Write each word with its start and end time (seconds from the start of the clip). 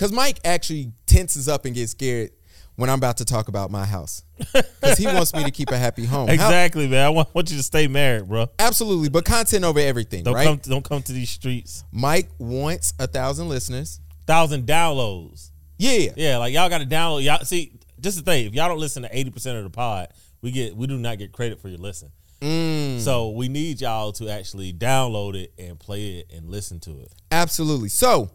because 0.00 0.12
Mike 0.12 0.40
actually 0.46 0.92
tenses 1.04 1.46
up 1.46 1.66
and 1.66 1.74
gets 1.74 1.90
scared 1.90 2.30
when 2.76 2.88
I'm 2.88 2.96
about 2.96 3.18
to 3.18 3.26
talk 3.26 3.48
about 3.48 3.70
my 3.70 3.84
house 3.84 4.22
because 4.54 4.96
he 4.96 5.04
wants 5.04 5.34
me 5.34 5.44
to 5.44 5.50
keep 5.50 5.70
a 5.70 5.76
happy 5.76 6.06
home. 6.06 6.28
How- 6.28 6.32
Exactly, 6.32 6.88
man. 6.88 7.04
I 7.04 7.10
want, 7.10 7.34
want 7.34 7.50
you 7.50 7.58
to 7.58 7.62
stay 7.62 7.86
married, 7.86 8.26
bro. 8.26 8.48
absolutely, 8.58 9.10
but 9.10 9.26
content 9.26 9.62
over 9.62 9.78
everything, 9.78 10.24
Don't 10.24 10.32
right? 10.34 10.46
come. 10.46 10.56
Don't 10.56 10.82
come 10.82 11.02
to 11.02 11.12
these 11.12 11.28
streets. 11.28 11.84
Mike 11.92 12.30
wants 12.38 12.94
a 12.98 13.06
thousand 13.06 13.50
listeners. 13.50 14.00
Thousand 14.26 14.66
downloads. 14.66 15.50
Yeah, 15.76 16.12
Yeah, 16.16 16.38
like 16.38 16.54
y'all 16.54 16.70
got 16.70 16.78
to 16.78 16.86
download. 16.86 17.22
Y'all 17.22 17.44
see, 17.44 17.72
just 18.00 18.16
the 18.16 18.22
thing. 18.22 18.46
If 18.46 18.54
y'all 18.54 18.68
don't 18.68 18.78
listen 18.80 19.02
to 19.02 19.08
eighty 19.14 19.30
percent 19.30 19.58
of 19.58 19.64
the 19.64 19.70
pod, 19.70 20.08
we 20.40 20.50
get 20.50 20.74
we 20.74 20.86
do 20.86 20.96
not 20.96 21.18
get 21.18 21.32
credit 21.32 21.60
for 21.60 21.68
your 21.68 21.78
listen. 21.78 22.10
Mm. 22.40 23.00
So 23.00 23.30
we 23.30 23.48
need 23.48 23.82
y'all 23.82 24.12
to 24.12 24.30
actually 24.30 24.72
download 24.72 25.34
it 25.36 25.52
and 25.58 25.78
play 25.78 26.20
it 26.20 26.32
and 26.34 26.48
listen 26.48 26.80
to 26.80 27.00
it. 27.00 27.12
absolutely. 27.30 27.90
So, 27.90 28.30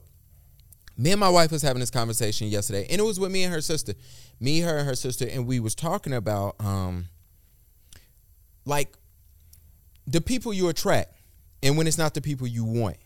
me 0.98 1.12
and 1.12 1.20
my 1.20 1.30
wife 1.30 1.52
was 1.52 1.62
having 1.62 1.80
this 1.80 1.91
conversation 1.91 2.48
yesterday, 2.48 2.88
and 2.89 3.00
it 3.00 3.04
was 3.04 3.20
with 3.20 3.32
me 3.32 3.44
and 3.44 3.54
her 3.54 3.62
sister, 3.62 3.94
me, 4.40 4.62
her, 4.62 4.77
and 4.77 4.88
her 4.88 4.95
sister, 4.95 5.27
and 5.30 5.45
we 5.45 5.59
was 5.59 5.76
talking 5.76 6.13
about 6.13 6.55
um, 6.59 7.08
like 8.66 8.95
the 10.08 10.22
people 10.22 10.53
you 10.53 10.70
attract, 10.70 11.13
and 11.62 11.77
when 11.77 11.88
it's 11.88 11.98
not 11.98 12.13
the 12.13 12.22
people 12.22 12.48
you 12.48 12.63
want. 12.63 12.98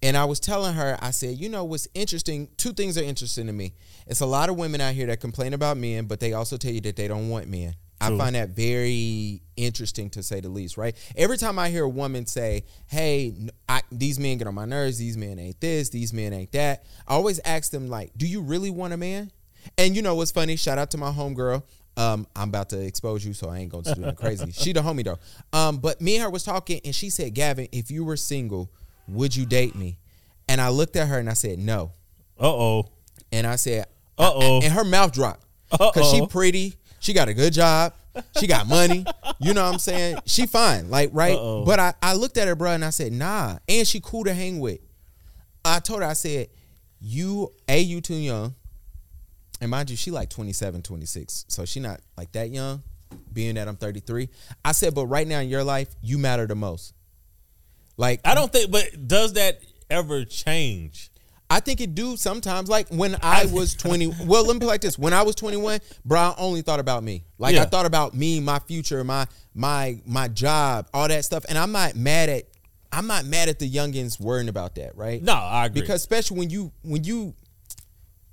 And 0.00 0.16
I 0.16 0.26
was 0.26 0.38
telling 0.38 0.74
her, 0.74 0.96
I 1.00 1.10
said, 1.10 1.38
you 1.38 1.48
know 1.48 1.64
what's 1.64 1.88
interesting? 1.92 2.48
Two 2.56 2.72
things 2.72 2.96
are 2.96 3.02
interesting 3.02 3.46
to 3.46 3.52
me. 3.52 3.74
It's 4.06 4.20
a 4.20 4.26
lot 4.26 4.48
of 4.48 4.56
women 4.56 4.80
out 4.80 4.94
here 4.94 5.06
that 5.08 5.20
complain 5.20 5.54
about 5.54 5.76
men, 5.76 6.04
but 6.06 6.20
they 6.20 6.34
also 6.34 6.56
tell 6.56 6.70
you 6.70 6.80
that 6.82 6.94
they 6.94 7.08
don't 7.08 7.28
want 7.28 7.48
men. 7.48 7.74
I 8.00 8.16
find 8.16 8.34
that 8.36 8.50
very 8.50 9.42
interesting 9.56 10.08
to 10.10 10.22
say 10.22 10.40
the 10.40 10.48
least, 10.48 10.76
right? 10.76 10.96
Every 11.16 11.36
time 11.36 11.58
I 11.58 11.68
hear 11.68 11.84
a 11.84 11.88
woman 11.88 12.26
say, 12.26 12.64
"Hey, 12.86 13.34
I, 13.68 13.82
these 13.90 14.18
men 14.18 14.38
get 14.38 14.46
on 14.46 14.54
my 14.54 14.64
nerves. 14.64 14.98
These 14.98 15.16
men 15.16 15.38
ain't 15.38 15.60
this. 15.60 15.88
These 15.88 16.12
men 16.12 16.32
ain't 16.32 16.52
that," 16.52 16.84
I 17.06 17.14
always 17.14 17.40
ask 17.44 17.70
them 17.72 17.88
like, 17.88 18.12
"Do 18.16 18.26
you 18.26 18.40
really 18.40 18.70
want 18.70 18.92
a 18.92 18.96
man?" 18.96 19.32
And 19.76 19.96
you 19.96 20.02
know 20.02 20.14
what's 20.14 20.30
funny? 20.30 20.56
Shout 20.56 20.78
out 20.78 20.90
to 20.92 20.98
my 20.98 21.10
homegirl. 21.10 21.62
Um, 21.96 22.26
I'm 22.36 22.48
about 22.48 22.68
to 22.70 22.80
expose 22.80 23.24
you, 23.24 23.34
so 23.34 23.48
I 23.48 23.58
ain't 23.58 23.72
gonna 23.72 23.94
do 23.94 24.00
nothing 24.00 24.16
crazy. 24.16 24.52
She 24.52 24.72
the 24.72 24.80
homie 24.80 25.04
though. 25.04 25.18
Um, 25.52 25.78
but 25.78 26.00
me 26.00 26.14
and 26.16 26.22
her 26.22 26.30
was 26.30 26.44
talking, 26.44 26.80
and 26.84 26.94
she 26.94 27.10
said, 27.10 27.34
"Gavin, 27.34 27.68
if 27.72 27.90
you 27.90 28.04
were 28.04 28.16
single, 28.16 28.70
would 29.08 29.34
you 29.34 29.44
date 29.44 29.74
me?" 29.74 29.98
And 30.48 30.60
I 30.60 30.68
looked 30.68 30.94
at 30.96 31.08
her 31.08 31.18
and 31.18 31.28
I 31.28 31.34
said, 31.34 31.58
"No." 31.58 31.92
Uh 32.38 32.46
oh. 32.46 32.88
And 33.32 33.46
I 33.46 33.56
said, 33.56 33.86
Uh-oh. 34.16 34.60
And 34.62 34.72
her 34.72 34.84
mouth 34.84 35.12
dropped 35.12 35.44
uh 35.72 35.90
because 35.92 36.10
she 36.10 36.26
pretty. 36.26 36.74
She 37.00 37.12
got 37.12 37.28
a 37.28 37.34
good 37.34 37.52
job. 37.52 37.92
She 38.38 38.46
got 38.46 38.66
money. 38.66 39.04
You 39.38 39.54
know 39.54 39.64
what 39.64 39.74
I'm 39.74 39.78
saying? 39.78 40.18
She 40.26 40.46
fine, 40.46 40.90
like 40.90 41.10
right. 41.12 41.36
Uh-oh. 41.36 41.64
But 41.64 41.78
I, 41.78 41.94
I 42.02 42.14
looked 42.14 42.36
at 42.36 42.48
her, 42.48 42.56
bro, 42.56 42.72
and 42.72 42.84
I 42.84 42.90
said, 42.90 43.12
nah. 43.12 43.58
And 43.68 43.86
she 43.86 44.00
cool 44.00 44.24
to 44.24 44.34
hang 44.34 44.58
with. 44.58 44.80
I 45.64 45.80
told 45.80 46.00
her, 46.00 46.08
I 46.08 46.14
said, 46.14 46.48
you, 47.00 47.52
A, 47.68 47.78
you 47.78 48.00
too 48.00 48.14
young. 48.14 48.54
And 49.60 49.70
mind 49.70 49.90
you, 49.90 49.96
she 49.96 50.10
like 50.10 50.30
27, 50.30 50.82
26. 50.82 51.46
So 51.48 51.64
she 51.64 51.80
not 51.80 52.00
like 52.16 52.32
that 52.32 52.50
young, 52.50 52.82
being 53.32 53.56
that 53.56 53.68
I'm 53.68 53.76
33. 53.76 54.28
I 54.64 54.72
said, 54.72 54.94
but 54.94 55.06
right 55.06 55.26
now 55.26 55.40
in 55.40 55.48
your 55.48 55.64
life, 55.64 55.88
you 56.02 56.18
matter 56.18 56.46
the 56.46 56.54
most. 56.54 56.94
Like 57.96 58.20
I 58.24 58.34
don't 58.34 58.52
think, 58.52 58.70
but 58.70 59.08
does 59.08 59.34
that 59.34 59.60
ever 59.90 60.24
change? 60.24 61.10
I 61.50 61.60
think 61.60 61.80
it 61.80 61.94
do 61.94 62.16
sometimes. 62.16 62.68
Like 62.68 62.88
when 62.88 63.16
I 63.22 63.46
was 63.46 63.74
20, 63.76 64.14
well, 64.26 64.44
let 64.44 64.54
me 64.54 64.60
put 64.60 64.66
like 64.66 64.80
this. 64.80 64.98
When 64.98 65.12
I 65.12 65.22
was 65.22 65.34
21, 65.34 65.80
bro, 66.04 66.18
I 66.18 66.34
only 66.36 66.62
thought 66.62 66.80
about 66.80 67.02
me. 67.02 67.24
Like 67.38 67.56
I 67.56 67.64
thought 67.64 67.86
about 67.86 68.14
me, 68.14 68.40
my 68.40 68.58
future, 68.58 69.02
my 69.04 69.26
my 69.54 70.00
my 70.04 70.28
job, 70.28 70.88
all 70.92 71.08
that 71.08 71.24
stuff. 71.24 71.44
And 71.48 71.56
I'm 71.56 71.72
not 71.72 71.96
mad 71.96 72.28
at 72.28 72.44
I'm 72.92 73.06
not 73.06 73.24
mad 73.24 73.48
at 73.48 73.58
the 73.58 73.70
youngins 73.70 74.20
worrying 74.20 74.48
about 74.48 74.74
that, 74.76 74.96
right? 74.96 75.22
No, 75.22 75.34
I 75.34 75.66
agree. 75.66 75.80
Because 75.82 75.96
especially 76.00 76.38
when 76.38 76.50
you 76.50 76.72
when 76.82 77.04
you 77.04 77.34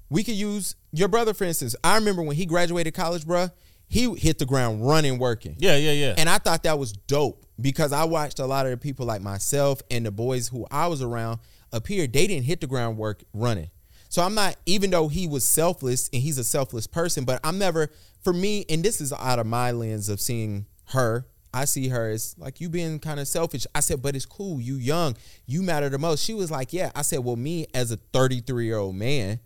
we 0.09 0.23
could 0.23 0.35
use 0.35 0.75
your 0.91 1.07
brother 1.07 1.33
for 1.33 1.45
instance. 1.45 1.75
I 1.83 1.95
remember 1.95 2.21
when 2.21 2.35
he 2.35 2.45
graduated 2.45 2.93
college, 2.93 3.25
bro, 3.25 3.49
he 3.87 4.13
hit 4.15 4.39
the 4.39 4.45
ground 4.45 4.85
running 4.85 5.19
working. 5.19 5.55
yeah, 5.57 5.77
yeah, 5.77 5.91
yeah. 5.91 6.15
And 6.17 6.29
I 6.29 6.37
thought 6.37 6.63
that 6.63 6.77
was 6.79 6.91
dope 6.91 7.45
because 7.59 7.91
I 7.91 8.03
watched 8.03 8.39
a 8.39 8.45
lot 8.45 8.65
of 8.65 8.71
the 8.71 8.77
people 8.77 9.05
like 9.05 9.21
myself 9.21 9.81
and 9.89 10.05
the 10.05 10.11
boys 10.11 10.47
who 10.47 10.67
I 10.69 10.87
was 10.87 11.01
around 11.01 11.39
up 11.75 11.87
here, 11.87 12.07
they 12.07 12.25
didn't 12.25 12.45
hit 12.45 12.61
the 12.61 12.67
groundwork 12.67 13.23
running. 13.33 13.69
So 14.09 14.21
I'm 14.21 14.33
not, 14.33 14.55
even 14.65 14.91
though 14.91 15.09
he 15.09 15.27
was 15.27 15.43
selfless 15.43 16.09
and 16.13 16.21
he's 16.21 16.37
a 16.37 16.43
selfless 16.43 16.87
person, 16.87 17.25
but 17.25 17.39
I'm 17.43 17.57
never, 17.57 17.91
for 18.23 18.31
me, 18.31 18.65
and 18.69 18.81
this 18.83 19.01
is 19.01 19.11
out 19.11 19.39
of 19.39 19.45
my 19.45 19.71
lens 19.71 20.07
of 20.07 20.21
seeing 20.21 20.67
her, 20.85 21.27
I 21.53 21.65
see 21.65 21.89
her 21.89 22.09
as 22.09 22.35
like 22.37 22.61
you 22.61 22.69
being 22.69 22.99
kind 22.99 23.19
of 23.19 23.27
selfish. 23.27 23.65
I 23.73 23.79
said, 23.81 24.01
but 24.01 24.15
it's 24.15 24.25
cool. 24.25 24.61
You 24.61 24.75
young, 24.75 25.15
you 25.45 25.61
matter 25.61 25.89
the 25.89 25.97
most. 25.97 26.23
She 26.23 26.33
was 26.33 26.51
like, 26.51 26.73
yeah. 26.73 26.91
I 26.95 27.01
said, 27.01 27.19
well, 27.19 27.35
me 27.35 27.67
as 27.73 27.91
a 27.91 27.97
33 27.97 28.65
year 28.65 28.77
old 28.77 28.95
man, 28.95 29.39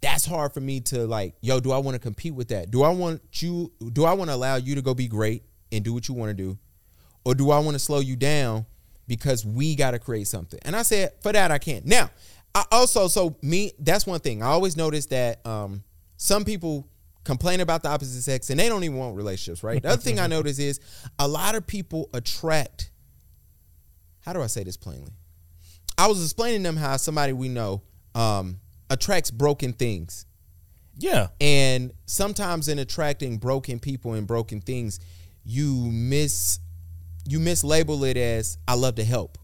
that's 0.00 0.26
hard 0.26 0.52
for 0.52 0.60
me 0.60 0.80
to 0.80 1.06
like, 1.06 1.34
yo, 1.40 1.60
do 1.60 1.72
I 1.72 1.78
want 1.78 1.94
to 1.94 1.98
compete 1.98 2.34
with 2.34 2.48
that? 2.48 2.70
Do 2.70 2.82
I 2.82 2.90
want 2.90 3.20
you, 3.42 3.72
do 3.92 4.04
I 4.04 4.14
want 4.14 4.30
to 4.30 4.34
allow 4.34 4.56
you 4.56 4.74
to 4.74 4.82
go 4.82 4.94
be 4.94 5.08
great 5.08 5.42
and 5.72 5.84
do 5.84 5.92
what 5.92 6.08
you 6.08 6.14
want 6.14 6.30
to 6.30 6.34
do? 6.34 6.58
Or 7.24 7.34
do 7.34 7.50
I 7.50 7.58
want 7.58 7.74
to 7.74 7.78
slow 7.78 8.00
you 8.00 8.16
down 8.16 8.66
because 9.06 9.44
we 9.44 9.74
got 9.74 9.92
to 9.92 9.98
create 9.98 10.26
something? 10.26 10.58
And 10.62 10.74
I 10.76 10.82
said, 10.82 11.12
for 11.22 11.32
that, 11.32 11.50
I 11.50 11.58
can't. 11.58 11.86
Now, 11.86 12.10
I 12.54 12.64
also, 12.72 13.08
so 13.08 13.36
me, 13.42 13.72
that's 13.78 14.06
one 14.06 14.20
thing. 14.20 14.42
I 14.42 14.46
always 14.46 14.76
notice 14.76 15.06
that 15.06 15.46
um, 15.46 15.82
some 16.16 16.44
people 16.44 16.88
complain 17.24 17.60
about 17.60 17.82
the 17.82 17.88
opposite 17.88 18.22
sex 18.22 18.50
and 18.50 18.58
they 18.58 18.68
don't 18.68 18.84
even 18.84 18.96
want 18.96 19.16
relationships, 19.16 19.62
right? 19.62 19.82
The 19.82 19.88
other 19.90 20.02
thing 20.02 20.18
I 20.18 20.26
notice 20.28 20.58
is 20.58 20.80
a 21.18 21.26
lot 21.26 21.54
of 21.54 21.66
people 21.66 22.08
attract, 22.14 22.90
how 24.20 24.32
do 24.32 24.40
I 24.40 24.46
say 24.46 24.64
this 24.64 24.76
plainly? 24.76 25.12
I 25.98 26.06
was 26.06 26.22
explaining 26.22 26.62
to 26.62 26.68
them 26.68 26.76
how 26.76 26.96
somebody 26.96 27.32
we 27.32 27.48
know 27.48 27.82
um, 28.14 28.60
attracts 28.88 29.30
broken 29.30 29.72
things. 29.72 30.26
yeah. 30.96 31.28
And 31.40 31.92
sometimes 32.06 32.68
in 32.68 32.78
attracting 32.78 33.38
broken 33.38 33.80
people 33.80 34.14
and 34.14 34.26
broken 34.26 34.60
things, 34.60 35.00
you 35.44 35.74
miss 35.92 36.60
you 37.26 37.38
mislabel 37.38 38.08
it 38.08 38.16
as 38.16 38.58
I 38.66 38.74
love 38.74 38.96
to 38.96 39.04
help. 39.04 39.38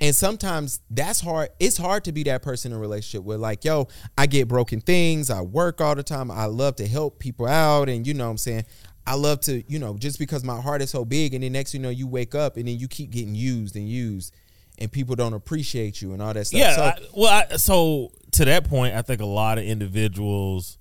And 0.00 0.14
sometimes 0.14 0.80
that's 0.90 1.20
hard. 1.20 1.48
It's 1.58 1.76
hard 1.76 2.04
to 2.04 2.12
be 2.12 2.22
that 2.24 2.42
person 2.42 2.72
in 2.72 2.78
a 2.78 2.80
relationship 2.80 3.24
where 3.24 3.38
like, 3.38 3.64
yo, 3.64 3.88
I 4.16 4.26
get 4.26 4.46
broken 4.46 4.80
things, 4.80 5.28
I 5.28 5.40
work 5.40 5.80
all 5.80 5.96
the 5.96 6.04
time, 6.04 6.30
I 6.30 6.44
love 6.44 6.76
to 6.76 6.86
help 6.86 7.18
people 7.18 7.46
out 7.46 7.88
and 7.88 8.06
you 8.06 8.14
know 8.14 8.24
what 8.24 8.30
I'm 8.30 8.38
saying? 8.38 8.64
I 9.06 9.14
love 9.14 9.40
to, 9.42 9.62
you 9.70 9.78
know, 9.78 9.96
just 9.96 10.18
because 10.18 10.44
my 10.44 10.60
heart 10.60 10.82
is 10.82 10.90
so 10.90 11.04
big 11.04 11.34
and 11.34 11.42
then 11.42 11.52
next 11.52 11.74
you 11.74 11.80
know 11.80 11.88
you 11.88 12.06
wake 12.06 12.34
up 12.34 12.56
and 12.56 12.68
then 12.68 12.78
you 12.78 12.86
keep 12.86 13.10
getting 13.10 13.34
used 13.34 13.74
and 13.74 13.88
used 13.88 14.34
and 14.78 14.92
people 14.92 15.16
don't 15.16 15.34
appreciate 15.34 16.00
you 16.00 16.12
and 16.12 16.22
all 16.22 16.32
that 16.32 16.46
stuff. 16.46 16.60
Yeah. 16.60 16.76
So, 16.76 16.82
I, 16.82 16.98
well, 17.14 17.44
I, 17.50 17.56
so 17.56 18.12
to 18.32 18.44
that 18.44 18.68
point, 18.68 18.94
I 18.94 19.02
think 19.02 19.20
a 19.20 19.26
lot 19.26 19.58
of 19.58 19.64
individuals, 19.64 20.78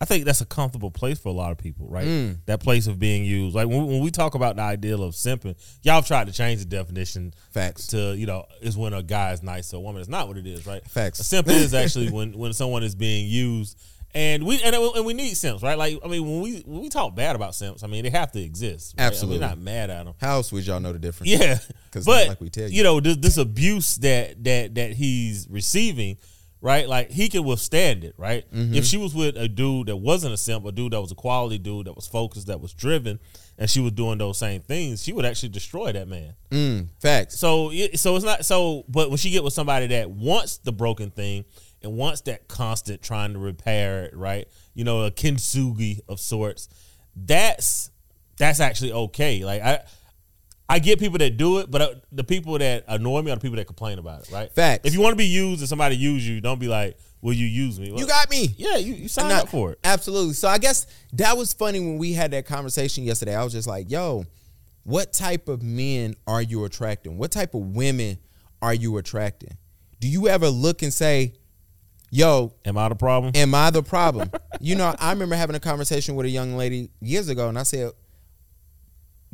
I 0.00 0.04
think 0.04 0.26
that's 0.26 0.42
a 0.42 0.46
comfortable 0.46 0.90
place 0.90 1.18
for 1.18 1.30
a 1.30 1.32
lot 1.32 1.52
of 1.52 1.58
people, 1.58 1.88
right? 1.88 2.06
Mm. 2.06 2.38
That 2.46 2.60
place 2.60 2.86
of 2.86 2.98
being 2.98 3.24
used. 3.24 3.54
Like 3.56 3.66
when, 3.68 3.86
when 3.86 4.00
we 4.00 4.10
talk 4.10 4.34
about 4.34 4.56
the 4.56 4.62
ideal 4.62 5.02
of 5.02 5.14
simping, 5.14 5.56
y'all 5.82 5.94
have 5.96 6.06
tried 6.06 6.26
to 6.26 6.32
change 6.32 6.60
the 6.60 6.66
definition 6.66 7.32
Facts. 7.50 7.86
to 7.88 8.14
you 8.16 8.26
know 8.26 8.44
is 8.60 8.76
when 8.76 8.92
a 8.92 9.02
guy 9.02 9.32
is 9.32 9.42
nice 9.42 9.70
to 9.70 9.76
a 9.76 9.80
woman. 9.80 10.00
It's 10.00 10.10
not 10.10 10.28
what 10.28 10.36
it 10.36 10.46
is, 10.46 10.66
right? 10.66 10.86
Facts. 10.86 11.20
A 11.20 11.24
simp 11.24 11.48
is 11.48 11.72
actually 11.72 12.10
when 12.10 12.36
when 12.36 12.52
someone 12.52 12.82
is 12.82 12.94
being 12.94 13.26
used. 13.26 13.78
And 14.14 14.46
we 14.46 14.62
and, 14.62 14.74
and 14.74 15.04
we 15.04 15.12
need 15.12 15.34
simps, 15.34 15.62
right? 15.62 15.76
Like 15.76 15.98
I 16.02 16.08
mean, 16.08 16.22
when 16.22 16.40
we 16.40 16.60
when 16.60 16.80
we 16.80 16.88
talk 16.88 17.14
bad 17.14 17.36
about 17.36 17.54
simps, 17.54 17.82
I 17.82 17.86
mean 17.86 18.02
they 18.02 18.10
have 18.10 18.32
to 18.32 18.40
exist. 18.40 18.94
right? 18.96 19.02
I 19.02 19.04
mean, 19.04 19.12
Absolutely. 19.12 19.40
we're 19.40 19.48
not 19.48 19.58
mad 19.58 19.90
at 19.90 20.04
them. 20.06 20.14
how 20.18 20.36
else 20.36 20.52
would 20.52 20.66
y'all 20.66 20.80
know 20.80 20.92
the 20.92 20.98
difference? 20.98 21.30
Yeah, 21.30 21.58
because 21.84 22.06
like 22.06 22.40
we 22.40 22.48
tell 22.48 22.68
you. 22.68 22.76
you 22.78 22.82
know 22.82 23.00
this, 23.00 23.16
this 23.16 23.36
abuse 23.36 23.96
that 23.96 24.42
that 24.44 24.74
that 24.76 24.92
he's 24.92 25.46
receiving, 25.50 26.16
right? 26.66 26.88
Like 26.88 27.12
he 27.12 27.28
can 27.28 27.44
withstand 27.44 28.02
it, 28.02 28.14
right? 28.18 28.44
Mm-hmm. 28.52 28.74
If 28.74 28.84
she 28.84 28.96
was 28.96 29.14
with 29.14 29.36
a 29.36 29.46
dude 29.46 29.86
that 29.86 29.98
wasn't 29.98 30.34
a 30.34 30.36
simp, 30.36 30.66
a 30.66 30.72
dude 30.72 30.94
that 30.94 31.00
was 31.00 31.12
a 31.12 31.14
quality 31.14 31.58
dude 31.58 31.86
that 31.86 31.94
was 31.94 32.08
focused, 32.08 32.48
that 32.48 32.60
was 32.60 32.74
driven, 32.74 33.20
and 33.56 33.70
she 33.70 33.78
was 33.78 33.92
doing 33.92 34.18
those 34.18 34.36
same 34.36 34.62
things, 34.62 35.00
she 35.00 35.12
would 35.12 35.24
actually 35.24 35.50
destroy 35.50 35.92
that 35.92 36.08
man. 36.08 36.34
Mm, 36.50 36.88
facts. 37.00 37.38
So 37.38 37.70
so 37.94 38.16
it's 38.16 38.24
not 38.24 38.44
so. 38.44 38.84
But 38.88 39.10
when 39.10 39.16
she 39.16 39.30
get 39.30 39.44
with 39.44 39.52
somebody 39.52 39.86
that 39.86 40.10
wants 40.10 40.58
the 40.58 40.72
broken 40.72 41.12
thing 41.12 41.44
and 41.82 41.96
wants 41.96 42.22
that 42.22 42.48
constant 42.48 43.00
trying 43.00 43.34
to 43.34 43.38
repair 43.38 44.06
it, 44.06 44.16
right? 44.16 44.48
You 44.74 44.82
know, 44.82 45.04
a 45.04 45.12
kintsugi 45.12 46.00
of 46.08 46.18
sorts. 46.18 46.68
That's 47.14 47.92
that's 48.38 48.58
actually 48.58 48.90
okay. 48.90 49.44
Like 49.44 49.62
I. 49.62 49.84
I 50.68 50.78
get 50.80 50.98
people 50.98 51.18
that 51.18 51.36
do 51.36 51.58
it, 51.58 51.70
but 51.70 51.80
uh, 51.82 51.88
the 52.10 52.24
people 52.24 52.58
that 52.58 52.84
annoy 52.88 53.22
me 53.22 53.30
are 53.30 53.36
the 53.36 53.40
people 53.40 53.56
that 53.56 53.66
complain 53.66 53.98
about 54.00 54.22
it, 54.22 54.32
right? 54.32 54.50
Facts. 54.52 54.80
If 54.84 54.94
you 54.94 55.00
want 55.00 55.12
to 55.12 55.16
be 55.16 55.26
used 55.26 55.60
and 55.60 55.68
somebody 55.68 55.96
use 55.96 56.26
you, 56.26 56.40
don't 56.40 56.58
be 56.58 56.66
like, 56.66 56.98
"Will 57.20 57.34
you 57.34 57.46
use 57.46 57.78
me?" 57.78 57.90
Well, 57.92 58.00
You 58.00 58.06
got 58.06 58.28
me. 58.30 58.52
yeah, 58.58 58.76
you, 58.76 58.94
you 58.94 59.08
signed 59.08 59.28
Not- 59.28 59.44
up 59.44 59.48
for 59.48 59.72
it. 59.72 59.78
Absolutely. 59.84 60.34
So 60.34 60.48
I 60.48 60.58
guess 60.58 60.86
that 61.12 61.36
was 61.36 61.52
funny 61.52 61.78
when 61.78 61.98
we 61.98 62.12
had 62.14 62.32
that 62.32 62.46
conversation 62.46 63.04
yesterday. 63.04 63.36
I 63.36 63.44
was 63.44 63.52
just 63.52 63.68
like, 63.68 63.90
yo, 63.90 64.24
what 64.82 65.12
type 65.12 65.48
of 65.48 65.62
men 65.62 66.14
are 66.26 66.42
you 66.42 66.64
attracting? 66.64 67.16
What 67.16 67.30
type 67.30 67.54
of 67.54 67.60
women 67.76 68.18
are 68.60 68.74
you 68.74 68.96
attracting? 68.96 69.56
Do 70.00 70.08
you 70.08 70.26
ever 70.28 70.48
look 70.48 70.82
and 70.82 70.92
say, 70.92 71.34
yo, 72.10 72.52
Am 72.64 72.76
I 72.76 72.88
the 72.88 72.94
problem? 72.96 73.32
am 73.36 73.54
I 73.54 73.70
the 73.70 73.82
problem? 73.84 74.30
you 74.60 74.74
know, 74.74 74.94
I 74.98 75.10
remember 75.12 75.36
having 75.36 75.54
a 75.56 75.60
conversation 75.60 76.16
with 76.16 76.26
a 76.26 76.30
young 76.30 76.56
lady 76.56 76.90
years 77.00 77.28
ago, 77.28 77.48
and 77.48 77.58
I 77.58 77.62
said, 77.62 77.92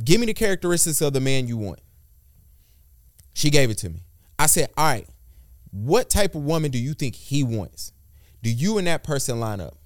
give 0.02 0.20
me 0.20 0.26
the 0.26 0.34
characteristics 0.34 1.00
of 1.00 1.12
the 1.12 1.20
man 1.20 1.46
you 1.48 1.56
want. 1.56 1.80
She 3.34 3.50
gave 3.50 3.70
it 3.70 3.78
to 3.78 3.88
me. 3.90 4.02
I 4.38 4.46
said, 4.46 4.68
all 4.76 4.84
right, 4.86 5.06
what 5.70 6.10
type 6.10 6.34
of 6.34 6.42
woman 6.44 6.70
do 6.70 6.78
you 6.78 6.94
think 6.94 7.14
he 7.14 7.42
wants? 7.42 7.92
Do 8.42 8.50
you 8.50 8.78
and 8.78 8.86
that 8.86 9.04
person 9.04 9.40
line 9.40 9.60
up? 9.60 9.76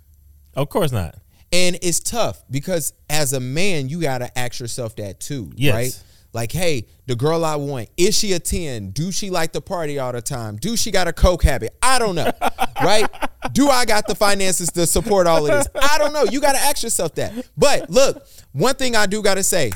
Of 0.54 0.68
course 0.68 0.90
not. 0.92 1.16
And 1.52 1.78
it's 1.82 2.00
tough 2.00 2.42
because 2.50 2.92
as 3.08 3.32
a 3.32 3.40
man, 3.40 3.88
you 3.88 4.00
gotta 4.00 4.36
ask 4.36 4.58
yourself 4.58 4.96
that 4.96 5.20
too, 5.20 5.52
Yes. 5.54 5.74
right? 5.74 6.02
Like, 6.32 6.52
hey, 6.52 6.86
the 7.06 7.14
girl 7.14 7.44
I 7.44 7.56
want, 7.56 7.88
is 7.96 8.18
she 8.18 8.32
a 8.32 8.38
10? 8.38 8.90
Do 8.90 9.10
she 9.12 9.30
like 9.30 9.52
to 9.52 9.60
party 9.60 9.98
all 9.98 10.12
the 10.12 10.20
time? 10.20 10.56
Do 10.56 10.76
she 10.76 10.90
got 10.90 11.08
a 11.08 11.12
coke 11.12 11.42
habit? 11.44 11.74
I 11.80 11.98
don't 11.98 12.14
know. 12.14 12.30
right? 12.82 13.08
Do 13.52 13.68
I 13.68 13.84
got 13.86 14.06
the 14.06 14.14
finances 14.14 14.70
to 14.72 14.86
support 14.86 15.26
all 15.26 15.46
of 15.46 15.52
this? 15.52 15.66
I 15.80 15.96
don't 15.98 16.12
know. 16.12 16.24
You 16.24 16.40
gotta 16.40 16.58
ask 16.58 16.82
yourself 16.82 17.14
that. 17.14 17.32
But 17.56 17.88
look, 17.88 18.26
one 18.52 18.74
thing 18.74 18.96
I 18.96 19.06
do 19.06 19.22
gotta 19.22 19.42
say, 19.42 19.72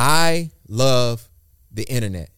I 0.00 0.50
love 0.66 1.28
the 1.70 1.82
internet. 1.82 2.30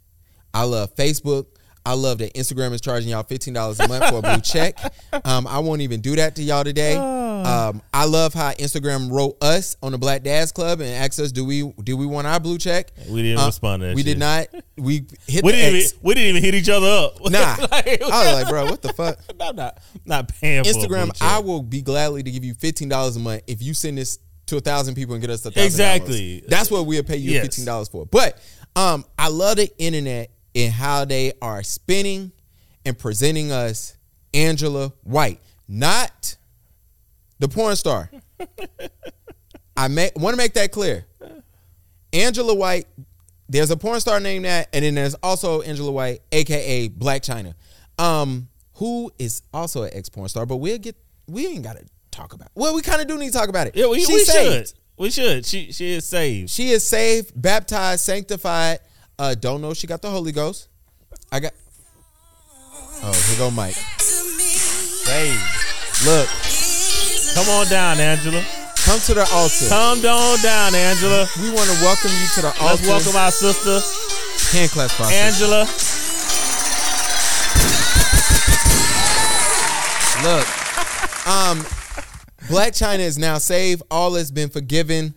I 0.52 0.64
love 0.64 0.96
Facebook. 0.96 1.46
I 1.86 1.94
love 1.94 2.18
that 2.18 2.34
Instagram 2.34 2.72
is 2.72 2.80
charging 2.80 3.10
y'all 3.10 3.22
fifteen 3.22 3.54
dollars 3.54 3.78
a 3.80 3.86
month 3.88 4.08
for 4.08 4.16
a 4.18 4.22
blue 4.22 4.40
check. 4.42 4.76
Um, 5.24 5.46
I 5.46 5.58
won't 5.60 5.80
even 5.80 6.00
do 6.00 6.16
that 6.16 6.34
to 6.36 6.42
y'all 6.42 6.64
today. 6.64 6.96
Um, 6.96 7.82
I 7.92 8.04
love 8.04 8.34
how 8.34 8.50
Instagram 8.52 9.10
wrote 9.10 9.36
us 9.42 9.76
on 9.82 9.90
the 9.92 9.98
Black 9.98 10.22
Dads 10.22 10.50
Club 10.52 10.80
and 10.80 10.88
asked 10.90 11.18
us, 11.20 11.30
"Do 11.32 11.44
we 11.44 11.72
do 11.84 11.96
we 11.96 12.04
want 12.06 12.26
our 12.26 12.38
blue 12.40 12.58
check?" 12.58 12.92
We 13.08 13.22
didn't 13.22 13.40
Uh, 13.40 13.46
respond 13.46 13.80
to 13.82 13.86
that 13.88 13.94
We 13.96 14.02
shit. 14.02 14.06
did 14.06 14.18
not. 14.18 14.46
We 14.76 15.06
hit 15.26 15.44
We 15.44 15.50
the 15.52 15.56
didn't 15.56 15.76
X. 15.80 15.92
even 15.92 15.98
we 16.02 16.14
didn't 16.14 16.28
even 16.36 16.42
hit 16.44 16.54
each 16.56 16.68
other 16.68 16.86
up. 16.88 17.18
Nah, 17.30 17.56
Like, 17.70 18.02
I 18.02 18.06
was 18.06 18.32
like, 18.42 18.48
bro, 18.48 18.64
what 18.66 18.82
the 18.82 18.92
fuck? 18.92 19.18
I'm 19.40 19.56
not 19.56 19.78
not 20.04 20.28
paying 20.40 20.62
for 20.64 20.70
a 20.70 20.72
blue 20.74 20.82
Instagram. 20.86 21.10
I 21.20 21.38
will 21.40 21.62
be 21.62 21.80
gladly 21.82 22.22
to 22.24 22.30
give 22.30 22.44
you 22.44 22.54
fifteen 22.54 22.88
dollars 22.90 23.16
a 23.16 23.20
month 23.20 23.42
if 23.46 23.60
you 23.62 23.72
send 23.74 23.98
this 23.98 24.18
to 24.46 24.56
a 24.56 24.60
thousand 24.60 24.94
people 24.94 25.14
and 25.14 25.20
get 25.20 25.30
us 25.30 25.44
a 25.46 25.50
thousand. 25.50 25.64
Exactly. 25.66 26.42
That's 26.48 26.70
what 26.70 26.86
we'll 26.86 27.02
pay 27.02 27.16
you 27.16 27.32
Yes. 27.32 27.42
fifteen 27.44 27.64
dollars 27.64 27.88
for. 27.88 28.06
But 28.06 28.38
um, 28.76 29.04
I 29.18 29.28
love 29.28 29.56
the 29.56 29.70
internet 29.78 30.30
and 30.54 30.72
how 30.72 31.04
they 31.04 31.32
are 31.40 31.62
spinning 31.62 32.32
and 32.84 32.98
presenting 32.98 33.52
us 33.52 33.96
Angela 34.34 34.92
White, 35.04 35.40
not 35.68 36.36
the 37.38 37.48
porn 37.48 37.76
star. 37.76 38.10
I 39.76 40.10
want 40.16 40.34
to 40.34 40.36
make 40.36 40.54
that 40.54 40.72
clear. 40.72 41.06
Angela 42.12 42.54
White, 42.54 42.86
there's 43.48 43.70
a 43.70 43.76
porn 43.76 44.00
star 44.00 44.20
named 44.20 44.44
that, 44.44 44.68
and 44.72 44.84
then 44.84 44.94
there's 44.94 45.14
also 45.16 45.62
Angela 45.62 45.90
White, 45.90 46.20
aka 46.30 46.88
Blac 46.88 47.20
Chyna, 47.20 47.54
um, 48.02 48.48
who 48.74 49.10
is 49.18 49.42
also 49.52 49.84
an 49.84 49.90
ex 49.92 50.08
porn 50.08 50.28
star. 50.28 50.44
But 50.46 50.56
we'll 50.56 50.78
get, 50.78 50.96
we 51.26 51.46
ain't 51.46 51.62
got 51.64 51.76
to 51.78 51.84
talk 52.12 52.32
about. 52.34 52.48
Well, 52.54 52.74
we 52.74 52.82
kind 52.82 53.00
of 53.00 53.08
do 53.08 53.18
need 53.18 53.32
to 53.32 53.38
talk 53.38 53.48
about 53.48 53.66
it. 53.66 53.74
yeah, 53.76 53.86
we, 53.88 53.98
She's 53.98 54.08
we 54.08 54.18
saved. 54.24 54.68
should. 54.68 54.78
We 54.98 55.10
should. 55.10 55.44
She 55.46 55.72
she 55.72 55.92
is 55.94 56.04
saved. 56.06 56.50
She 56.50 56.68
is 56.70 56.86
saved, 56.86 57.32
baptized, 57.34 58.04
sanctified. 58.04 58.78
Uh, 59.18 59.34
don't 59.34 59.60
know 59.60 59.70
if 59.70 59.76
she 59.78 59.86
got 59.86 60.00
the 60.02 60.10
Holy 60.10 60.30
Ghost. 60.32 60.68
I 61.32 61.40
got. 61.40 61.52
Oh, 63.04 63.12
here 63.28 63.38
go 63.38 63.50
Mike. 63.50 63.74
Saved. 63.74 65.42
Look, 66.06 66.28
Come 67.34 67.48
on 67.48 67.66
down, 67.68 67.98
Angela. 67.98 68.42
come 68.84 69.00
to 69.00 69.14
the 69.14 69.26
altar. 69.32 69.68
Come 69.68 70.04
on 70.04 70.38
down, 70.42 70.74
Angela. 70.74 71.26
We 71.40 71.50
want 71.50 71.68
to 71.70 71.76
welcome 71.82 72.10
you 72.12 72.26
to 72.36 72.40
the 72.42 72.48
altar. 72.60 72.64
Let's 72.64 72.86
welcome 72.86 73.16
our 73.16 73.30
sister, 73.32 73.80
hand 74.56 74.70
clap 74.70 74.90
for 74.90 75.04
Angela. 75.04 75.66
Look, 80.22 80.46
um, 81.26 81.66
Blac 82.52 82.68
Chyna 82.78 83.00
is 83.00 83.18
now 83.18 83.38
saved. 83.38 83.82
All 83.90 84.14
has 84.14 84.30
been 84.30 84.48
forgiven. 84.48 85.14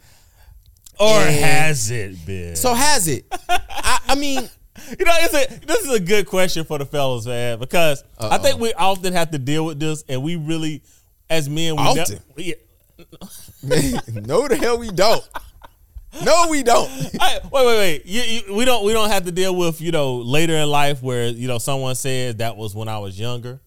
Or 0.99 1.19
And- 1.19 1.35
has 1.35 1.91
it 1.91 2.25
been? 2.25 2.55
So 2.55 2.73
has 2.73 3.07
it? 3.07 3.25
I, 3.49 3.99
I 4.09 4.15
mean, 4.15 4.49
You 4.99 5.05
know, 5.05 5.13
it's 5.15 5.33
a, 5.33 5.65
this 5.65 5.85
is 5.85 5.93
a 5.93 5.99
good 6.01 6.27
question 6.27 6.65
for 6.65 6.77
the 6.77 6.85
fellas, 6.85 7.25
man, 7.25 7.59
because 7.59 8.03
I 8.19 8.37
think 8.37 8.59
we 8.59 8.73
often 8.73 9.13
have 9.13 9.31
to 9.31 9.39
deal 9.39 9.65
with 9.65 9.79
this, 9.79 10.03
and 10.09 10.21
we 10.21 10.35
really, 10.35 10.83
as 11.29 11.47
men, 11.49 11.77
we 11.77 11.83
ne- 11.93 12.01
Often? 12.01 12.19
we- 12.35 12.55
no, 13.63 14.47
the 14.49 14.57
hell 14.59 14.77
we 14.77 14.91
don't. 14.91 15.27
No, 16.23 16.47
we 16.49 16.61
don't. 16.61 16.89
I- 17.19 17.39
wait, 17.51 17.65
wait, 17.65 17.77
wait. 17.77 18.05
You, 18.05 18.21
you, 18.21 18.53
we 18.55 18.65
don't, 18.65 18.85
we 18.85 18.91
don't 18.93 19.09
have 19.09 19.23
to 19.25 19.31
deal 19.31 19.55
with 19.55 19.79
you 19.81 19.91
know 19.91 20.17
later 20.17 20.53
in 20.55 20.67
life 20.69 21.01
where 21.01 21.27
you 21.29 21.47
know 21.47 21.57
someone 21.57 21.95
says 21.95 22.35
that 22.35 22.57
was 22.57 22.75
when 22.75 22.87
I 22.89 22.99
was 22.99 23.17
younger, 23.19 23.61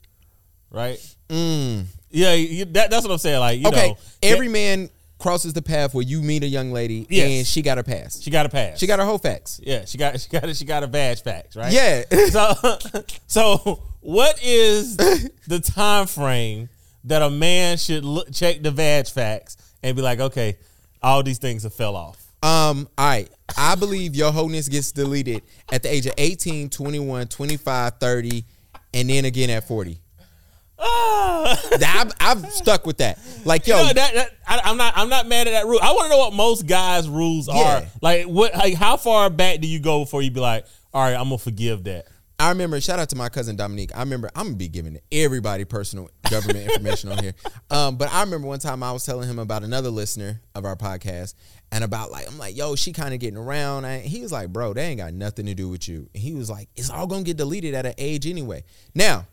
right? 0.71 0.99
Mm. 1.31 1.87
Yeah, 2.11 2.33
you, 2.35 2.65
that, 2.67 2.91
that's 2.91 3.05
what 3.05 3.13
I'm 3.13 3.19
saying. 3.19 3.41
Like, 3.41 3.61
you. 3.61 3.69
Okay, 3.69 3.89
know, 3.89 3.99
every 4.23 4.49
man 4.49 4.91
crosses 5.19 5.53
the 5.53 5.63
path 5.63 5.95
where 5.95 6.05
you 6.05 6.23
meet 6.23 6.45
a 6.45 6.47
young 6.47 6.71
lady 6.73 7.05
Yes. 7.11 7.29
and 7.29 7.47
she 7.47 7.61
got 7.61 7.77
her 7.77 7.83
pass. 7.83 8.21
she 8.23 8.31
got 8.31 8.47
a 8.47 8.49
pass. 8.49 8.79
She 8.79 8.87
got 8.87 8.99
her 9.01 9.05
whole 9.05 9.19
facts. 9.19 9.61
Yeah, 9.63 9.85
she 9.85 9.99
got 9.99 10.19
she 10.21 10.29
got 10.31 10.55
she 10.57 10.65
got 10.65 10.85
a 10.85 10.87
badge 10.87 11.23
facts, 11.23 11.57
right? 11.57 11.73
Yeah. 11.73 12.05
So 12.31 12.55
so 13.27 13.83
what 14.01 14.41
is 14.43 14.97
the 14.97 15.61
time 15.61 16.07
frame 16.07 16.69
that 17.05 17.21
a 17.23 17.31
man 17.31 17.79
should 17.79 18.05
look, 18.05 18.33
check 18.33 18.63
the 18.63 18.71
badge 18.71 19.11
facts 19.13 19.57
and 19.83 19.97
be 19.97 20.03
like, 20.03 20.21
okay, 20.21 20.57
all 21.03 21.23
these 21.23 21.39
things 21.39 21.63
have 21.65 21.75
fell 21.75 21.97
off. 21.97 22.25
Um, 22.43 22.89
all 22.97 23.07
right. 23.09 23.29
I 23.57 23.75
believe 23.75 24.15
your 24.15 24.31
wholeness 24.31 24.69
gets 24.69 24.93
deleted 24.93 25.43
at 25.73 25.83
the 25.83 25.93
age 25.93 26.07
of 26.07 26.13
18, 26.19 26.71
21, 26.71 27.27
25, 27.27 27.93
30, 27.99 28.45
and 28.95 29.11
then 29.11 29.25
again 29.25 29.51
at 29.51 29.67
40. 29.67 29.99
Ah. 30.79 31.59
I've, 31.87 32.13
I've 32.21 32.53
stuck 32.53 32.87
with 32.87 32.99
that. 32.99 33.19
Like, 33.45 33.67
yo, 33.67 33.79
You 33.79 33.87
know, 33.89 33.93
that, 33.95 34.15
that, 34.15 34.31
I, 34.47 34.61
I'm 34.65 34.77
not. 34.77 34.95
I'm 34.97 35.09
not 35.09 35.27
mad 35.27 35.47
at 35.49 35.53
that 35.53 35.67
rule. 35.67 35.81
I 35.83 35.93
want 35.93 36.05
to 36.05 36.09
know 36.11 36.19
what 36.19 36.33
most 36.35 36.67
guys' 36.67 37.09
rules 37.09 37.49
Yeah. 37.49 37.79
are. 37.79 37.83
Like, 38.01 38.27
what? 38.27 38.55
Like, 38.55 38.75
how 38.75 38.97
far 38.97 39.31
back 39.31 39.61
do 39.61 39.67
you 39.67 39.81
go 39.81 40.01
before 40.05 40.23
you 40.23 40.31
be 40.31 40.41
like, 40.41 40.67
all 40.95 41.03
right, 41.03 41.15
I'm 41.15 41.25
gonna 41.25 41.39
forgive 41.39 41.85
that? 41.85 42.07
I 42.41 42.51
remember, 42.51 42.81
shout 42.81 43.01
out 43.01 43.09
to 43.09 43.17
my 43.17 43.29
cousin 43.29 43.57
Dominique. 43.57 43.91
I 43.97 43.99
remember, 44.01 44.31
I'm 44.37 44.47
gonna 44.47 44.57
be 44.57 44.69
giving 44.69 44.97
everybody 45.11 45.65
personal 45.65 46.09
government 46.31 46.71
information 46.71 47.11
on 47.11 47.19
here. 47.19 47.35
Um, 47.69 47.97
but 47.97 48.13
I 48.13 48.21
remember 48.23 48.47
one 48.47 48.61
time 48.61 48.85
I 48.85 48.93
was 48.93 49.05
telling 49.05 49.29
him 49.29 49.41
about 49.41 49.65
another 49.65 49.91
listener 49.91 50.41
of 50.55 50.65
our 50.65 50.77
podcast 50.77 51.35
and 51.73 51.83
about 51.83 52.13
like, 52.13 52.29
I'm 52.31 52.39
like, 52.39 52.57
yo, 52.57 52.77
she 52.77 52.93
kind 52.93 53.13
of 53.13 53.19
getting 53.19 53.37
around. 53.37 53.87
And 53.87 54.05
he 54.05 54.21
was 54.23 54.31
like, 54.31 54.53
bro, 54.53 54.73
they 54.73 54.83
ain't 54.85 54.99
got 54.99 55.13
nothing 55.15 55.47
to 55.47 55.55
do 55.55 55.69
with 55.69 55.89
you. 55.89 56.09
And 56.15 56.23
he 56.23 56.35
was 56.35 56.49
like, 56.49 56.69
it's 56.77 56.91
all 56.91 57.09
gonna 57.09 57.25
get 57.25 57.39
deleted 57.39 57.75
at 57.75 57.87
an 57.87 57.95
age 57.99 58.25
anyway. 58.25 58.63
Now, 58.95 59.27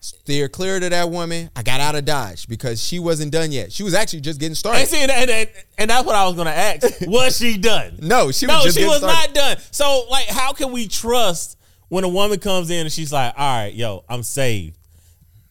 steer 0.00 0.48
clear 0.48 0.78
to 0.80 0.88
that 0.88 1.10
woman. 1.10 1.50
I 1.56 1.62
got 1.62 1.80
out 1.80 1.94
of 1.96 2.04
Dodge 2.04 2.46
because 2.48 2.82
she 2.82 2.98
wasn't 2.98 3.32
done 3.32 3.50
yet. 3.52 3.72
She 3.72 3.82
was 3.82 3.94
actually 3.94 4.20
just 4.20 4.38
getting 4.38 4.50
And 4.52 4.56
started. 4.56 4.86
see, 4.86 5.02
and, 5.02 5.10
and, 5.10 5.50
and 5.78 5.90
that's 5.90 6.04
what 6.06 6.14
I 6.14 6.26
was 6.26 6.36
gonna 6.36 6.50
ask. 6.50 7.00
Was 7.06 7.36
she 7.38 7.56
done? 7.58 7.98
No, 8.02 8.30
she 8.30 8.46
was 8.46 8.64
no, 8.64 8.70
she 8.70 8.86
was 8.86 8.98
started. 8.98 9.16
not 9.16 9.34
done. 9.34 9.56
So, 9.70 10.06
like, 10.10 10.26
how 10.28 10.52
can 10.52 10.70
we 10.72 10.86
trust 10.88 11.58
when 11.88 12.04
a 12.04 12.08
woman 12.08 12.38
comes 12.38 12.70
in 12.70 12.80
and 12.80 12.92
she's 12.92 13.12
like, 13.12 13.34
"All 13.36 13.56
right, 13.62 13.74
yo, 13.74 14.04
I'm 14.08 14.22
saved. 14.22 14.76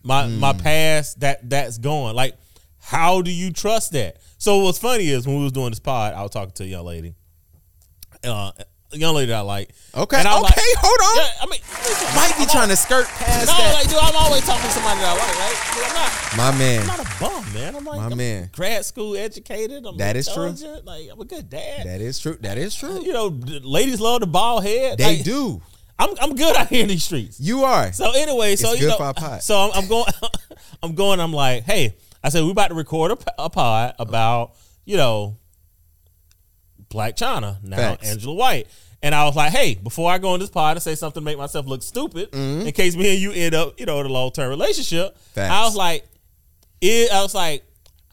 My 0.04 0.28
my 0.28 0.54
Hmm. 0.54 0.60
past 0.60 1.20
that 1.22 1.50
that's 1.50 1.78
gone." 1.78 2.16
Like, 2.16 2.36
how 2.80 3.22
do 3.22 3.32
you 3.32 3.52
trust 3.52 3.92
that? 3.94 4.18
So, 4.38 4.60
what's 4.60 4.78
funny 4.78 5.08
is 5.10 5.26
when 5.26 5.38
we 5.38 5.44
was 5.44 5.52
doing 5.52 5.70
this 5.72 5.80
pod, 5.80 6.14
I 6.14 6.22
was 6.22 6.32
talking 6.32 6.52
to 6.54 6.64
a 6.64 6.68
young 6.68 6.86
lady, 6.86 7.16
uh, 8.24 8.52
young 8.98 9.16
lady 9.16 9.28
that 9.32 9.38
I 9.38 9.42
like. 9.42 9.70
Okay, 9.96 10.18
And 10.20 10.28
I 10.28 10.40
was 10.40 10.52
okay, 10.52 10.62
like- 10.62 10.78
hold 10.84 11.00
on. 11.00 11.16
Yeah, 11.18 11.42
I 11.42 11.46
mean, 11.46 11.60
listen, 11.84 12.16
Might 12.16 12.34
be 12.38 12.44
I'm 12.44 12.50
trying 12.50 12.70
al- 12.70 12.76
to 12.76 12.76
skirt 12.76 13.06
past 13.08 13.48
No, 13.48 13.54
that. 13.58 13.74
like, 13.76 13.90
dude, 13.90 13.98
I'm 14.00 14.16
always 14.16 14.46
talking 14.46 14.64
to 14.68 14.72
somebody 14.72 15.00
that 15.00 15.10
I 15.10 15.18
like, 15.18 15.36
right? 15.40 15.58
Dude, 15.74 15.84
I'm 15.86 15.94
not. 15.96 16.38
my 16.38 16.58
man. 16.60 16.82
I'm 16.82 16.88
not 16.88 17.00
a 17.00 17.20
bum, 17.20 17.54
man. 17.54 17.76
I'm 17.76 17.86
like, 17.86 17.98
My 18.00 18.06
I'm 18.08 18.18
man. 18.18 18.50
grad 18.54 18.86
school 18.86 19.16
educated. 19.16 19.86
I'm 19.86 19.98
That 19.98 20.16
is 20.16 20.28
true. 20.28 20.54
Like, 20.84 21.10
I'm 21.12 21.20
a 21.22 21.26
good 21.26 21.50
dad. 21.50 21.86
That 21.86 22.02
is 22.02 22.20
true. 22.20 22.38
That 22.42 22.58
is 22.58 22.76
true. 22.76 23.02
you 23.04 23.14
know, 23.14 23.28
ladies 23.28 24.00
love 24.02 24.20
the 24.22 24.28
bald 24.28 24.64
head. 24.64 24.98
They 24.98 25.18
Like, 25.18 25.24
do. 25.26 25.62
I'm 25.98 26.10
I'm 26.20 26.36
good 26.36 26.56
out 26.58 26.68
here 26.68 26.82
in 26.84 26.90
these 26.90 27.06
streets. 27.06 27.40
You 27.40 27.64
are. 27.64 27.94
So 27.94 28.12
anyway, 28.12 28.58
so 28.58 28.72
It's 28.74 28.82
you 28.82 28.88
good 28.90 29.00
know, 29.00 29.38
so 29.40 29.58
I'm, 29.58 29.72
I'm 29.84 29.88
going, 29.88 30.06
I'm 30.84 30.94
going. 30.94 31.22
I'm 31.22 31.32
like, 31.32 31.64
hey, 31.64 31.96
I 32.22 32.28
said 32.28 32.44
we're 32.44 32.52
about 32.52 32.68
to 32.68 32.74
record 32.74 33.12
a 33.38 33.50
pod 33.50 33.96
about 33.98 34.56
you 34.84 34.98
know, 34.98 35.38
Blac 36.90 37.16
Chyna 37.16 37.64
now 37.64 37.78
Facts. 37.78 38.10
Angela 38.10 38.34
White, 38.36 38.68
and 39.06 39.14
I 39.16 39.24
was 39.26 39.36
like, 39.36 39.52
hey, 39.54 39.76
before 39.76 40.12
I 40.12 40.18
go 40.18 40.30
on 40.30 40.40
this 40.40 40.50
pod 40.50 40.76
and 40.76 40.84
say 40.84 40.96
something 40.96 41.22
to 41.22 41.26
make 41.26 41.38
myself 41.38 41.66
look 41.68 41.84
stupid, 41.84 42.34
in 42.34 42.70
case 42.74 42.96
me 42.96 43.14
and 43.14 43.20
you 43.22 43.32
end 43.32 43.54
up 43.56 43.80
you 43.80 43.86
know 43.86 44.00
in 44.02 44.06
a 44.06 44.10
long 44.10 44.32
term 44.32 44.50
relationship, 44.50 45.16
Mm-hmm. 45.36 45.52
I 45.52 45.64
was 45.64 45.76
like, 45.76 46.06
it, 46.82 47.12
I 47.12 47.22
was 47.22 47.34
like, 47.36 47.64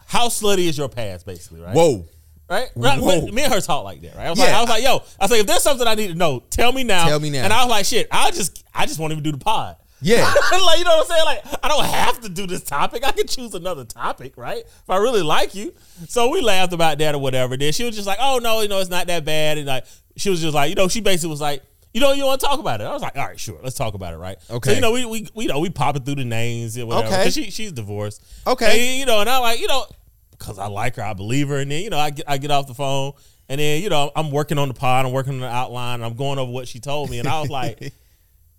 how 0.07 0.29
slutty 0.29 0.69
is 0.69 0.77
your 0.79 0.89
past, 0.89 1.25
basically, 1.27 1.61
right? 1.61 1.75
Whoa. 1.75 2.05
Right? 2.51 2.69
right? 2.77 3.01
Whoa. 3.01 3.27
Me 3.29 3.43
and 3.45 3.53
her 3.55 3.61
talk 3.61 3.85
like 3.85 4.03
that, 4.03 4.15
right? 4.17 4.27
I 4.27 4.31
was 4.31 4.39
Yeah. 4.39 4.45
like, 4.47 4.55
I 4.55 4.61
was 4.61 4.69
like, 4.71 4.83
yo, 4.85 4.91
I 5.19 5.25
was 5.25 5.31
like, 5.31 5.41
if 5.41 5.47
there's 5.47 5.63
something 5.63 5.87
I 5.87 5.95
need 5.95 6.09
to 6.09 6.15
know, 6.15 6.41
tell 6.51 6.71
me 6.73 6.85
now. 6.85 7.09
Tell 7.09 7.19
me 7.21 7.31
now. 7.31 7.45
And 7.45 7.53
I 7.53 7.65
was 7.65 7.71
like, 7.71 7.87
shit, 7.87 8.09
I 8.11 8.31
just, 8.31 8.63
I 8.75 8.85
just 8.87 8.99
won't 9.01 9.13
even 9.13 9.25
do 9.25 9.33
the 9.33 9.39
pod. 9.39 9.77
Yeah. 10.03 10.25
like, 10.53 10.79
you 10.79 10.85
know 10.85 10.97
what 10.97 11.01
I'm 11.01 11.07
saying? 11.07 11.25
Like, 11.25 11.45
I 11.63 11.69
don't 11.69 11.85
have 11.85 12.21
to 12.21 12.29
do 12.29 12.47
this 12.47 12.63
topic. 12.63 13.07
I 13.07 13.13
can 13.13 13.27
choose 13.27 13.55
another 13.55 13.85
topic, 13.85 14.37
right? 14.37 14.65
If 14.65 14.91
I 14.91 14.97
really 14.97 15.23
like 15.23 15.55
you. 15.55 15.73
So 16.09 16.31
we 16.31 16.41
laughed 16.41 16.73
about 16.73 16.99
that 16.99 17.15
or 17.15 17.19
whatever. 17.19 17.57
Then 17.57 17.73
she 17.73 17.85
was 17.85 17.95
just 17.95 18.07
like, 18.07 18.19
oh 18.21 18.41
no, 18.43 18.61
you 18.61 18.69
know, 18.69 18.81
it's 18.81 18.91
not 18.91 19.07
that 19.07 19.25
bad. 19.25 19.59
And 19.59 19.67
like, 19.67 19.87
she 20.17 20.31
was 20.31 20.41
just 20.41 20.55
like, 20.55 20.69
you 20.71 20.75
know, 20.75 20.89
she 20.89 21.01
basically 21.01 21.31
was 21.31 21.41
like, 21.41 21.63
you 21.95 22.01
know, 22.01 22.13
you 22.13 22.25
want 22.25 22.41
to 22.41 22.47
talk 22.47 22.59
about 22.59 22.81
it? 22.81 22.85
I 22.85 22.93
was 22.93 23.03
like, 23.03 23.17
all 23.17 23.27
right, 23.27 23.39
sure, 23.39 23.59
let's 23.63 23.77
talk 23.77 23.95
about 23.95 24.15
it, 24.15 24.17
right? 24.17 24.39
Okay. 24.51 24.71
So 24.71 24.75
you 24.77 24.81
know, 24.81 24.93
we 24.93 25.05
we, 25.05 25.29
we 25.35 25.45
you 25.45 25.49
know 25.51 25.61
we 25.61 25.69
popping 25.69 26.05
through 26.05 26.15
the 26.17 26.25
names 26.25 26.77
and 26.77 26.89
whatever. 26.89 27.15
Okay. 27.15 27.31
She 27.31 27.51
she's 27.51 27.73
divorced. 27.73 28.25
Okay. 28.47 28.93
And, 28.93 29.01
you 29.01 29.07
know, 29.07 29.21
and 29.21 29.29
I 29.29 29.39
like 29.39 29.61
you 29.61 29.69
know 29.69 29.85
because 30.31 30.59
I 30.59 30.69
like 30.69 30.97
her, 30.97 31.03
I 31.03 31.13
believe 31.13 31.49
her, 31.49 31.59
and 31.59 31.71
then 31.71 31.83
you 31.83 31.91
know 31.91 31.99
I 31.99 32.11
get 32.11 32.25
I 32.29 32.39
get 32.39 32.51
off 32.51 32.67
the 32.67 32.75
phone. 32.75 33.13
And 33.49 33.61
then, 33.61 33.83
you 33.83 33.91
know, 33.91 34.11
I'm 34.17 34.31
working 34.31 34.57
on 34.57 34.69
the 34.69 34.75
pod, 34.75 35.05
I'm 35.05 35.13
working 35.13 35.35
on 35.35 35.41
the 35.41 35.47
outline, 35.47 35.97
and 35.97 36.05
I'm 36.05 36.15
going 36.15 36.39
over 36.39 36.51
what 36.51 36.69
she 36.69 36.81
told 36.81 37.11
me. 37.11 37.19
And 37.19 37.29
I 37.29 37.41
was 37.41 37.51
like, 37.51 37.79
this 37.81 37.93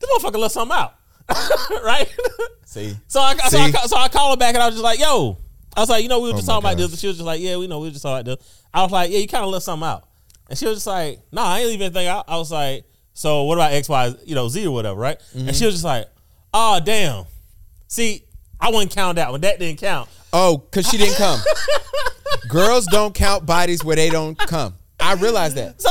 motherfucker 0.03 0.37
left 0.37 0.53
something 0.53 0.77
out, 0.77 0.93
right? 1.83 2.07
See, 2.65 2.95
So 3.07 3.19
I, 3.19 3.35
so 3.35 3.57
I 3.59 3.71
so 3.71 3.97
I 3.97 4.07
called 4.07 4.37
her 4.37 4.39
back 4.39 4.53
and 4.55 4.63
I 4.63 4.65
was 4.67 4.75
just 4.75 4.83
like, 4.83 4.99
"Yo," 4.99 5.37
I 5.75 5.79
was 5.79 5.89
like, 5.89 6.03
"You 6.03 6.09
know, 6.09 6.19
we 6.19 6.29
were 6.29 6.35
just 6.37 6.49
Oh 6.49 6.53
talking 6.53 6.65
about 6.69 6.77
this," 6.77 6.91
and 6.91 6.99
she 6.99 7.07
was 7.07 7.17
just 7.17 7.25
like, 7.25 7.39
"Yeah, 7.41 7.57
we 7.57 7.67
know, 7.67 7.79
we 7.79 7.87
were 7.87 7.91
just 7.91 8.03
talking 8.03 8.27
about 8.27 8.39
this." 8.39 8.61
I 8.73 8.81
was 8.83 8.91
like, 8.91 9.11
"Yeah, 9.11 9.19
you 9.19 9.27
kind 9.27 9.43
of 9.43 9.49
left 9.51 9.65
something 9.65 9.87
out," 9.87 10.07
and 10.49 10.57
she 10.57 10.65
was 10.65 10.77
just 10.77 10.87
like, 10.87 11.19
"Nah, 11.31 11.43
I 11.45 11.59
ain't 11.59 11.69
leave 11.69 11.81
anything 11.81 12.07
out." 12.07 12.25
I 12.27 12.37
was 12.37 12.51
like, 12.51 12.85
"So 13.13 13.43
what 13.43 13.55
about 13.55 13.73
X, 13.73 13.87
Y, 13.89 14.13
you 14.25 14.35
know, 14.35 14.49
Z 14.49 14.65
or 14.65 14.71
whatever, 14.73 14.99
right?" 14.99 15.19
Mm-hmm. 15.35 15.47
And 15.49 15.55
she 15.55 15.65
was 15.65 15.75
just 15.75 15.85
like, 15.85 16.07
"Oh, 16.53 16.79
damn." 16.83 17.25
See, 17.87 18.23
I 18.59 18.69
wouldn't 18.71 18.91
count 18.91 19.17
that 19.17 19.29
one. 19.31 19.41
That 19.41 19.59
didn't 19.59 19.79
count. 19.79 20.09
oh, 20.33 20.57
cause 20.71 20.87
she 20.89 20.97
didn't 20.97 21.15
come. 21.17 21.39
Girls 22.49 22.85
don't 22.87 23.13
count 23.13 23.45
bodies 23.45 23.83
where 23.83 23.95
they 23.95 24.09
don't 24.09 24.37
come. 24.37 24.73
I 24.99 25.13
realize 25.13 25.53
that. 25.55 25.81
So 25.81 25.89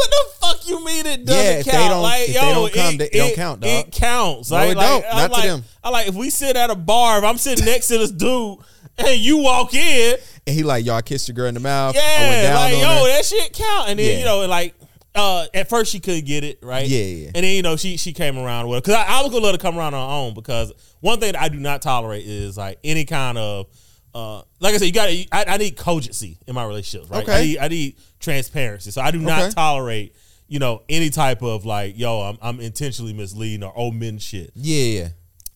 what 0.00 0.10
the 0.10 0.46
fuck 0.46 0.68
you 0.68 0.84
mean 0.84 1.06
it 1.06 1.24
doesn't 1.24 1.44
Yeah, 1.44 1.50
if 1.60 1.64
they 1.66 1.70
count? 1.72 1.90
don't- 1.90 2.02
like, 2.02 2.28
if 2.28 2.34
yo, 2.34 2.40
they 2.40 2.52
don't 2.54 2.72
come, 2.72 2.94
it, 2.94 2.98
they- 2.98 3.04
it 3.06 3.12
don't 3.18 3.34
count, 3.34 3.60
dog. 3.60 3.70
It 3.70 3.92
counts. 3.92 4.50
No, 4.50 4.56
Like, 4.56 4.70
it 4.70 4.76
like, 4.76 4.86
don't. 4.88 5.04
I'm 5.10 5.16
Not 5.16 5.26
to 5.28 5.32
like, 5.32 5.44
them. 5.44 5.64
I 5.84 5.88
like 5.90 6.08
if 6.08 6.14
we 6.14 6.30
sit 6.30 6.56
at 6.56 6.70
a 6.70 6.74
bar, 6.74 7.18
if 7.18 7.24
I'm 7.24 7.38
sitting 7.38 7.64
next 7.64 7.88
to 7.88 7.98
this 7.98 8.10
dude 8.10 8.58
and 8.98 9.18
you 9.20 9.38
walk 9.38 9.74
in, 9.74 10.16
And 10.46 10.56
he 10.56 10.62
like, 10.62 10.84
y'all 10.84 11.02
kissed 11.02 11.28
your 11.28 11.34
girl 11.34 11.46
in 11.46 11.54
the 11.54 11.60
mouth. 11.60 11.94
I 11.96 12.42
yeah, 12.42 12.58
like 12.58 12.72
yo, 12.72 13.04
her. 13.04 13.08
that 13.08 13.24
shit 13.24 13.52
count. 13.52 13.88
And 13.90 13.98
then 13.98 14.06
Yeah. 14.12 14.18
you 14.18 14.24
know, 14.24 14.46
like 14.46 14.74
uh, 15.14 15.46
at 15.54 15.68
first 15.68 15.90
she 15.90 15.98
couldn't 16.00 16.24
get 16.24 16.44
it 16.44 16.58
right. 16.62 16.86
Yeah, 16.86 17.02
yeah. 17.02 17.26
And 17.34 17.44
then 17.44 17.54
you 17.56 17.62
know 17.62 17.76
she 17.76 17.96
she 17.96 18.12
came 18.12 18.38
around 18.38 18.68
with 18.68 18.78
it 18.78 18.84
because 18.84 18.94
I, 18.94 19.18
I 19.18 19.22
was 19.22 19.32
gonna 19.32 19.44
let 19.44 19.54
her 19.54 19.58
come 19.58 19.76
around 19.76 19.94
on 19.94 20.08
her 20.08 20.14
own 20.16 20.34
because 20.34 20.72
one 21.00 21.18
thing 21.18 21.32
that 21.32 21.40
I 21.42 21.48
do 21.48 21.58
not 21.58 21.82
tolerate 21.82 22.24
is 22.26 22.56
like 22.56 22.78
any 22.84 23.04
kind 23.04 23.36
of 23.36 23.66
uh, 24.14 24.42
like 24.58 24.74
I 24.74 24.78
said, 24.78 24.86
you 24.86 24.92
got. 24.92 25.08
I, 25.08 25.54
I 25.54 25.56
need 25.56 25.76
cogency 25.76 26.38
in 26.46 26.54
my 26.54 26.64
relationships, 26.64 27.10
right? 27.10 27.28
I 27.28 27.42
need, 27.42 27.58
I 27.58 27.68
need 27.68 27.96
transparency, 28.18 28.90
so 28.90 29.00
I 29.00 29.10
do 29.10 29.18
not 29.18 29.42
Okay. 29.42 29.50
tolerate 29.52 30.14
you 30.48 30.58
know 30.58 30.82
any 30.88 31.10
type 31.10 31.42
of 31.42 31.64
like 31.64 31.96
yo, 31.98 32.20
I'm 32.20 32.38
I'm 32.42 32.60
intentionally 32.60 33.12
misleading 33.12 33.62
or 33.62 33.72
omitting 33.78 34.18
shit. 34.18 34.50
Yeah, 34.54 34.84
yeah. 34.84 35.08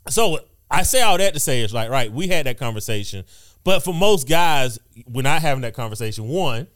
So 0.08 0.38
I 0.70 0.82
say 0.82 1.02
all 1.02 1.18
that 1.18 1.34
to 1.34 1.40
say 1.40 1.62
is 1.62 1.74
like, 1.74 1.90
right, 1.90 2.10
we 2.12 2.28
had 2.28 2.46
that 2.46 2.58
conversation, 2.58 3.24
but 3.64 3.80
for 3.82 3.92
most 3.92 4.28
guys, 4.28 4.78
we're 5.06 5.22
not 5.22 5.42
having 5.42 5.62
that 5.62 5.74
conversation. 5.74 6.28
One, 6.28 6.66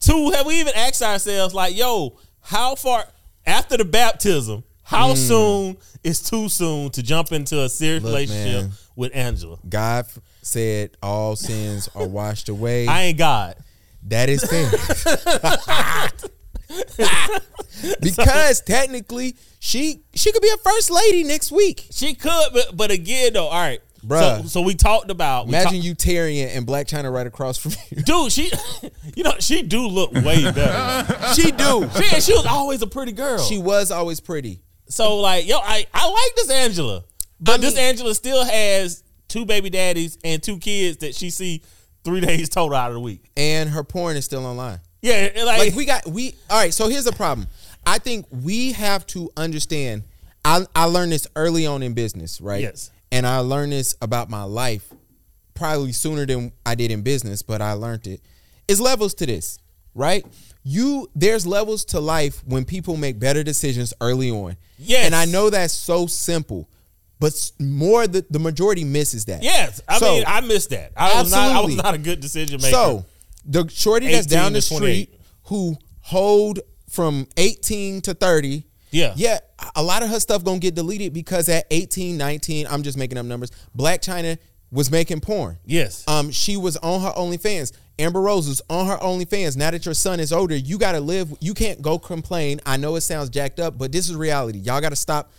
two, 0.00 0.30
have 0.30 0.46
we 0.46 0.60
even 0.60 0.72
asked 0.74 1.02
ourselves 1.02 1.54
like, 1.54 1.76
yo, 1.76 2.18
how 2.40 2.74
far 2.74 3.04
after 3.46 3.76
the 3.76 3.84
baptism? 3.84 4.64
How 4.82 5.12
soon 5.14 5.76
is 6.02 6.22
too 6.22 6.48
soon 6.48 6.88
to 6.92 7.02
jump 7.02 7.30
into 7.32 7.60
a 7.60 7.68
serious. 7.68 8.02
Look, 8.02 8.14
relationship 8.14 8.62
man. 8.62 8.70
with 8.96 9.14
Angela? 9.14 9.58
God 9.68 10.06
said 10.48 10.96
all 11.02 11.36
sins 11.36 11.88
are 11.94 12.06
washed 12.08 12.48
away. 12.48 12.86
I 12.86 13.02
ain't 13.04 13.18
God. 13.18 13.56
that 14.04 14.28
is 14.28 14.42
fair. 14.44 14.70
because 18.00 18.60
technically, 18.62 19.36
she 19.58 20.02
she 20.14 20.32
could 20.32 20.42
be 20.42 20.50
a 20.52 20.56
first 20.58 20.90
lady 20.90 21.24
next 21.24 21.52
week. 21.52 21.86
She 21.90 22.14
could, 22.14 22.48
but 22.52 22.76
but 22.76 22.90
again 22.90 23.32
though, 23.34 23.46
all 23.48 23.60
right, 23.60 23.80
Bruh. 24.06 24.42
So, 24.42 24.46
so 24.48 24.62
we 24.62 24.74
talked 24.74 25.10
about 25.10 25.46
we 25.46 25.50
Imagine 25.50 25.74
talk- 25.74 25.84
you 25.84 25.94
Tyrion 25.94 26.56
and 26.56 26.66
Blac 26.66 26.86
Chyna 26.86 27.12
right 27.12 27.26
across 27.26 27.58
from 27.58 27.72
you. 27.90 28.02
dude. 28.02 28.32
She, 28.32 28.50
you 29.16 29.24
know, 29.24 29.34
she 29.40 29.62
do 29.62 29.86
look 29.86 30.12
way 30.12 30.42
better. 30.50 31.32
she 31.34 31.50
do. 31.50 31.88
she, 31.96 32.14
and 32.14 32.22
she 32.22 32.32
was 32.32 32.46
always 32.46 32.82
a 32.82 32.86
pretty 32.86 33.12
girl. 33.12 33.38
She 33.38 33.58
was 33.58 33.90
always 33.90 34.20
pretty. 34.20 34.60
So 34.88 35.16
like, 35.18 35.46
yo, 35.46 35.58
I, 35.58 35.86
I 35.92 36.08
like 36.08 36.36
this 36.36 36.50
Angela, 36.50 37.04
but 37.40 37.60
this 37.60 37.74
mean- 37.74 37.84
Angela 37.84 38.14
still 38.14 38.44
has 38.44 39.02
two 39.28 39.44
baby 39.44 39.70
daddies 39.70 40.18
and 40.24 40.42
two 40.42 40.58
kids 40.58 40.98
that 40.98 41.14
she 41.14 41.30
see 41.30 41.62
three 42.04 42.20
days 42.28 42.48
total 42.48 42.74
out 42.76 42.88
of 42.90 42.94
the 42.94 43.00
week. 43.00 43.30
And 43.36 43.68
her 43.70 43.84
porn 43.84 44.16
is 44.16 44.24
still 44.24 44.44
online. 44.46 44.80
Yeah, 45.00 45.30
like, 45.44 45.58
like 45.58 45.74
we 45.74 45.84
got 45.84 46.06
we 46.08 46.34
all 46.50 46.58
right 46.58 46.74
so 46.74 46.88
here's 46.88 47.04
the 47.04 47.12
problem 47.12 47.46
i 47.86 47.98
think 47.98 48.26
we 48.32 48.72
have 48.72 49.06
to 49.06 49.30
understand 49.36 50.02
i 50.44 50.66
i 50.74 50.86
learned 50.86 51.12
this 51.12 51.28
early 51.36 51.66
on 51.68 51.84
in 51.84 51.94
business 51.94 52.40
right 52.40 52.60
Yes. 52.62 52.90
and 53.12 53.24
i 53.24 53.38
learned 53.38 53.70
this 53.70 53.94
about 54.02 54.28
my 54.28 54.42
life 54.42 54.92
probably 55.54 55.92
sooner 55.92 56.26
than 56.26 56.50
i 56.66 56.74
did 56.74 56.90
in 56.90 57.02
business 57.02 57.42
but 57.42 57.62
i 57.62 57.74
learned 57.74 58.08
it 58.08 58.20
is 58.66 58.80
levels 58.80 59.14
to 59.14 59.26
this 59.26 59.60
right 59.94 60.26
you 60.64 61.08
there's 61.14 61.46
levels 61.46 61.84
to 61.86 62.00
life 62.00 62.42
when 62.44 62.64
people 62.64 62.96
make 62.96 63.20
better 63.20 63.44
decisions 63.44 63.94
early 64.00 64.32
on 64.32 64.56
Yes. 64.78 65.06
and 65.06 65.14
i 65.14 65.26
know 65.26 65.48
that's 65.48 65.72
so 65.72 66.08
simple 66.08 66.68
but 67.20 67.32
more 67.58 68.06
the, 68.06 68.24
the 68.30 68.38
majority 68.38 68.84
misses 68.84 69.24
that 69.26 69.42
yes, 69.42 69.80
I 69.88 69.98
So- 69.98 70.06
mean, 70.14 70.24
I 70.26 70.40
missed 70.40 70.70
that. 70.70 70.92
I 70.96 71.20
was 71.20 71.30
not, 71.30 71.52
I 71.56 71.60
was 71.60 71.76
not 71.76 71.94
a 71.94 71.98
good 71.98 72.20
decision 72.20 72.60
maker. 72.60 72.72
So 72.74 73.04
the 73.44 73.68
shorty 73.68 74.10
that's 74.10 74.26
down 74.26 74.52
the 74.52 74.60
street 74.62 75.14
who 75.44 75.76
hold 76.00 76.60
from 76.90 77.26
18 77.36 78.00
to 78.02 78.14
30. 78.14 78.64
Yeah. 78.90 79.12
Yeah. 79.16 79.38
A 79.76 79.82
lot 79.82 80.02
of 80.02 80.08
her 80.10 80.20
stuff 80.20 80.44
gonna 80.44 80.58
get 80.58 80.74
deleted 80.74 81.12
because 81.12 81.48
at 81.48 81.66
18, 81.70 82.16
19, 82.16 82.66
I'm 82.68 82.82
just 82.82 82.96
making 82.96 83.18
up 83.18 83.26
numbers. 83.26 83.50
Blac 83.76 83.98
Chyna 84.00 84.38
was 84.70 84.90
making 84.90 85.20
porn. 85.20 85.58
yes, 85.64 86.04
Um, 86.06 86.30
she 86.30 86.56
was 86.58 86.76
on 86.78 87.00
her 87.00 87.10
OnlyFans. 87.12 87.72
Amber 87.98 88.20
Rose 88.20 88.46
was 88.46 88.60
on 88.70 88.86
her 88.86 88.96
OnlyFans. 88.98 89.56
Now 89.56 89.70
that 89.70 89.84
your 89.86 89.94
son 89.94 90.20
is 90.20 90.30
older, 90.32 90.54
you 90.54 90.78
gotta 90.78 91.00
live. 91.00 91.32
You 91.40 91.54
can't 91.54 91.80
go 91.82 91.98
complain. 91.98 92.60
I 92.66 92.76
know 92.76 92.94
it 92.96 93.00
sounds 93.00 93.30
jacked 93.30 93.60
up, 93.60 93.76
but 93.78 93.92
this 93.92 94.08
is 94.10 94.14
reality. 94.14 94.58
Y'all 94.58 94.80
gotta 94.80 94.94
stop 94.96 95.32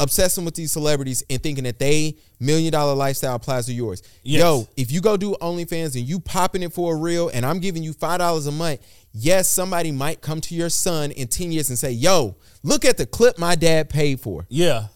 obsessing 0.00 0.44
with 0.44 0.54
these 0.54 0.72
celebrities 0.72 1.22
and 1.28 1.42
thinking 1.42 1.64
that 1.64 1.78
they 1.78 2.16
million 2.40 2.72
dollar 2.72 2.94
lifestyle 2.94 3.34
applies 3.34 3.66
to 3.66 3.72
yours. 3.72 4.02
Yes. 4.22 4.40
Yo, 4.40 4.68
if 4.76 4.92
you 4.92 5.00
go 5.00 5.16
do 5.16 5.34
OnlyFans 5.40 5.96
and 5.96 6.08
you 6.08 6.20
popping 6.20 6.62
it 6.62 6.72
for 6.72 6.94
a 6.94 6.96
real, 6.96 7.28
and 7.28 7.44
I'm 7.44 7.58
giving 7.58 7.82
you 7.82 7.92
five 7.92 8.18
dollars 8.18 8.46
a 8.46 8.52
month, 8.52 8.80
yes, 9.12 9.50
somebody 9.50 9.92
might 9.92 10.20
come 10.20 10.40
to 10.42 10.54
your 10.54 10.70
son 10.70 11.10
in 11.10 11.28
ten 11.28 11.52
years 11.52 11.68
and 11.68 11.78
say, 11.78 11.90
"Yo, 11.92 12.36
look 12.62 12.84
at 12.84 12.96
the 12.96 13.06
clip 13.06 13.38
my 13.38 13.54
dad 13.54 13.90
paid 13.90 14.20
for," 14.20 14.46
yeah, 14.48 14.86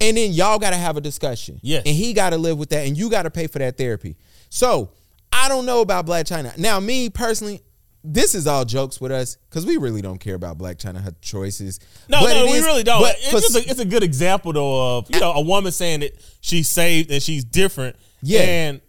and 0.00 0.16
then 0.16 0.32
y'all 0.32 0.58
got 0.58 0.70
to 0.70 0.76
have 0.76 0.96
a 0.96 1.00
discussion. 1.00 1.58
Yes. 1.62 1.82
and 1.86 1.94
he 1.94 2.12
got 2.12 2.30
to 2.30 2.38
live 2.38 2.58
with 2.58 2.70
that, 2.70 2.86
and 2.86 2.96
you 2.96 3.10
got 3.10 3.22
to 3.22 3.30
pay 3.30 3.46
for 3.46 3.58
that 3.60 3.78
therapy. 3.78 4.16
So 4.50 4.90
I 5.32 5.48
don't 5.48 5.64
know 5.64 5.80
about 5.80 6.06
Blac 6.06 6.24
Chyna. 6.24 6.56
Now, 6.58 6.80
me 6.80 7.08
personally. 7.08 7.62
This 8.02 8.34
is 8.34 8.46
all 8.46 8.64
jokes 8.64 8.98
with 9.00 9.12
us 9.12 9.36
because 9.48 9.66
we 9.66 9.76
really 9.76 10.00
don't 10.00 10.18
care 10.18 10.34
about 10.34 10.56
Blac 10.56 10.76
Chyna, 10.76 11.02
her 11.02 11.14
choices. 11.20 11.78
no, 12.08 12.20
But 12.20 12.32
no, 12.34 12.44
we 12.46 12.52
is- 12.52 12.64
really 12.64 12.82
don't. 12.82 13.02
It's, 13.06 13.30
just 13.30 13.54
a, 13.56 13.70
it's 13.70 13.80
a 13.80 13.84
good 13.84 14.02
example 14.02 14.52
though 14.54 14.98
of 14.98 15.10
you 15.12 15.20
know 15.20 15.32
a 15.32 15.42
woman 15.42 15.70
saying 15.72 16.00
that 16.00 16.12
she's 16.40 16.68
saved 16.68 17.10
and 17.10 17.22
she's 17.22 17.44
different. 17.44 17.96
Yeah. 18.22 18.40
and 18.40 18.80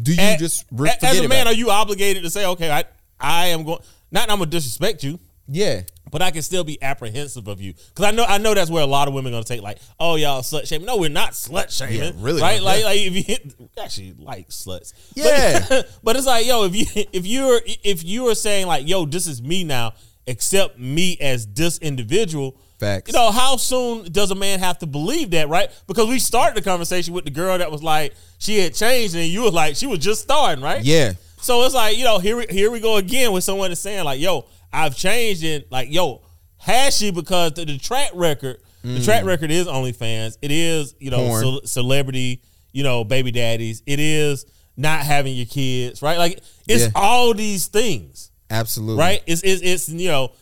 do 0.00 0.12
you 0.14 0.18
a- 0.20 0.36
just 0.38 0.64
re- 0.72 0.90
as 1.02 1.18
a 1.20 1.28
man, 1.28 1.46
are 1.46 1.52
you 1.54 1.70
obligated 1.70 2.22
to 2.22 2.30
say, 2.30 2.46
okay, 2.46 2.70
I 2.70 2.84
I 3.20 3.46
am 3.48 3.64
going? 3.64 3.80
Not 4.10 4.30
I'm 4.30 4.38
gonna 4.38 4.50
disrespect 4.50 5.02
you. 5.04 5.18
Yeah, 5.48 5.82
but 6.10 6.22
I 6.22 6.30
can 6.30 6.42
still 6.42 6.64
be 6.64 6.80
apprehensive 6.82 7.48
of 7.48 7.60
you 7.60 7.74
because 7.74 8.04
I 8.04 8.10
know 8.10 8.24
I 8.24 8.38
know 8.38 8.54
that's 8.54 8.70
where 8.70 8.82
a 8.82 8.86
lot 8.86 9.08
of 9.08 9.14
women 9.14 9.32
are 9.32 9.36
gonna 9.36 9.44
take 9.44 9.62
like, 9.62 9.78
oh 9.98 10.14
y'all 10.16 10.42
slut 10.42 10.66
shaming. 10.66 10.86
No, 10.86 10.96
we're 10.96 11.10
not 11.10 11.32
slut 11.32 11.76
shaming. 11.76 12.00
Yeah, 12.00 12.10
really 12.16 12.40
right? 12.42 12.60
Like 12.62 12.80
Yeah. 12.80 12.86
like 12.86 13.00
if 13.00 13.14
you 13.14 13.22
hit, 13.22 13.54
actually 13.82 14.14
like 14.18 14.48
sluts. 14.48 14.92
Yeah. 15.14 15.82
but, 16.02 16.16
it's 16.16 16.26
like 16.26 16.46
yo, 16.46 16.64
if 16.64 16.74
you 16.76 16.86
if 17.12 17.26
you're 17.26 17.60
if 17.84 18.04
you 18.04 18.28
are 18.28 18.34
saying 18.34 18.66
like, 18.66 18.88
yo, 18.88 19.04
this 19.06 19.26
is 19.26 19.42
me 19.42 19.64
now, 19.64 19.94
accept 20.26 20.78
me 20.78 21.16
as 21.20 21.46
this 21.46 21.78
individual. 21.78 22.56
Facts. 22.78 23.10
You 23.10 23.18
know, 23.18 23.30
how 23.30 23.56
soon 23.56 24.12
does 24.12 24.30
a 24.30 24.34
man 24.34 24.58
have 24.58 24.78
to 24.80 24.86
believe 24.86 25.30
that, 25.30 25.48
right? 25.48 25.70
Because 25.86 26.08
we 26.08 26.18
started 26.18 26.56
the 26.56 26.62
conversation 26.62 27.14
with 27.14 27.24
the 27.24 27.30
girl 27.30 27.56
that 27.56 27.70
was 27.70 27.82
like, 27.82 28.12
she 28.36 28.58
had 28.58 28.74
changed, 28.74 29.14
and 29.14 29.24
you 29.24 29.40
was 29.42 29.54
like, 29.54 29.76
she 29.76 29.86
was 29.86 29.98
just 29.98 30.20
starting, 30.20 30.62
right? 30.62 30.84
yeah. 30.84 31.14
So 31.40 31.62
it's 31.64 31.74
like, 31.74 31.96
you 31.96 32.04
know, 32.04 32.18
here 32.18 32.36
we 32.36 32.46
here 32.50 32.70
we 32.70 32.80
go 32.80 32.96
again 32.96 33.30
with 33.32 33.44
someone 33.44 33.70
that's 33.70 33.80
saying 33.80 34.04
like, 34.04 34.20
yo, 34.20 34.46
I've 34.72 34.96
changed 34.96 35.44
and 35.44 35.64
like, 35.70 35.92
yo, 35.92 36.22
has 36.58 36.96
she 36.96 37.10
because 37.10 37.52
the, 37.54 37.64
the 37.64 37.78
track 37.78 38.10
record, 38.14 38.58
the 38.82 39.02
track 39.02 39.24
record 39.24 39.50
is 39.50 39.66
OnlyFans. 39.66 40.38
It 40.42 40.50
is, 40.52 40.94
you 41.00 41.10
know, 41.10 41.18
Mm. 41.20 41.62
Ce- 41.64 41.72
celebrity, 41.72 42.42
you 42.72 42.82
know, 42.84 43.02
baby 43.04 43.32
daddies. 43.32 43.82
It 43.86 43.98
is 44.00 44.46
not 44.76 45.00
having 45.00 45.34
your 45.34 45.46
kids, 45.46 46.02
right? 46.02 46.18
Like 46.18 46.40
it's 46.68 46.84
Yeah. 46.84 46.90
all 46.94 47.34
these 47.34 47.66
things, 47.66 48.30
Absolutely. 48.50 49.00
right? 49.00 49.22
It's 49.26 49.42
it's 49.42 49.62
it's 49.62 49.88
you 49.88 50.08
know, 50.08 50.32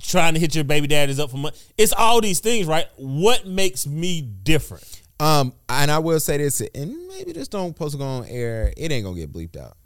trying 0.00 0.34
to 0.34 0.40
hit 0.40 0.54
your 0.54 0.64
baby 0.64 0.86
daddies 0.88 1.20
up 1.20 1.30
for 1.30 1.36
money. 1.36 1.56
It's 1.78 1.92
all 1.92 2.20
these 2.20 2.40
things, 2.40 2.66
right? 2.66 2.86
What 2.96 3.46
makes 3.46 3.86
me 3.86 4.20
different? 4.22 4.84
Um, 5.20 5.52
and 5.68 5.90
I 5.90 5.98
will 6.00 6.18
say 6.18 6.38
this, 6.38 6.60
and 6.74 7.06
maybe 7.08 7.32
this 7.32 7.46
don't 7.46 7.76
post 7.76 7.96
go 7.98 8.04
on 8.04 8.24
air. 8.26 8.72
It 8.76 8.90
ain't 8.90 9.04
gonna 9.04 9.14
get 9.20 9.32
bleeped 9.32 9.56
out. 9.56 9.76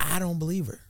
I 0.00 0.18
don't 0.18 0.38
believe 0.38 0.68
her. 0.68 0.80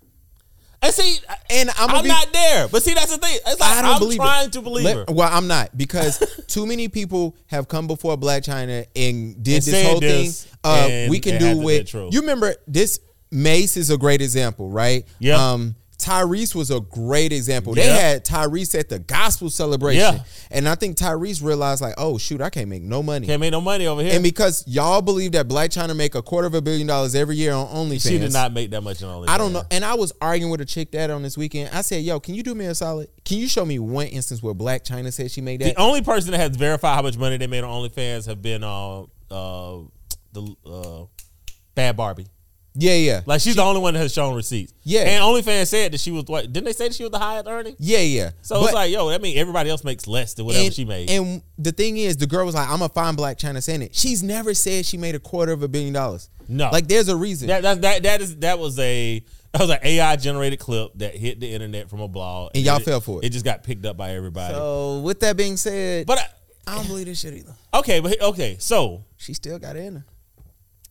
And 0.81 0.95
see, 0.95 1.19
And 1.51 1.71
I'm, 1.79 1.91
I'm, 1.91 2.03
be, 2.03 2.09
not 2.09 2.33
there. 2.33 2.69
But 2.69 2.83
see, 2.83 2.95
that's 2.95 3.11
the 3.11 3.19
thing. 3.19 3.37
It's 3.47 3.61
like 3.61 3.71
I 3.71 3.83
don't 3.83 3.95
I'm 3.95 3.99
believe 3.99 4.19
trying 4.19 4.47
it. 4.47 4.53
to 4.53 4.63
believe 4.63 4.85
Let- 4.85 4.97
her. 4.97 5.05
Well, 5.09 5.29
I'm 5.33 5.49
not 5.49 5.77
because 5.77 6.19
too 6.47 6.67
many 6.67 6.89
people 6.89 7.37
have 7.47 7.67
come 7.69 7.87
before 7.87 8.17
Blac 8.17 8.45
Chyna 8.45 8.87
and 8.95 9.43
did 9.43 9.55
And 9.57 9.63
this 9.65 9.87
whole 9.87 10.01
this, 10.01 10.45
thing. 10.45 10.53
Uh, 10.65 10.87
and 10.89 11.11
we 11.11 11.19
can 11.21 11.39
do 11.41 11.59
with 11.59 11.93
you 11.95 12.21
remember 12.21 12.55
this. 12.67 13.01
Mase 13.31 13.77
is 13.77 13.91
a 13.91 13.99
great 13.99 14.23
example, 14.23 14.71
right? 14.71 15.05
Yeah. 15.19 15.53
Um, 15.53 15.75
Tyrese 15.99 16.55
was 16.55 16.71
a 16.71 16.79
great 16.81 17.33
example. 17.33 17.75
They 17.75 17.87
Yeah. 17.87 17.97
had 17.99 18.25
Tyrese 18.25 18.79
at 18.79 18.89
the 18.89 19.01
gospel 19.01 19.51
celebration. 19.51 20.01
Yeah. 20.15 20.23
And 20.51 20.69
I 20.69 20.77
think 20.77 20.97
Tyrese 20.97 21.43
realized 21.43 21.83
like, 21.83 21.95
oh 21.99 22.19
shoot, 22.19 22.41
I 22.41 22.51
can't 22.51 22.69
make 22.69 22.83
no 22.83 23.03
money. 23.03 23.27
Can't 23.27 23.41
make 23.41 23.51
no 23.51 23.61
money 23.61 23.87
over 23.89 24.01
here. 24.03 24.13
And 24.15 24.23
because 24.23 24.63
y'all 24.69 25.03
believe 25.03 25.33
that 25.33 25.49
Blac 25.49 25.71
Chyna 25.71 25.97
make 25.97 26.15
a 26.15 26.23
quarter 26.23 26.47
of 26.47 26.55
a 26.55 26.63
billion 26.63 26.87
dollars 26.87 27.17
every 27.17 27.35
year 27.35 27.53
on 27.53 27.67
OnlyFans. 27.67 28.09
she 28.09 28.19
did 28.19 28.33
not 28.33 28.53
make 28.53 28.71
that 28.71 28.83
much 28.83 29.03
on 29.03 29.23
OnlyFans. 29.25 29.29
I 29.29 29.39
don't 29.39 29.53
know. 29.53 29.65
And 29.73 29.85
I 29.85 29.95
was 29.95 30.13
arguing 30.21 30.53
with 30.53 30.61
a 30.61 30.65
chick 30.65 30.93
that 30.93 31.11
on 31.11 31.23
this 31.25 31.37
weekend. 31.37 31.71
I 31.75 31.81
said, 31.83 32.05
yo, 32.05 32.21
can 32.21 32.35
you 32.35 32.45
do 32.45 32.55
me 32.55 32.67
a 32.67 32.75
solid? 32.77 33.09
Can 33.25 33.39
you 33.39 33.49
show 33.49 33.65
me 33.65 33.81
one 33.81 34.07
instance 34.07 34.41
where 34.41 34.55
Blac 34.55 34.85
Chyna 34.85 35.13
said 35.13 35.33
she 35.33 35.41
made 35.41 35.61
that? 35.63 35.75
The 35.75 35.81
only 35.81 36.03
person 36.03 36.31
that 36.31 36.39
has 36.39 36.57
verified 36.57 36.95
how 36.95 37.03
much 37.03 37.17
money 37.19 37.39
they 37.39 37.49
made 37.49 37.65
on 37.65 37.83
OnlyFans 37.83 38.27
have 38.27 38.41
been 38.41 38.63
uh 38.63 39.01
uh 39.33 39.79
the 40.33 40.55
uh 40.65 41.05
Bad 41.75 41.97
Barbie. 41.97 42.27
Yeah, 42.81 42.95
yeah. 42.95 43.23
Like 43.27 43.41
she's 43.41 43.57
the 43.57 43.63
only 43.63 43.81
one 43.81 43.95
that 43.95 44.01
has 44.01 44.13
shown 44.13 44.37
receipts. 44.37 44.73
Yeah. 44.85 45.01
And 45.01 45.23
OnlyFans 45.25 45.67
said 45.67 45.93
that 45.93 46.01
she 46.01 46.13
was 46.13 46.25
what? 46.27 46.53
Didn't 46.53 46.65
they 46.67 46.73
say 46.73 46.87
that 46.89 46.95
she 46.95 47.03
was 47.03 47.11
the 47.11 47.19
highest 47.19 47.49
earning? 47.49 47.75
yeah, 47.79 47.99
yeah. 47.99 48.31
So 48.43 48.61
But- 48.61 48.67
it's 48.67 48.75
like, 48.75 48.93
yo, 48.93 49.09
that 49.11 49.21
means 49.21 49.37
everybody 49.37 49.69
else 49.69 49.83
makes 49.83 50.07
less 50.07 50.35
than 50.35 50.47
whatever 50.47 50.67
and, 50.67 50.73
she 50.75 50.85
made. 50.85 51.11
And 51.11 51.43
the 51.59 51.73
thing 51.73 51.97
is, 51.97 52.17
the 52.19 52.27
girl 52.29 52.47
was 52.47 52.55
like, 52.55 52.69
I'm 52.71 52.81
a 52.83 52.89
fine 52.89 53.17
Blac 53.17 53.37
Chyna 53.39 53.61
saying 53.63 53.83
it. 53.83 53.97
She's 53.97 54.23
never 54.23 54.55
said 54.55 54.87
she 54.87 54.97
made 54.97 55.17
a 55.17 55.19
quarter 55.19 55.51
of 55.53 55.63
a 55.65 55.69
billion 55.69 55.93
dollars. 55.93 56.31
No. 56.49 56.71
Like 56.71 56.87
there's 56.87 57.09
a 57.09 57.17
reason. 57.17 57.49
that, 57.49 57.63
that 57.63 57.83
that 57.83 58.03
that 58.05 58.21
is 58.21 58.37
that 58.39 58.59
was 58.61 58.79
a 58.79 59.25
that 59.53 59.61
was 59.61 59.71
an 59.71 59.79
AI 59.83 60.15
generated 60.17 60.59
clip 60.61 60.93
that 60.97 61.15
hit 61.17 61.41
the 61.41 61.53
internet 61.53 61.91
from 61.91 62.01
a 62.01 62.09
blog, 62.09 62.53
And 62.55 62.65
y'all 62.65 62.77
it- 62.79 62.85
fell 62.85 63.01
for 63.01 63.21
it. 63.21 63.27
It 63.27 63.31
just 63.31 63.45
got 63.45 63.65
picked 63.65 63.85
up 63.87 63.97
by 63.97 64.13
everybody. 64.13 64.55
so 64.55 65.01
with 65.01 65.19
that 65.21 65.37
being 65.37 65.57
said, 65.57 66.07
but 66.07 66.19
I 66.67 66.77
don't 66.77 66.87
believe 66.87 67.07
this 67.07 67.19
shit 67.21 67.35
either. 67.35 67.55
Okay, 67.75 67.99
but 68.01 68.21
okay, 68.23 68.57
so 68.61 69.05
She 69.17 69.35
still 69.35 69.59
got 69.59 69.75
it 69.75 69.85
in 69.85 69.97
her. 69.97 70.05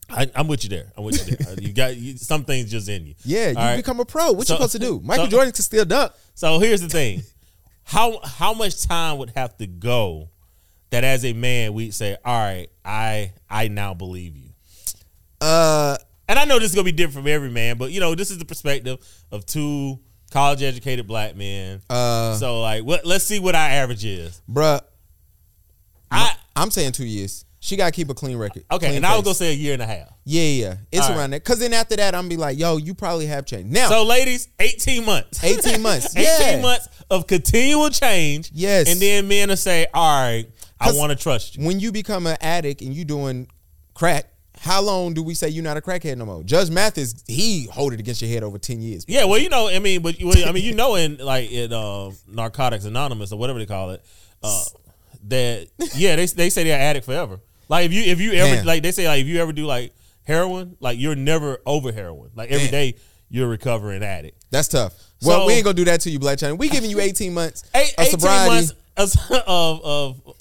I, 0.10 0.30
I'm 0.36 0.48
with 0.48 0.64
you 0.64 0.70
there. 0.70 0.92
I'm 0.98 1.04
with 1.04 1.28
you 1.30 1.36
there. 1.36 1.54
you 1.60 1.74
got 1.74 1.96
you, 1.98 2.16
some 2.18 2.44
things 2.46 2.72
just 2.72 2.88
in 2.90 3.08
you. 3.08 3.16
Yeah, 3.26 3.50
you 3.50 3.58
All 3.58 3.64
right? 3.64 3.76
become 3.76 4.00
a 4.00 4.06
pro. 4.06 4.32
What 4.32 4.48
So- 4.48 4.54
you 4.54 4.58
supposed 4.58 4.72
to 4.74 4.80
do? 4.80 5.02
Michael 5.04 5.26
so- 5.26 5.32
Jordan 5.32 5.52
can 5.54 5.64
still 5.64 5.86
dunk. 5.86 6.12
So 6.36 6.60
here's 6.60 6.82
the 6.82 6.88
thing: 6.90 7.24
how 7.84 8.20
how 8.24 8.54
much 8.54 8.84
time 8.88 9.18
would 9.18 9.32
have 9.36 9.58
to 9.58 9.68
go 9.68 10.30
that 10.92 11.04
as 11.04 11.26
a 11.26 11.34
man 11.34 11.74
we'd 11.74 11.94
say, 11.94 12.16
all 12.24 12.40
right, 12.40 12.68
I 12.86 13.34
I 13.50 13.68
now 13.68 13.94
believe 13.94 14.38
you. 14.38 14.50
Uh, 15.42 15.98
And 16.30 16.40
I 16.40 16.46
know 16.46 16.58
this 16.60 16.70
is 16.70 16.76
gonna 16.76 16.86
be 16.86 16.92
different 16.94 17.16
from 17.26 17.28
every 17.28 17.50
man, 17.50 17.78
but 17.78 17.92
you 17.92 18.00
know 18.00 18.16
this 18.16 18.32
is 18.32 18.38
the 18.38 18.46
perspective 18.46 19.00
of 19.32 19.46
two 19.46 20.00
college 20.32 20.62
educated 20.64 21.08
black 21.08 21.36
men. 21.36 21.82
uh, 21.90 22.36
so 22.36 22.62
like, 22.62 22.84
what? 22.84 23.06
Let's 23.06 23.26
see 23.26 23.40
what 23.40 23.56
our 23.56 23.70
average 23.70 24.06
is. 24.06 24.42
bruh, 24.50 24.82
I 26.12 26.34
I'm 26.56 26.72
saying 26.72 26.94
two 26.94 27.06
years. 27.06 27.46
She 27.68 27.76
got 27.76 27.88
to 27.88 27.92
keep 27.92 28.10
a 28.10 28.14
clean 28.14 28.38
record. 28.38 28.64
okay, 28.72 28.86
Clean 28.88 28.96
and 28.96 29.06
I 29.06 29.16
was 29.16 29.24
gonna 29.26 29.36
say 29.36 29.52
a 29.52 29.54
year 29.54 29.74
and 29.74 29.82
a 29.82 29.86
half. 29.86 30.08
Yeah, 30.24 30.42
yeah, 30.44 30.76
it's 30.90 31.04
All 31.04 31.10
right. 31.12 31.18
around 31.20 31.30
that. 31.32 31.44
Cause 31.44 31.60
then 31.60 31.74
after 31.74 31.98
that, 31.98 32.16
I'm 32.16 32.22
gonna 32.24 32.30
be 32.30 32.38
like, 32.38 32.58
yo, 32.58 32.78
you 32.78 32.94
probably 32.94 33.26
have 33.26 33.46
changed. 33.46 33.74
Now, 33.74 33.90
So, 33.90 34.06
ladies, 34.06 34.48
18 34.60 35.04
months. 35.06 35.44
18 35.44 35.82
months. 35.90 36.16
18 36.16 36.24
Yeah. 36.56 36.62
months 36.62 36.88
of 37.10 37.28
continual 37.28 37.90
change. 37.90 38.52
Yes. 38.54 38.90
And 38.90 39.02
then 39.02 39.28
men 39.28 39.50
will 39.50 39.58
say, 39.58 39.86
all 39.94 40.22
right, 40.24 40.46
I 40.80 40.94
want 40.94 41.10
to 41.12 41.16
trust 41.18 41.58
you. 41.58 41.66
when 41.66 41.82
you 41.82 41.92
become 41.92 42.26
an 42.26 42.38
addict 42.40 42.82
and 42.82 42.94
you 42.94 43.04
doing 43.04 43.48
crack, 43.94 44.32
how 44.60 44.82
long 44.82 45.14
do 45.14 45.22
we 45.22 45.34
say 45.34 45.50
you're 45.50 45.64
not 45.64 45.76
a 45.76 45.82
crackhead 45.82 46.18
no 46.18 46.26
more? 46.26 46.44
Judge 46.44 46.70
Mathis, 46.70 47.24
he 47.28 47.66
hold 47.66 47.92
it 47.94 48.00
against 48.00 48.22
your 48.22 48.32
head 48.32 48.44
over 48.44 48.58
10 48.58 48.82
years. 48.82 49.04
Yeah, 49.10 49.26
well, 49.26 49.40
you 49.40 49.50
know, 49.50 49.68
I 49.68 49.80
mean, 49.80 50.02
but 50.02 50.16
well, 50.24 50.48
I 50.48 50.52
mean, 50.54 50.64
you 50.64 50.74
know, 50.74 50.96
in 50.96 51.18
like 51.18 51.52
in 51.52 51.74
uh, 51.74 52.12
Narcotics 52.28 52.86
Anonymous 52.86 53.32
or 53.34 53.38
whatever 53.40 53.60
they 53.60 53.66
call 53.66 53.92
it, 53.92 54.04
uh, 54.42 54.64
that 55.30 55.68
yeah, 55.96 56.16
they 56.16 56.26
they 56.28 56.50
say 56.50 56.64
they're 56.64 56.80
addict 56.80 57.06
forever. 57.06 57.40
Like 57.70 57.86
if 57.86 57.94
you 57.94 58.04
if 58.04 58.20
you 58.22 58.34
ever 58.34 58.64
like 58.64 58.84
they 58.84 58.92
say 58.92 59.08
like 59.08 59.22
if 59.22 59.28
you 59.28 59.40
ever 59.42 59.52
do 59.54 59.66
like 59.66 59.94
heroin, 60.24 60.78
like 60.80 61.00
you're 61.00 61.16
never 61.16 61.60
over 61.66 61.92
heroin. 61.92 62.32
Like 62.36 62.52
every 62.52 62.68
day 62.68 62.96
you're 63.30 63.46
a 63.48 63.50
recovering 63.50 64.04
addict. 64.04 64.46
That's 64.52 64.68
tough. 64.68 64.94
Well, 65.24 65.42
So- 65.42 65.48
we 65.48 65.54
ain't 65.54 65.64
gonna 65.64 65.74
do 65.74 65.86
that 65.86 66.02
to 66.02 66.10
you, 66.10 66.20
Blac 66.20 66.38
Chyna. 66.38 66.58
We 66.58 66.70
giving 66.70 66.90
you 66.90 67.00
18 67.02 67.34
months 67.34 67.64
Eight, 67.76 67.94
of 67.98 68.06
18 68.08 68.12
sobriety, 68.20 68.56
months 68.56 68.74
of, 68.98 69.32
of 69.48 69.84
of 69.84 70.34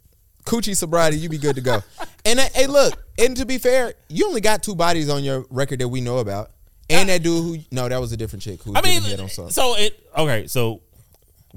coochie 0.45 0.77
sobriety. 0.77 1.19
You 1.19 1.29
be 1.29 1.39
good 1.39 1.57
to 1.57 1.63
go. 1.63 1.83
and 2.25 2.39
uh, 2.39 2.45
hey, 2.55 2.67
look, 2.67 2.95
and 3.19 3.37
to 3.37 3.47
be 3.47 3.59
fair, 3.59 3.95
you 4.09 4.27
only 4.27 4.41
got 4.41 4.63
two 4.63 4.75
bodies 4.75 5.09
on 5.09 5.25
your 5.25 5.45
record 5.51 5.81
that 5.81 5.89
we 5.89 6.01
know 6.01 6.19
about, 6.19 6.53
and 6.89 7.09
that 7.09 7.23
dude 7.23 7.43
who 7.43 7.59
no, 7.73 7.89
that 7.89 8.01
was 8.01 8.13
a 8.13 8.17
different 8.17 8.43
chick 8.43 8.63
who 8.63 8.75
I 8.77 8.83
mean, 8.83 9.03
on 9.21 9.29
something. 9.29 9.51
so 9.53 9.77
it 9.77 9.99
okay. 10.17 10.47
So 10.47 10.83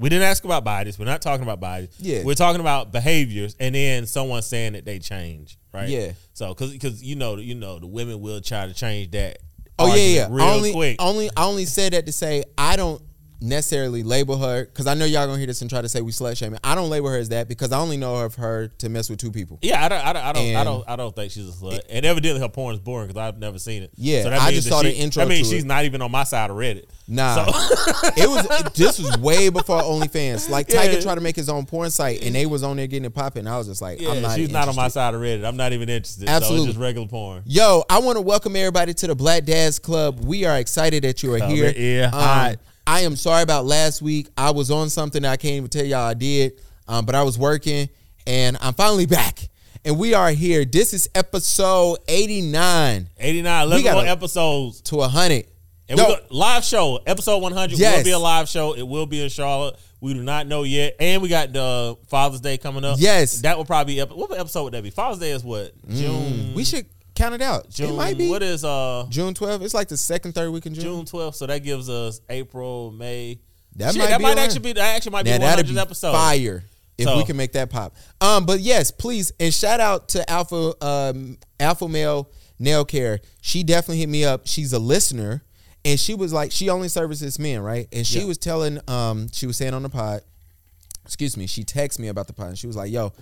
we 0.00 0.08
didn't 0.08 0.24
ask 0.24 0.44
about 0.44 0.64
bodies. 0.64 0.98
We're 0.98 1.04
not 1.04 1.20
talking 1.20 1.42
about 1.42 1.60
bodies. 1.60 1.94
Yeah. 1.98 2.24
we're 2.24 2.34
talking 2.34 2.60
about 2.60 2.90
behaviors, 2.90 3.54
and 3.60 3.74
then 3.74 4.06
someone 4.06 4.40
saying 4.40 4.72
that 4.72 4.86
they 4.86 4.98
change, 4.98 5.58
right? 5.74 5.88
Yeah. 5.88 6.12
So 6.32 6.48
because 6.48 6.72
because 6.72 7.02
you 7.02 7.16
know 7.16 7.36
you 7.36 7.54
know 7.54 7.78
the 7.78 7.86
women 7.86 8.20
will 8.20 8.40
try 8.40 8.66
to 8.66 8.72
change 8.72 9.10
that. 9.10 9.38
Oh 9.78 9.94
yeah, 9.94 10.28
yeah. 10.28 10.44
Only, 10.44 10.72
quick. 10.72 10.96
only, 11.00 11.30
I 11.36 11.44
only 11.44 11.64
said 11.64 11.92
that 11.92 12.06
to 12.06 12.12
say 12.12 12.44
I 12.56 12.76
don't 12.76 13.02
necessarily 13.42 14.02
label 14.02 14.36
her 14.38 14.64
because 14.64 14.86
I 14.86 14.94
know 14.94 15.04
y'all 15.04 15.26
gonna 15.26 15.38
hear 15.38 15.46
this 15.46 15.60
and 15.60 15.70
try 15.70 15.80
to 15.80 15.88
say 15.88 16.00
we 16.00 16.12
slut 16.12 16.36
shaming. 16.36 16.60
I 16.62 16.74
don't 16.74 16.90
label 16.90 17.08
her 17.08 17.16
as 17.16 17.30
that 17.30 17.48
because 17.48 17.72
I 17.72 17.78
only 17.78 17.96
know 17.96 18.16
of 18.16 18.34
her 18.36 18.68
to 18.78 18.88
mess 18.88 19.08
with 19.08 19.18
two 19.18 19.30
people. 19.30 19.58
yeah, 19.62 19.84
I 19.84 19.88
don't, 19.88 20.04
I 20.04 20.12
don't, 20.12 20.22
I 20.22 20.32
don't, 20.32 20.56
I 20.56 20.64
don't, 20.64 20.88
I 20.90 20.96
don't 20.96 21.16
think 21.16 21.32
she's 21.32 21.48
a 21.48 21.52
slut. 21.52 21.80
And 21.90 22.04
evidently, 22.04 22.40
her 22.40 22.48
porn 22.48 22.74
is 22.74 22.80
boring 22.80 23.08
because 23.08 23.20
I've 23.20 23.38
never 23.38 23.58
seen 23.58 23.82
it. 23.82 23.90
Yeah, 23.96 24.24
that 24.24 24.40
I 24.40 24.52
just 24.52 24.68
saw 24.68 24.82
the 24.82 24.94
intro 24.94 25.22
I 25.22 25.26
mean, 25.26 25.44
she's 25.44 25.64
it. 25.64 25.66
not 25.66 25.84
even 25.84 26.02
on 26.02 26.10
my 26.10 26.24
side 26.24 26.50
of 26.50 26.56
Reddit. 26.56 26.86
Nah, 27.12 27.44
So- 27.46 28.08
it 28.16 28.28
was 28.30 28.72
this 28.74 28.98
was 29.00 29.18
way 29.18 29.48
before 29.48 29.82
OnlyFans. 29.82 30.48
Like 30.48 30.70
Yeah. 30.70 30.86
Tyga 30.86 31.02
tried 31.02 31.16
to 31.16 31.20
make 31.20 31.34
his 31.34 31.48
own 31.48 31.66
porn 31.66 31.90
site 31.90 32.22
and 32.22 32.34
they 32.34 32.46
was 32.46 32.62
on 32.62 32.76
there 32.76 32.86
getting 32.86 33.04
it 33.04 33.14
popping. 33.14 33.46
I 33.48 33.58
was 33.58 33.66
just 33.66 33.82
like, 33.82 34.00
Yeah, 34.00 34.10
I'm 34.10 34.22
not. 34.22 34.36
she's 34.36 34.48
not 34.50 34.68
on 34.68 34.76
my 34.76 34.82
interested. 34.84 34.92
side 35.00 35.14
of 35.14 35.20
Reddit. 35.20 35.44
I'm 35.44 35.56
not 35.56 35.72
even 35.72 35.88
interested. 35.88 36.28
Absolutely. 36.28 36.66
it's 36.68 36.74
just 36.74 36.78
regular 36.80 37.08
porn. 37.08 37.42
Yo, 37.46 37.82
I 37.90 37.98
want 37.98 38.16
to 38.16 38.22
welcome 38.22 38.54
everybody 38.54 38.94
to 38.94 39.06
the 39.08 39.14
Black 39.16 39.44
Dads 39.44 39.78
Club. 39.80 40.24
We 40.24 40.44
are 40.44 40.58
excited 40.58 41.02
that 41.02 41.22
you 41.24 41.34
are 41.34 41.38
Come 41.40 41.50
here. 41.50 41.72
Yeah, 41.76 42.06
Um, 42.06 42.12
hot. 42.12 42.56
I 42.86 43.00
am 43.00 43.16
sorry 43.16 43.42
about 43.42 43.66
last 43.66 44.00
week. 44.02 44.28
I 44.36 44.50
was 44.52 44.70
on 44.70 44.88
something 44.88 45.22
that 45.22 45.32
I 45.32 45.36
can't 45.36 45.54
even 45.54 45.68
tell 45.68 45.84
y'all 45.84 46.06
I 46.06 46.14
did, 46.14 46.52
um, 46.88 47.04
but 47.06 47.14
I 47.16 47.22
was 47.24 47.36
working, 47.36 47.88
and 48.26 48.56
I'm 48.60 48.74
finally 48.74 49.06
back. 49.06 49.48
And 49.84 49.98
we 49.98 50.12
are 50.14 50.30
here. 50.30 50.64
This 50.64 50.92
is 50.92 51.08
episode 51.14 51.98
89 52.06 53.08
89, 53.18 53.62
11 53.66 53.84
gotta- 53.84 53.96
more 54.02 54.06
episodes. 54.06 54.80
to 54.82 54.96
100. 54.96 55.46
And 55.90 55.98
got 55.98 56.32
live 56.32 56.64
show, 56.64 57.00
episode 57.06 57.38
100 57.38 57.78
will 57.78 58.04
be 58.04 58.10
a 58.12 58.18
live 58.18 58.48
show. 58.48 58.74
It 58.74 58.86
will 58.86 59.06
be 59.06 59.22
in 59.22 59.28
Charlotte. 59.28 59.76
We 60.00 60.14
do 60.14 60.22
not 60.22 60.46
know 60.46 60.62
yet. 60.62 60.96
And 60.98 61.20
we 61.20 61.28
got 61.28 61.52
the 61.52 61.96
Father's 62.08 62.40
Day 62.40 62.56
coming 62.56 62.84
up. 62.84 62.96
Yes. 62.98 63.42
That 63.42 63.56
will 63.58 63.64
probably 63.66 63.96
be, 63.96 64.00
what 64.00 64.38
episode 64.38 64.64
would 64.64 64.72
that 64.74 64.82
be? 64.82 64.90
Father's 64.90 65.18
Day 65.18 65.30
is 65.32 65.44
what? 65.44 65.72
June. 65.90 66.54
we 66.54 66.64
should 66.64 66.86
count 67.14 67.34
it 67.34 67.42
out. 67.42 67.68
June. 67.68 67.90
it 67.90 67.96
might 67.96 68.16
be 68.16 68.30
What 68.30 68.42
is 68.42 68.64
uh 68.64 69.04
June 69.10 69.34
12th. 69.34 69.62
It's 69.62 69.74
like 69.74 69.88
the 69.88 69.96
second, 69.98 70.32
third 70.34 70.50
week 70.50 70.64
in 70.66 70.74
June. 70.74 70.84
June 70.84 71.04
12th? 71.04 71.34
So 71.34 71.46
that 71.46 71.62
gives 71.62 71.90
us 71.90 72.20
April, 72.30 72.92
May. 72.92 73.40
That 73.76 73.92
Shit, 73.92 73.98
might 74.00 74.08
that 74.08 74.18
be 74.18 74.22
might 74.22 74.38
actually 74.38 74.60
be, 74.60 74.72
that 74.74 74.96
actually 74.96 75.12
might 75.12 75.24
be 75.24 75.30
Now 75.32 75.38
the 75.38 75.44
that'd 75.44 75.66
100th 75.66 75.74
be 75.74 75.78
episode. 75.80 76.12
fire 76.12 76.64
if 76.98 77.04
So- 77.06 77.16
we 77.16 77.24
can 77.24 77.36
make 77.36 77.52
that 77.52 77.68
pop. 77.70 77.94
Um, 78.20 78.46
but 78.46 78.60
yes, 78.60 78.90
please 78.90 79.32
and 79.38 79.52
shout 79.52 79.80
out 79.80 80.08
to 80.10 80.28
Alpha 80.30 80.72
um, 80.84 81.36
Alpha 81.58 81.88
Male 81.88 82.30
Nail 82.58 82.84
Care. 82.84 83.20
She 83.42 83.62
definitely 83.64 83.98
hit 83.98 84.08
me 84.08 84.24
up. 84.24 84.46
She's 84.46 84.72
a 84.72 84.78
listener, 84.78 85.42
and 85.84 85.98
she 85.98 86.14
was 86.14 86.32
like, 86.32 86.52
she 86.52 86.68
only 86.70 86.88
services 86.88 87.38
men, 87.38 87.60
right? 87.60 87.88
And 87.92 88.06
she 88.06 88.20
Yeah. 88.20 88.24
was 88.26 88.38
telling, 88.38 88.78
um, 88.88 89.28
she 89.32 89.46
was 89.46 89.56
saying 89.56 89.74
on 89.74 89.82
the 89.82 89.88
pod, 89.88 90.22
excuse 91.04 91.36
me, 91.36 91.46
she 91.46 91.64
texted 91.64 91.98
me 92.00 92.08
about 92.08 92.26
the 92.26 92.32
pod, 92.32 92.48
and 92.48 92.58
she 92.58 92.66
was 92.66 92.76
like, 92.76 92.90
"Yo." 92.90 93.12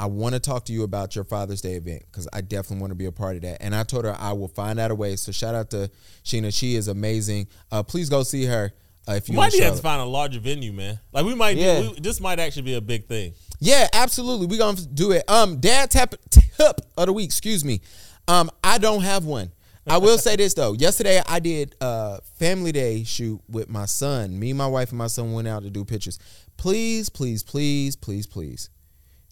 I 0.00 0.06
want 0.06 0.34
to 0.36 0.38
talk 0.38 0.64
to 0.66 0.72
you 0.72 0.84
about 0.84 1.16
your 1.16 1.24
Father's 1.24 1.60
Day 1.60 1.72
event 1.74 2.04
because 2.06 2.28
I 2.32 2.40
definitely 2.40 2.82
want 2.82 2.92
to 2.92 2.94
be 2.94 3.06
a 3.06 3.10
part 3.10 3.34
of 3.34 3.42
that. 3.42 3.60
And 3.60 3.74
I 3.74 3.82
told 3.82 4.04
her 4.04 4.14
I 4.16 4.32
will 4.32 4.46
find 4.46 4.78
out 4.78 4.92
a 4.92 4.94
way. 4.94 5.16
So 5.16 5.32
shout 5.32 5.56
out 5.56 5.70
to 5.70 5.90
Sheena. 6.24 6.56
She 6.56 6.76
is 6.76 6.86
amazing. 6.86 7.48
Uh, 7.72 7.82
please 7.82 8.08
go 8.08 8.22
see 8.22 8.44
her 8.44 8.72
uh, 9.08 9.14
if 9.14 9.28
you 9.28 9.34
might 9.34 9.52
have 9.58 9.74
to 9.74 9.82
find 9.82 10.00
a 10.00 10.04
larger 10.04 10.38
venue, 10.38 10.72
man. 10.72 11.00
Like 11.12 11.24
we 11.26 11.34
might, 11.34 11.56
Yeah. 11.56 11.80
do, 11.82 11.90
we, 11.90 11.98
this 11.98 12.20
might 12.20 12.38
actually 12.38 12.62
be 12.62 12.74
a 12.74 12.80
big 12.80 13.08
thing. 13.08 13.32
Yeah, 13.58 13.88
absolutely. 13.92 14.46
We're 14.46 14.58
gonna 14.60 14.80
do 14.82 15.10
it. 15.10 15.28
Um, 15.28 15.58
dad 15.58 15.90
tap 15.90 16.14
tip 16.30 16.80
of 16.96 17.06
the 17.06 17.12
week, 17.12 17.24
excuse 17.26 17.64
me. 17.64 17.80
Um, 18.28 18.52
I 18.62 18.78
don't 18.78 19.02
have 19.02 19.24
one. 19.24 19.50
I 19.88 19.98
will 19.98 20.18
say 20.18 20.36
this 20.36 20.54
though. 20.54 20.74
Yesterday 20.74 21.22
I 21.26 21.40
did 21.40 21.74
a 21.80 22.20
family 22.38 22.72
day 22.72 23.04
shoot 23.04 23.40
with 23.48 23.68
my 23.68 23.86
son. 23.86 24.38
Me, 24.38 24.52
my 24.52 24.66
wife, 24.66 24.90
and 24.90 24.98
my 24.98 25.06
son 25.06 25.32
went 25.32 25.48
out 25.48 25.62
to 25.62 25.70
do 25.70 25.84
pictures. 25.84 26.18
Please, 26.56 27.08
please, 27.08 27.42
please, 27.42 27.96
please, 27.96 28.26
please. 28.26 28.70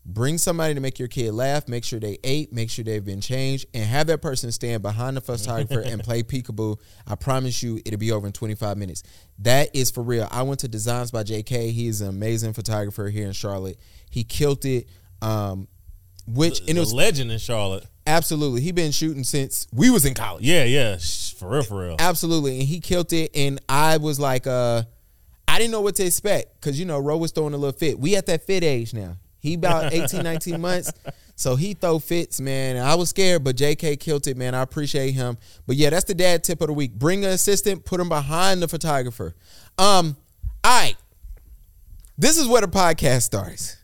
Bring 0.08 0.38
somebody 0.38 0.72
to 0.72 0.80
make 0.80 1.00
your 1.00 1.08
kid 1.08 1.32
laugh. 1.32 1.66
Make 1.66 1.82
sure 1.82 1.98
they 1.98 2.18
ate. 2.22 2.52
Make 2.52 2.70
sure 2.70 2.84
they've 2.84 3.04
been 3.04 3.20
changed, 3.20 3.66
and 3.74 3.84
have 3.84 4.06
that 4.06 4.22
person 4.22 4.52
stand 4.52 4.80
behind 4.80 5.16
the 5.16 5.20
photographer 5.20 5.80
and 5.80 6.00
play 6.00 6.22
peekaboo. 6.22 6.78
I 7.08 7.16
promise 7.16 7.60
you, 7.60 7.80
it'll 7.84 7.98
be 7.98 8.12
over 8.12 8.24
in 8.26 8.32
25 8.32 8.76
minutes. 8.76 9.02
That 9.40 9.74
is 9.74 9.90
for 9.90 10.04
real. 10.04 10.28
I 10.30 10.42
went 10.42 10.60
to 10.60 10.68
Designs 10.68 11.10
by 11.10 11.24
JK. 11.24 11.72
He 11.72 11.88
is 11.88 12.02
an 12.02 12.08
amazing 12.08 12.52
photographer 12.52 13.08
here 13.08 13.26
in 13.26 13.32
Charlotte. 13.32 13.78
He 14.08 14.22
killed 14.22 14.64
it. 14.64 14.88
Um, 15.20 15.66
which 16.26 16.60
and 16.60 16.70
it 16.70 16.74
The 16.74 16.80
was 16.80 16.92
legend 16.92 17.30
in 17.32 17.38
Charlotte. 17.38 17.84
absolutely 18.06 18.60
he 18.60 18.72
been 18.72 18.92
shooting 18.92 19.24
since 19.24 19.66
we 19.72 19.90
was 19.90 20.04
in 20.04 20.14
college. 20.14 20.44
Yeah, 20.44 20.64
yeah, 20.64 20.96
for 21.38 21.48
real, 21.50 21.62
for 21.62 21.82
real. 21.82 21.96
Absolutely, 21.98 22.58
and 22.60 22.68
he 22.68 22.80
killed 22.80 23.12
it. 23.12 23.30
And 23.34 23.60
I 23.68 23.96
was 23.98 24.18
like, 24.20 24.46
uh, 24.46 24.82
I 25.48 25.58
didn't 25.58 25.70
know 25.72 25.80
what 25.80 25.94
to 25.96 26.04
expect 26.04 26.60
because 26.60 26.78
you 26.78 26.86
know 26.86 26.98
Ro 26.98 27.16
was 27.16 27.30
throwing 27.32 27.54
a 27.54 27.56
little 27.56 27.78
fit. 27.78 27.98
We 27.98 28.16
at 28.16 28.26
that 28.26 28.44
fit 28.44 28.64
age 28.64 28.92
now. 28.94 29.16
He 29.38 29.54
about 29.54 29.92
18, 29.94 30.22
19 30.24 30.60
months. 30.60 30.92
So 31.36 31.54
he 31.54 31.74
throw 31.74 31.98
fits, 31.98 32.40
man. 32.40 32.76
I 32.78 32.94
was 32.96 33.10
scared, 33.10 33.44
but 33.44 33.56
JK 33.56 34.00
killed 34.00 34.26
it, 34.26 34.36
man. 34.36 34.54
I 34.54 34.62
appreciate 34.62 35.12
him. 35.12 35.36
But 35.66 35.76
yeah, 35.76 35.90
that's 35.90 36.04
the 36.06 36.14
dad 36.14 36.42
tip 36.42 36.62
of 36.62 36.66
the 36.68 36.72
week. 36.72 36.94
Bring 36.94 37.24
an 37.24 37.30
assistant, 37.30 37.84
put 37.84 38.00
him 38.00 38.08
behind 38.08 38.62
the 38.62 38.68
photographer. 38.68 39.34
Um, 39.78 40.16
all 40.64 40.80
right. 40.82 40.96
This 42.18 42.38
is 42.38 42.48
where 42.48 42.62
the 42.62 42.68
podcast 42.68 43.22
starts. 43.22 43.76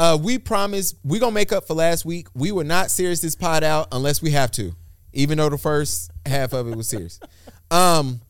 Uh, 0.00 0.16
we 0.16 0.38
promise 0.38 0.94
we're 1.04 1.20
gonna 1.20 1.30
make 1.30 1.52
up 1.52 1.66
for 1.66 1.74
last 1.74 2.06
week. 2.06 2.26
We 2.34 2.52
will 2.52 2.64
not 2.64 2.90
serious 2.90 3.20
this 3.20 3.34
pod 3.34 3.62
out 3.62 3.88
unless 3.92 4.22
we 4.22 4.30
have 4.30 4.50
to, 4.52 4.74
even 5.12 5.36
though 5.36 5.50
the 5.50 5.58
first 5.58 6.10
half 6.24 6.54
of 6.54 6.66
it 6.68 6.74
was 6.74 6.88
serious. 6.88 7.20
Um, 7.72 8.20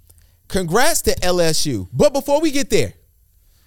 congrats 0.48 1.00
to 1.02 1.14
LSU. 1.14 1.88
But 1.94 2.12
before 2.12 2.42
we 2.42 2.50
get 2.50 2.68
there, 2.68 2.92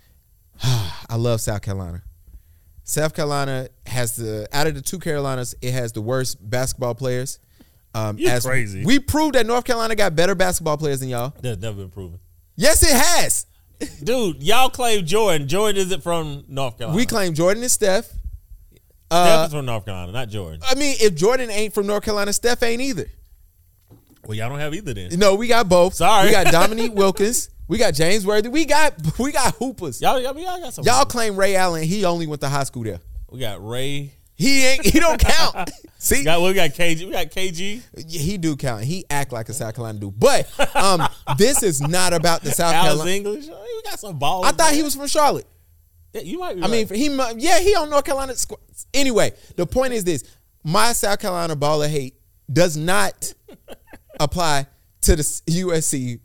I 0.63 1.15
love 1.15 1.41
South 1.41 1.63
Carolina. 1.63 2.03
South 2.83 3.15
Carolina 3.15 3.69
has 3.87 4.15
the 4.15 4.47
out 4.53 4.67
of 4.67 4.75
the 4.75 4.81
two 4.81 4.99
Carolinas, 4.99 5.55
it 5.63 5.71
has 5.71 5.91
the 5.93 6.01
worst 6.01 6.37
basketball 6.47 6.93
players. 6.93 7.39
Um, 7.95 8.19
You're 8.19 8.39
crazy. 8.39 8.85
We 8.85 8.99
proved 8.99 9.33
that 9.33 9.47
North 9.47 9.63
Carolina 9.63 9.95
got 9.95 10.15
better 10.15 10.35
basketball 10.35 10.77
players 10.77 10.99
than 10.99 11.09
y'all. 11.09 11.33
That's 11.41 11.59
never 11.59 11.77
been 11.77 11.89
proven. 11.89 12.19
Yes, 12.55 12.83
it 12.83 12.95
has. 12.95 13.47
Dude, 14.03 14.41
y'all 14.43 14.69
claim 14.69 15.05
Jordan. 15.05 15.47
Jordan 15.47 15.81
isn't 15.81 16.01
from 16.01 16.43
North 16.47 16.77
Carolina. 16.77 16.95
We 16.97 17.05
claim 17.05 17.33
Jordan 17.33 17.63
and 17.63 17.71
Steph. 17.71 18.05
Steph 18.05 18.17
Uh, 19.11 19.43
is 19.47 19.53
from 19.53 19.65
North 19.65 19.85
Carolina, 19.85 20.11
not 20.11 20.29
Jordan. 20.29 20.61
I 20.67 20.75
mean, 20.75 20.95
if 20.99 21.15
Jordan 21.15 21.49
ain't 21.51 21.73
from 21.73 21.87
North 21.87 22.03
Carolina, 22.03 22.31
Steph 22.33 22.63
ain't 22.63 22.81
either. 22.81 23.07
Well, 24.25 24.35
y'all 24.37 24.49
don't 24.49 24.59
have 24.59 24.73
either 24.73 24.93
then. 24.93 25.19
No, 25.19 25.35
we 25.35 25.47
got 25.47 25.67
both. 25.67 25.95
Sorry. 25.95 26.27
we 26.27 26.31
got 26.31 26.47
Dominique 26.51 26.93
Wilkins. 26.93 27.49
We 27.67 27.77
got 27.77 27.93
James 27.93 28.25
Worthy. 28.25 28.49
We 28.49 28.65
got 28.65 28.93
we 29.19 29.31
got 29.31 29.55
hoopers. 29.55 30.01
Y'all, 30.01 30.19
y'all, 30.19 30.37
y'all 30.37 30.59
got 30.59 30.73
some. 30.73 30.85
Y'all 30.85 31.05
claim 31.05 31.35
Ray 31.35 31.55
Allen. 31.55 31.83
He 31.83 32.05
only 32.05 32.27
went 32.27 32.41
to 32.41 32.49
high 32.49 32.63
school 32.63 32.83
there. 32.83 32.99
We 33.29 33.39
got 33.39 33.65
Ray. 33.65 34.13
He 34.43 34.65
ain't. 34.65 34.85
He 34.85 34.99
don't 34.99 35.19
count. 35.19 35.71
See, 35.97 36.17
We 36.19 36.23
got 36.25 36.41
we 36.41 36.53
got 36.53 36.69
KG. 36.71 37.05
We 37.05 37.11
got 37.11 37.27
KG. 37.27 37.81
Yeah, 37.95 38.19
he 38.21 38.37
do 38.37 38.57
count. 38.57 38.83
He 38.83 39.05
act 39.09 39.31
like 39.31 39.47
a 39.47 39.53
South 39.53 39.73
Carolina 39.73 39.99
dude. 39.99 40.19
But 40.19 40.47
um, 40.75 41.07
this 41.37 41.63
is 41.63 41.79
not 41.81 42.11
about 42.13 42.41
the 42.41 42.51
South 42.51 42.73
Alice 42.73 42.89
Carolina. 43.03 43.11
English. 43.15 43.45
We 43.47 43.81
got 43.85 43.99
some 43.99 44.19
balls. 44.19 44.45
I 44.45 44.51
thought 44.51 44.73
he 44.73 44.83
was 44.83 44.95
from 44.95 45.07
Charlotte. 45.07 45.47
you 46.13 46.39
might. 46.39 46.57
Be 46.57 46.63
I 46.63 46.67
mean, 46.67 46.87
he 46.89 47.07
yeah, 47.37 47.59
he 47.59 47.73
on 47.75 47.89
North 47.89 48.03
Carolina. 48.03 48.33
squ- 48.33 48.59
Anyway, 48.93 49.31
the 49.55 49.65
point 49.65 49.93
is 49.93 50.03
this: 50.03 50.23
my 50.63 50.91
South 50.91 51.19
Carolina 51.19 51.55
baller 51.55 51.87
hate 51.89 52.15
does 52.51 52.75
not 52.75 53.33
apply 54.19 54.67
to 55.01 55.15
the 55.15 55.23
USC 55.23 56.19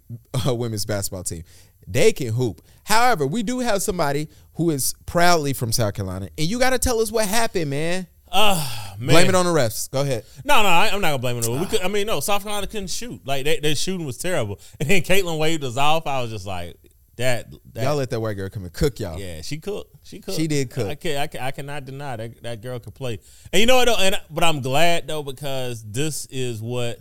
uh, 0.46 0.54
women's 0.54 0.85
basketball 0.85 1.22
team. 1.22 1.44
They 1.87 2.12
can 2.12 2.28
hoop. 2.28 2.62
However, 2.88 3.27
we 3.27 3.42
do 3.42 3.59
have 3.61 3.83
somebody 3.83 4.29
who 4.55 4.70
is 4.70 4.94
proudly 5.07 5.53
from 5.53 5.72
South 5.72 5.92
Carolina, 5.94 6.31
and 6.38 6.46
you 6.46 6.59
got 6.59 6.70
to 6.70 6.79
tell 6.79 7.01
us 7.01 7.12
what 7.12 7.27
happened, 7.29 7.70
man. 7.70 8.07
uh, 8.33 8.94
man. 8.98 9.09
Blame 9.14 9.29
it 9.29 9.35
on 9.35 9.44
the 9.44 9.53
refs. 9.53 9.90
Go 9.90 10.01
ahead. 10.01 10.24
No, 10.44 10.62
no, 10.62 10.68
I, 10.68 10.87
I'm 10.92 11.01
not 11.03 11.09
gonna 11.09 11.18
blame 11.18 11.37
it. 11.37 11.46
on 11.46 11.61
We 11.61 11.66
could, 11.66 11.83
I 11.83 11.88
mean, 11.88 12.07
no, 12.07 12.20
South 12.20 12.42
Carolina 12.42 12.66
couldn't 12.66 12.88
shoot. 12.90 13.20
Like 13.27 13.44
they, 13.44 13.61
their 13.61 13.74
shooting 13.74 14.07
was 14.07 14.16
terrible. 14.18 14.59
And 14.81 14.88
then 14.88 15.03
Caitlin 15.03 15.38
waved 15.38 15.64
us 15.64 15.77
off. 15.77 16.07
I 16.07 16.22
was 16.22 16.31
just 16.31 16.46
like, 16.46 16.77
that. 17.16 17.51
that 17.74 17.85
Y'all 17.85 17.96
let 17.96 18.09
that 18.11 18.20
white 18.20 18.35
girl 18.35 18.48
come 18.48 18.64
and 18.64 18.72
cook 18.72 18.98
y'all. 19.01 19.18
yeah, 19.20 19.42
she 19.42 19.59
cooked. 19.59 19.94
She 20.07 20.20
cooked. 20.20 20.37
She 20.38 20.46
did 20.46 20.70
cook. 20.70 20.88
I 20.88 20.94
can, 20.94 21.16
I, 21.18 21.27
can, 21.27 21.40
I 21.42 21.51
cannot 21.51 21.85
deny 21.85 22.16
that 22.16 22.42
that 22.42 22.62
girl 22.62 22.79
could 22.79 22.94
play. 22.94 23.18
And 23.53 23.61
you 23.61 23.66
know 23.66 23.77
what? 23.77 23.85
Though, 23.87 23.96
and 23.98 24.16
but 24.31 24.44
I'm 24.44 24.61
glad 24.62 25.07
though 25.09 25.22
because 25.22 25.85
this 25.85 26.27
is 26.31 26.62
what 26.62 27.01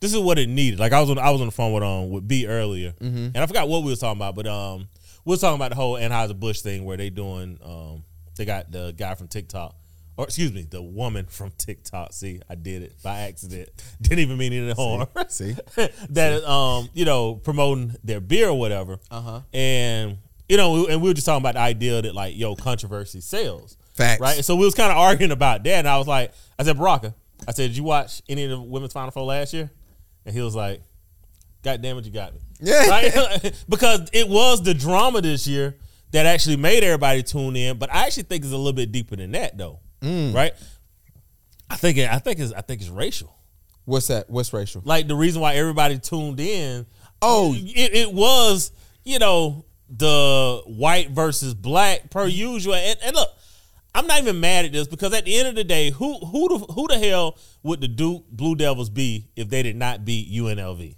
this 0.00 0.14
is 0.14 0.20
what 0.20 0.38
it 0.38 0.48
needed. 0.48 0.78
Like 0.78 0.92
I 0.92 1.00
was 1.00 1.10
on 1.10 1.18
I 1.18 1.30
was 1.30 1.40
on 1.42 1.48
the 1.48 1.52
phone 1.52 1.72
with 1.72 1.82
um 1.82 2.10
with 2.10 2.26
B 2.28 2.46
earlier, 2.46 2.92
Mm-hmm. 3.00 3.16
and 3.34 3.36
I 3.38 3.46
forgot 3.46 3.68
what 3.68 3.82
we 3.82 3.90
were 3.90 3.96
talking 3.96 4.18
about, 4.18 4.34
but 4.34 4.46
um 4.46 4.88
we 5.24 5.30
was 5.30 5.40
talking 5.40 5.56
about 5.56 5.70
the 5.70 5.76
whole 5.76 5.94
Anheuser 5.94 6.38
Busch 6.38 6.60
thing 6.60 6.84
where 6.84 6.96
they 6.96 7.10
doing 7.10 7.58
um 7.62 8.04
they 8.36 8.44
got 8.44 8.70
the 8.70 8.94
guy 8.96 9.14
from 9.14 9.28
TikTok. 9.28 9.74
Or 10.16 10.24
excuse 10.24 10.52
me, 10.52 10.62
the 10.68 10.82
woman 10.82 11.26
from 11.26 11.52
TikTok. 11.56 12.12
See, 12.12 12.40
I 12.50 12.56
did 12.56 12.82
it 12.82 12.96
by 13.04 13.20
accident. 13.20 13.68
Didn't 14.02 14.18
even 14.18 14.36
mean 14.36 14.52
any 14.52 14.72
harm. 14.72 15.06
See? 15.28 15.54
that 16.10 16.44
um, 16.44 16.88
you 16.92 17.04
know, 17.04 17.36
promoting 17.36 17.94
their 18.02 18.20
beer 18.20 18.48
or 18.48 18.58
whatever. 18.58 18.98
Uh-huh. 19.12 19.42
And 19.52 20.18
you 20.48 20.56
know, 20.56 20.86
and 20.86 21.00
we 21.02 21.10
were 21.10 21.14
just 21.14 21.26
talking 21.26 21.42
about 21.42 21.54
the 21.54 21.60
idea 21.60 22.02
that 22.02 22.14
like, 22.14 22.36
yo, 22.36 22.56
controversy 22.56 23.20
sells. 23.20 23.76
Facts. 23.94 24.20
Right. 24.20 24.36
And 24.36 24.44
so 24.44 24.56
we 24.56 24.64
was 24.64 24.74
kind 24.74 24.90
of 24.90 24.98
arguing 24.98 25.32
about 25.32 25.62
that. 25.64 25.78
And 25.78 25.88
I 25.88 25.98
was 25.98 26.08
like, 26.08 26.32
I 26.58 26.64
said, 26.64 26.78
Baraka, 26.78 27.14
I 27.46 27.52
said, 27.52 27.68
Did 27.68 27.76
you 27.76 27.84
watch 27.84 28.22
any 28.28 28.44
of 28.44 28.50
the 28.50 28.60
women's 28.60 28.92
final 28.92 29.10
four 29.10 29.24
last 29.24 29.52
year? 29.52 29.70
And 30.24 30.34
he 30.34 30.40
was 30.40 30.54
like, 30.54 30.82
God 31.62 31.80
damn 31.82 31.98
it, 31.98 32.04
you 32.04 32.10
got 32.10 32.34
me. 32.34 32.40
Yeah. 32.60 32.88
Right? 32.88 33.64
because 33.68 34.08
it 34.12 34.28
was 34.28 34.62
the 34.62 34.74
drama 34.74 35.20
this 35.20 35.46
year 35.46 35.76
that 36.10 36.26
actually 36.26 36.56
made 36.56 36.82
everybody 36.82 37.22
tune 37.22 37.56
in. 37.56 37.78
But 37.78 37.92
I 37.92 38.06
actually 38.06 38.24
think 38.24 38.44
it's 38.44 38.52
a 38.52 38.56
little 38.56 38.72
bit 38.72 38.92
deeper 38.92 39.16
than 39.16 39.32
that 39.32 39.56
though. 39.56 39.80
Mm. 40.00 40.34
Right? 40.34 40.52
I 41.70 41.76
think 41.76 41.98
it, 41.98 42.10
I 42.10 42.18
think 42.18 42.38
it's 42.40 42.52
I 42.52 42.60
think 42.60 42.80
it's 42.80 42.90
racial. 42.90 43.34
What's 43.84 44.08
that? 44.08 44.28
What's 44.28 44.52
racial? 44.52 44.82
Like 44.84 45.08
the 45.08 45.16
reason 45.16 45.40
why 45.40 45.54
everybody 45.54 45.98
tuned 45.98 46.40
in. 46.40 46.86
Oh. 47.20 47.54
it, 47.54 47.94
it 47.94 48.12
was 48.12 48.70
you 49.04 49.18
know 49.18 49.64
the 49.88 50.62
white 50.66 51.10
versus 51.10 51.54
black 51.54 52.10
per 52.10 52.26
usual. 52.26 52.74
And, 52.74 52.98
and 53.02 53.16
look, 53.16 53.28
I'm 53.94 54.06
not 54.06 54.20
even 54.20 54.40
mad 54.40 54.66
at 54.66 54.72
this 54.72 54.86
because 54.86 55.12
at 55.14 55.24
the 55.24 55.36
end 55.36 55.48
of 55.48 55.54
the 55.54 55.64
day, 55.64 55.90
who 55.90 56.18
who 56.18 56.58
the 56.58 56.72
who 56.72 56.86
the 56.88 56.98
hell 56.98 57.38
would 57.62 57.80
the 57.80 57.88
Duke 57.88 58.30
Blue 58.30 58.54
Devils 58.54 58.90
be 58.90 59.28
if 59.36 59.48
they 59.48 59.62
did 59.62 59.76
not 59.76 60.04
beat 60.04 60.30
UNLV? 60.32 60.96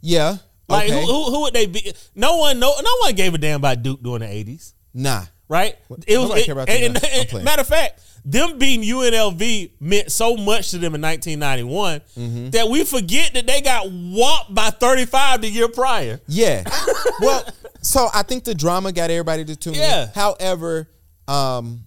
Yeah. 0.00 0.36
Like 0.68 0.88
okay. 0.90 1.00
who, 1.00 1.06
who 1.06 1.24
who 1.30 1.40
would 1.42 1.54
they 1.54 1.66
be? 1.66 1.92
No 2.14 2.38
one 2.38 2.58
no 2.58 2.74
no 2.82 2.90
one 3.02 3.14
gave 3.14 3.34
a 3.34 3.38
damn 3.38 3.56
about 3.60 3.82
Duke 3.82 4.02
during 4.02 4.20
the 4.20 4.26
80s 4.26 4.72
Nah. 4.94 5.24
right? 5.48 5.76
It 6.06 6.18
was 6.18 6.30
it- 6.36 6.48
and- 6.48 7.04
and- 7.34 7.44
matter 7.44 7.60
of 7.62 7.66
fact, 7.66 8.00
them 8.24 8.58
beating 8.58 8.82
UNLV 8.88 9.72
meant 9.80 10.10
so 10.10 10.36
much 10.36 10.70
to 10.70 10.78
them 10.78 10.94
in 10.94 11.00
1991 11.02 12.00
Mm-hmm. 12.18 12.50
that 12.50 12.68
we 12.70 12.84
forget 12.84 13.34
that 13.34 13.46
they 13.46 13.60
got 13.60 13.86
whopped 13.90 14.54
by 14.54 14.70
35 14.70 15.42
the 15.42 15.48
year 15.50 15.68
prior. 15.68 16.20
Yeah. 16.28 16.64
well, 17.20 17.44
so 17.82 18.08
I 18.14 18.22
think 18.22 18.44
the 18.44 18.54
drama 18.54 18.92
got 18.92 19.10
everybody 19.10 19.44
to 19.44 19.56
tune 19.56 19.74
Yeah. 19.74 20.04
in. 20.04 20.08
However, 20.14 20.88
um, 21.28 21.84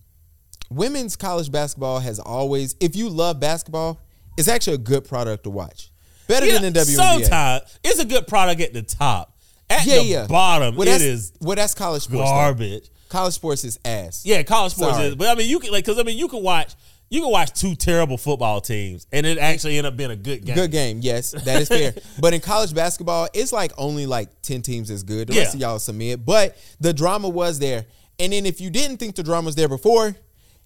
women's 0.69 1.15
college 1.15 1.51
basketball 1.51 1.99
has 1.99 2.19
always, 2.19 2.75
if 2.79 2.95
you 2.95 3.09
love 3.09 3.39
basketball, 3.39 3.99
it's 4.37 4.47
actually 4.47 4.75
a 4.75 4.79
good 4.79 5.05
product 5.05 5.45
to 5.45 5.49
watch. 5.49 5.91
Better 6.27 6.45
Yeah, 6.45 6.59
than 6.59 6.73
the 6.73 6.79
WNBA. 6.79 6.95
Sometimes 6.95 7.79
it's 7.83 7.99
a 7.99 8.05
good 8.05 8.27
product 8.27 8.61
at 8.61 8.73
the 8.73 8.81
top. 8.81 9.33
At 9.69 9.85
yeah, 9.85 9.97
the 9.97 10.03
yeah. 10.03 10.27
bottom, 10.27 10.75
well, 10.75 10.87
it 10.87 11.01
is 11.01 11.33
well, 11.41 11.55
that's 11.55 11.73
college 11.73 12.03
sports. 12.03 12.21
though. 12.21 12.25
garbage. 12.25 12.89
College 13.09 13.33
sports 13.33 13.63
is 13.63 13.79
ass. 13.83 14.25
Yeah, 14.25 14.43
college 14.43 14.73
sports 14.73 14.95
Sorry. 14.95 15.07
is. 15.07 15.15
But 15.15 15.27
I 15.27 15.35
mean, 15.35 15.49
you 15.49 15.59
can 15.59 15.71
like 15.71 15.85
because 15.85 15.99
I 15.99 16.03
mean, 16.03 16.17
you 16.17 16.27
can 16.27 16.41
watch 16.41 16.73
you 17.09 17.21
can 17.21 17.31
watch 17.31 17.53
two 17.53 17.75
terrible 17.75 18.17
football 18.17 18.59
teams 18.61 19.07
and 19.11 19.25
it 19.25 19.37
actually 19.37 19.77
end 19.77 19.87
up 19.87 19.95
being 19.95 20.11
a 20.11 20.15
good 20.15 20.45
game. 20.45 20.55
Good 20.55 20.71
game, 20.71 20.99
yes, 21.01 21.31
that 21.31 21.61
is 21.61 21.67
fair. 21.67 21.93
but 22.19 22.33
in 22.33 22.41
college 22.41 22.73
basketball, 22.73 23.27
it's 23.33 23.51
like 23.51 23.71
only 23.77 24.05
like 24.05 24.41
ten 24.41 24.61
teams 24.61 24.89
is 24.89 25.03
good. 25.03 25.27
The 25.27 25.37
rest 25.37 25.55
of 25.55 25.61
y'all 25.61 25.79
submit, 25.79 26.25
but 26.25 26.57
the 26.79 26.93
drama 26.93 27.29
was 27.29 27.59
there. 27.59 27.85
And 28.19 28.33
then 28.33 28.45
if 28.45 28.59
you 28.59 28.69
didn't 28.69 28.97
think 28.97 29.15
the 29.15 29.23
drama 29.23 29.45
was 29.45 29.55
there 29.55 29.69
before, 29.69 30.15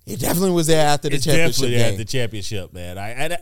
it 0.06 0.20
definitely 0.20 0.52
was 0.52 0.68
there 0.68 0.88
after 0.88 1.10
the 1.10 1.16
it's 1.16 1.26
championship 1.26 1.54
definitely 1.54 1.78
game. 1.78 1.92
at 1.94 1.98
the 1.98 2.06
championship, 2.06 2.74
man. 2.74 2.98
I, 2.98 3.26
I 3.26 3.38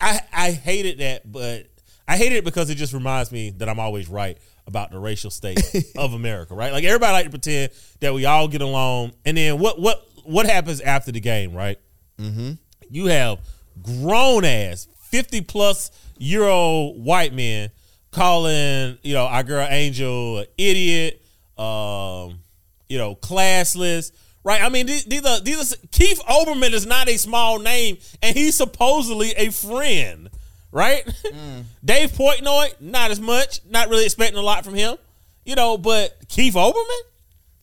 I 0.00 0.20
I 0.32 0.50
hated 0.52 0.98
that, 0.98 1.30
but 1.30 1.66
I 2.06 2.16
hated 2.16 2.36
it 2.36 2.44
because 2.44 2.70
it 2.70 2.76
just 2.76 2.92
reminds 2.92 3.32
me 3.32 3.50
that 3.58 3.68
I'm 3.68 3.78
always 3.80 4.08
right 4.08 4.38
about 4.66 4.90
the 4.90 4.98
racial 4.98 5.30
state 5.30 5.60
of 5.96 6.12
America, 6.12 6.54
right? 6.54 6.72
Like 6.72 6.84
everybody 6.84 7.12
like 7.12 7.24
to 7.24 7.30
pretend 7.30 7.72
that 8.00 8.14
we 8.14 8.24
all 8.24 8.48
get 8.48 8.62
along, 8.62 9.12
and 9.24 9.36
then 9.36 9.58
what 9.58 9.80
what 9.80 10.06
what 10.24 10.46
happens 10.46 10.80
after 10.80 11.10
the 11.10 11.20
game, 11.20 11.52
right? 11.54 11.78
Mm-hmm. 12.18 12.52
You 12.90 13.06
have 13.06 13.40
grown 13.82 14.44
ass 14.44 14.86
fifty 15.00 15.40
plus 15.40 15.90
year 16.18 16.44
old 16.44 17.02
white 17.02 17.32
men 17.32 17.70
calling 18.10 18.98
you 19.02 19.14
know 19.14 19.26
our 19.26 19.42
girl 19.42 19.66
Angel 19.68 20.38
an 20.38 20.46
idiot, 20.56 21.22
um, 21.58 22.40
you 22.88 22.98
know, 22.98 23.14
classless. 23.16 24.12
Right, 24.44 24.62
I 24.62 24.68
mean 24.68 24.86
these, 24.86 25.04
these 25.04 25.24
are 25.26 25.40
these 25.40 25.74
are 25.74 25.76
Keith 25.90 26.20
Olbermann 26.28 26.72
is 26.72 26.86
not 26.86 27.08
a 27.08 27.18
small 27.18 27.58
name, 27.58 27.98
and 28.22 28.36
he's 28.36 28.56
supposedly 28.56 29.32
a 29.32 29.50
friend, 29.50 30.30
right? 30.70 31.04
Mm. 31.24 31.64
Dave 31.84 32.12
Portnoy, 32.12 32.80
not 32.80 33.10
as 33.10 33.20
much, 33.20 33.60
not 33.68 33.88
really 33.88 34.04
expecting 34.04 34.38
a 34.38 34.42
lot 34.42 34.64
from 34.64 34.74
him, 34.74 34.96
you 35.44 35.54
know. 35.54 35.76
But 35.76 36.16
Keith 36.28 36.54
Olbermann, 36.54 37.00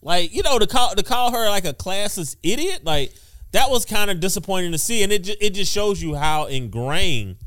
like 0.02 0.34
you 0.34 0.44
know, 0.44 0.60
to 0.60 0.68
call 0.68 0.94
to 0.94 1.02
call 1.02 1.32
her 1.32 1.50
like 1.50 1.66
a 1.66 1.74
classless 1.74 2.36
idiot, 2.44 2.82
like 2.84 3.14
that 3.54 3.70
was 3.70 3.86
kind 3.86 4.12
of 4.12 4.20
disappointing 4.20 4.74
to 4.74 4.78
see, 4.78 5.02
and 5.02 5.12
it 5.12 5.24
ju- 5.24 5.36
it 5.40 5.52
just 5.52 5.72
shows 5.72 6.02
you 6.02 6.14
how 6.14 6.46
ingrained 6.46 7.38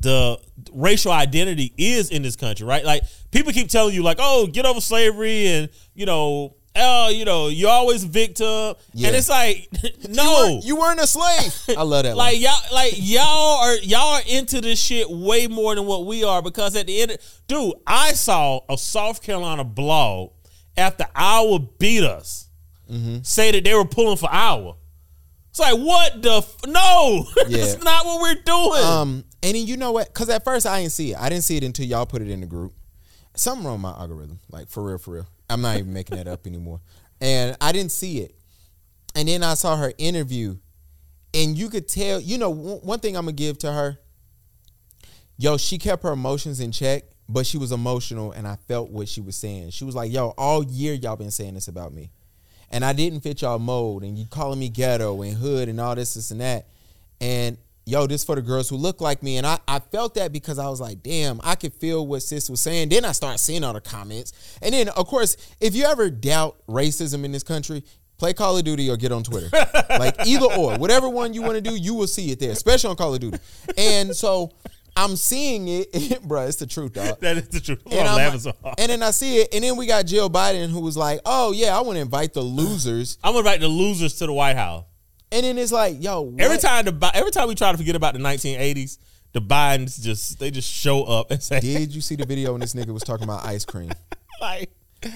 the 0.00 0.38
racial 0.72 1.10
identity 1.10 1.72
is 1.78 2.10
in 2.10 2.22
this 2.22 2.36
country, 2.36 2.66
right? 2.66 2.84
Like 2.84 3.02
people 3.30 3.50
keep 3.52 3.70
telling 3.70 3.94
you, 3.94 4.02
like, 4.02 4.18
oh, 4.20 4.46
get 4.46 4.66
over 4.66 4.80
slavery, 4.80 5.46
and 5.48 5.70
you 5.94 6.04
know, 6.06 6.54
oh, 6.76 7.08
you 7.08 7.24
know, 7.24 7.48
you're 7.48 7.70
always 7.70 8.04
victim, 8.04 8.74
Yeah. 8.92 9.08
and 9.08 9.16
it's 9.16 9.28
like, 9.28 9.68
You 9.82 9.90
no, 10.10 10.24
weren't, 10.50 10.64
you 10.64 10.76
weren't 10.76 11.00
a 11.00 11.06
slave. 11.06 11.54
I 11.78 11.82
love 11.82 12.04
that. 12.04 12.16
like 12.16 12.34
line. 12.34 12.42
y'all, 12.42 12.74
like 12.74 12.92
y'all 12.96 13.58
are 13.60 13.76
y'all 13.76 14.14
are 14.14 14.22
into 14.28 14.60
this 14.60 14.80
shit 14.80 15.08
way 15.10 15.46
more 15.46 15.74
than 15.74 15.86
what 15.86 16.06
we 16.06 16.24
are 16.24 16.42
because 16.42 16.74
at 16.76 16.86
the 16.86 17.00
end, 17.02 17.16
dude, 17.46 17.74
I 17.86 18.12
saw 18.12 18.60
a 18.68 18.76
South 18.78 19.22
Carolina 19.22 19.64
blog 19.64 20.30
after 20.76 21.06
Iowa 21.14 21.60
beat 21.60 22.02
us 22.04 22.48
Mm-hmm. 22.90 23.22
say 23.22 23.50
that 23.50 23.64
they 23.64 23.72
were 23.74 23.86
pulling 23.86 24.18
for 24.18 24.28
Iowa. 24.30 24.74
It's 25.48 25.58
like 25.58 25.78
what 25.78 26.20
the 26.20 26.38
f- 26.38 26.56
no, 26.66 27.24
Yeah. 27.48 27.58
it's 27.64 27.82
not 27.82 28.04
what 28.04 28.20
we're 28.20 28.42
doing. 28.42 28.84
Um, 28.84 29.24
and 29.42 29.56
you 29.56 29.78
know 29.78 29.92
what? 29.92 30.08
Because 30.08 30.28
at 30.28 30.44
first 30.44 30.66
I 30.66 30.80
didn't 30.82 30.92
see 30.92 31.12
it. 31.12 31.18
I 31.18 31.30
didn't 31.30 31.44
see 31.44 31.56
it 31.56 31.64
until 31.64 31.86
y'all 31.86 32.04
put 32.04 32.20
it 32.20 32.28
in 32.28 32.40
the 32.42 32.46
group. 32.46 32.74
Something 33.36 33.64
wrong 33.64 33.76
with 33.76 33.82
my 33.82 33.92
algorithm. 33.98 34.38
Like 34.50 34.68
for 34.68 34.82
real, 34.82 34.98
for 34.98 35.12
real. 35.12 35.26
I'm 35.48 35.60
not 35.60 35.76
even 35.76 35.92
making 35.92 36.16
that 36.16 36.28
up 36.28 36.46
anymore. 36.46 36.80
And 37.20 37.56
I 37.60 37.72
didn't 37.72 37.92
see 37.92 38.20
it. 38.20 38.34
And 39.14 39.28
then 39.28 39.42
I 39.42 39.54
saw 39.54 39.76
her 39.76 39.92
interview, 39.98 40.56
and 41.32 41.56
you 41.56 41.68
could 41.68 41.86
tell. 41.88 42.20
You 42.20 42.38
know, 42.38 42.50
one 42.50 42.78
one 42.78 42.98
thing 42.98 43.16
I'm 43.16 43.24
gonna 43.24 43.32
give 43.32 43.58
to 43.58 43.72
her. 43.72 43.98
Yo, 45.36 45.56
she 45.56 45.78
kept 45.78 46.02
her 46.02 46.12
emotions 46.12 46.60
in 46.60 46.72
check, 46.72 47.04
but 47.28 47.46
she 47.46 47.58
was 47.58 47.72
emotional, 47.72 48.32
and 48.32 48.46
I 48.46 48.56
felt 48.68 48.90
what 48.90 49.08
she 49.08 49.20
was 49.20 49.36
saying. 49.36 49.70
She 49.70 49.84
was 49.84 49.94
like, 49.94 50.12
"Yo, 50.12 50.34
all 50.36 50.64
year 50.64 50.94
y'all 50.94 51.16
been 51.16 51.30
saying 51.30 51.54
this 51.54 51.68
about 51.68 51.92
me." 51.92 52.10
and 52.74 52.84
I 52.84 52.92
didn't 52.92 53.20
fit 53.20 53.42
y'all 53.42 53.60
mold, 53.60 54.02
and 54.02 54.18
you 54.18 54.26
calling 54.26 54.58
me 54.58 54.68
ghetto 54.68 55.22
and 55.22 55.34
hood 55.34 55.68
and 55.68 55.80
all 55.80 55.94
this, 55.94 56.14
this 56.14 56.32
and 56.32 56.40
that. 56.40 56.66
And 57.20 57.56
yo, 57.86 58.06
this 58.06 58.24
for 58.24 58.34
the 58.34 58.42
girls 58.42 58.68
who 58.68 58.76
look 58.76 59.00
like 59.00 59.22
me. 59.22 59.36
And 59.36 59.46
I, 59.46 59.58
I 59.68 59.78
felt 59.78 60.14
that 60.14 60.32
because 60.32 60.58
I 60.58 60.68
was 60.68 60.80
like, 60.80 61.02
damn, 61.02 61.40
I 61.44 61.54
could 61.54 61.74
feel 61.74 62.06
what 62.06 62.22
sis 62.22 62.48
was 62.48 62.60
saying. 62.60 62.88
Then 62.88 63.04
I 63.04 63.12
started 63.12 63.38
seeing 63.38 63.64
all 63.64 63.72
the 63.72 63.80
comments. 63.80 64.32
And 64.62 64.74
then, 64.74 64.88
of 64.88 65.06
course, 65.06 65.36
if 65.60 65.74
you 65.74 65.84
ever 65.84 66.10
doubt 66.10 66.56
racism 66.68 67.24
in 67.24 67.32
this 67.32 67.42
country, 67.42 67.84
play 68.18 68.32
Call 68.32 68.56
of 68.56 68.64
Duty 68.64 68.90
or 68.90 68.96
get 68.96 69.12
on 69.12 69.22
Twitter. 69.22 69.48
like 69.90 70.26
either 70.26 70.46
or. 70.46 70.78
Whatever 70.78 71.08
one 71.08 71.34
you 71.34 71.42
want 71.42 71.54
to 71.54 71.60
do, 71.60 71.74
you 71.74 71.94
will 71.94 72.06
see 72.06 72.30
it 72.30 72.40
there, 72.40 72.52
especially 72.52 72.90
on 72.90 72.96
Call 72.96 73.14
of 73.14 73.20
Duty. 73.20 73.38
And 73.76 74.14
so 74.14 74.52
I'm 74.96 75.16
seeing 75.16 75.68
it, 75.68 75.92
bruh, 75.92 76.46
it's 76.48 76.56
the 76.56 76.66
truth, 76.66 76.92
dog. 76.92 77.20
that 77.20 77.36
is 77.36 77.48
the 77.48 77.60
truth. 77.60 77.82
And, 77.86 78.08
oh, 78.08 78.16
laughing 78.16 78.52
like- 78.62 78.74
and 78.78 78.90
then 78.90 79.02
I 79.02 79.10
see 79.10 79.38
it, 79.38 79.54
and 79.54 79.64
then 79.64 79.76
we 79.76 79.86
got 79.86 80.06
Jill 80.06 80.30
Biden 80.30 80.70
who 80.70 80.80
was 80.80 80.96
like, 80.96 81.20
"Oh 81.24 81.52
yeah, 81.52 81.76
I 81.76 81.80
want 81.80 81.96
to 81.96 82.00
invite 82.00 82.32
the 82.32 82.42
losers," 82.42 83.18
I'm 83.24 83.32
gonna 83.32 83.38
invite 83.38 83.60
the 83.60 83.68
losers 83.68 84.14
to 84.18 84.26
the 84.26 84.32
White 84.32 84.56
House. 84.56 84.84
And 85.34 85.44
then 85.44 85.58
it's 85.58 85.72
like, 85.72 86.02
"Yo, 86.02 86.22
what? 86.22 86.40
Every 86.40 86.58
time 86.58 86.84
the 86.86 87.10
every 87.14 87.30
time 87.30 87.48
we 87.48 87.54
try 87.54 87.72
to 87.72 87.78
forget 87.78 87.96
about 87.96 88.14
the 88.14 88.20
1980s, 88.20 88.98
the 89.32 89.40
Bidens 89.42 90.00
just 90.00 90.38
they 90.38 90.50
just 90.50 90.70
show 90.72 91.02
up 91.04 91.30
and 91.30 91.42
say 91.42 91.60
Did 91.60 91.94
you 91.94 92.00
see 92.00 92.14
the 92.16 92.24
video 92.24 92.52
when 92.52 92.60
this 92.60 92.74
nigga 92.74 92.90
was 92.90 93.02
talking 93.02 93.24
about 93.24 93.44
ice 93.44 93.64
cream, 93.64 93.90
like 94.40 94.70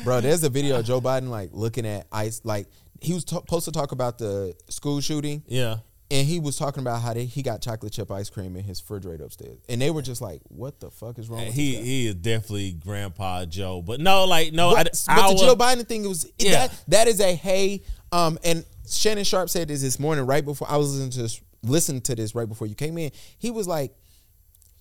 bro? 0.04 0.20
There's 0.20 0.42
a 0.44 0.50
video 0.50 0.80
of 0.80 0.84
Joe 0.86 1.00
Biden 1.00 1.28
like 1.28 1.50
looking 1.52 1.86
at 1.86 2.06
ice, 2.12 2.40
like 2.44 2.66
he 3.00 3.14
was 3.14 3.24
t- 3.24 3.36
supposed 3.36 3.64
to 3.66 3.72
talk 3.72 3.92
about 3.92 4.18
the 4.18 4.54
school 4.68 5.00
shooting, 5.00 5.44
yeah. 5.46 5.76
and 6.10 6.26
he 6.26 6.40
was 6.40 6.56
talking 6.58 6.80
about 6.80 7.00
how 7.00 7.14
they, 7.14 7.26
he 7.26 7.42
got 7.42 7.62
chocolate 7.62 7.92
chip 7.92 8.10
ice 8.10 8.28
cream 8.28 8.56
in 8.56 8.64
his 8.64 8.80
refrigerator 8.82 9.22
upstairs, 9.24 9.60
and 9.68 9.80
they 9.80 9.90
were 9.92 10.02
just 10.02 10.20
like, 10.20 10.40
"What 10.48 10.80
the 10.80 10.90
fuck 10.90 11.16
is 11.20 11.28
wrong?" 11.28 11.44
with 11.46 11.54
He 11.54 11.76
he 11.76 12.06
is 12.08 12.16
definitely 12.16 12.72
Grandpa 12.72 13.44
Joe, 13.44 13.82
but 13.82 14.00
no, 14.00 14.24
like 14.24 14.52
no, 14.52 14.72
But, 14.74 14.88
I, 15.08 15.14
but 15.14 15.22
our- 15.22 15.34
the 15.34 15.38
Joe 15.38 15.54
Biden 15.54 15.86
thing 15.86 16.08
was 16.08 16.28
Yeah. 16.40 16.66
that 16.66 16.84
that 16.88 17.06
is 17.08 17.20
a 17.20 17.34
hey. 17.36 17.82
Um, 18.10 18.38
and 18.42 18.64
Shannon 18.90 19.24
Sharpe 19.24 19.48
said 19.50 19.68
this 19.68 19.82
this 19.82 19.98
morning 19.98 20.26
right 20.26 20.44
before 20.44 20.70
I 20.70 20.76
was 20.76 20.92
listening 20.92 21.10
to 21.10 21.22
this, 21.22 21.40
listening 21.62 22.00
to 22.02 22.14
this 22.14 22.34
right 22.34 22.48
before 22.48 22.66
you 22.66 22.74
came 22.74 22.98
in. 22.98 23.10
He 23.38 23.50
was 23.50 23.66
like, 23.68 23.94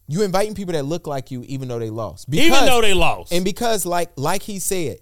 "You 0.08 0.24
inviting 0.24 0.54
people 0.56 0.74
that 0.74 0.84
look 0.84 1.08
like 1.08 1.32
you, 1.32 1.44
even 1.48 1.68
though 1.68 1.80
they 1.80 1.90
lost, 1.90 2.28
even 2.32 2.66
though 2.66 2.82
they 2.82 2.94
lost, 2.94 3.34
and 3.34 3.44
because 3.44 3.86
like 3.86 4.12
like 4.16 4.42
he 4.44 4.60
said, 4.60 5.00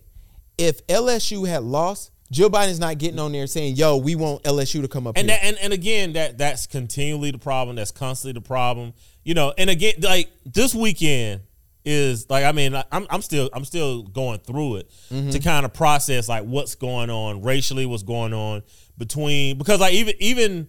if 0.58 0.86
LSU 0.88 1.48
had 1.48 1.64
lost, 1.64 2.12
Joe 2.32 2.50
Biden's 2.50 2.80
not 2.80 2.98
getting 2.98 3.20
on 3.20 3.32
there 3.32 3.48
saying, 3.48 3.76
"Yo, 3.76 3.98
we 3.98 4.16
want 4.16 4.44
LSU 4.44 4.82
to 4.82 4.88
come 4.88 5.06
up 5.08 5.18
and 5.18 5.30
here." 5.30 5.38
that 5.38 5.46
and, 5.46 5.58
and 5.62 5.74
again 5.74 6.14
that 6.14 6.38
that's 6.38 6.66
continually 6.68 7.32
the 7.32 7.38
problem. 7.38 7.76
That's 7.76 7.92
constantly 7.92 8.40
the 8.40 8.46
problem. 8.46 8.94
You 9.24 9.34
know, 9.34 9.54
and 9.58 9.70
again, 9.70 9.96
like 10.02 10.30
this 10.46 10.74
weekend 10.76 11.42
is 11.88 12.28
like 12.32 12.44
I 12.46 12.52
mean 12.52 12.74
I'm 12.92 13.06
I'm 13.12 13.22
still 13.22 13.48
I'm 13.54 13.64
still 13.64 14.02
going 14.04 14.40
through 14.40 14.78
it 14.78 14.92
Mm-hmm. 15.12 15.30
to 15.30 15.40
kind 15.40 15.66
of 15.68 15.74
process 15.74 16.28
like 16.28 16.44
what's 16.44 16.74
going 16.74 17.12
on 17.12 17.44
racially, 17.44 17.86
what's 17.86 18.02
going 18.02 18.34
on 18.34 18.64
between 18.98 19.58
because 19.58 19.80
like 19.80 19.94
even 19.94 20.14
even 20.20 20.68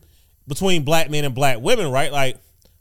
between 0.49 0.85
black 0.85 1.11
men 1.11 1.25
and 1.25 1.35
black 1.35 1.59
women, 1.61 1.91
right? 1.91 2.13
Like 2.13 2.39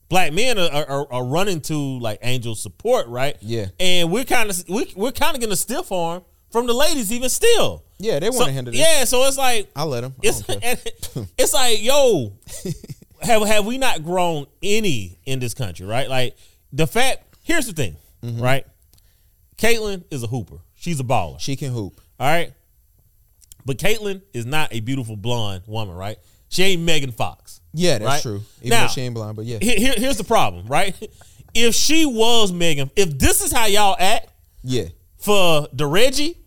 black 0.10 0.34
men 0.34 0.58
are, 0.60 0.70
are, 0.88 1.14
are 1.14 1.26
running 1.26 1.62
to 1.62 1.76
like 2.00 2.20
angel 2.22 2.56
support, 2.56 3.08
right? 3.08 3.36
Yeah. 3.42 3.68
and 3.80 4.12
we're 4.12 4.24
kind 4.26 4.50
of 4.50 4.64
we, 4.70 4.92
we're 4.96 5.12
kind 5.12 5.36
of 5.36 5.40
getting 5.42 5.54
a 5.54 5.58
stiff 5.58 5.92
arm 5.92 6.24
from 6.52 6.68
the 6.68 6.74
ladies 6.74 7.12
even 7.12 7.30
still. 7.30 7.84
yeah, 7.98 8.20
they 8.20 8.30
want 8.30 8.40
So, 8.42 8.46
to 8.46 8.52
handle 8.52 8.72
this. 8.72 8.80
yeah, 8.82 9.04
so 9.06 9.26
it's 9.28 9.38
like 9.38 9.70
I'll 9.76 9.88
let 9.88 10.02
them. 10.02 10.14
I 10.24 10.28
it's 10.28 10.42
don't 10.42 10.62
care. 10.62 10.78
and 11.16 11.28
it's 11.38 11.54
like 11.54 11.82
yo, 11.84 12.34
have 13.22 13.46
have 13.48 13.66
we 13.66 13.78
not 13.78 14.04
grown 14.04 14.46
any 14.62 15.18
in 15.26 15.40
this 15.40 15.54
country, 15.54 15.86
right? 15.86 16.10
Like 16.10 16.38
the 16.72 16.88
fact. 16.88 17.24
Here's 17.44 17.68
the 17.68 17.74
thing, 17.74 17.96
Mm-hmm. 18.24 18.42
right? 18.42 18.66
Caitlyn 19.58 20.04
is 20.12 20.24
a 20.24 20.28
hooper. 20.28 20.58
She's 20.76 21.00
a 21.00 21.04
baller. 21.04 21.40
She 21.40 21.56
can 21.56 21.72
hoop. 21.72 22.02
all 22.20 22.28
right, 22.28 22.54
but 23.66 23.78
Caitlyn 23.78 24.22
is 24.34 24.46
not 24.46 24.74
a 24.74 24.80
beautiful 24.80 25.16
blonde 25.16 25.64
woman, 25.68 25.96
right? 25.96 26.18
She 26.50 26.64
ain't 26.64 26.82
Megan 26.84 27.12
Fox. 27.12 27.60
Yeah, 27.74 27.98
that's 27.98 28.06
Right? 28.06 28.22
true. 28.22 28.44
Even 28.62 28.70
Now- 28.70 28.88
though 28.88 28.94
she 28.94 29.02
ain't 29.02 29.16
blind, 29.16 29.36
but 29.36 29.46
yeah, 29.46 29.58
here- 29.62 29.96
here's 29.98 30.18
the 30.18 30.24
problem, 30.24 30.68
right? 30.68 30.96
If 31.54 31.74
she 31.76 32.06
was 32.06 32.52
Megan, 32.52 32.92
if 32.96 33.18
this 33.18 33.42
is 33.42 33.52
how 33.52 33.66
y'all 33.66 33.96
act 34.00 34.30
yeah, 34.64 34.86
for 35.18 35.68
the 35.74 35.86
Reggie, 35.88 36.38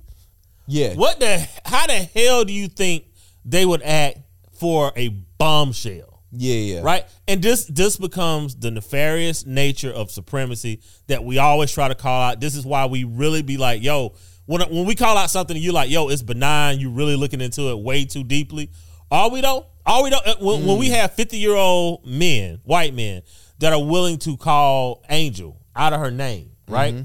yeah. 0.66 0.94
What 0.94 1.18
the? 1.18 1.46
How 1.64 1.86
the 1.86 1.94
hell 1.94 2.44
do 2.44 2.52
you 2.52 2.68
think 2.68 3.04
they 3.44 3.64
would 3.64 3.82
act 3.82 4.18
for 4.58 4.92
a 4.96 5.08
bombshell? 5.08 6.22
Yeah, 6.30 6.54
yeah. 6.56 6.80
Right, 6.82 7.06
and 7.26 7.40
this 7.42 7.64
this 7.64 7.96
becomes 7.96 8.54
the 8.54 8.70
nefarious 8.70 9.46
nature 9.46 9.90
of 9.90 10.10
supremacy 10.10 10.80
that 11.06 11.24
we 11.24 11.38
always 11.38 11.72
try 11.72 11.88
to 11.88 11.94
call 11.94 12.20
out. 12.20 12.40
This 12.40 12.54
is 12.54 12.66
why 12.66 12.84
we 12.84 13.04
really 13.04 13.40
be 13.40 13.56
like, 13.56 13.82
yo, 13.82 14.12
when 14.48 14.62
when 14.62 14.86
we 14.86 14.94
call 14.94 15.18
out 15.18 15.30
something, 15.30 15.56
you 15.56 15.72
like, 15.72 15.90
yo, 15.90 16.08
it's 16.08 16.22
benign. 16.22 16.80
You're 16.80 16.90
really 16.90 17.16
looking 17.16 17.42
into 17.42 17.68
it 17.70 17.78
way 17.78 18.06
too 18.06 18.24
deeply. 18.24 18.70
All 19.10 19.30
we 19.30 19.42
don't, 19.42 19.64
all 19.84 20.02
we 20.02 20.08
don't. 20.10 20.26
uh, 20.26 20.36
When, 20.40 20.64
when 20.66 20.78
we 20.78 20.88
have 20.88 21.12
fifty 21.14 21.36
year 21.36 21.54
old 21.54 22.06
men, 22.06 22.60
white 22.64 22.94
men, 22.94 23.20
that 23.58 23.74
are 23.74 23.84
willing 23.84 24.16
to 24.20 24.38
call 24.38 25.04
Angel 25.10 25.60
out 25.76 25.92
of 25.92 26.00
her 26.00 26.10
name, 26.10 26.52
right, 26.66 27.04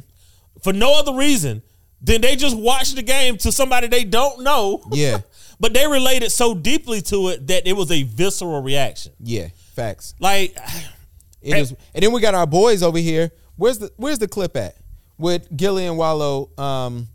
for 0.63 0.71
no 0.71 0.97
other 0.97 1.13
reason 1.15 1.61
than 2.01 2.21
they 2.21 2.37
just 2.37 2.57
watched 2.57 2.95
the 2.95 3.01
game 3.03 3.37
to 3.39 3.51
somebody 3.51 3.87
they 3.87 4.05
don't 4.05 4.41
know. 4.43 4.81
Yeah. 4.91 5.19
but 5.59 5.73
they 5.73 5.85
related 5.85 6.31
so 6.31 6.55
deeply 6.55 7.01
to 7.01 7.27
it 7.29 7.47
that 7.47 7.67
it 7.67 7.73
was 7.73 7.91
a 7.91 8.03
visceral 8.03 8.61
reaction. 8.61 9.11
Yeah, 9.19 9.49
facts. 9.75 10.15
Like, 10.19 10.57
It 11.41 11.57
is, 11.57 11.75
and 11.93 12.01
then 12.03 12.13
we 12.13 12.21
got 12.21 12.35
our 12.35 12.47
boys 12.47 12.81
over 12.81 12.97
here. 12.97 13.31
Where's 13.57 13.77
the 13.79 13.91
Where's 13.97 14.17
the 14.17 14.29
clip 14.29 14.55
at 14.55 14.77
with 15.17 15.53
Gillie 15.57 15.85
and 15.85 15.97
Wallo? 15.97 16.49
Um, 16.57 17.09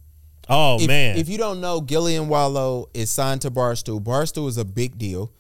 oh 0.49 0.79
if, 0.81 0.87
man, 0.87 1.17
if 1.17 1.29
you 1.29 1.39
don't 1.39 1.61
know, 1.61 1.81
Gillie 1.81 2.17
and 2.17 2.29
Wallo 2.29 2.89
is 2.95 3.11
signed 3.11 3.43
to 3.43 3.51
Barstool. 3.51 4.03
Barstool 4.03 4.49
is 4.49 4.59
a 4.59 4.65
big 4.65 4.99
deal. 4.99 5.33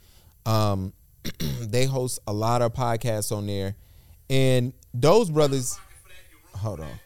Um, 0.46 0.92
they 1.60 1.86
host 1.86 2.20
a 2.26 2.32
lot 2.32 2.62
of 2.62 2.72
podcasts 2.72 3.34
on 3.36 3.46
there, 3.46 3.74
and 4.30 4.72
those 4.94 5.30
brothers. 5.30 5.78
Hold 6.54 6.80
on, 6.80 7.00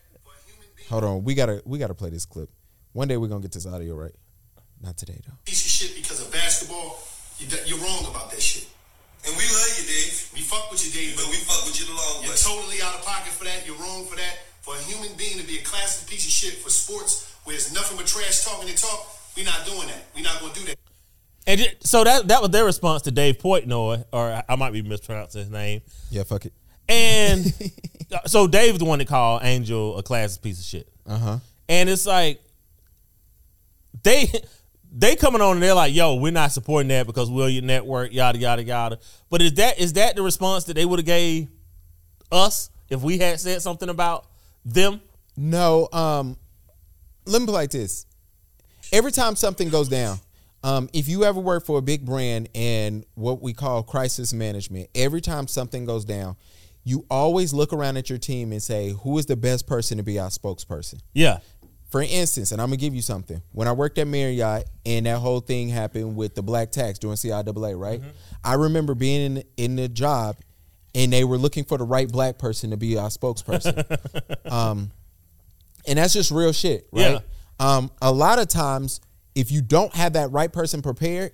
hold 0.89 1.05
on. 1.05 1.25
We 1.25 1.35
gotta 1.35 1.63
we 1.65 1.79
gotta 1.79 1.95
play 1.95 2.11
this 2.11 2.25
clip. 2.25 2.51
One 2.93 3.09
day 3.09 3.17
we're 3.17 3.29
gonna 3.29 3.43
get 3.43 3.53
this 3.53 3.67
audio 3.67 3.95
right. 3.95 4.15
Not 4.83 4.97
today 4.97 5.21
though. 5.27 5.39
piece 5.45 5.65
of 5.65 5.71
shit 5.71 5.97
because 5.97 6.21
of 6.21 6.33
basketball, 6.33 6.99
you, 7.39 7.47
you're 7.67 7.79
wrong 7.79 8.05
about 8.11 8.31
that 8.31 8.43
shit. 8.43 8.67
And 9.25 9.31
we 9.39 9.47
love 9.47 9.73
you, 9.79 9.87
Dave. 9.87 10.31
We 10.35 10.43
fuck 10.43 10.67
with 10.75 10.83
you, 10.83 10.91
Dave, 10.91 11.15
But 11.15 11.27
but 11.27 11.31
we 11.31 11.39
fuck 11.47 11.63
with 11.63 11.79
you 11.79 11.87
the 11.87 11.95
long 11.95 12.27
you're 12.27 12.35
totally 12.35 12.83
out 12.83 12.99
of 12.99 13.07
pocket 13.07 13.31
for 13.31 13.45
that. 13.45 13.63
You're 13.63 13.79
wrong 13.79 14.05
for 14.07 14.17
that. 14.17 14.43
For 14.61 14.75
a 14.75 14.83
human 14.83 15.15
being 15.15 15.39
to 15.39 15.47
be 15.47 15.59
a 15.59 15.63
classic 15.63 16.11
piece 16.11 16.27
of 16.27 16.33
shit 16.35 16.59
for 16.59 16.71
sports 16.71 17.32
where 17.45 17.55
it's 17.57 17.73
nothing 17.75 17.97
but 17.97 18.07
trash 18.07 18.45
talking 18.45 18.69
and 18.69 18.79
talk, 18.79 19.07
we're 19.37 19.45
not 19.45 19.65
doing 19.67 19.87
that. 19.89 20.05
We're 20.15 20.23
not 20.25 20.41
gonna 20.41 20.55
do 20.55 20.65
that. 20.67 20.77
and 21.47 21.61
ju- 21.61 21.67
so 21.81 22.05
that 22.05 22.29
that 22.29 22.41
was 22.43 22.51
their 22.51 22.65
response 22.65 23.03
to 23.03 23.11
Dave 23.11 23.39
Portnoy, 23.39 24.05
or 24.13 24.43
I 24.49 24.57
might 24.57 24.73
be 24.73 24.83
mispronouncing 24.83 25.41
his 25.43 25.51
name. 25.51 25.81
Yeah, 26.11 26.23
fuck 26.25 26.45
it. 26.47 26.53
And 26.89 27.53
so 28.27 28.47
Dave's 28.47 28.79
the 28.79 28.85
one 28.85 28.99
that 28.99 29.09
called 29.09 29.43
Angel 29.45 29.99
a 29.99 30.03
classic 30.03 30.43
piece 30.43 30.59
of 30.59 30.65
shit. 30.67 30.89
Uh 31.07 31.19
huh. 31.19 31.39
And 31.69 31.89
it's 31.89 32.07
like 32.07 32.41
they 34.03 34.27
they 34.93 35.17
coming 35.17 35.41
on 35.41 35.55
and 35.55 35.63
they're 35.63 35.75
like, 35.75 35.95
"Yo, 35.95 36.17
we're 36.17 36.33
not 36.33 36.53
supporting 36.53 36.89
that 36.89 37.07
because 37.07 37.31
we're 37.31 37.49
your 37.49 37.63
network, 37.63 38.13
yada 38.13 38.39
yada 38.39 38.63
yada." 38.63 38.99
But 39.31 39.43
is 39.43 39.55
that 39.55 39.79
is 39.79 39.95
that 39.95 40.17
the 40.17 40.23
response 40.23 40.65
that 40.65 40.75
they 40.75 40.85
would 40.85 40.99
have 40.99 41.07
gave 41.07 41.49
us 42.31 42.71
if 42.91 43.01
we 43.03 43.19
had 43.19 43.41
said 43.41 43.63
something 43.63 43.89
about 43.89 44.27
them? 44.65 45.01
No, 45.37 45.89
um, 45.93 46.37
let 47.27 47.41
me 47.41 47.47
put 47.47 47.53
like 47.53 47.71
this. 47.71 48.07
Every 48.93 49.13
time 49.13 49.37
something 49.37 49.69
goes 49.69 49.89
down, 49.89 50.19
um, 50.65 50.89
if 50.93 51.09
you 51.09 51.25
ever 51.25 51.41
work 51.41 51.65
for 51.65 51.79
a 51.79 51.83
big 51.83 52.05
brand 52.05 52.49
and 52.55 53.05
what 53.15 53.43
we 53.43 53.53
call 53.53 53.83
crisis 53.83 54.33
management, 54.33 54.91
every 54.95 55.21
time 55.21 55.49
something 55.49 55.85
goes 55.85 56.05
down, 56.05 56.37
you 56.85 57.05
always 57.11 57.53
look 57.53 57.73
around 57.73 57.97
at 57.97 58.09
your 58.11 58.19
team 58.19 58.53
and 58.53 58.63
say, 58.63 58.91
who 58.91 59.19
is 59.19 59.27
the 59.27 59.37
best 59.37 59.67
person 59.67 59.97
to 59.97 60.03
be 60.03 60.19
our 60.19 60.29
spokesperson? 60.29 61.01
Yeah, 61.15 61.39
For 61.91 62.03
instance, 62.03 62.53
and 62.53 62.61
I'm 62.61 62.69
gonna 62.69 62.77
give 62.77 62.95
you 62.95 63.03
something. 63.03 63.43
When 63.53 63.69
I 63.69 63.73
worked 63.73 63.99
at 63.99 64.07
Marriott 64.07 64.69
and 64.85 65.07
that 65.07 65.19
whole 65.19 65.41
thing 65.41 65.69
happened 65.69 66.17
with 66.17 66.35
the 66.35 66.43
black 66.43 66.71
tax 66.73 66.99
during 66.99 67.17
CIAA, 67.17 67.79
right? 67.79 68.01
I 68.45 68.55
remember 68.55 68.95
being 68.95 69.37
in, 69.37 69.45
in 69.57 69.77
the 69.77 69.89
job 69.89 70.37
and 70.95 71.13
they 71.13 71.25
were 71.25 71.39
looking 71.39 71.65
for 71.65 71.79
the 71.79 71.85
right 71.85 72.09
black 72.11 72.39
person 72.39 72.71
to 72.71 72.77
be 72.77 72.99
our 72.99 73.09
spokesperson. 73.09 73.85
um, 74.53 74.91
and 75.87 75.99
that's 75.99 76.13
just 76.13 76.31
real 76.31 76.53
shit, 76.53 76.87
right? 76.93 77.21
Um, 77.59 77.91
a 78.01 78.11
lot 78.13 78.39
of 78.39 78.49
times, 78.49 79.01
if 79.35 79.51
you 79.51 79.63
don't 79.63 79.95
have 79.95 80.15
that 80.15 80.31
right 80.33 80.53
person 80.53 80.83
prepared, 80.83 81.33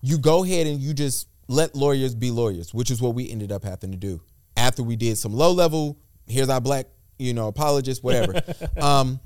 you 0.00 0.18
go 0.18 0.44
ahead 0.44 0.66
and 0.66 0.80
you 0.80 0.94
just 0.94 1.28
let 1.48 1.74
lawyers 1.74 2.14
be 2.14 2.30
lawyers, 2.30 2.72
which 2.72 2.90
is 2.90 3.00
what 3.02 3.14
we 3.14 3.30
ended 3.30 3.52
up 3.52 3.64
having 3.64 3.90
to 3.90 3.96
do 3.96 4.20
after 4.56 4.82
we 4.82 4.96
did 4.96 5.18
some 5.18 5.32
low 5.32 5.52
level. 5.52 5.98
Here's 6.26 6.48
our 6.48 6.60
black, 6.60 6.86
you 7.18 7.34
know, 7.34 7.48
apologist, 7.48 8.02
whatever. 8.02 8.40
um, 8.80 9.20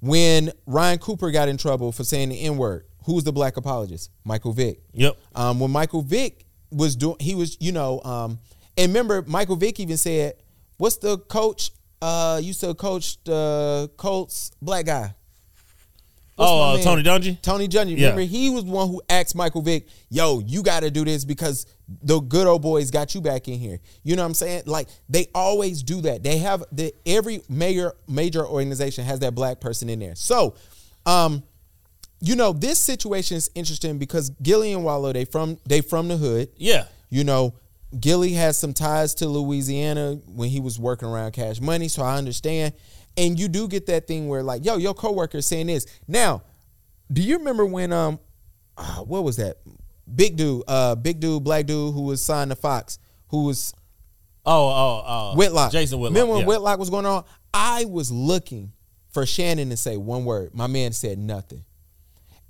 when 0.00 0.52
Riley 0.66 0.98
Cooper 0.98 1.30
got 1.30 1.48
in 1.48 1.56
trouble 1.56 1.90
for 1.90 2.04
saying 2.04 2.28
the 2.28 2.40
N 2.40 2.56
word, 2.56 2.84
who 3.04 3.14
was 3.14 3.24
the 3.24 3.32
black 3.32 3.56
apologist? 3.56 4.10
Michael 4.24 4.52
Vick. 4.52 4.80
Yep. 4.92 5.16
Um, 5.34 5.60
when 5.60 5.70
Michael 5.70 6.02
Vick 6.02 6.46
was 6.70 6.96
doing, 6.96 7.16
he 7.20 7.34
was, 7.34 7.56
you 7.60 7.72
know, 7.72 8.00
um, 8.02 8.38
and 8.76 8.90
remember 8.90 9.22
Michael 9.26 9.56
Vick 9.56 9.78
even 9.78 9.96
said, 9.96 10.34
"What's 10.78 10.96
the 10.96 11.18
coach? 11.18 11.70
Uh, 12.04 12.38
used 12.38 12.60
to 12.60 12.74
coach 12.74 13.22
the 13.24 13.90
Colts, 13.96 14.50
black 14.60 14.86
guy." 14.86 15.14
What's 16.36 16.50
Oh, 16.50 16.74
uh. 16.74 16.82
Tony 16.82 17.02
Dungy? 17.02 17.40
Tony 17.40 17.68
Dungy. 17.68 17.96
Yeah. 17.96 18.08
Remember, 18.10 18.22
he 18.22 18.50
was 18.50 18.64
the 18.64 18.70
one 18.70 18.88
who 18.88 19.00
asked 19.08 19.36
Michael 19.36 19.62
Vick, 19.62 19.86
"Yo, 20.10 20.40
you 20.40 20.62
got 20.62 20.80
to 20.80 20.90
do 20.90 21.04
this 21.04 21.24
because 21.24 21.66
the 22.02 22.18
good 22.20 22.46
old 22.46 22.60
boys 22.62 22.90
got 22.90 23.14
you 23.14 23.20
back 23.20 23.46
in 23.46 23.58
here." 23.58 23.78
You 24.02 24.16
know 24.16 24.22
what 24.22 24.28
I'm 24.28 24.34
saying? 24.34 24.62
Like 24.66 24.88
they 25.08 25.28
always 25.34 25.82
do 25.82 26.00
that. 26.02 26.22
They 26.24 26.38
have 26.38 26.64
the 26.72 26.92
every 27.06 27.40
major 27.48 27.94
major 28.08 28.44
organization 28.44 29.04
has 29.04 29.20
that 29.20 29.34
black 29.34 29.60
person 29.60 29.88
in 29.88 30.00
there. 30.00 30.16
So, 30.16 30.56
um, 31.06 31.44
you 32.20 32.34
know, 32.34 32.52
this 32.52 32.80
situation 32.80 33.36
is 33.36 33.48
interesting 33.54 33.98
because 33.98 34.30
Gillie 34.42 34.72
and 34.72 34.82
Wallo 34.84 35.12
they 35.12 35.24
from 35.24 35.58
they 35.68 35.82
from 35.82 36.08
the 36.08 36.16
hood. 36.16 36.48
Yeah. 36.56 36.86
You 37.10 37.22
know, 37.22 37.54
Gillie 38.00 38.32
has 38.32 38.56
some 38.56 38.72
ties 38.72 39.14
to 39.16 39.28
Louisiana 39.28 40.20
when 40.26 40.48
he 40.48 40.60
was 40.60 40.78
working 40.78 41.08
around 41.08 41.32
Cash 41.32 41.60
Money, 41.60 41.88
so 41.88 42.02
I 42.02 42.16
understand. 42.16 42.74
And 43.16 43.38
you 43.38 43.48
do 43.48 43.68
get 43.68 43.86
that 43.86 44.06
thing 44.06 44.28
where 44.28 44.42
like, 44.42 44.64
yo, 44.64 44.76
your 44.76 44.94
coworker 44.94 45.38
is 45.38 45.46
saying 45.46 45.68
this. 45.68 45.86
Now, 46.08 46.42
do 47.12 47.22
you 47.22 47.38
remember 47.38 47.64
when 47.64 47.92
um, 47.92 48.18
ah, 48.76 49.02
what 49.04 49.22
was 49.22 49.36
that? 49.36 49.58
Big 50.12 50.36
dude, 50.36 50.64
uh, 50.66 50.94
big 50.96 51.20
dude, 51.20 51.44
black 51.44 51.66
dude 51.66 51.94
who 51.94 52.02
was 52.02 52.24
signed 52.24 52.50
to 52.50 52.56
Fox, 52.56 52.98
who 53.28 53.44
was 53.44 53.72
Oh, 54.46 54.68
oh, 54.68 55.04
oh. 55.06 55.36
Whitlock. 55.36 55.72
Jason 55.72 55.98
Whitlock. 55.98 56.16
Remember 56.16 56.34
when 56.34 56.42
yeah. 56.42 56.48
Whitlock 56.48 56.78
was 56.78 56.90
going 56.90 57.06
on? 57.06 57.24
I 57.52 57.86
was 57.86 58.10
looking 58.12 58.72
for 59.10 59.24
Shannon 59.24 59.70
to 59.70 59.76
say 59.76 59.96
one 59.96 60.24
word. 60.24 60.54
My 60.54 60.66
man 60.66 60.92
said 60.92 61.18
nothing. 61.18 61.64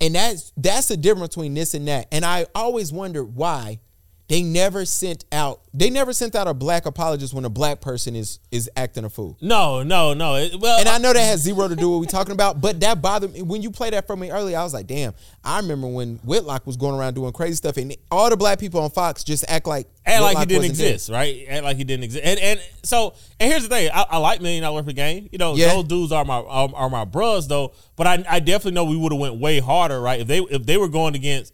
And 0.01 0.15
that's 0.15 0.51
that's 0.57 0.87
the 0.87 0.97
difference 0.97 1.35
between 1.35 1.53
this 1.53 1.73
and 1.73 1.87
that. 1.87 2.07
And 2.11 2.25
I 2.25 2.47
always 2.53 2.91
wondered 2.91 3.35
why 3.35 3.79
they 4.27 4.41
never 4.41 4.85
sent 4.85 5.23
out 5.31 5.61
they 5.77 5.89
never 5.89 6.13
sent 6.13 6.35
out 6.35 6.47
a 6.47 6.53
black 6.53 6.85
apologist 6.85 7.33
when 7.33 7.43
a 7.43 7.49
black 7.49 7.81
person 7.81 8.15
is 8.15 8.39
is 8.49 8.69
acting 8.77 9.03
a 9.03 9.09
fool. 9.09 9.37
No, 9.41 9.83
no, 9.83 10.13
no. 10.13 10.35
It- 10.35 10.57
well, 10.59 10.79
And 10.79 10.87
I 10.87 10.97
know 10.99 11.11
that 11.11 11.19
has 11.19 11.41
zero 11.41 11.67
to 11.67 11.75
do 11.75 11.89
with 11.89 11.95
what 11.95 11.99
we're 11.99 12.17
talking 12.19 12.31
about, 12.31 12.61
but 12.61 12.79
that 12.79 13.01
bothered 13.01 13.33
me 13.33 13.41
when 13.41 13.61
you 13.61 13.71
played 13.71 13.91
that 13.93 14.07
for 14.07 14.15
me 14.15 14.31
earlier. 14.31 14.57
I 14.57 14.63
was 14.63 14.73
like, 14.73 14.87
damn. 14.87 15.13
I 15.43 15.57
remember 15.59 15.87
when 15.87 16.15
Whitlock 16.23 16.65
was 16.65 16.77
going 16.77 16.95
around 16.95 17.15
doing 17.15 17.33
crazy 17.33 17.55
stuff, 17.55 17.75
and 17.77 17.93
all 18.09 18.29
the 18.29 18.37
black 18.37 18.57
people 18.59 18.79
on 18.81 18.89
Fox 18.89 19.23
just 19.25 19.43
act 19.49 19.67
like 19.67 19.87
act 20.05 20.21
like 20.23 20.37
he 20.37 20.45
didn't 20.45 20.61
wasn't 20.61 20.77
there. 20.77 20.87
exist, 20.93 21.09
right? 21.09 21.45
Act 21.49 21.63
like 21.65 21.77
he 21.77 21.83
didn't 21.83 22.05
exist. 22.05 22.25
And 22.25 22.39
and 22.39 22.59
so 22.83 23.13
and 23.39 23.51
here's 23.51 23.63
the 23.63 23.69
thing: 23.69 23.91
I, 23.93 24.05
I 24.11 24.17
like 24.17 24.39
million 24.41 24.63
dollar 24.63 24.81
per 24.81 24.93
game. 24.93 25.27
You 25.31 25.37
know, 25.39 25.55
Yeah. 25.55 25.73
those 25.73 25.83
dudes 25.83 26.11
are 26.13 26.23
my 26.23 26.37
are, 26.37 26.69
are 26.73 26.89
my 26.89 27.03
bros 27.05 27.47
though. 27.49 27.73
But 27.97 28.07
I 28.07 28.23
I 28.29 28.39
definitely 28.39 28.71
know 28.71 28.85
we 28.85 28.95
would 28.97 29.11
have 29.11 29.19
went 29.21 29.35
way 29.35 29.59
harder, 29.59 29.99
right? 30.01 30.21
If 30.21 30.27
they 30.27 30.39
if 30.39 30.65
they 30.65 30.77
were 30.77 30.87
going 30.89 31.15
against 31.15 31.53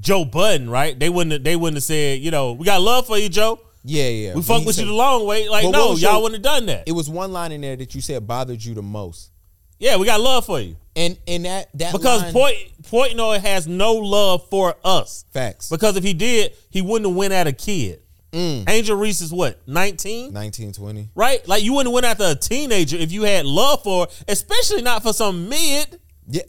Joe 0.00 0.24
Budden, 0.24 0.68
right? 0.70 0.98
They 0.98 1.08
wouldn't 1.08 1.32
have, 1.32 1.44
they 1.44 1.56
wouldn't 1.56 1.76
have 1.76 1.84
said, 1.84 2.20
you 2.20 2.30
know, 2.30 2.52
we 2.52 2.64
got 2.64 2.80
love 2.80 3.06
for 3.06 3.18
you, 3.18 3.28
Joe. 3.28 3.60
Yeah, 3.84 4.08
yeah. 4.08 4.34
We 4.34 4.42
fuck 4.42 4.64
with 4.64 4.76
said- 4.76 4.82
you 4.82 4.88
the 4.88 4.94
long 4.96 5.26
way. 5.26 5.48
Like, 5.48 5.64
no, 5.70 5.88
y'all 5.90 5.96
your- 5.98 6.22
wouldn't 6.22 6.44
have 6.44 6.54
done 6.54 6.66
that. 6.66 6.84
It 6.86 6.92
was 6.92 7.08
one 7.08 7.32
line 7.32 7.52
in 7.52 7.60
there 7.60 7.76
that 7.76 7.94
you 7.94 8.00
said 8.00 8.26
bothered 8.26 8.62
you 8.64 8.74
the 8.74 8.82
most, 8.82 9.30
yeah, 9.78 9.96
we 9.96 10.04
got 10.06 10.20
love 10.20 10.44
for 10.46 10.60
you 10.60 10.76
and 10.96 11.16
and 11.26 11.44
that 11.46 11.68
that 11.74 11.92
because 11.92 12.22
line, 12.22 12.32
Point 12.32 12.56
Portnoy 12.82 13.40
has 13.40 13.66
no 13.66 13.94
love 13.94 14.46
for 14.50 14.74
us. 14.84 15.24
facts 15.32 15.70
Because 15.70 15.96
if 15.96 16.04
he 16.04 16.12
did, 16.12 16.52
he 16.68 16.82
wouldn't 16.82 17.08
have 17.08 17.16
went 17.16 17.32
at 17.32 17.46
a 17.46 17.52
kid. 17.52 18.00
Mm. 18.32 18.68
Angel 18.68 18.96
Reese 18.96 19.22
is 19.22 19.32
what 19.32 19.58
nineteen. 19.66 20.32
nineteen 20.32 20.72
twenty. 20.72 21.08
right? 21.14 21.46
Like 21.48 21.62
you 21.64 21.72
wouldn't 21.72 21.88
have 21.88 21.94
went 21.94 22.06
after 22.06 22.24
a 22.26 22.34
teenager 22.34 22.96
if 22.96 23.10
you 23.12 23.22
had 23.22 23.46
love 23.46 23.82
for, 23.82 24.06
her, 24.06 24.12
especially 24.28 24.82
not 24.82 25.02
for 25.02 25.12
some 25.12 25.48
mid. 25.48 25.98
Yeah, 26.28 26.42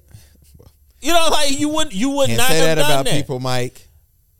You 1.01 1.13
know, 1.13 1.27
like 1.31 1.59
you 1.59 1.69
wouldn't 1.69 1.93
you 1.95 2.11
would 2.11 2.27
can't 2.27 2.37
not 2.37 2.47
say 2.49 2.57
have 2.57 2.65
that 2.77 2.81
done 2.83 2.91
about 2.91 3.05
that. 3.05 3.13
people, 3.15 3.39
Mike. 3.39 3.87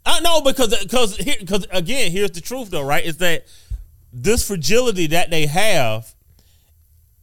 I 0.06 0.20
know 0.22 0.42
because 0.42 0.78
because 0.82 1.18
because 1.18 1.68
again, 1.72 2.12
here's 2.12 2.32
the 2.32 2.42
truth 2.42 2.70
though, 2.70 2.84
right? 2.84 3.04
Is 3.04 3.18
that 3.18 3.46
this 4.14 4.46
fragility 4.48 5.08
that 5.08 5.30
they 5.32 5.46
have 5.48 6.14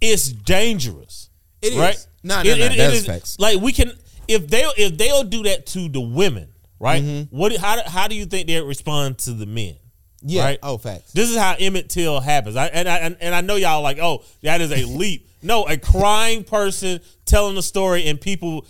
is 0.00 0.32
dangerous. 0.32 1.30
It 1.62 1.72
is. 1.72 1.78
right? 1.78 2.06
No, 2.22 2.42
no, 2.42 2.54
no, 2.56 2.68
that's 2.68 3.06
facts. 3.06 3.38
Like 3.38 3.60
we 3.60 3.72
can 3.72 3.92
if 4.26 4.48
they 4.48 4.64
if 4.76 4.96
they'll 4.98 5.24
do 5.24 5.44
that 5.44 5.66
to 5.66 5.88
the 5.88 6.00
women, 6.00 6.48
right? 6.78 7.02
Mm-hmm. 7.02 7.36
What 7.36 7.56
how 7.56 7.76
do- 7.76 7.88
how 7.90 8.08
do 8.08 8.14
you 8.14 8.26
think 8.26 8.46
they 8.48 8.60
respond 8.60 9.18
to 9.20 9.32
the 9.32 9.46
men? 9.46 9.76
Yeah. 10.20 10.44
Right? 10.44 10.58
Oh, 10.64 10.78
facts. 10.78 11.12
This 11.12 11.30
is 11.30 11.36
how 11.36 11.54
Emmett 11.58 11.88
Till 11.88 12.18
happens. 12.20 12.56
I, 12.56 12.66
and, 12.66 12.88
I, 12.88 12.96
and 12.98 13.16
and 13.20 13.34
I 13.34 13.40
know 13.40 13.54
y'all 13.54 13.82
like, 13.82 13.98
oh, 13.98 14.24
that 14.42 14.60
is 14.60 14.72
a 14.72 14.84
leap. 14.84 15.28
No, 15.42 15.62
a 15.64 15.76
crying 15.76 16.42
person 16.42 17.00
telling 17.24 17.56
a 17.56 17.62
story 17.62 18.08
and 18.08 18.20
people 18.20 18.66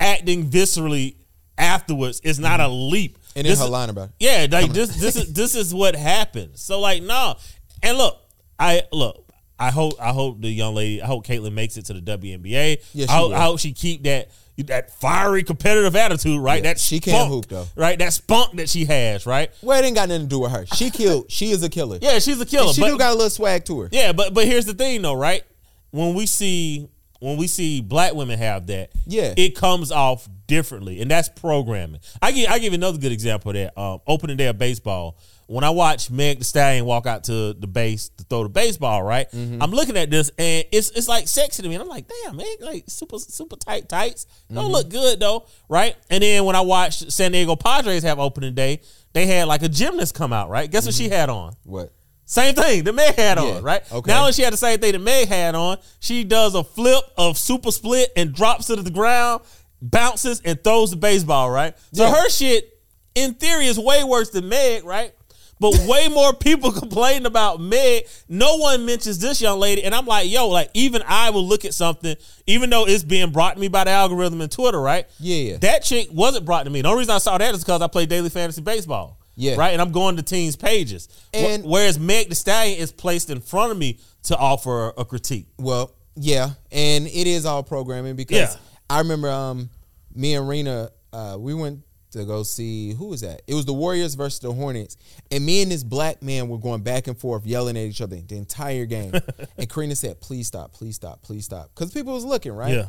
acting 0.00 0.48
viscerally 0.50 1.16
afterwards 1.56 2.20
is 2.20 2.40
not 2.40 2.58
a 2.60 2.68
leap. 2.68 3.18
Mm-hmm. 3.18 3.38
And 3.38 3.46
This 3.46 3.58
her 3.60 3.66
is- 3.66 3.70
line 3.70 3.90
about 3.90 4.08
it. 4.08 4.14
Yeah, 4.18 4.46
like 4.50 4.72
this 4.72 4.96
this 4.96 5.14
is 5.14 5.32
this 5.32 5.54
is 5.54 5.72
what 5.72 5.94
happens. 5.94 6.60
So 6.62 6.80
like, 6.80 7.02
no. 7.02 7.36
And 7.82 7.96
look, 7.96 8.18
I 8.58 8.82
look. 8.92 9.26
I 9.58 9.70
hope 9.70 9.94
I 10.00 10.12
hope 10.12 10.40
the 10.40 10.48
young 10.48 10.74
lady. 10.74 11.02
I 11.02 11.06
hope 11.06 11.26
Caitlin 11.26 11.52
makes 11.52 11.76
it 11.76 11.84
to 11.86 11.92
the 11.92 12.00
WNBA. 12.00 12.82
Yeah, 12.94 13.06
I, 13.10 13.16
hope. 13.16 13.32
I 13.32 13.42
hope 13.42 13.60
she 13.60 13.72
keep 13.72 14.02
that 14.04 14.30
that 14.66 14.90
fiery 14.90 15.42
competitive 15.42 15.94
attitude. 15.96 16.40
Right, 16.40 16.56
Yeah, 16.56 16.70
that 16.70 16.80
she 16.80 16.98
can 16.98 17.14
spunk, 17.14 17.30
hoop, 17.30 17.46
though. 17.46 17.66
Right, 17.76 17.98
that 17.98 18.12
spunk 18.12 18.56
that 18.56 18.68
she 18.68 18.84
has. 18.86 19.26
Right. 19.26 19.50
Well, 19.62 19.78
it 19.82 19.86
ain't 19.86 19.94
got 19.94 20.08
nothing 20.08 20.22
to 20.24 20.28
do 20.28 20.40
with 20.40 20.52
her. 20.52 20.66
She 20.66 20.90
killed. 20.90 21.30
She 21.30 21.50
is 21.50 21.62
a 21.62 21.68
killer. 21.68 21.98
Yeah, 22.00 22.18
she's 22.18 22.40
a 22.40 22.46
killer. 22.46 22.66
And 22.66 22.74
she 22.74 22.80
but, 22.80 22.88
do 22.88 22.98
got 22.98 23.10
a 23.10 23.14
little 23.14 23.30
swag 23.30 23.64
to 23.66 23.80
her. 23.82 23.88
Yeah, 23.92 24.12
but 24.12 24.34
but 24.34 24.46
here's 24.46 24.64
the 24.66 24.74
thing 24.74 25.02
though, 25.02 25.14
right? 25.14 25.42
When 25.90 26.14
we 26.14 26.26
see 26.26 26.88
when 27.20 27.36
we 27.36 27.46
see 27.46 27.80
black 27.80 28.14
women 28.14 28.38
have 28.38 28.66
that, 28.66 28.90
Yeah. 29.06 29.32
it 29.36 29.54
comes 29.54 29.92
off 29.92 30.28
differently, 30.46 31.00
and 31.00 31.10
that's 31.10 31.28
programming. 31.28 32.00
I 32.20 32.32
give 32.32 32.50
I 32.50 32.58
give 32.58 32.72
another 32.72 32.98
good 32.98 33.12
example 33.12 33.50
of 33.50 33.54
that. 33.56 33.78
Um, 33.80 34.00
opening 34.06 34.36
day 34.36 34.46
of 34.46 34.58
baseball. 34.58 35.16
When 35.46 35.64
I 35.64 35.70
watch 35.70 36.12
Meg 36.12 36.38
the 36.38 36.44
Stallion 36.44 36.84
walk 36.84 37.06
out 37.08 37.24
to 37.24 37.54
the 37.54 37.66
base 37.66 38.08
to 38.18 38.22
throw 38.24 38.44
the 38.44 38.48
baseball, 38.48 39.02
right? 39.02 39.28
Mm-hmm. 39.32 39.60
I'm 39.60 39.72
looking 39.72 39.96
at 39.96 40.08
this 40.08 40.30
and 40.38 40.64
it's 40.70 40.90
it's 40.90 41.08
like 41.08 41.26
sexy 41.26 41.62
to 41.64 41.68
me. 41.68 41.74
And 41.74 41.82
I'm 41.82 41.88
like, 41.88 42.06
damn, 42.24 42.36
man, 42.36 42.46
like 42.60 42.84
super 42.86 43.18
super 43.18 43.56
tight 43.56 43.88
tights. 43.88 44.26
Don't 44.48 44.64
Mm-hmm. 44.64 44.72
look 44.72 44.88
good 44.90 45.18
though, 45.18 45.46
right? 45.68 45.96
And 46.08 46.22
then 46.22 46.44
when 46.44 46.54
I 46.54 46.60
watched 46.60 47.10
San 47.10 47.32
Diego 47.32 47.56
Padres 47.56 48.04
have 48.04 48.20
opening 48.20 48.54
day, 48.54 48.80
they 49.12 49.26
had 49.26 49.48
like 49.48 49.62
a 49.62 49.68
gymnast 49.68 50.14
come 50.14 50.32
out, 50.32 50.50
right? 50.50 50.70
Guess 50.70 50.86
what 50.86 50.94
she 50.94 51.08
had 51.08 51.28
on? 51.28 51.54
What? 51.64 51.92
Same 52.30 52.54
thing 52.54 52.84
the 52.84 52.92
Meg 52.92 53.16
had 53.16 53.38
Yeah, 53.38 53.44
on, 53.56 53.62
right? 53.64 53.82
okay. 53.90 54.08
Now 54.08 54.22
when 54.22 54.32
she 54.32 54.42
had 54.42 54.52
the 54.52 54.56
same 54.56 54.78
thing 54.78 54.92
the 54.92 55.00
Meg 55.00 55.26
had 55.26 55.56
on, 55.56 55.78
she 55.98 56.22
does 56.22 56.54
a 56.54 56.62
flip 56.62 57.02
of 57.18 57.36
super 57.36 57.72
split 57.72 58.12
and 58.16 58.32
drops 58.32 58.70
it 58.70 58.76
to 58.76 58.82
the 58.82 58.90
ground, 58.92 59.42
bounces 59.82 60.40
and 60.44 60.62
throws 60.62 60.92
the 60.92 60.96
baseball, 60.96 61.50
right? 61.50 61.74
So 61.92 62.04
Yeah. 62.04 62.14
her 62.14 62.30
shit, 62.30 62.78
in 63.16 63.34
theory, 63.34 63.66
is 63.66 63.80
way 63.80 64.04
worse 64.04 64.30
than 64.30 64.48
Meg, 64.48 64.84
right? 64.84 65.12
But 65.58 65.76
way 65.88 66.06
more 66.06 66.32
people 66.32 66.70
complain 66.82 67.26
about 67.26 67.60
Meg. 67.60 68.04
No 68.28 68.58
one 68.58 68.86
mentions 68.86 69.18
this 69.18 69.40
young 69.40 69.58
lady, 69.58 69.82
and 69.82 69.92
I'm 69.92 70.06
like, 70.06 70.30
yo, 70.30 70.46
like 70.48 70.70
even 70.72 71.02
I 71.08 71.30
will 71.30 71.44
look 71.44 71.64
at 71.64 71.74
something, 71.74 72.14
even 72.46 72.70
though 72.70 72.86
it's 72.86 73.02
being 73.02 73.30
brought 73.32 73.54
to 73.54 73.60
me 73.60 73.66
by 73.66 73.82
the 73.82 73.90
algorithm 73.90 74.40
and 74.40 74.52
Twitter, 74.52 74.80
right? 74.80 75.06
Yeah, 75.18 75.36
yeah. 75.52 75.56
That 75.56 75.82
chick 75.82 76.06
wasn't 76.12 76.44
brought 76.44 76.62
to 76.62 76.70
me. 76.70 76.80
The 76.82 76.88
only 76.90 77.00
reason 77.00 77.14
I 77.16 77.18
saw 77.18 77.36
that 77.38 77.54
is 77.56 77.64
because 77.64 77.82
I 77.82 77.88
play 77.88 78.06
daily 78.06 78.30
fantasy 78.30 78.62
baseball. 78.62 79.16
Yeah. 79.40 79.56
Right? 79.56 79.70
And 79.72 79.80
I'm 79.80 79.90
going 79.90 80.16
to 80.16 80.22
teams' 80.22 80.54
pages. 80.56 81.08
And- 81.32 81.64
whereas 81.64 81.98
Meg 81.98 82.28
the 82.28 82.34
Stallion 82.34 82.78
is 82.78 82.92
placed 82.92 83.30
in 83.30 83.40
front 83.40 83.72
of 83.72 83.78
me 83.78 83.98
to 84.24 84.36
offer 84.36 84.92
a 84.96 85.04
critique. 85.04 85.46
Well, 85.58 85.94
yeah, 86.14 86.50
and 86.70 87.06
it 87.06 87.26
is 87.26 87.46
all 87.46 87.62
programming 87.62 88.16
because 88.16 88.36
Yeah. 88.36 88.54
I 88.90 88.98
remember 88.98 89.30
um 89.30 89.70
me 90.14 90.34
and 90.34 90.46
Rena 90.48 90.90
uh 91.12 91.36
we 91.40 91.54
went 91.54 91.80
to 92.10 92.24
go 92.24 92.42
see 92.42 92.92
who 92.92 93.06
was 93.06 93.20
that? 93.22 93.40
It 93.46 93.54
was 93.54 93.64
the 93.64 93.72
Warriors 93.72 94.14
versus 94.14 94.40
the 94.40 94.52
Hornets, 94.52 94.96
and 95.30 95.46
me 95.46 95.62
and 95.62 95.70
this 95.70 95.84
black 95.84 96.22
man 96.22 96.48
were 96.48 96.58
going 96.58 96.82
back 96.82 97.06
and 97.06 97.16
forth 97.16 97.46
yelling 97.46 97.76
at 97.78 97.84
each 97.84 98.00
other 98.00 98.16
the 98.16 98.36
entire 98.36 98.84
game. 98.84 99.12
and 99.56 99.70
Karina 99.70 99.94
said, 99.96 100.20
"Please 100.20 100.48
stop, 100.48 100.72
please 100.74 100.96
stop, 100.96 101.22
please 101.22 101.44
stop," 101.46 101.70
because 101.74 101.92
people 101.92 102.12
was 102.12 102.24
looking 102.24 102.52
right. 102.52 102.74
Yeah. 102.74 102.88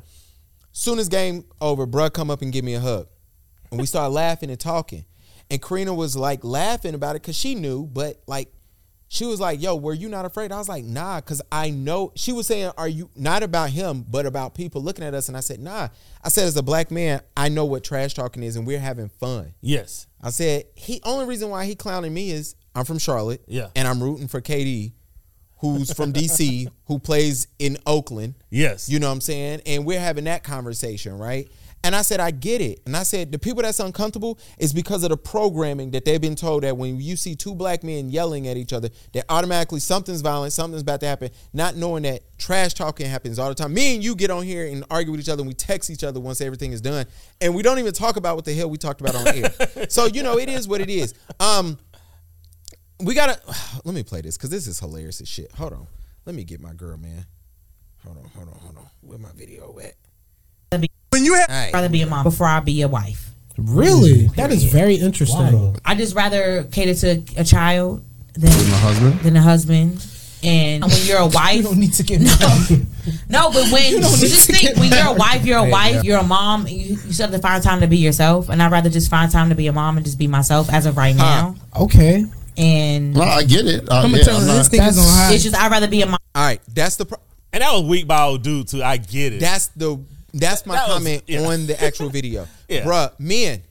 Soon 0.74 1.00
as 1.00 1.08
game 1.08 1.46
over, 1.62 1.86
bruh 1.88 2.12
come 2.12 2.30
up 2.32 2.42
and 2.42 2.52
give 2.52 2.66
me 2.66 2.74
a 2.74 2.80
hug. 2.80 3.08
And 3.70 3.80
we 3.80 3.86
started 3.86 4.14
laughing 4.14 4.50
and 4.50 4.60
talking. 4.60 5.06
And 5.52 5.62
Karina 5.62 5.94
was 5.94 6.16
like 6.16 6.46
laughing 6.46 6.96
about 6.96 7.18
it 7.18 7.22
because 7.22 7.36
she 7.36 7.56
knew, 7.56 7.86
but 7.86 8.22
like 8.26 8.52
she 9.10 9.26
was 9.26 9.42
like, 9.42 9.62
Yo, 9.62 9.76
were 9.76 9.94
you 9.94 10.08
not 10.08 10.24
afraid? 10.24 10.54
I 10.54 10.58
was 10.58 10.70
like, 10.70 10.86
nah, 10.86 11.18
because 11.20 11.42
I 11.52 11.70
know 11.70 12.14
she 12.16 12.32
was 12.32 12.48
saying, 12.48 12.72
Are 12.78 12.88
you 12.88 13.10
not 13.18 13.44
about 13.44 13.70
him, 13.70 14.06
but 14.10 14.26
about 14.26 14.56
people 14.56 14.82
looking 14.82 15.04
at 15.04 15.14
us? 15.14 15.28
And 15.28 15.36
I 15.36 15.42
said, 15.42 15.60
Nah. 15.60 15.90
I 16.24 16.30
said, 16.30 16.46
as 16.46 16.56
a 16.56 16.64
black 16.64 16.90
man, 16.90 17.20
I 17.36 17.50
know 17.50 17.66
what 17.66 17.84
trash 17.84 18.14
talking 18.14 18.44
is 18.44 18.56
and 18.56 18.66
we're 18.66 18.80
having 18.80 19.10
fun. 19.10 19.54
Yes. 19.60 20.08
I 20.22 20.30
said, 20.30 20.64
he 20.76 21.02
only 21.04 21.26
reason 21.26 21.50
why 21.50 21.66
he 21.66 21.76
clowning 21.76 22.14
me 22.14 22.32
is 22.32 22.56
I'm 22.74 22.86
from 22.86 23.00
Charlotte. 23.00 23.44
Yeah. 23.46 23.68
And 23.76 23.90
I'm 23.90 24.02
rooting 24.02 24.30
for 24.30 24.40
KD, 24.40 24.94
who's 25.58 25.92
from 25.92 26.14
DC 26.14 26.70
who 26.86 26.98
plays 26.98 27.50
in 27.60 27.78
Oakland. 27.86 28.36
Yes. 28.50 28.88
You 28.88 29.00
know 29.00 29.08
what 29.08 29.14
I'm 29.16 29.22
saying? 29.22 29.64
And 29.66 29.86
we're 29.86 30.00
having 30.00 30.24
that 30.24 30.46
conversation, 30.46 31.18
right? 31.18 31.52
And 31.84 31.96
I 31.96 32.04
said, 32.04 32.20
I 32.20 32.32
get 32.32 32.62
it. 32.62 32.82
And 32.86 32.96
I 32.96 33.04
said, 33.04 33.32
the 33.32 33.40
people 33.40 33.64
that's 33.64 33.80
uncomfortable 33.80 34.40
is 34.60 34.72
because 34.72 35.04
of 35.04 35.10
the 35.10 35.18
programming 35.18 35.92
that 35.92 36.06
they've 36.06 36.22
been 36.22 36.36
told 36.36 36.64
that 36.64 36.78
when 36.78 37.00
you 37.00 37.16
see 37.16 37.36
two 37.36 37.56
black 37.56 37.84
men 37.84 38.10
yelling 38.10 38.48
at 38.48 38.58
each 38.58 38.72
other, 38.72 38.90
that 39.14 39.26
automatically 39.30 39.80
something's 39.80 40.22
violent, 40.22 40.54
something's 40.54 40.84
about 40.84 41.00
to 41.00 41.08
happen, 41.08 41.32
not 41.54 41.76
knowing 41.76 42.04
that 42.04 42.22
trash 42.38 42.74
talking 42.74 43.08
happens 43.08 43.40
all 43.40 43.50
the 43.50 43.56
time. 43.56 43.74
Me 43.74 43.96
and 43.96 44.04
you 44.04 44.16
get 44.16 44.30
on 44.30 44.44
here 44.44 44.68
and 44.68 44.84
argue 44.92 45.12
with 45.12 45.22
each 45.22 45.30
other 45.30 45.42
and 45.42 45.48
we 45.48 45.56
text 45.56 45.90
each 45.90 46.04
other 46.04 46.20
once 46.20 46.40
everything 46.40 46.72
is 46.72 46.82
done. 46.82 47.06
And 47.40 47.56
we 47.56 47.64
don't 47.64 47.80
even 47.80 47.94
talk 47.94 48.16
about 48.16 48.36
what 48.36 48.46
the 48.46 48.54
hell 48.54 48.70
we 48.70 48.78
talked 48.78 49.02
about 49.02 49.16
on 49.16 49.28
air. 49.28 49.88
so, 49.90 50.06
you 50.06 50.22
know, 50.22 50.38
it 50.38 50.50
is 50.50 50.68
what 50.68 50.82
it 50.82 50.90
is. 50.90 51.14
Um, 51.40 51.80
we 53.00 53.16
gotta 53.16 53.40
let 53.84 53.96
me 53.96 54.04
play 54.04 54.22
this 54.22 54.38
because 54.38 54.52
this 54.52 54.68
is 54.68 54.80
hilarious 54.80 55.22
as 55.22 55.28
shit. 55.28 55.52
Hold 55.54 55.74
on. 55.74 55.88
Let 56.26 56.36
me 56.36 56.44
get 56.44 56.62
my 56.62 56.74
girl, 56.74 56.98
man. 56.98 57.26
Hold 58.04 58.18
on, 58.18 58.26
hold 58.36 58.48
on, 58.50 58.60
hold 58.60 58.78
on. 58.78 58.90
Where 59.02 59.18
my 59.18 59.32
video 59.36 59.80
at? 59.80 59.96
When 61.32 61.40
you 61.40 61.46
have 61.48 61.50
All 61.50 61.56
right. 61.56 61.74
rather 61.74 61.90
be 61.90 62.02
a 62.02 62.08
mom 62.08 62.24
before 62.24 62.48
I 62.48 62.60
be 62.60 62.82
a 62.82 62.88
wife. 62.88 63.30
Really? 63.58 64.28
That 64.38 64.52
is 64.52 64.64
very 64.64 64.96
interesting. 64.96 65.76
I 65.86 65.96
just 65.96 66.16
rather 66.16 66.64
cater 66.66 66.94
to 66.96 67.24
a 67.40 67.44
child 67.44 68.04
than 68.34 68.50
my 68.50 68.78
husband. 68.78 69.20
than 69.22 69.36
a 69.38 69.42
husband. 69.42 70.06
And 70.44 70.84
when 70.84 71.06
you're 71.06 71.20
a 71.20 71.28
wife, 71.28 71.56
You 71.58 71.64
don't 71.64 71.78
need 71.78 71.94
to 71.94 72.04
get 72.04 72.20
no, 72.22 72.34
married. 72.40 72.88
no, 73.30 73.52
but 73.52 73.72
when 73.72 73.92
you, 73.92 74.02
don't 74.02 74.12
need 74.14 74.20
just 74.28 74.48
to 74.48 74.54
think 74.54 74.62
get 74.74 74.78
when 74.80 74.90
you're 74.90 75.00
a 75.00 75.04
married. 75.04 75.20
wife, 75.20 75.46
you're 75.46 75.60
a 75.60 75.70
wife, 75.70 76.04
you're 76.04 76.18
a 76.18 76.24
mom. 76.24 76.68
You, 76.68 76.78
you 76.78 77.14
still 77.14 77.28
have 77.28 77.36
to 77.36 77.42
find 77.42 77.64
time 77.64 77.82
to 77.82 77.88
be 77.88 77.98
yourself, 77.98 78.50
and 78.50 78.64
I'd 78.64 78.72
rather 78.72 78.90
just 78.90 79.10
find 79.12 79.32
time 79.32 79.50
to 79.50 79.56
be 79.56 79.68
a 79.68 79.74
mom 79.74 79.98
and 79.98 80.06
just 80.06 80.18
be 80.18 80.26
myself 80.28 80.72
as 80.74 80.88
of 80.88 80.98
right 80.98 81.16
now. 81.16 81.56
Okay. 81.80 82.26
And 82.58 83.14
No, 83.14 83.22
I 83.22 83.44
get 83.44 83.68
it. 83.68 83.88
Uh, 83.88 83.98
I'm 83.98 84.04
gonna 84.06 84.18
yeah, 84.18 84.24
tell 84.24 84.36
I'm 84.38 84.42
you, 84.42 84.48
this 84.48 84.72
not, 84.74 84.82
nigga's 84.82 84.98
on 84.98 85.04
high. 85.06 85.34
it's 85.34 85.44
just 85.44 85.56
I'd 85.56 85.72
rather 85.72 85.88
be 85.88 86.02
a 86.02 86.06
mom. 86.08 86.18
All 86.34 86.44
right, 86.44 86.62
that's 86.74 86.96
the 86.96 87.06
pro- 87.06 87.20
and 87.54 87.62
that 87.62 87.72
was 87.72 87.84
weak 87.84 88.08
by 88.08 88.24
old 88.24 88.42
dude 88.42 88.68
too. 88.68 88.82
I 88.82 88.98
get 88.98 89.34
it. 89.34 89.42
that's 89.42 89.68
the 89.68 90.00
that's 90.34 90.66
my 90.66 90.76
That 90.76 90.88
was- 90.88 90.98
comment 90.98 91.24
yeah. 91.28 91.42
on 91.42 91.68
the 91.68 91.82
actual 91.84 92.10
video. 92.18 92.48
Yeah. 92.70 92.84
Bruh, 92.84 93.12
men. 93.20 93.64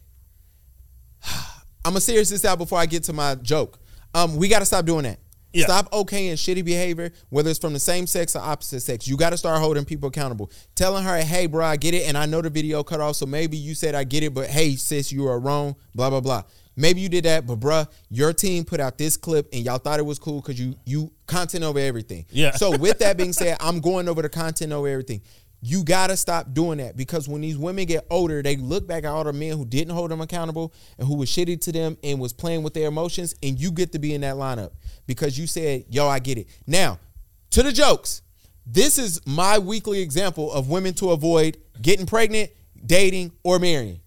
I'm 1.84 1.92
gonna 1.92 2.00
serious 2.00 2.28
this 2.30 2.44
out 2.44 2.58
before 2.58 2.78
I 2.78 2.86
get 2.86 3.04
to 3.04 3.12
my 3.12 3.34
joke. 3.36 3.78
Um, 4.14 4.36
we 4.36 4.48
gotta 4.48 4.66
stop 4.66 4.84
doing 4.84 5.04
that. 5.04 5.18
Yeah. 5.52 5.64
Stop 5.64 5.90
okaying 5.90 6.34
shitty 6.34 6.64
behavior, 6.64 7.10
whether 7.28 7.50
it's 7.50 7.58
from 7.58 7.72
the 7.72 7.80
same 7.80 8.06
sex 8.06 8.36
or 8.36 8.38
opposite 8.40 8.80
sex. 8.82 9.08
You 9.08 9.16
got 9.16 9.30
to 9.30 9.36
start 9.36 9.58
holding 9.58 9.84
people 9.84 10.08
accountable. 10.08 10.48
Telling 10.76 11.02
her, 11.02 11.16
hey, 11.22 11.46
bro, 11.46 11.66
I 11.66 11.76
get 11.76 11.92
it. 11.92 12.06
And 12.06 12.16
I 12.16 12.24
know 12.26 12.40
the 12.40 12.50
video 12.50 12.84
cut 12.84 13.00
off. 13.00 13.16
So 13.16 13.26
maybe 13.26 13.56
you 13.56 13.74
said, 13.74 13.96
I 13.96 14.04
get 14.04 14.22
it. 14.22 14.32
But 14.32 14.46
hey, 14.48 14.76
sis, 14.76 15.10
you 15.10 15.26
are 15.26 15.40
wrong. 15.40 15.74
Blah, 15.92 16.10
blah, 16.10 16.20
blah. 16.20 16.44
Maybe 16.76 17.00
you 17.00 17.08
did 17.08 17.24
that. 17.24 17.48
But, 17.48 17.58
bruh, 17.58 17.88
your 18.10 18.32
team 18.32 18.64
put 18.64 18.78
out 18.78 18.96
this 18.96 19.16
clip 19.16 19.48
and 19.52 19.64
y'all 19.64 19.78
thought 19.78 19.98
it 19.98 20.04
was 20.06 20.20
cool 20.20 20.40
because 20.40 20.56
you, 20.60 20.76
you 20.84 21.10
content 21.26 21.64
over 21.64 21.80
everything. 21.80 22.26
Yeah. 22.30 22.52
So, 22.52 22.76
with 22.78 23.00
that 23.00 23.16
being 23.16 23.32
said, 23.42 23.56
I'm 23.58 23.80
going 23.80 24.08
over 24.08 24.22
the 24.22 24.28
content 24.28 24.70
over 24.72 24.86
everything. 24.86 25.20
You 25.62 25.84
gotta 25.84 26.16
stop 26.16 26.54
doing 26.54 26.78
that 26.78 26.96
because 26.96 27.28
when 27.28 27.42
these 27.42 27.58
women 27.58 27.84
get 27.84 28.06
older, 28.10 28.42
they 28.42 28.56
look 28.56 28.86
back 28.86 29.04
at 29.04 29.10
all 29.10 29.24
the 29.24 29.32
men 29.32 29.56
who 29.56 29.66
didn't 29.66 29.94
hold 29.94 30.10
them 30.10 30.20
accountable 30.20 30.72
and 30.98 31.06
who 31.06 31.16
was 31.16 31.28
shitty 31.28 31.60
to 31.62 31.72
them 31.72 31.98
and 32.02 32.18
was 32.18 32.32
playing 32.32 32.62
with 32.62 32.72
their 32.72 32.88
emotions, 32.88 33.34
and 33.42 33.60
you 33.60 33.70
get 33.70 33.92
to 33.92 33.98
be 33.98 34.14
in 34.14 34.22
that 34.22 34.36
lineup 34.36 34.70
because 35.06 35.38
you 35.38 35.46
said, 35.46 35.84
"Yo, 35.90 36.08
I 36.08 36.18
get 36.18 36.38
it." 36.38 36.46
Now, 36.66 36.98
to 37.50 37.62
the 37.62 37.72
jokes. 37.72 38.22
This 38.66 38.98
is 38.98 39.20
my 39.26 39.58
weekly 39.58 40.00
example 40.00 40.52
of 40.52 40.68
women 40.68 40.94
to 40.94 41.10
avoid 41.10 41.56
getting 41.80 42.06
pregnant, 42.06 42.50
dating, 42.86 43.32
or 43.42 43.58
marrying. 43.58 44.00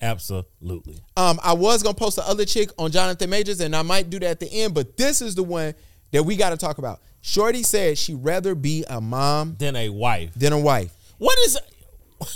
Absolutely. 0.00 0.98
Um, 1.16 1.38
I 1.42 1.52
was 1.52 1.82
gonna 1.82 1.94
post 1.94 2.16
the 2.16 2.26
other 2.26 2.46
chick 2.46 2.70
on 2.78 2.90
Jonathan 2.90 3.28
Majors, 3.28 3.60
and 3.60 3.76
I 3.76 3.82
might 3.82 4.08
do 4.08 4.18
that 4.20 4.30
at 4.30 4.40
the 4.40 4.50
end, 4.50 4.74
but 4.74 4.96
this 4.96 5.20
is 5.20 5.34
the 5.34 5.42
one 5.42 5.74
that 6.12 6.22
we 6.22 6.36
got 6.36 6.50
to 6.50 6.56
talk 6.56 6.78
about. 6.78 7.00
Shorty 7.20 7.62
said 7.62 7.98
she'd 7.98 8.14
rather 8.24 8.54
be 8.54 8.84
a 8.88 9.00
mom 9.00 9.56
than 9.58 9.76
a 9.76 9.88
wife. 9.90 10.32
than 10.34 10.52
a 10.52 10.58
wife. 10.58 10.92
What 11.18 11.38
is 11.40 11.58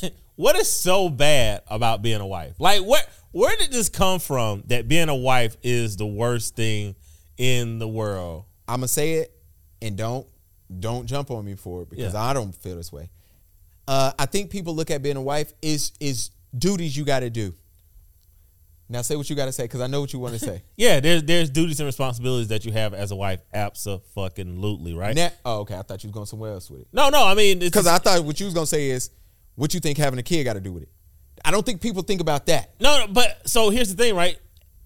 what 0.36 0.56
is 0.56 0.70
so 0.70 1.08
bad 1.08 1.62
about 1.68 2.02
being 2.02 2.20
a 2.20 2.26
wife? 2.26 2.54
Like 2.58 2.80
where 2.82 3.02
where 3.32 3.56
did 3.56 3.72
this 3.72 3.88
come 3.88 4.20
from 4.20 4.62
that 4.66 4.86
being 4.88 5.08
a 5.08 5.14
wife 5.14 5.56
is 5.62 5.96
the 5.96 6.06
worst 6.06 6.54
thing 6.56 6.94
in 7.36 7.78
the 7.78 7.88
world? 7.88 8.44
I'm 8.68 8.76
gonna 8.76 8.88
say 8.88 9.14
it, 9.14 9.32
and 9.82 9.96
don't 9.96 10.26
don't 10.80 11.06
jump 11.06 11.30
on 11.30 11.44
me 11.44 11.54
for 11.56 11.82
it 11.82 11.90
because 11.90 12.14
Yeah. 12.14 12.22
I 12.22 12.32
don't 12.32 12.54
feel 12.54 12.76
this 12.76 12.92
way. 12.92 13.10
Uh, 13.86 14.12
I 14.18 14.26
think 14.26 14.50
people 14.50 14.74
look 14.74 14.90
at 14.90 15.02
being 15.02 15.16
a 15.16 15.22
wife 15.22 15.52
is 15.62 15.92
is 16.00 16.30
duties 16.56 16.96
you 16.96 17.04
got 17.04 17.20
to 17.20 17.30
do. 17.30 17.54
Now 18.88 19.02
say 19.02 19.16
what 19.16 19.28
you 19.30 19.36
got 19.36 19.46
to 19.46 19.52
say 19.52 19.64
because 19.64 19.80
I 19.80 19.86
know 19.86 20.00
what 20.02 20.12
you 20.12 20.18
want 20.18 20.34
to 20.34 20.38
say. 20.40 20.62
Yeah, 20.76 21.00
there's 21.00 21.22
there's 21.22 21.50
duties 21.50 21.80
and 21.80 21.86
responsibilities 21.86 22.48
that 22.48 22.64
you 22.64 22.72
have 22.72 22.92
as 22.94 23.10
a 23.10 23.16
wife. 23.16 23.40
Absolutely, 23.52 24.94
right? 24.94 25.14
Now, 25.16 25.30
oh, 25.44 25.60
okay. 25.60 25.76
I 25.76 25.82
thought 25.82 26.02
you 26.04 26.08
was 26.08 26.14
going 26.14 26.26
somewhere 26.26 26.52
else 26.52 26.70
with 26.70 26.82
it 26.82 26.88
no, 26.92 27.08
no. 27.08 27.24
I 27.26 27.34
mean, 27.34 27.58
because 27.60 27.86
I 27.86 27.98
thought 27.98 28.24
what 28.24 28.38
you 28.40 28.46
was 28.46 28.54
gonna 28.54 28.66
say 28.66 28.90
is 28.90 29.10
what 29.54 29.72
you 29.74 29.80
think 29.80 29.98
having 29.98 30.18
a 30.18 30.22
kid 30.22 30.44
got 30.44 30.54
to 30.54 30.60
do 30.60 30.72
with 30.72 30.82
it. 30.82 30.88
I 31.44 31.50
don't 31.50 31.64
think 31.64 31.80
people 31.80 32.02
think 32.02 32.20
about 32.20 32.46
that. 32.46 32.74
No, 32.80 33.00
no, 33.06 33.12
but 33.12 33.48
so 33.48 33.70
here's 33.70 33.94
the 33.94 34.02
thing, 34.02 34.14
right? 34.16 34.38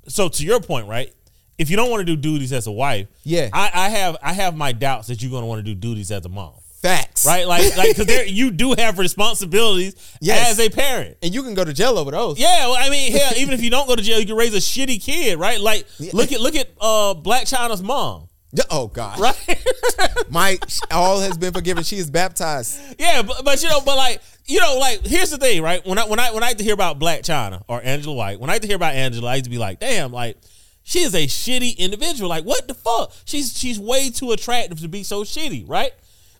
So 0.09 0.29
to 0.29 0.45
your 0.45 0.61
point, 0.61 0.87
right? 0.89 1.13
If 1.57 1.71
you 1.71 1.77
don't 1.77 1.91
want 1.91 2.01
to 2.01 2.05
do 2.05 2.17
duties 2.17 2.53
as 2.53 2.67
a 2.69 2.73
wife, 2.73 3.09
Yeah. 3.25 3.49
I, 3.53 3.71
I 3.75 3.89
have 3.89 4.17
I 4.23 4.33
have 4.33 4.57
my 4.57 4.73
doubts 4.73 5.09
that 5.09 5.21
you're 5.23 5.31
going 5.31 5.43
to 5.43 5.47
want 5.47 5.59
to 5.59 5.63
do 5.63 5.75
duties 5.75 6.11
as 6.13 6.25
a 6.25 6.29
mom, 6.29 6.55
Facts, 6.81 7.26
right? 7.26 7.47
Like 7.47 7.76
like 7.76 7.89
because 7.91 8.07
there 8.07 8.24
you 8.26 8.51
do 8.53 8.74
have 8.79 8.99
responsibilities 8.99 9.95
Yes. 10.20 10.51
as 10.53 10.61
a 10.61 10.70
parent. 10.70 11.16
And 11.22 11.35
you 11.35 11.43
can 11.43 11.55
go 11.55 11.64
to 11.64 11.72
jail 11.72 11.99
over 11.99 12.11
those. 12.12 12.39
Yeah, 12.39 12.66
well, 12.68 12.76
I 12.79 12.89
mean, 12.89 13.12
hell, 13.12 13.33
even 13.37 13.53
if 13.55 13.62
you 13.62 13.70
don't 13.70 13.89
go 13.89 13.97
to 13.97 14.03
jail, 14.03 14.20
you 14.20 14.26
can 14.26 14.37
raise 14.37 14.55
a 14.55 14.59
shitty 14.59 15.03
kid, 15.03 15.39
right? 15.39 15.61
Like 15.61 15.87
look 16.12 16.31
at 16.33 16.41
look 16.41 16.55
at 16.55 16.68
uh 16.81 17.14
Blac 17.14 17.43
Chyna's 17.53 17.83
mom, 17.83 18.29
Oh 18.70 18.87
God. 18.87 19.18
right? 19.18 19.64
My 20.31 20.59
all 20.91 21.20
has 21.20 21.37
been 21.37 21.53
forgiven. 21.53 21.83
She 21.85 21.97
is 21.97 22.11
baptized. 22.11 22.79
Yeah, 22.99 23.22
but, 23.22 23.45
but 23.45 23.62
you 23.62 23.68
know, 23.68 23.81
but 23.81 23.97
like 23.97 24.20
you 24.47 24.61
know, 24.61 24.79
like 24.79 25.05
here's 25.05 25.31
the 25.31 25.39
thing, 25.39 25.61
right? 25.62 25.85
When 25.87 25.99
I 25.99 26.05
when 26.07 26.20
I 26.20 26.31
when 26.31 26.43
I 26.45 26.49
used 26.49 26.59
to 26.59 26.64
hear 26.64 26.74
about 26.74 26.99
Blac 27.01 27.20
Chyna 27.22 27.62
or 27.68 27.83
Angela 27.83 28.14
White, 28.14 28.39
when 28.41 28.51
I 28.51 28.55
used 28.55 28.62
to 28.62 28.68
hear 28.68 28.76
about 28.76 28.95
Angela, 28.95 29.31
I 29.31 29.35
used 29.35 29.45
to 29.45 29.51
be 29.51 29.59
like, 29.59 29.81
damn, 29.81 30.12
like 30.12 30.37
she 30.85 31.01
is 31.01 31.14
a 31.14 31.26
shitty 31.26 31.76
individual. 31.76 32.29
Like 32.31 32.45
what 32.45 32.68
the 32.68 32.74
fuck? 32.74 33.12
She's 33.24 33.59
she's 33.59 33.81
way 33.81 34.11
too 34.11 34.31
attractive 34.33 34.81
to 34.81 34.89
be 34.89 35.03
so 35.03 35.24
shitty, 35.24 35.68
right? 35.68 35.91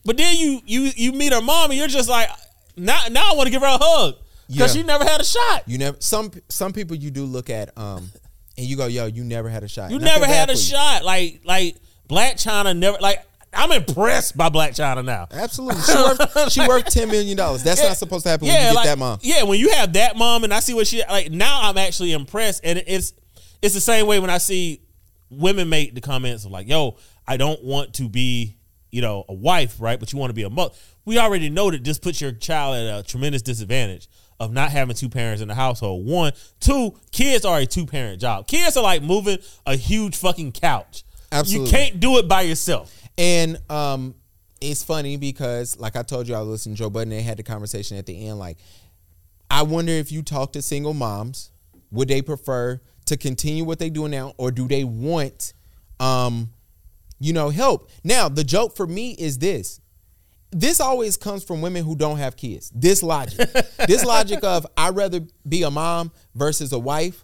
But 0.05 0.17
then 0.17 0.35
you 0.37 0.61
you 0.65 0.91
you 0.95 1.11
meet 1.11 1.33
her 1.33 1.41
mom 1.41 1.71
and 1.71 1.77
you're 1.79 1.87
just 1.87 2.09
like, 2.09 2.29
now 2.75 2.99
now 3.11 3.31
I 3.31 3.35
want 3.35 3.47
to 3.47 3.51
give 3.51 3.61
her 3.61 3.67
a 3.67 3.77
hug 3.77 4.15
because 4.47 4.75
Yeah. 4.75 4.81
she 4.81 4.85
never 4.87 5.03
had 5.03 5.21
a 5.21 5.25
shot. 5.25 5.63
You 5.67 5.77
never. 5.77 5.97
Some 5.99 6.31
some 6.49 6.73
people 6.73 6.95
you 6.95 7.11
do 7.11 7.25
look 7.25 7.49
at, 7.49 7.77
um, 7.77 8.09
and 8.57 8.65
you 8.65 8.75
go, 8.77 8.87
"Yo, 8.87 9.05
you 9.05 9.23
never 9.23 9.49
had 9.49 9.63
a 9.63 9.67
shot." 9.67 9.89
You 9.91 9.97
And 9.97 10.05
never 10.05 10.25
had 10.25 10.49
a 10.49 10.57
shot. 10.57 11.03
Like 11.03 11.41
like 11.43 11.75
Blac 12.09 12.33
Chyna 12.35 12.75
never 12.77 12.97
like. 12.99 13.25
I'm 13.51 13.71
impressed 13.71 14.37
by 14.37 14.49
Blac 14.49 14.69
Chyna 14.75 15.03
now. 15.03 15.27
Absolutely, 15.31 15.81
she 15.81 15.95
worth 15.95 16.51
she 16.51 16.67
worth 16.67 16.85
ten 16.85 17.09
million 17.09 17.35
dollars. 17.35 17.63
That's 17.63 17.81
not 17.81 17.97
supposed 17.97 18.23
to 18.23 18.29
happen 18.29 18.47
when 18.47 18.55
you 18.55 18.61
get 18.61 18.75
like, 18.75 18.85
that 18.85 18.99
mom. 18.99 19.17
Yeah, 19.23 19.41
when 19.41 19.59
you 19.59 19.71
have 19.71 19.93
that 19.93 20.15
mom, 20.15 20.43
and 20.43 20.53
I 20.53 20.59
see 20.59 20.75
what 20.75 20.85
she 20.85 21.01
like. 21.09 21.31
Now 21.31 21.61
I'm 21.63 21.77
actually 21.77 22.11
impressed, 22.13 22.61
and 22.63 22.81
it's 22.85 23.13
it's 23.63 23.73
the 23.73 23.81
same 23.81 24.05
way 24.05 24.19
when 24.19 24.29
I 24.29 24.37
see 24.37 24.81
women 25.31 25.67
make 25.67 25.95
the 25.95 26.01
comments 26.01 26.45
of 26.45 26.51
like, 26.51 26.67
"Yo, 26.67 26.97
I 27.27 27.37
don't 27.37 27.63
want 27.63 27.95
to 27.95 28.07
be, 28.07 28.55
you 28.91 29.01
know, 29.01 29.25
a 29.29 29.33
wife, 29.33 29.77
right? 29.79 29.99
But 29.99 30.13
you 30.13 30.19
want 30.19 30.29
to 30.29 30.35
be 30.35 30.43
a 30.43 30.49
mother." 30.49 30.73
We 31.05 31.17
already 31.17 31.49
know 31.49 31.71
that 31.71 31.83
this 31.83 31.97
puts 31.97 32.21
your 32.21 32.31
child 32.31 32.75
at 32.75 32.99
a 32.99 33.03
tremendous 33.03 33.41
disadvantage 33.41 34.07
of 34.39 34.53
not 34.53 34.71
having 34.71 34.95
two 34.95 35.09
parents 35.09 35.41
in 35.41 35.47
the 35.47 35.55
household. 35.55 36.05
One, 36.05 36.31
two, 36.59 36.95
kids 37.11 37.45
are 37.45 37.59
a 37.59 37.65
two 37.65 37.85
parent 37.85 38.21
job. 38.21 38.47
Kids 38.47 38.77
are 38.77 38.83
like 38.83 39.03
moving 39.03 39.39
a 39.65 39.75
huge 39.75 40.15
fucking 40.15 40.53
couch. 40.53 41.03
Absolutely. 41.31 41.65
you 41.65 41.71
can't 41.71 41.99
do 41.99 42.17
it 42.17 42.27
by 42.27 42.41
yourself. 42.41 42.95
And 43.17 43.59
um, 43.69 44.15
it's 44.61 44.83
funny 44.83 45.17
because, 45.17 45.77
like 45.79 45.95
I 45.95 46.03
told 46.03 46.27
you, 46.27 46.35
I 46.35 46.39
listened 46.39 46.77
to 46.77 46.83
Joe 46.83 46.89
Budden. 46.89 47.09
They 47.09 47.21
had 47.21 47.37
the 47.37 47.43
conversation 47.43 47.97
at 47.97 48.05
the 48.05 48.27
end. 48.27 48.39
Like, 48.39 48.57
I 49.51 49.63
wonder 49.63 49.91
if 49.91 50.11
you 50.11 50.21
talk 50.21 50.53
to 50.53 50.61
single 50.61 50.93
moms, 50.93 51.51
would 51.91 52.07
they 52.07 52.21
prefer 52.21 52.79
to 53.05 53.17
continue 53.17 53.63
what 53.63 53.79
they 53.79 53.89
doing 53.89 54.11
now, 54.11 54.33
or 54.37 54.51
do 54.51 54.67
they 54.67 54.83
want, 54.83 55.53
um, 55.99 56.49
you 57.19 57.33
know, 57.33 57.49
help? 57.49 57.89
Now, 58.03 58.29
the 58.29 58.43
joke 58.43 58.75
for 58.75 58.87
me 58.87 59.11
is 59.11 59.37
this: 59.39 59.79
this 60.51 60.79
always 60.79 61.17
comes 61.17 61.43
from 61.43 61.61
women 61.61 61.83
who 61.83 61.95
don't 61.95 62.17
have 62.17 62.35
kids. 62.35 62.71
This 62.73 63.03
logic, 63.03 63.49
this 63.87 64.03
logic 64.03 64.43
of 64.43 64.65
I'd 64.77 64.95
rather 64.95 65.21
be 65.47 65.63
a 65.63 65.71
mom 65.71 66.11
versus 66.33 66.71
a 66.73 66.79
wife, 66.79 67.23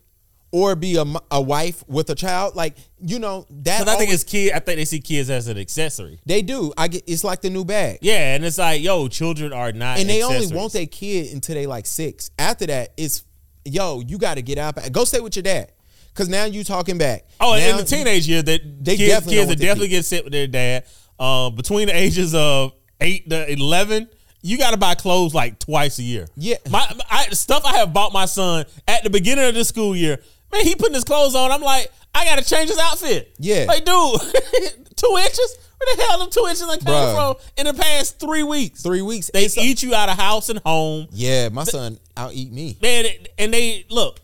or 0.52 0.76
be 0.76 0.96
a, 0.98 1.06
a 1.32 1.42
wife 1.42 1.84
with 1.88 2.10
a 2.10 2.16
child. 2.16 2.56
Like, 2.56 2.76
you 3.00 3.20
know, 3.20 3.46
that. 3.50 3.80
Because 3.80 3.94
I 3.94 3.98
think 3.98 4.12
it's 4.12 4.24
kid. 4.24 4.54
I 4.54 4.60
think 4.60 4.78
they 4.78 4.86
see 4.86 5.00
kids 5.00 5.30
as 5.30 5.48
an 5.48 5.58
accessory. 5.58 6.20
they 6.26 6.42
do. 6.42 6.72
I 6.78 6.88
get 6.88 7.04
it's 7.08 7.24
like 7.24 7.42
the 7.42 7.50
new 7.50 7.66
bag. 7.66 8.00
Yeah, 8.02 8.36
and 8.36 8.46
it's 8.46 8.58
like, 8.58 8.82
yo, 8.82 9.08
children 9.08 9.54
are 9.54 9.72
not. 9.72 10.00
and 10.00 10.10
they 10.10 10.24
only 10.24 10.48
want 10.48 10.74
their 10.74 10.86
kid 10.86 11.34
until 11.34 11.56
they 11.56 11.66
like 11.66 11.86
six. 11.86 12.32
After 12.38 12.68
that, 12.68 12.94
it's 12.98 13.24
yo, 13.66 14.02
you 14.02 14.18
got 14.18 14.36
to 14.36 14.42
get 14.42 14.58
out. 14.58 14.78
Go 14.92 15.04
stay 15.04 15.20
with 15.20 15.36
your 15.36 15.44
dad, 15.44 15.72
because 16.16 16.30
now 16.30 16.46
you 16.46 16.64
talking 16.64 16.98
back. 16.98 17.26
Oh, 17.42 17.56
now 17.56 17.72
in 17.72 17.78
the 17.78 17.84
teenage 17.84 18.28
years, 18.28 18.46
that 18.46 18.62
They 18.84 18.96
kids, 18.96 19.10
definitely 19.10 19.36
kids 19.36 19.50
that 19.50 19.60
definitely 19.60 19.88
get 19.90 20.06
sit 20.06 20.24
with 20.24 20.32
their 20.34 20.48
dad. 20.48 20.86
Uh, 21.20 21.50
between 21.50 21.88
the 21.88 21.96
ages 21.96 22.34
of 22.34 22.74
eight 23.02 23.30
to 23.30 23.52
eleven, 23.52 24.08
you 24.42 24.58
got 24.58 24.72
to 24.72 24.78
buy 24.78 24.96
clothes 24.96 25.34
like 25.34 25.60
twice 25.60 26.00
a 26.00 26.04
year. 26.04 26.28
Yeah. 26.38 26.58
my 26.70 26.86
I, 27.10 27.28
stuff 27.32 27.66
I 27.66 27.78
have 27.78 27.94
bought 27.94 28.14
my 28.14 28.26
son 28.26 28.66
at 28.88 29.04
the 29.04 29.10
beginning 29.10 29.46
of 29.46 29.56
the 29.56 29.66
school 29.66 29.96
year. 29.96 30.20
Man, 30.54 30.64
he 30.64 30.76
putting 30.76 30.94
his 30.94 31.04
clothes 31.04 31.36
on. 31.36 31.52
I'm 31.52 31.62
like, 31.62 31.92
I 32.14 32.24
got 32.24 32.38
to 32.38 32.46
change 32.46 32.70
his 32.70 32.78
outfit. 32.78 33.36
Yeah. 33.38 33.66
like 33.68 33.84
dude, 33.84 34.22
two 34.96 35.16
inches. 35.18 35.58
Where 35.78 35.96
the 35.96 36.04
hell 36.04 36.20
them 36.20 36.30
two 36.30 36.46
inches 36.48 36.66
came 36.84 37.16
from 37.16 37.36
in 37.58 37.66
the 37.66 37.74
past 37.74 38.18
three 38.18 38.44
weeks? 38.44 38.82
Three 38.82 39.02
weeks. 39.02 39.30
They 39.34 39.48
eat 39.58 39.84
you 39.84 39.94
out 39.94 40.08
of 40.08 40.18
house 40.18 40.48
and 40.48 40.60
home. 40.60 41.08
Yeah, 41.12 41.50
my 41.50 41.66
son 41.66 42.00
out 42.16 42.32
eat 42.34 42.52
me. 42.52 42.78
Man, 42.82 43.06
and 43.38 43.54
they 43.54 43.86
look 43.90 44.22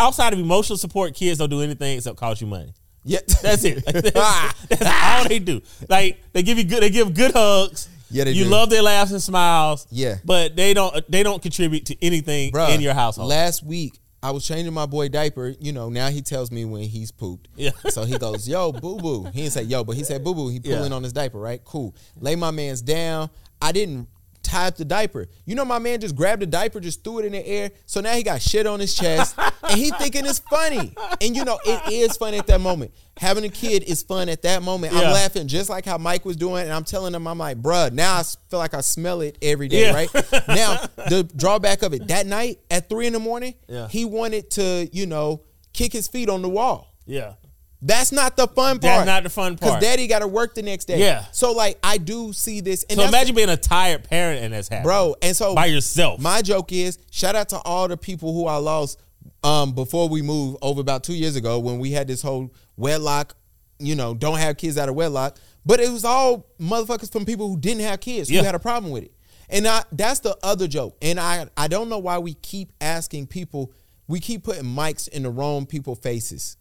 outside 0.00 0.32
of 0.32 0.38
emotional 0.38 0.76
support, 0.78 1.14
kids 1.14 1.38
don't 1.38 1.50
do 1.50 1.60
anything 1.60 1.96
except 1.98 2.16
cost 2.16 2.40
you 2.40 2.46
money. 2.46 2.72
Yeah, 3.04 3.20
That's 3.42 3.64
it. 3.64 3.84
That's, 3.86 4.66
that's 4.68 4.86
all 4.86 5.28
they 5.28 5.38
do. 5.38 5.62
Like 5.88 6.20
they 6.32 6.42
give 6.42 6.58
you 6.58 6.64
good. 6.64 6.82
They 6.82 6.90
give 6.90 7.14
good 7.14 7.32
hugs. 7.32 7.88
Yeah, 8.10 8.24
they 8.24 8.32
do. 8.32 8.38
you 8.40 8.44
do. 8.44 8.50
love 8.50 8.68
their 8.70 8.82
laughs 8.82 9.12
and 9.12 9.22
smiles. 9.22 9.86
Yeah. 9.90 10.16
but 10.24 10.56
they 10.56 10.74
don't. 10.74 10.94
They 11.10 11.22
don't 11.22 11.40
contribute 11.40 11.86
to 11.86 12.04
anything 12.04 12.52
Bruh, 12.52 12.74
in 12.74 12.80
your 12.80 12.92
household. 12.92 13.28
Last 13.30 13.62
week, 13.62 13.98
I 14.22 14.32
was 14.32 14.46
changing 14.46 14.74
my 14.74 14.84
boy 14.86 15.08
diaper. 15.08 15.54
You 15.60 15.72
know, 15.72 15.88
now 15.88 16.08
he 16.10 16.20
tells 16.20 16.50
me 16.50 16.64
when 16.66 16.82
he's 16.82 17.10
pooped. 17.10 17.48
Yeah. 17.56 17.70
So 17.88 18.04
he 18.04 18.18
goes, 18.18 18.46
"Yo, 18.48 18.72
boo 18.72 18.98
boo." 18.98 19.24
He 19.32 19.42
didn't 19.42 19.52
say 19.52 19.62
"yo," 19.62 19.82
but 19.84 19.96
he 19.96 20.04
said 20.04 20.22
"boo 20.22 20.34
boo." 20.34 20.48
He 20.48 20.60
Yeah. 20.62 20.76
pulling 20.76 20.92
on 20.92 21.02
his 21.02 21.12
diaper, 21.14 21.38
right? 21.38 21.64
Cool. 21.64 21.94
Lay 22.18 22.36
my 22.36 22.50
man's 22.50 22.82
down. 22.82 23.30
I 23.62 23.72
didn't 23.72 24.08
tie 24.50 24.66
up 24.66 24.76
the 24.76 24.84
diaper. 24.84 25.28
You 25.46 25.54
know, 25.54 25.64
my 25.64 25.78
man 25.78 26.00
just 26.00 26.16
grabbed 26.16 26.42
the 26.42 26.46
diaper, 26.46 26.80
just 26.80 27.04
threw 27.04 27.20
it 27.20 27.24
in 27.24 27.32
the 27.32 27.46
air. 27.46 27.70
So 27.86 28.00
now 28.00 28.12
he 28.12 28.22
got 28.22 28.42
shit 28.42 28.66
on 28.66 28.80
his 28.80 28.94
chest, 28.94 29.36
and 29.38 29.78
he 29.78 29.90
thinking 29.92 30.26
it's 30.26 30.38
funny. 30.40 30.92
And 31.20 31.36
you 31.36 31.44
know, 31.44 31.58
it 31.64 31.92
is 31.92 32.16
funny 32.16 32.38
at 32.38 32.46
that 32.48 32.60
moment. 32.60 32.92
Having 33.18 33.44
a 33.44 33.48
kid 33.48 33.82
is 33.84 34.02
fun 34.02 34.28
at 34.28 34.42
that 34.42 34.62
moment. 34.62 34.92
Yeah. 34.94 35.00
I'm 35.00 35.12
laughing 35.12 35.46
just 35.46 35.68
like 35.70 35.84
how 35.84 35.98
Mike 35.98 36.24
was 36.24 36.36
doing, 36.36 36.62
and 36.64 36.72
I'm 36.72 36.84
telling 36.84 37.14
him, 37.14 37.26
I'm 37.26 37.38
like, 37.38 37.60
bruh, 37.60 37.92
now 37.92 38.16
I 38.18 38.22
feel 38.48 38.58
like 38.58 38.74
I 38.74 38.80
smell 38.80 39.20
it 39.20 39.36
every 39.42 39.68
day, 39.68 39.82
Yeah. 39.88 39.92
right? 39.94 40.12
now 40.48 40.80
the 41.08 41.28
drawback 41.36 41.82
of 41.82 41.92
it 41.94 42.08
that 42.08 42.26
night 42.26 42.58
at 42.70 42.88
three 42.88 43.06
in 43.06 43.12
the 43.12 43.18
morning, 43.20 43.54
Yeah. 43.68 43.88
he 43.88 44.04
wanted 44.04 44.50
to, 44.52 44.88
you 44.92 45.06
know, 45.06 45.42
kick 45.72 45.92
his 45.92 46.08
feet 46.08 46.28
on 46.28 46.42
the 46.42 46.48
wall. 46.48 46.94
yeah, 47.06 47.34
That's 47.82 48.12
not 48.12 48.36
the 48.36 48.46
fun 48.46 48.78
part. 48.78 48.82
That's 48.82 49.06
not 49.06 49.22
the 49.22 49.30
fun 49.30 49.56
part. 49.56 49.60
Because 49.60 49.82
daddy 49.82 50.06
got 50.06 50.18
to 50.18 50.28
work 50.28 50.54
the 50.54 50.62
next 50.62 50.84
day. 50.84 50.98
Yeah. 51.00 51.24
So 51.32 51.52
like 51.52 51.78
I 51.82 51.96
do 51.98 52.32
see 52.32 52.60
this, 52.60 52.84
and 52.90 52.98
so 52.98 53.06
imagine 53.06 53.34
being 53.34 53.48
a 53.48 53.56
tired 53.56 54.04
parent 54.04 54.42
and 54.44 54.52
that's 54.52 54.68
happening, 54.68 54.84
bro. 54.84 55.16
And 55.22 55.34
so 55.34 55.54
by 55.54 55.66
yourself. 55.66 56.20
my 56.20 56.42
joke 56.42 56.72
is 56.72 56.98
shout 57.10 57.34
out 57.36 57.48
to 57.50 57.58
all 57.58 57.88
the 57.88 57.96
people 57.96 58.34
who 58.34 58.46
I 58.46 58.56
lost 58.56 59.00
um, 59.42 59.72
before 59.72 60.08
we 60.08 60.20
moved 60.20 60.58
over 60.60 60.80
about 60.80 61.04
two 61.04 61.14
years 61.14 61.36
ago 61.36 61.58
when 61.58 61.78
we 61.78 61.90
had 61.90 62.06
this 62.06 62.20
whole 62.20 62.52
wedlock, 62.76 63.34
you 63.78 63.94
know, 63.94 64.12
don't 64.14 64.38
have 64.38 64.56
kids 64.58 64.76
out 64.76 64.88
of 64.90 64.94
wedlock. 64.94 65.38
But 65.64 65.80
it 65.80 65.90
was 65.90 66.04
all 66.04 66.46
motherfuckers 66.60 67.10
from 67.10 67.24
people 67.24 67.48
who 67.48 67.58
didn't 67.58 67.82
have 67.82 68.00
kids 68.00 68.30
Yeah. 68.30 68.40
who 68.40 68.46
had 68.46 68.54
a 68.54 68.58
problem 68.58 68.92
with 68.92 69.04
it. 69.04 69.12
And 69.48 69.66
I, 69.66 69.82
that's 69.92 70.20
the 70.20 70.36
other 70.42 70.68
joke. 70.68 70.96
And 71.02 71.18
I, 71.18 71.46
I 71.56 71.68
don't 71.68 71.88
know 71.88 71.98
why 71.98 72.18
we 72.18 72.34
keep 72.34 72.72
asking 72.80 73.26
people, 73.26 73.72
we 74.06 74.20
keep 74.20 74.44
putting 74.44 74.64
mics 74.64 75.08
in 75.08 75.22
the 75.24 75.30
wrong 75.30 75.66
people 75.66 75.94
faces. 75.96 76.56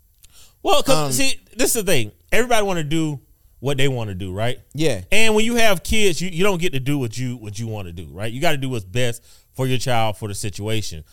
Well, 0.64 0.84
'cause, 0.84 0.95
um, 1.07 1.12
see, 1.12 1.39
this 1.55 1.76
is 1.76 1.84
the 1.84 1.91
thing. 1.91 2.12
Everybody 2.32 2.66
want 2.66 2.78
to 2.78 2.84
do 2.84 3.20
what 3.60 3.78
they 3.78 3.88
want 3.88 4.10
to 4.10 4.16
do, 4.16 4.32
right? 4.32 4.60
Yeah. 4.74 5.01
And 5.12 5.36
when 5.36 5.43
you 5.45 5.55
have 5.55 5.84
kids, 5.84 6.22
you, 6.22 6.30
you 6.30 6.43
don't 6.43 6.62
get 6.62 6.74
to 6.74 6.80
do 6.80 6.97
what 6.97 7.18
you 7.18 7.36
what 7.38 7.57
you 7.60 7.68
want 7.68 7.88
to 7.88 7.91
do, 7.91 8.07
right? 8.12 8.32
You 8.32 8.39
got 8.39 8.51
to 8.51 8.57
do 8.57 8.70
what's 8.70 8.86
best 8.86 9.24
for 9.53 9.68
your 9.68 9.78
child 9.78 10.18
for 10.18 10.28
the 10.28 10.36
situation. 10.36 11.03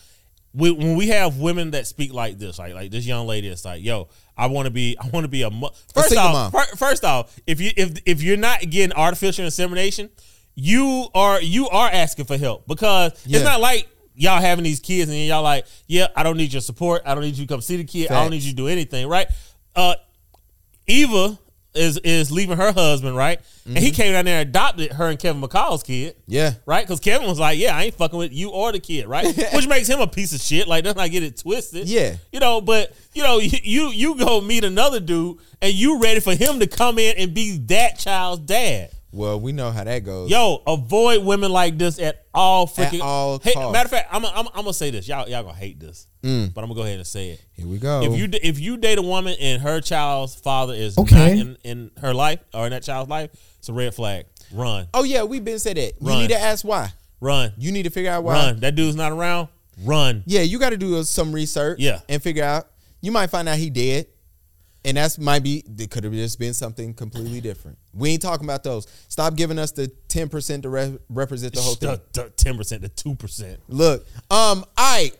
We, 0.53 0.71
when 0.71 0.95
we 0.95 1.09
have 1.09 1.37
women 1.37 1.71
that 1.71 1.85
speak 1.87 2.13
like 2.13 2.39
this, 2.39 2.57
like 2.57 2.73
like 2.73 2.89
this 2.89 3.05
young 3.05 3.27
lady, 3.27 3.47
it's 3.49 3.65
like, 3.65 3.83
yo, 3.83 4.07
I 4.37 4.47
want 4.47 4.65
to 4.65 4.71
be, 4.71 4.95
I 4.99 5.07
want 5.09 5.25
to 5.25 5.27
be 5.27 5.41
a. 5.43 5.49
Mo-. 5.51 5.71
First 5.93 6.09
single 6.09 6.25
off, 6.27 6.51
fir- 6.51 6.75
first 6.77 7.03
off, 7.03 7.35
if 7.45 7.59
you 7.59 7.71
if 7.75 7.99
if 8.05 8.23
you're 8.23 8.37
not 8.37 8.61
getting 8.61 8.95
artificial 8.95 9.43
insemination, 9.45 10.09
you 10.55 11.07
are 11.13 11.41
you 11.41 11.67
are 11.69 11.89
asking 11.89 12.25
for 12.25 12.37
help 12.37 12.65
because 12.67 13.11
Yeah. 13.25 13.37
it's 13.39 13.45
not 13.45 13.59
like 13.59 13.87
y'all 14.17 14.41
having 14.41 14.63
these 14.63 14.79
kids 14.79 15.09
and 15.09 15.19
y'all 15.19 15.43
like, 15.43 15.65
yeah, 15.87 16.07
I 16.15 16.23
don't 16.23 16.37
need 16.37 16.51
your 16.51 16.61
support, 16.61 17.03
I 17.05 17.15
don't 17.15 17.23
need 17.23 17.37
you 17.37 17.45
to 17.45 17.53
come 17.53 17.61
see 17.61 17.77
the 17.77 17.83
kid, 17.83 18.11
I 18.11 18.21
don't 18.21 18.31
need 18.31 18.43
you 18.43 18.51
to 18.51 18.55
do 18.55 18.67
anything, 18.67 19.07
right? 19.07 19.27
Uh, 19.75 19.95
Eva 20.87 21.37
is 21.77 21.97
is 21.99 22.31
leaving 22.31 22.57
her 22.57 22.71
husband, 22.71 23.15
right? 23.15 23.39
And 23.65 23.77
he 23.77 23.91
came 23.91 24.13
down 24.13 24.25
there 24.25 24.39
and 24.39 24.49
adopted 24.49 24.93
her 24.93 25.07
and 25.09 25.19
Kevin 25.19 25.41
McCall's 25.41 25.83
kid. 25.83 26.13
Mm-hmm. 26.13 26.31
Yeah. 26.31 26.53
Right? 26.65 26.85
Because 26.85 26.99
Kevin 26.99 27.27
was 27.27 27.39
like, 27.39 27.59
Yeah, 27.59 27.75
I 27.75 27.83
ain't 27.83 27.95
fucking 27.95 28.17
with 28.17 28.33
you 28.33 28.49
or 28.49 28.71
the 28.71 28.79
kid, 28.79 29.07
right? 29.07 29.25
Which 29.53 29.67
makes 29.67 29.87
him 29.87 29.99
a 29.99 30.07
piece 30.07 30.33
of 30.33 30.41
shit. 30.41 30.67
Like, 30.67 30.85
let's 30.85 30.97
not 30.97 31.11
get 31.11 31.23
it 31.23 31.37
twisted. 31.37 31.87
Yeah. 31.87 32.15
You 32.31 32.39
know, 32.39 32.61
but 32.61 32.93
you 33.13 33.23
know, 33.23 33.39
you 33.39 33.59
you, 33.63 33.89
you 33.89 34.15
go 34.17 34.41
meet 34.41 34.63
another 34.63 34.99
dude 34.99 35.37
and 35.61 35.73
you 35.73 36.01
ready 36.01 36.19
for 36.19 36.35
him 36.35 36.59
to 36.59 36.67
come 36.67 36.97
in 36.97 37.17
and 37.17 37.33
be 37.33 37.57
that 37.67 37.99
child's 37.99 38.41
dad. 38.41 38.91
Well, 39.17 39.39
we 39.39 39.51
know 39.51 39.71
how 39.71 39.83
that 39.83 40.03
goes. 40.03 40.29
Yo, 40.29 40.61
avoid 40.67 41.25
women 41.25 41.51
like 41.51 41.77
this 41.77 41.99
at 41.99 42.25
all 42.33 42.67
freaking 42.67 42.95
At 42.99 43.01
all 43.01 43.39
Hey, 43.39 43.53
costs. 43.53 43.73
matter 43.73 43.87
of 43.87 43.91
fact, 43.91 44.09
I'm 44.11 44.23
I'm, 44.25 44.47
I'm 44.49 44.61
gonna 44.61 44.73
say 44.73 44.91
this. 44.91 45.07
Y'all 45.07 45.27
y'all 45.27 45.41
gonna 45.43 45.55
hate 45.55 45.79
this, 45.79 46.07
Mm. 46.23 46.53
but 46.53 46.61
I'm 46.63 46.67
gonna 46.69 46.77
go 46.79 46.83
ahead 46.85 46.97
and 46.99 47.07
say 47.07 47.29
it. 47.31 47.41
Here 47.53 47.65
we 47.67 47.79
go. 47.79 48.03
If 48.03 48.17
you 48.17 48.29
if 48.43 48.59
you 48.59 48.77
date 48.77 48.99
a 48.99 49.01
woman 49.01 49.35
and 49.41 49.61
her 49.61 49.81
child's 49.81 50.35
father 50.35 50.73
is 50.75 50.97
Okay. 50.99 51.15
not 51.15 51.29
in, 51.45 51.57
in 51.63 51.91
her 51.99 52.13
life 52.13 52.39
or 52.53 52.65
in 52.65 52.71
that 52.71 52.83
child's 52.83 53.09
life, 53.09 53.31
it's 53.57 53.69
a 53.69 53.73
red 53.73 53.95
flag. 53.95 54.25
Run, 54.53 54.87
oh 54.93 55.03
yeah, 55.03 55.23
we've 55.23 55.43
been 55.43 55.59
said 55.59 55.77
that. 55.77 55.93
You 55.99 56.09
need 56.13 56.29
to 56.29 56.39
ask 56.39 56.63
why. 56.63 56.93
run, 57.19 57.53
You 57.57 57.71
need 57.71 57.83
to 57.83 57.89
figure 57.89 58.11
out 58.11 58.23
why. 58.23 58.33
run. 58.35 58.59
That 58.59 58.75
dude's 58.75 58.95
not 58.95 59.11
around. 59.11 59.47
Run. 59.83 60.21
Yeah, 60.27 60.41
you 60.41 60.59
got 60.59 60.69
to 60.69 60.77
do 60.77 61.01
some 61.03 61.31
research. 61.31 61.79
Yeah. 61.79 61.99
and 62.07 62.21
figure 62.21 62.43
out. 62.43 62.67
You 63.01 63.11
might 63.11 63.27
find 63.31 63.47
out 63.49 63.57
he 63.57 63.69
dead, 63.69 64.07
and 64.85 64.97
that's 64.97 65.17
might 65.19 65.43
be. 65.43 65.63
It 65.77 65.91
could 65.91 66.03
have 66.03 66.13
just 66.13 66.39
been 66.39 66.53
something 66.53 66.93
completely 66.93 67.41
different. 67.41 67.77
We 67.97 68.11
ain't 68.11 68.21
talking 68.21 68.45
about 68.45 68.63
those. 68.63 68.87
Stop 69.07 69.35
giving 69.35 69.57
us 69.59 69.71
the 69.71 69.87
ten 70.07 70.29
percent 70.29 70.63
to 70.63 70.69
re- 70.69 70.97
represent 71.09 71.53
the 71.53 71.61
whole 71.61 71.75
thing. 71.75 71.99
Ten 72.37 72.57
percent 72.57 72.83
to 72.83 72.89
two 72.89 73.15
percent. 73.15 73.59
Look, 73.67 74.05
um, 74.31 74.65
I. 74.77 75.11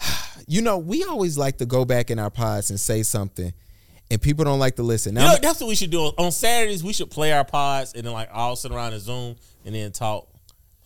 You 0.50 0.62
know, 0.62 0.78
we 0.78 1.04
always 1.04 1.36
like 1.36 1.58
to 1.58 1.66
go 1.66 1.84
back 1.84 2.10
in 2.10 2.18
our 2.18 2.30
pods 2.30 2.70
and 2.70 2.80
say 2.80 3.02
something, 3.02 3.52
and 4.10 4.22
people 4.22 4.46
don't 4.46 4.58
like 4.60 4.76
to 4.76 4.82
listen. 4.82 5.14
You 5.14 5.20
Now, 5.20 5.32
know, 5.32 5.38
that's 5.42 5.60
what 5.60 5.66
we 5.68 5.74
should 5.74 5.90
do 5.90 6.00
on 6.16 6.32
Saturdays. 6.32 6.82
We 6.82 6.94
should 6.94 7.10
play 7.10 7.32
our 7.32 7.44
pods 7.44 7.92
and 7.92 8.06
then 8.06 8.14
like 8.14 8.30
all 8.32 8.56
sit 8.56 8.72
around 8.72 8.94
and 8.94 9.02
Zoom 9.02 9.36
and 9.66 9.74
then 9.74 9.92
talk 9.92 10.26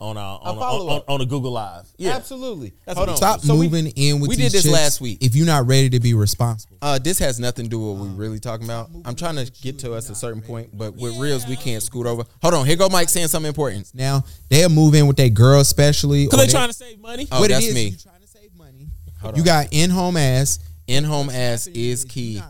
on 0.02 0.16
our 0.16 0.40
on, 0.42 0.46
a, 0.46 0.50
on, 0.50 0.58
follow-up. 0.58 1.04
on, 1.08 1.20
a 1.20 1.26
Google 1.26 1.52
Live. 1.52 1.86
Yeah, 1.96 2.16
absolutely. 2.16 2.72
That's 2.84 2.96
Hold 2.96 3.08
what- 3.08 3.12
on. 3.12 3.16
Stop 3.16 3.40
So 3.40 3.54
we- 3.54 3.68
moving 3.68 3.86
in 3.94 4.20
with 4.20 4.28
we 4.28 4.36
did 4.36 4.50
this 4.52 4.64
chicks 4.64 4.72
last 4.72 5.00
week. 5.00 5.18
If 5.20 5.36
you're 5.36 5.46
not 5.46 5.66
ready 5.66 5.88
to 5.90 6.00
be 6.00 6.12
responsible, 6.14 6.76
Uh, 6.82 6.98
this 6.98 7.18
has 7.20 7.38
nothing 7.38 7.66
to 7.66 7.70
do 7.70 7.78
with 7.78 7.98
what 8.00 8.08
we're 8.08 8.14
really 8.14 8.40
talking 8.40 8.64
about. 8.66 8.90
I'm 9.04 9.14
trying 9.14 9.36
to 9.36 9.50
get 9.62 9.78
to 9.80 9.94
us 9.94 10.10
a 10.10 10.14
certain 10.14 10.42
point, 10.42 10.76
but 10.76 10.94
with 10.96 11.16
reels 11.18 11.46
we 11.46 11.56
can't 11.56 11.82
scoot 11.82 12.06
over. 12.06 12.24
Hold 12.42 12.54
on, 12.54 12.66
here 12.66 12.76
go 12.76 12.88
Mike 12.88 13.08
saying 13.08 13.28
something 13.28 13.48
important. 13.48 13.90
now 13.94 14.24
they'll 14.48 14.68
move 14.68 14.94
in 14.94 15.06
with 15.06 15.16
their 15.16 15.28
girl, 15.30 15.60
especially. 15.60 16.24
because 16.24 16.38
or 16.40 16.42
they 16.42 16.46
they- 16.46 16.52
trying 16.52 16.68
to 16.68 16.74
save 16.74 16.98
money. 17.00 17.28
Oh, 17.30 17.40
what 17.40 17.50
it 17.50 17.54
that's 17.54 17.66
is, 17.66 17.74
me. 17.74 17.84
You 17.88 17.96
trying 17.96 18.20
to 18.20 18.26
save 18.28 18.54
money. 18.56 18.88
You 19.36 19.44
got 19.44 19.68
in-home 19.70 20.16
ass 20.16 20.58
In-home 20.88 21.30
ass 21.30 21.68
is 21.68 22.04
key 22.04 22.42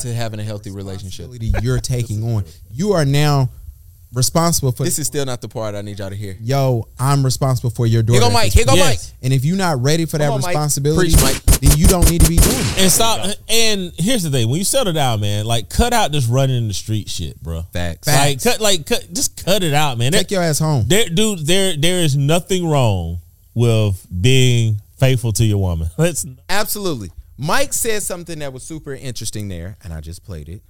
to 0.00 0.12
having 0.12 0.40
a 0.40 0.42
healthy 0.42 0.72
relationship. 0.72 1.30
You're 1.62 1.78
taking 1.78 2.24
on. 2.34 2.44
You 2.72 2.92
are 2.94 3.04
now 3.04 3.48
responsible 4.12 4.72
for. 4.72 4.84
This 4.84 4.98
is 4.98 5.06
still 5.06 5.24
not 5.26 5.40
the 5.40 5.48
part 5.48 5.74
I 5.74 5.82
need 5.82 5.98
y'all 5.98 6.10
to 6.10 6.16
hear. 6.16 6.36
yo. 6.40 6.88
I'm 6.98 7.24
responsible 7.24 7.70
for 7.70 7.86
your 7.86 8.02
door. 8.02 8.14
Here 8.14 8.20
go 8.20 8.30
Mike. 8.30 8.52
Here 8.52 8.64
go 8.64 8.70
point. 8.72 8.80
Yes. 8.82 9.12
And 9.22 9.32
if 9.32 9.44
you're 9.44 9.56
not 9.56 9.82
ready 9.82 10.06
for 10.06 10.18
that 10.18 10.26
Come 10.26 10.34
on, 10.34 10.40
Mike. 10.40 10.48
responsibility, 10.50 11.12
Preach, 11.12 11.22
Mike. 11.22 11.42
then 11.60 11.76
you 11.76 11.86
don't 11.86 12.08
need 12.10 12.20
to 12.22 12.28
be 12.28 12.36
doing 12.36 12.56
it. 12.56 12.78
And 12.82 12.90
stop. 12.90 13.28
And 13.48 13.92
here's 13.96 14.22
the 14.22 14.30
thing: 14.30 14.48
when 14.48 14.58
you 14.58 14.64
settle 14.64 14.92
down, 14.92 15.20
man, 15.20 15.44
like 15.44 15.68
cut 15.68 15.92
out 15.92 16.12
this 16.12 16.26
running 16.26 16.56
in 16.56 16.68
the 16.68 16.74
street 16.74 17.08
shit, 17.08 17.40
bro. 17.42 17.62
Facts. 17.72 18.06
Like 18.06 18.42
cut, 18.42 18.60
like 18.60 18.86
cut, 18.86 19.06
just 19.12 19.44
cut 19.44 19.62
it 19.62 19.74
out, 19.74 19.98
man. 19.98 20.12
Take 20.12 20.30
your 20.30 20.42
ass 20.42 20.58
home. 20.58 20.84
There, 20.86 21.08
dude, 21.08 21.46
there, 21.46 21.76
there 21.76 22.00
is 22.00 22.16
nothing 22.16 22.68
wrong 22.68 23.18
with 23.54 24.06
being 24.20 24.80
faithful 24.98 25.32
to 25.32 25.44
your 25.44 25.58
woman. 25.58 25.88
Let's. 25.98 26.24
Absolutely. 26.48 27.10
Mike 27.38 27.74
said 27.74 28.02
something 28.02 28.38
that 28.38 28.52
was 28.52 28.62
super 28.62 28.94
interesting 28.94 29.48
there, 29.48 29.76
and 29.84 29.92
I 29.92 30.00
just 30.00 30.24
played 30.24 30.48
it. 30.48 30.62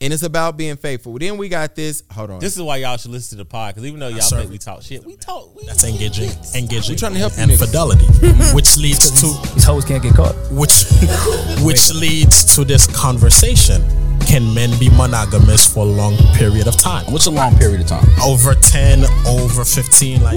And 0.00 0.12
it's 0.12 0.22
about 0.22 0.56
being 0.56 0.76
faithful. 0.76 1.16
Then 1.18 1.36
we 1.36 1.48
got 1.48 1.74
this. 1.74 2.02
Hold 2.12 2.32
on. 2.32 2.40
This 2.40 2.56
is 2.56 2.62
why 2.62 2.76
y'all 2.78 2.96
should 2.96 3.12
listen 3.12 3.38
to 3.38 3.44
the 3.44 3.48
pod 3.48 3.74
because 3.74 3.86
even 3.86 4.00
though 4.00 4.08
y'all 4.08 4.20
sir. 4.20 4.40
think 4.40 4.50
we 4.50 4.58
talk 4.58 4.82
shit, 4.82 5.04
we 5.04 5.16
talk. 5.16 5.54
We, 5.56 5.64
That's 5.66 5.84
engaging, 5.84 6.30
engaging, 6.54 6.94
We 6.94 6.98
trying 6.98 7.12
to 7.12 7.18
help 7.18 7.34
you 7.36 7.42
and 7.42 7.50
niggas. 7.52 7.66
fidelity, 7.66 8.04
which 8.54 8.76
leads 8.76 9.10
to 9.20 9.54
These 9.54 9.64
hoes 9.64 9.84
can't 9.84 10.02
get 10.02 10.14
caught. 10.14 10.34
which 10.50 10.84
which 11.60 11.92
leads 11.94 12.54
to 12.56 12.64
this 12.64 12.86
conversation. 12.86 13.82
Can 14.26 14.52
men 14.54 14.76
be 14.80 14.88
monogamous 14.90 15.72
for 15.72 15.80
a 15.80 15.88
long 15.88 16.16
period 16.34 16.66
of 16.66 16.76
time? 16.76 17.04
What's 17.12 17.26
a 17.26 17.30
long 17.30 17.56
period 17.56 17.82
of 17.82 17.86
time? 17.86 18.06
Over 18.24 18.54
10, 18.54 19.04
over 19.26 19.64
15? 19.64 20.22
Like, 20.22 20.34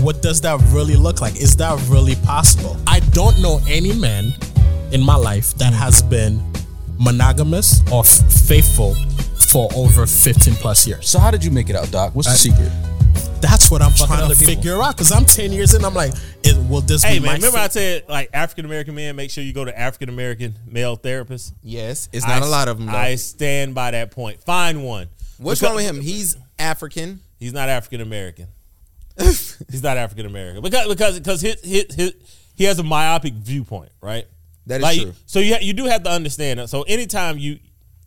what 0.00 0.22
does 0.22 0.40
that 0.40 0.58
really 0.72 0.96
look 0.96 1.20
like? 1.20 1.36
Is 1.36 1.54
that 1.56 1.78
really 1.88 2.16
possible? 2.16 2.76
I 2.86 3.00
don't 3.10 3.40
know 3.42 3.60
any 3.68 3.92
man 3.92 4.32
in 4.90 5.02
my 5.02 5.16
life 5.16 5.54
that 5.56 5.72
mm. 5.72 5.76
has 5.76 6.02
been 6.02 6.42
monogamous 6.98 7.80
or 7.92 8.00
f- 8.00 8.32
faithful 8.46 8.94
for 9.50 9.68
over 9.74 10.06
15 10.06 10.54
plus 10.54 10.86
years. 10.86 11.08
So 11.08 11.18
how 11.18 11.30
did 11.30 11.44
you 11.44 11.50
make 11.50 11.70
it 11.70 11.76
out, 11.76 11.90
Doc? 11.90 12.14
What's 12.14 12.28
the 12.28 12.34
uh, 12.34 12.56
secret? 12.56 12.72
That's 13.40 13.70
what 13.70 13.82
I'm 13.82 13.92
trying 13.92 14.28
to 14.30 14.34
people. 14.36 14.54
figure 14.54 14.82
out 14.82 14.96
because 14.96 15.12
I'm 15.12 15.24
10 15.24 15.52
years 15.52 15.74
in. 15.74 15.84
I'm 15.84 15.94
like, 15.94 16.12
it, 16.42 16.56
will 16.68 16.80
this 16.80 17.02
hey 17.02 17.14
be 17.14 17.20
my 17.20 17.26
man, 17.32 17.36
remember 17.36 17.58
fa- 17.58 17.64
I 17.64 17.68
said 17.68 18.04
like 18.08 18.30
African 18.32 18.64
American 18.64 18.94
men, 18.94 19.14
make 19.14 19.30
sure 19.30 19.44
you 19.44 19.52
go 19.52 19.64
to 19.64 19.78
African 19.78 20.08
American 20.08 20.54
male 20.66 20.96
therapists. 20.96 21.52
yes, 21.62 22.08
it's 22.12 22.26
not 22.26 22.42
I- 22.42 22.46
a 22.46 22.48
lot 22.48 22.68
of 22.68 22.78
them. 22.78 22.86
Though. 22.86 22.92
I 22.96 23.14
stand 23.16 23.74
by 23.74 23.90
that 23.92 24.10
point. 24.10 24.42
Find 24.42 24.84
one. 24.84 25.08
What's 25.38 25.60
Because- 25.60 25.70
wrong 25.70 25.76
with 25.76 25.84
him? 25.84 26.00
He's 26.00 26.36
African. 26.58 27.20
He's 27.38 27.52
not 27.52 27.68
African 27.68 28.00
American. 28.00 28.46
He's 29.18 29.82
not 29.82 29.96
African 29.96 30.26
American 30.26 30.62
because 30.62 30.88
because 30.88 31.18
because 31.18 31.40
his, 31.40 31.62
his, 31.62 31.94
his, 31.94 32.14
he 32.54 32.64
has 32.64 32.78
a 32.78 32.82
myopic 32.82 33.34
viewpoint, 33.34 33.90
right? 34.00 34.26
That 34.66 34.76
is 34.76 34.82
Like, 34.82 35.00
true. 35.00 35.14
So 35.26 35.38
you 35.40 35.54
ha- 35.54 35.60
you 35.62 35.72
do 35.72 35.84
have 35.86 36.02
to 36.04 36.10
understand 36.10 36.58
that. 36.58 36.68
So 36.68 36.82
anytime 36.82 37.38
you 37.38 37.58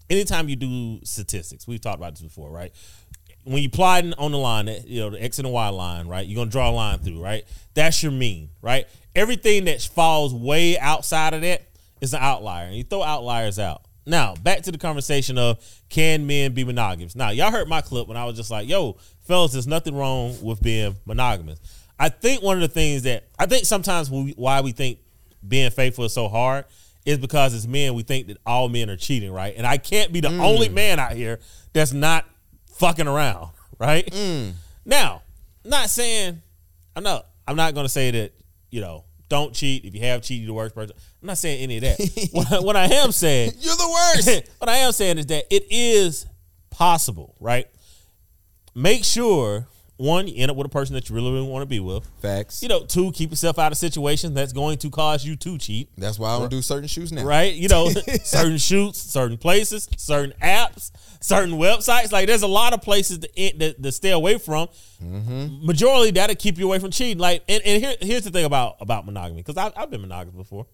anytime 0.09 0.49
you 0.49 0.55
do 0.55 0.99
statistics, 1.03 1.67
we've 1.67 1.81
talked 1.81 1.97
about 1.97 2.13
this 2.13 2.21
before, 2.21 2.49
right? 2.49 2.71
When 3.45 3.63
you 3.63 3.69
plotting 3.69 4.13
on 4.15 4.31
the 4.31 4.37
line, 4.37 4.65
that 4.65 4.87
you 4.87 4.99
know 4.99 5.09
the 5.11 5.23
X 5.23 5.39
and 5.39 5.45
the 5.45 5.49
Y 5.51 5.69
line, 5.69 6.07
right? 6.07 6.25
You're 6.25 6.35
gonna 6.35 6.51
draw 6.51 6.69
a 6.69 6.71
line 6.71 6.99
through, 6.99 7.21
right? 7.23 7.45
That's 7.73 8.03
your 8.03 8.11
mean, 8.11 8.49
right? 8.61 8.87
Everything 9.15 9.65
that 9.65 9.81
falls 9.81 10.33
way 10.33 10.77
outside 10.77 11.33
of 11.33 11.41
that 11.41 11.63
is 12.01 12.13
an 12.13 12.21
outlier, 12.21 12.67
and 12.67 12.75
you 12.75 12.83
throw 12.83 13.03
outliers 13.03 13.57
out. 13.57 13.83
Now, 14.05 14.33
back 14.35 14.63
to 14.63 14.71
the 14.71 14.77
conversation 14.77 15.37
of 15.37 15.63
can 15.89 16.25
men 16.27 16.53
be 16.53 16.63
monogamous? 16.63 17.15
Now, 17.15 17.29
y'all 17.29 17.51
heard 17.51 17.67
my 17.67 17.81
clip 17.81 18.07
when 18.07 18.17
I 18.17 18.25
was 18.25 18.35
just 18.35 18.51
like, 18.51 18.67
"Yo, 18.67 18.97
fellas, 19.21 19.53
there's 19.53 19.67
nothing 19.67 19.95
wrong 19.95 20.35
with 20.41 20.61
being 20.61 20.97
monogamous." 21.05 21.59
I 21.97 22.09
think 22.09 22.41
one 22.41 22.57
of 22.57 22.61
the 22.61 22.67
things 22.73 23.03
that 23.03 23.27
I 23.37 23.45
think 23.45 23.65
sometimes 23.65 24.09
we, 24.11 24.33
why 24.37 24.61
we 24.61 24.71
think 24.71 24.99
being 25.47 25.71
faithful 25.71 26.05
is 26.05 26.13
so 26.13 26.27
hard 26.27 26.65
is 27.05 27.17
because 27.17 27.53
as 27.53 27.67
men 27.67 27.93
we 27.93 28.03
think 28.03 28.27
that 28.27 28.37
all 28.45 28.69
men 28.69 28.89
are 28.89 28.97
cheating, 28.97 29.31
right? 29.31 29.53
And 29.55 29.65
I 29.65 29.77
can't 29.77 30.11
be 30.11 30.19
the 30.19 30.29
only 30.37 30.69
mm. 30.69 30.73
man 30.73 30.99
out 30.99 31.13
here 31.13 31.39
that's 31.73 31.93
not 31.93 32.25
fucking 32.75 33.07
around, 33.07 33.49
right? 33.79 34.05
Mm. 34.05 34.53
Now, 34.85 35.21
not 35.63 35.89
saying 35.89 36.41
I'm 36.95 37.03
not 37.03 37.25
I'm 37.47 37.55
not 37.55 37.73
gonna 37.73 37.89
say 37.89 38.11
that, 38.11 38.33
you 38.69 38.81
know, 38.81 39.05
don't 39.29 39.53
cheat. 39.53 39.85
If 39.85 39.93
you 39.93 40.01
have 40.01 40.21
cheated, 40.21 40.43
you're 40.43 40.47
the 40.47 40.53
worst 40.53 40.75
person. 40.75 40.95
I'm 41.21 41.27
not 41.27 41.37
saying 41.37 41.61
any 41.61 41.77
of 41.77 41.83
that. 41.83 42.29
what, 42.31 42.63
what 42.63 42.75
I 42.75 42.85
am 42.85 43.11
saying 43.11 43.53
You're 43.59 43.75
the 43.75 44.13
worst. 44.15 44.49
what 44.57 44.69
I 44.69 44.77
am 44.77 44.91
saying 44.91 45.19
is 45.19 45.27
that 45.27 45.45
it 45.53 45.67
is 45.69 46.25
possible, 46.69 47.35
right? 47.39 47.67
Make 48.75 49.03
sure 49.03 49.67
one, 49.99 50.27
you 50.27 50.35
end 50.37 50.49
up 50.49 50.57
with 50.57 50.65
a 50.65 50.69
person 50.69 50.93
that 50.93 51.09
you 51.09 51.15
really, 51.15 51.31
really 51.31 51.47
want 51.47 51.61
to 51.61 51.65
be 51.65 51.79
with. 51.79 52.09
Facts. 52.21 52.63
You 52.63 52.69
know, 52.69 52.85
two, 52.85 53.11
keep 53.11 53.31
yourself 53.31 53.59
out 53.59 53.71
of 53.71 53.77
situations 53.77 54.33
that's 54.33 54.53
going 54.53 54.77
to 54.79 54.89
cause 54.89 55.25
you 55.25 55.35
to 55.35 55.57
cheat. 55.57 55.89
That's 55.97 56.17
why 56.17 56.35
I 56.35 56.39
don't 56.39 56.49
do 56.49 56.61
certain 56.61 56.87
shoes 56.87 57.11
now. 57.11 57.25
Right? 57.25 57.53
You 57.53 57.67
know, 57.67 57.89
certain 58.23 58.57
shoots, 58.57 58.99
certain 58.99 59.37
places, 59.37 59.89
certain 59.97 60.33
apps, 60.41 60.91
certain 61.19 61.55
websites. 61.55 62.11
Like 62.11 62.27
there's 62.27 62.43
a 62.43 62.47
lot 62.47 62.73
of 62.73 62.81
places 62.81 63.19
to, 63.19 63.27
to, 63.27 63.73
to 63.73 63.91
stay 63.91 64.11
away 64.11 64.37
from. 64.37 64.69
Mm-hmm. 65.03 65.65
Majority 65.65 66.11
that'll 66.11 66.35
keep 66.35 66.57
you 66.57 66.65
away 66.65 66.79
from 66.79 66.91
cheating. 66.91 67.17
Like, 67.17 67.43
and, 67.49 67.61
and 67.65 67.83
here, 67.83 67.95
here's 68.01 68.23
the 68.23 68.31
thing 68.31 68.45
about 68.45 68.77
about 68.79 69.05
monogamy, 69.05 69.41
because 69.43 69.57
I've 69.57 69.91
been 69.91 70.01
monogamous 70.01 70.37
before. 70.37 70.65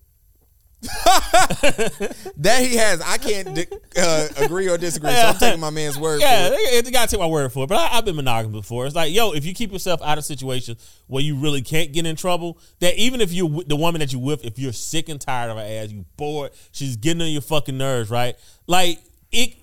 That 2.38 2.60
he 2.62 2.76
has. 2.76 3.02
I 3.02 3.18
can't 3.18 3.56
di- 3.56 3.68
uh, 3.98 4.28
agree 4.38 4.70
or 4.70 4.78
disagree. 4.78 5.12
So 5.12 5.22
I'm 5.22 5.36
taking 5.38 5.60
my 5.60 5.70
man's 5.70 5.98
word 5.98 6.22
Yeah, 6.22 6.50
for 6.50 6.56
it. 6.58 6.86
they 6.86 6.92
gotta 6.92 7.10
take 7.10 7.20
my 7.20 7.26
word 7.26 7.52
for 7.52 7.64
it. 7.64 7.68
But 7.68 7.78
I, 7.78 7.98
I've 7.98 8.06
been 8.06 8.16
monogamous 8.16 8.62
before. 8.62 8.86
It's 8.86 8.96
like, 8.96 9.14
yo, 9.14 9.32
if 9.32 9.46
you 9.46 9.54
keep 9.54 9.72
yourself 9.72 10.02
out 10.04 10.18
of 10.18 10.26
situations 10.26 11.02
where 11.08 11.24
you 11.24 11.36
really 11.38 11.62
can't 11.62 11.92
get 11.92 12.06
in 12.06 12.16
trouble, 12.16 12.60
that 12.80 12.96
even 12.98 13.22
if 13.22 13.32
you're 13.32 13.64
the 13.66 13.76
woman 13.76 14.00
that 14.00 14.14
you 14.14 14.20
with, 14.20 14.44
if 14.46 14.60
you're 14.60 14.74
sick 14.74 15.10
and 15.10 15.20
tired 15.20 15.50
of 15.50 15.58
her 15.58 15.64
ass, 15.64 15.90
you 15.92 16.06
bored, 16.18 16.52
she's 16.72 16.96
getting 16.98 17.22
on 17.22 17.30
your 17.30 17.42
fucking 17.42 17.78
nerves, 17.78 18.10
right? 18.10 18.36
Like 18.68 19.00
it. 19.32 19.56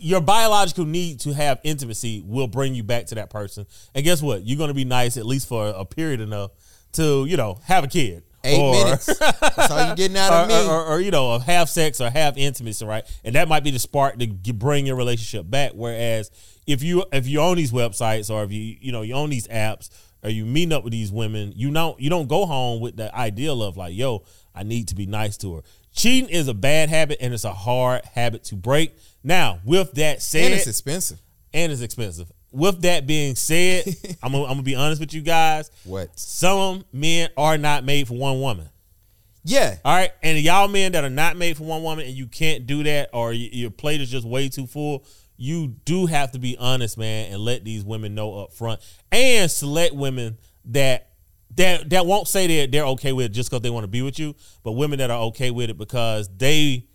Your 0.00 0.20
biological 0.20 0.84
need 0.84 1.18
to 1.20 1.32
have 1.34 1.58
intimacy 1.64 2.22
will 2.24 2.46
bring 2.46 2.72
you 2.72 2.84
back 2.84 3.06
to 3.06 3.16
that 3.16 3.30
person, 3.30 3.66
and 3.96 4.04
guess 4.04 4.22
what? 4.22 4.44
You're 4.46 4.56
gonna 4.58 4.72
be 4.74 4.84
nice 4.84 5.16
at 5.16 5.26
least 5.26 5.48
for 5.48 5.68
a 5.68 5.84
period 5.84 6.20
enough 6.20 6.52
to 6.92 7.24
you 7.26 7.36
know 7.36 7.58
have 7.64 7.82
a 7.82 7.88
kid. 7.88 8.22
Eight 8.44 8.58
Or- 8.60 8.72
minutes. 8.72 9.06
That's 9.18 9.70
all 9.70 9.88
you 9.90 9.96
getting 9.96 10.16
out 10.16 10.32
of 10.32 10.50
or, 10.50 10.62
me. 10.64 10.68
or, 10.70 10.84
or, 10.86 11.00
you 11.00 11.10
know, 11.10 11.32
of 11.32 11.42
half 11.42 11.68
sex 11.68 12.00
or 12.00 12.08
half 12.08 12.36
intimacy, 12.36 12.84
right? 12.84 13.04
And 13.24 13.34
that 13.34 13.48
might 13.48 13.64
be 13.64 13.70
the 13.70 13.78
spark 13.78 14.18
to 14.18 14.26
bring 14.52 14.86
your 14.86 14.96
relationship 14.96 15.50
back. 15.50 15.72
Whereas 15.74 16.30
if 16.66 16.82
you 16.82 17.04
if 17.12 17.26
you 17.26 17.40
own 17.40 17.56
these 17.56 17.72
websites 17.72 18.30
or 18.30 18.44
if 18.44 18.52
you 18.52 18.76
you 18.80 18.92
know 18.92 19.02
you 19.02 19.14
own 19.14 19.30
these 19.30 19.48
apps 19.48 19.90
or 20.22 20.30
you 20.30 20.44
meeting 20.46 20.72
up 20.72 20.84
with 20.84 20.92
these 20.92 21.10
women, 21.10 21.52
you 21.56 21.72
don't 21.72 21.98
you 22.00 22.10
don't 22.10 22.28
go 22.28 22.46
home 22.46 22.80
with 22.80 22.96
the 22.96 23.14
ideal 23.14 23.62
of 23.62 23.76
like, 23.76 23.94
yo, 23.96 24.24
I 24.54 24.62
need 24.62 24.88
to 24.88 24.94
be 24.94 25.06
nice 25.06 25.36
to 25.38 25.56
her. 25.56 25.62
Cheating 25.92 26.30
is 26.30 26.46
a 26.46 26.54
bad 26.54 26.90
habit 26.90 27.18
and 27.20 27.34
it's 27.34 27.44
a 27.44 27.52
hard 27.52 28.04
habit 28.04 28.44
to 28.44 28.54
break. 28.56 28.96
Now, 29.24 29.58
with 29.64 29.92
that 29.94 30.22
said, 30.22 30.44
and 30.44 30.54
it's 30.54 30.68
expensive. 30.68 31.20
and 31.52 31.72
it's 31.72 31.80
expensive. 31.82 32.30
With 32.50 32.82
that 32.82 33.06
being 33.06 33.34
said, 33.34 33.84
I'm 34.22 34.32
gonna, 34.32 34.44
I'm 34.44 34.50
gonna 34.52 34.62
be 34.62 34.74
honest 34.74 35.00
with 35.00 35.12
you 35.12 35.20
guys. 35.22 35.70
What? 35.84 36.18
Some 36.18 36.84
men 36.92 37.28
are 37.36 37.58
not 37.58 37.84
made 37.84 38.08
for 38.08 38.14
one 38.14 38.40
woman. 38.40 38.68
Yeah. 39.44 39.76
All 39.84 39.94
right, 39.94 40.10
and 40.22 40.38
y'all 40.38 40.68
men 40.68 40.92
that 40.92 41.04
are 41.04 41.10
not 41.10 41.36
made 41.36 41.56
for 41.56 41.64
one 41.64 41.82
woman 41.82 42.06
and 42.06 42.14
you 42.14 42.26
can't 42.26 42.66
do 42.66 42.82
that, 42.82 43.10
or 43.12 43.28
y- 43.28 43.48
your 43.52 43.70
plate 43.70 44.00
is 44.00 44.10
just 44.10 44.26
way 44.26 44.48
too 44.48 44.66
full, 44.66 45.04
you 45.36 45.68
do 45.68 46.06
have 46.06 46.32
to 46.32 46.38
be 46.38 46.56
honest, 46.58 46.98
man, 46.98 47.32
and 47.32 47.40
let 47.40 47.64
these 47.64 47.84
women 47.84 48.14
know 48.14 48.40
up 48.40 48.52
front, 48.52 48.80
and 49.12 49.50
select 49.50 49.94
women 49.94 50.36
that 50.66 51.10
that 51.56 51.88
that 51.90 52.06
won't 52.06 52.28
say 52.28 52.60
that 52.60 52.72
they're 52.72 52.84
okay 52.86 53.12
with 53.12 53.26
it 53.26 53.28
just 53.30 53.48
because 53.50 53.62
they 53.62 53.70
want 53.70 53.84
to 53.84 53.88
be 53.88 54.02
with 54.02 54.18
you, 54.18 54.34
but 54.64 54.72
women 54.72 54.98
that 54.98 55.10
are 55.10 55.20
okay 55.26 55.50
with 55.50 55.70
it 55.70 55.78
because 55.78 56.28
they 56.36 56.86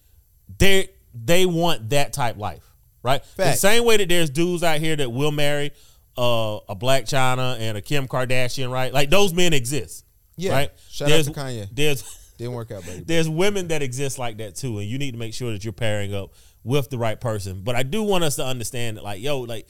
they 0.60 0.90
they 1.14 1.46
want 1.46 1.90
that 1.90 2.14
type 2.14 2.38
life, 2.38 2.64
right? 3.04 3.22
The 3.36 3.54
same 3.54 3.86
way 3.86 3.98
that 3.98 4.10
there's 4.10 4.30
dudes 4.30 4.64
out 4.64 4.80
here 4.80 4.96
that 4.96 5.12
will 5.12 5.32
marry 5.32 5.72
uh, 6.18 6.60
a 6.68 6.76
Blac 6.76 7.04
Chyna 7.04 7.60
and 7.60 7.78
a 7.78 7.82
Kim 7.82 8.08
Kardashian, 8.08 8.72
right? 8.72 8.94
Like 8.94 9.10
those 9.10 9.34
men 9.34 9.54
exist. 9.54 10.06
Yeah. 10.36 10.54
Right. 10.54 10.72
Shout 10.90 11.08
out 11.08 11.10
there's, 11.12 11.28
to 11.28 11.34
Kanye. 11.34 11.68
There's 11.72 12.20
Didn't 12.38 12.54
work 12.54 12.72
out, 12.72 12.84
baby. 12.84 13.04
there's 13.06 13.30
women 13.30 13.68
that 13.68 13.84
exist 13.84 14.18
like 14.18 14.38
that 14.38 14.56
too, 14.56 14.80
and 14.80 14.88
you 14.88 14.98
need 14.98 15.12
to 15.12 15.18
make 15.18 15.36
sure 15.36 15.52
that 15.52 15.64
you're 15.64 15.72
pairing 15.72 16.16
up 16.16 16.34
with 16.64 16.90
the 16.90 16.98
right 16.98 17.20
person. 17.20 17.62
But 17.64 17.76
I 17.76 17.84
do 17.84 18.02
want 18.02 18.24
us 18.24 18.38
to 18.38 18.46
understand 18.46 18.98
that, 18.98 19.04
like, 19.04 19.22
yo, 19.22 19.42
like 19.42 19.68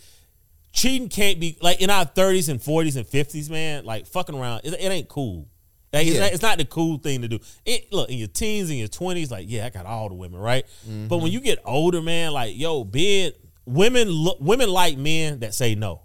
cheating 0.71 1.09
can't 1.09 1.39
be 1.39 1.57
like 1.61 1.81
in 1.81 1.89
our 1.89 2.05
30s 2.05 2.49
and 2.49 2.59
40s 2.59 2.95
and 2.95 3.05
50s, 3.05 3.49
man. 3.49 3.85
Like 3.85 4.07
fucking 4.07 4.35
around, 4.35 4.61
it, 4.63 4.73
it 4.73 4.91
ain't 4.91 5.09
cool. 5.09 5.47
Like, 5.93 6.07
it's, 6.07 6.19
not, 6.19 6.33
it's 6.33 6.41
not 6.41 6.57
the 6.57 6.65
cool 6.65 6.97
thing 6.97 7.21
to 7.21 7.27
do. 7.27 7.39
It, 7.65 7.93
look, 7.93 8.09
in 8.09 8.17
your 8.17 8.27
teens 8.27 8.71
and 8.71 8.79
your 8.79 8.87
20s, 8.87 9.29
like, 9.29 9.45
yeah, 9.47 9.67
I 9.67 9.69
got 9.69 9.85
all 9.85 10.09
the 10.09 10.15
women, 10.15 10.39
right? 10.39 10.65
Mm-hmm. 10.87 11.07
But 11.07 11.17
when 11.17 11.31
you 11.31 11.39
get 11.39 11.59
older, 11.63 12.01
man, 12.01 12.31
like, 12.31 12.57
yo, 12.57 12.83
being 12.83 13.31
women, 13.65 14.09
look, 14.09 14.37
women 14.41 14.69
like 14.69 14.97
men 14.97 15.41
that 15.41 15.53
say 15.53 15.75
no, 15.75 16.01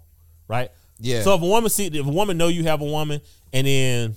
right? 0.47 0.69
Yeah. 0.99 1.23
So 1.23 1.33
if 1.33 1.41
a 1.41 1.45
woman 1.45 1.69
see, 1.69 1.87
if 1.87 2.05
a 2.05 2.09
woman 2.09 2.37
know 2.37 2.49
you 2.49 2.65
have 2.65 2.81
a 2.81 2.85
woman, 2.85 3.19
and 3.51 3.65
then 3.65 4.15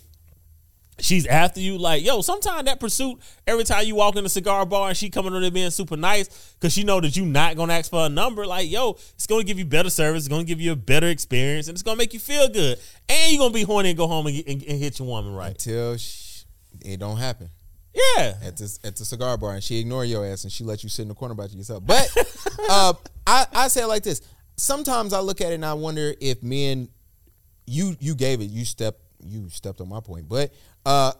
she's 0.98 1.26
after 1.26 1.60
you, 1.60 1.78
like, 1.78 2.04
yo, 2.04 2.20
sometimes 2.20 2.64
that 2.64 2.80
pursuit, 2.80 3.18
every 3.46 3.64
time 3.64 3.86
you 3.86 3.94
walk 3.94 4.16
in 4.16 4.24
a 4.24 4.28
cigar 4.28 4.66
bar 4.66 4.88
and 4.88 4.96
she 4.96 5.10
coming 5.10 5.32
on 5.32 5.42
there 5.42 5.50
being 5.50 5.70
super 5.70 5.96
nice, 5.96 6.54
because 6.54 6.72
she 6.72 6.84
know 6.84 7.00
that 7.00 7.16
you 7.16 7.24
not 7.24 7.56
gonna 7.56 7.72
ask 7.72 7.90
for 7.90 8.06
a 8.06 8.08
number, 8.08 8.46
like, 8.46 8.70
yo, 8.70 8.90
it's 9.14 9.26
gonna 9.26 9.44
give 9.44 9.58
you 9.58 9.64
better 9.64 9.90
service, 9.90 10.24
it's 10.24 10.28
gonna 10.28 10.44
give 10.44 10.60
you 10.60 10.72
a 10.72 10.76
better 10.76 11.08
experience, 11.08 11.68
and 11.68 11.74
it's 11.74 11.82
gonna 11.82 11.96
make 11.96 12.12
you 12.12 12.20
feel 12.20 12.48
good. 12.48 12.78
And 13.09 13.32
you're 13.32 13.38
gonna 13.38 13.55
be 13.55 13.62
horny 13.62 13.90
and 13.90 13.98
go 13.98 14.07
home 14.07 14.26
and, 14.26 14.36
and, 14.46 14.62
and 14.62 14.78
hit 14.78 14.98
your 14.98 15.09
woman 15.09 15.34
right. 15.34 15.50
Until 15.50 15.96
sh- 15.96 16.44
it 16.80 16.98
don't 17.00 17.18
happen. 17.18 17.50
Yeah. 17.94 18.34
at 18.42 18.57
the 18.57 18.78
at 18.84 18.96
the 18.96 19.05
cigar 19.05 19.36
bar 19.36 19.53
and 19.53 19.62
she 19.62 19.78
ignore 19.78 20.05
your 20.05 20.24
ass 20.24 20.44
and 20.44 20.53
she 20.53 20.64
let 20.64 20.82
you 20.82 20.88
sit 20.88 21.03
in 21.03 21.09
the 21.09 21.14
corner 21.14 21.34
by 21.34 21.44
yourself. 21.46 21.84
But 21.84 22.09
uh, 22.70 22.94
I 23.26 23.46
I 23.53 23.68
say 23.68 23.82
it 23.82 23.86
like 23.86 24.03
this. 24.03 24.22
Sometimes 24.57 25.12
I 25.12 25.20
look 25.20 25.40
at 25.40 25.53
it 25.53 25.57
and 25.57 25.64
I 25.64 25.74
wonder 25.74 26.14
if 26.20 26.42
men, 26.42 26.88
you 27.66 27.96
you 28.00 28.14
gave 28.14 28.40
it, 28.40 28.46
you 28.46 28.64
stepped 28.64 29.00
you 29.24 29.48
stepped 29.50 29.80
on 29.80 29.88
my 29.88 30.00
point, 30.00 30.28
but 30.28 30.53
uh, 30.86 31.12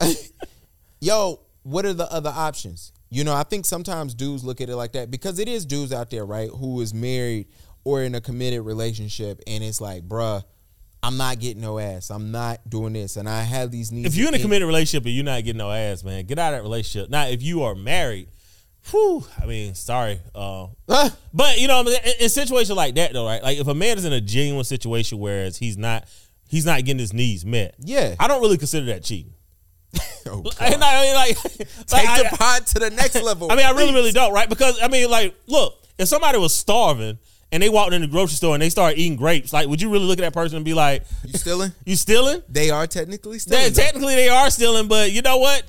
yo, 1.01 1.41
what 1.63 1.85
are 1.85 1.93
the 1.93 2.11
other 2.11 2.33
options? 2.35 2.93
You 3.11 3.25
know, 3.25 3.35
I 3.35 3.43
think 3.43 3.67
sometimes 3.67 4.15
dudes 4.15 4.43
look 4.43 4.61
at 4.61 4.69
it 4.69 4.77
like 4.77 4.93
that 4.93 5.11
because 5.11 5.39
it 5.39 5.49
is 5.49 5.67
dudes 5.67 5.93
out 5.93 6.11
there, 6.11 6.25
right, 6.25 6.49
who 6.49 6.81
is 6.81 6.95
married 6.95 7.49
or 7.85 8.03
in 8.03 8.15
a 8.15 8.21
committed 8.21 8.63
relationship, 8.63 9.41
and 9.47 9.63
it's 9.63 9.81
like, 9.81 10.09
bruh, 10.09 10.43
I'm 11.03 11.17
not 11.17 11.41
getting 11.41 11.61
no 11.63 11.79
ass. 11.79 12.11
I'm 12.11 12.31
not 12.31 12.61
doing 12.69 12.93
this, 12.93 13.17
and 13.17 13.29
I 13.29 13.43
have 13.43 13.71
these 13.71 13.91
needs. 13.91 14.07
If 14.09 14.15
you're 14.15 14.29
in 14.29 14.35
a 14.35 14.39
committed 14.39 14.67
relationship 14.67 15.05
and 15.05 15.15
you're 15.15 15.25
not 15.25 15.43
getting 15.43 15.59
no 15.59 15.71
ass, 15.73 16.05
man, 16.05 16.25
get 16.27 16.39
out 16.39 16.55
of 16.55 16.59
that 16.59 16.63
relationship. 16.63 17.11
Now, 17.11 17.27
if 17.27 17.43
you 17.43 17.65
are 17.65 17.75
married, 17.75 18.29
whew, 18.91 19.25
I 19.41 19.47
mean, 19.47 19.75
sorry. 19.75 20.21
Uh, 20.35 20.69
Ah. 20.89 21.15
but 21.33 21.59
you 21.59 21.67
know, 21.69 21.81
in, 21.81 21.89
in 22.21 22.29
situations 22.29 22.77
like 22.77 22.95
that, 22.95 23.13
though, 23.13 23.27
right? 23.27 23.43
Like 23.43 23.59
if 23.59 23.67
a 23.67 23.75
man 23.75 23.99
is 23.99 24.05
in 24.05 24.13
a 24.13 24.21
genuine 24.21 24.65
situation 24.65 25.19
whereas 25.19 25.57
he's 25.57 25.77
not, 25.77 26.07
he's 26.49 26.67
not 26.67 26.85
getting 26.85 27.01
his 27.01 27.13
needs 27.13 27.45
met. 27.45 27.75
Yeah. 27.79 28.15
I 28.21 28.29
don't 28.29 28.41
really 28.41 28.59
consider 28.59 28.87
that 28.87 29.05
cheating. 29.05 29.35
Oh, 30.25 30.41
God. 30.41 30.55
I, 30.61 30.67
I 30.67 31.03
mean, 31.03 31.15
like, 31.17 31.37
Take 31.89 32.07
like, 32.07 32.31
the 32.31 32.37
pod 32.37 32.67
to 32.69 32.79
the 32.79 32.91
next 32.91 33.21
level. 33.21 33.51
I 33.51 33.57
mean, 33.57 33.67
I 33.67 33.73
really, 33.73 33.93
really 33.93 34.13
don't, 34.13 34.33
right? 34.33 34.49
Because 34.49 34.81
I 34.81 34.87
mean, 34.87 35.11
like, 35.11 35.35
look, 35.49 35.75
if 35.99 36.07
somebody 36.07 36.39
was 36.39 36.55
starving 36.55 37.19
and 37.53 37.63
they 37.63 37.69
walked 37.69 37.93
in 37.93 38.01
the 38.01 38.09
grocery 38.09 38.35
store 38.37 38.55
and 38.55 38.63
they 38.63 38.71
started 38.71 38.99
eating 38.99 39.17
grapes, 39.17 39.53
like, 39.53 39.69
would 39.69 39.81
you 39.81 39.91
really 39.91 40.07
look 40.07 40.19
at 40.19 40.23
that 40.23 40.33
person 40.35 40.57
and 40.57 40.65
be 40.65 40.75
like, 40.75 41.05
You 41.25 41.35
stealing? 41.39 41.73
"You 41.87 41.95
stealing?" 41.97 42.43
They 42.49 42.71
are 42.71 42.87
technically 42.87 43.35
They, 43.35 43.39
stealing. 43.39 43.73
though. 43.73 43.83
technically, 43.83 44.15
they 44.17 44.29
are 44.29 44.51
stealing, 44.51 44.89
but 44.89 45.13
you 45.13 45.23
know 45.23 45.37
what? 45.37 45.63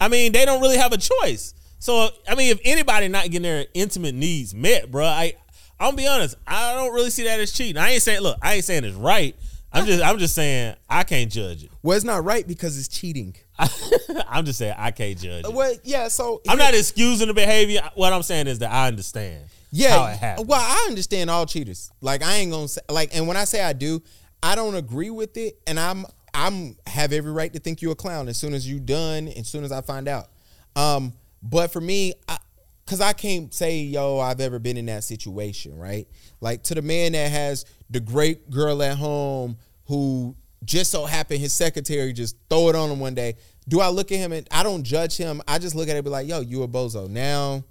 I 0.00 0.08
mean, 0.08 0.32
they 0.32 0.44
don't 0.44 0.60
really 0.60 0.78
have 0.78 0.92
a 0.92 0.98
choice. 0.98 1.54
So, 1.80 2.08
I 2.28 2.34
mean, 2.34 2.50
if 2.50 2.60
anybody 2.64 3.06
not 3.08 3.24
getting 3.24 3.42
their 3.42 3.66
intimate 3.74 4.14
needs 4.14 4.54
met, 4.54 4.90
bro, 4.90 5.04
I, 5.04 5.34
I'm 5.78 5.88
gonna 5.90 5.96
be 5.96 6.06
honest, 6.08 6.34
I 6.46 6.74
don't 6.74 6.92
really 6.92 7.10
see 7.10 7.24
that 7.24 7.38
as 7.38 7.52
cheating. 7.52 7.76
I 7.80 7.90
ain't 7.90 8.02
saying, 8.02 8.20
look, 8.20 8.36
I 8.42 8.54
ain't 8.54 8.64
saying 8.64 8.82
it's 8.84 8.96
right. 8.96 9.36
I'm 9.72 9.84
just, 9.84 10.02
I'm 10.02 10.18
just 10.18 10.34
saying 10.34 10.74
I 10.88 11.02
can't 11.04 11.30
judge 11.30 11.62
it. 11.64 11.70
well, 11.82 11.94
it's 11.94 12.04
not 12.04 12.24
right 12.24 12.46
because 12.46 12.78
it's 12.78 12.88
cheating. 12.88 13.36
I'm 13.58 14.44
just 14.46 14.58
saying 14.58 14.74
I 14.78 14.90
can't 14.92 15.18
judge 15.18 15.44
uh, 15.44 15.48
it. 15.48 15.54
Well, 15.54 15.74
yeah. 15.84 16.08
So 16.08 16.40
I'm 16.48 16.58
not 16.58 16.74
excusing 16.74 17.28
the 17.28 17.34
behavior. 17.34 17.82
What 17.94 18.12
I'm 18.12 18.22
saying 18.22 18.46
is 18.46 18.60
that 18.60 18.70
I 18.72 18.88
understand. 18.88 19.44
Yeah. 19.70 19.98
how 19.98 20.06
it 20.06 20.16
happened. 20.16 20.48
Well, 20.48 20.60
I 20.60 20.86
understand 20.88 21.30
all 21.30 21.46
cheaters. 21.46 21.90
Like 22.00 22.22
I 22.22 22.36
ain't 22.36 22.50
gonna 22.50 22.68
say 22.68 22.80
like, 22.88 23.14
and 23.14 23.26
when 23.26 23.36
I 23.36 23.44
say 23.44 23.62
I 23.62 23.72
do, 23.72 24.02
I 24.42 24.54
don't 24.54 24.74
agree 24.74 25.10
with 25.10 25.36
it, 25.36 25.58
and 25.66 25.78
I'm 25.78 26.06
I'm 26.34 26.76
have 26.86 27.12
every 27.12 27.32
right 27.32 27.52
to 27.52 27.58
think 27.58 27.82
you're 27.82 27.92
a 27.92 27.96
clown 27.96 28.28
as 28.28 28.36
soon 28.36 28.54
as 28.54 28.68
you 28.68 28.80
done, 28.80 29.28
as 29.28 29.48
soon 29.48 29.64
as 29.64 29.72
I 29.72 29.80
find 29.80 30.08
out. 30.08 30.28
Um, 30.76 31.12
but 31.42 31.72
for 31.72 31.80
me, 31.80 32.14
I, 32.28 32.38
cause 32.86 33.00
I 33.00 33.12
can't 33.12 33.52
say, 33.52 33.78
yo, 33.80 34.18
I've 34.18 34.40
ever 34.40 34.58
been 34.58 34.76
in 34.76 34.86
that 34.86 35.04
situation, 35.04 35.76
right? 35.76 36.06
Like 36.40 36.62
to 36.64 36.74
the 36.74 36.82
man 36.82 37.12
that 37.12 37.30
has 37.30 37.64
the 37.90 38.00
great 38.00 38.50
girl 38.50 38.82
at 38.82 38.96
home 38.96 39.56
who 39.86 40.36
just 40.64 40.90
so 40.90 41.06
happened 41.06 41.40
his 41.40 41.54
secretary 41.54 42.12
just 42.12 42.36
throw 42.50 42.68
it 42.68 42.74
on 42.74 42.90
him 42.90 43.00
one 43.00 43.14
day. 43.14 43.36
Do 43.68 43.80
I 43.80 43.88
look 43.88 44.12
at 44.12 44.18
him 44.18 44.32
and 44.32 44.46
I 44.50 44.62
don't 44.62 44.82
judge 44.82 45.16
him? 45.16 45.42
I 45.46 45.58
just 45.58 45.74
look 45.74 45.88
at 45.88 45.94
it 45.94 45.98
and 45.98 46.04
be 46.04 46.10
like, 46.10 46.28
yo, 46.28 46.40
you 46.40 46.62
a 46.62 46.68
bozo. 46.68 47.08
Now 47.08 47.64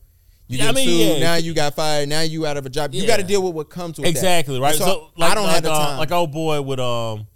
you 0.48 0.58
Yeah, 0.60 0.70
I 0.70 0.72
mean, 0.72 0.88
sued. 0.88 1.00
yeah. 1.00 1.20
Now 1.20 1.36
you 1.36 1.54
got 1.54 1.76
fired. 1.76 2.10
Now 2.10 2.22
you 2.22 2.46
out 2.46 2.58
of 2.58 2.66
a 2.66 2.70
job. 2.70 2.94
You 2.94 3.06
got 3.08 3.18
to 3.18 3.24
deal 3.24 3.42
with 3.44 3.54
what 3.54 3.70
comes 3.70 3.98
with 3.98 4.06
that. 4.06 4.10
Exactly 4.10 4.60
right. 4.60 4.76
So, 4.76 4.86
So, 4.86 5.12
like, 5.18 5.32
I 5.32 5.36
don't 5.36 5.44
like, 5.46 5.56
have 5.56 5.64
the 5.64 5.72
uh, 5.72 5.86
time. 5.88 5.98
like 6.00 6.12
old 6.12 6.32
boy 6.32 6.62
with 6.62 6.80
um, 6.80 7.28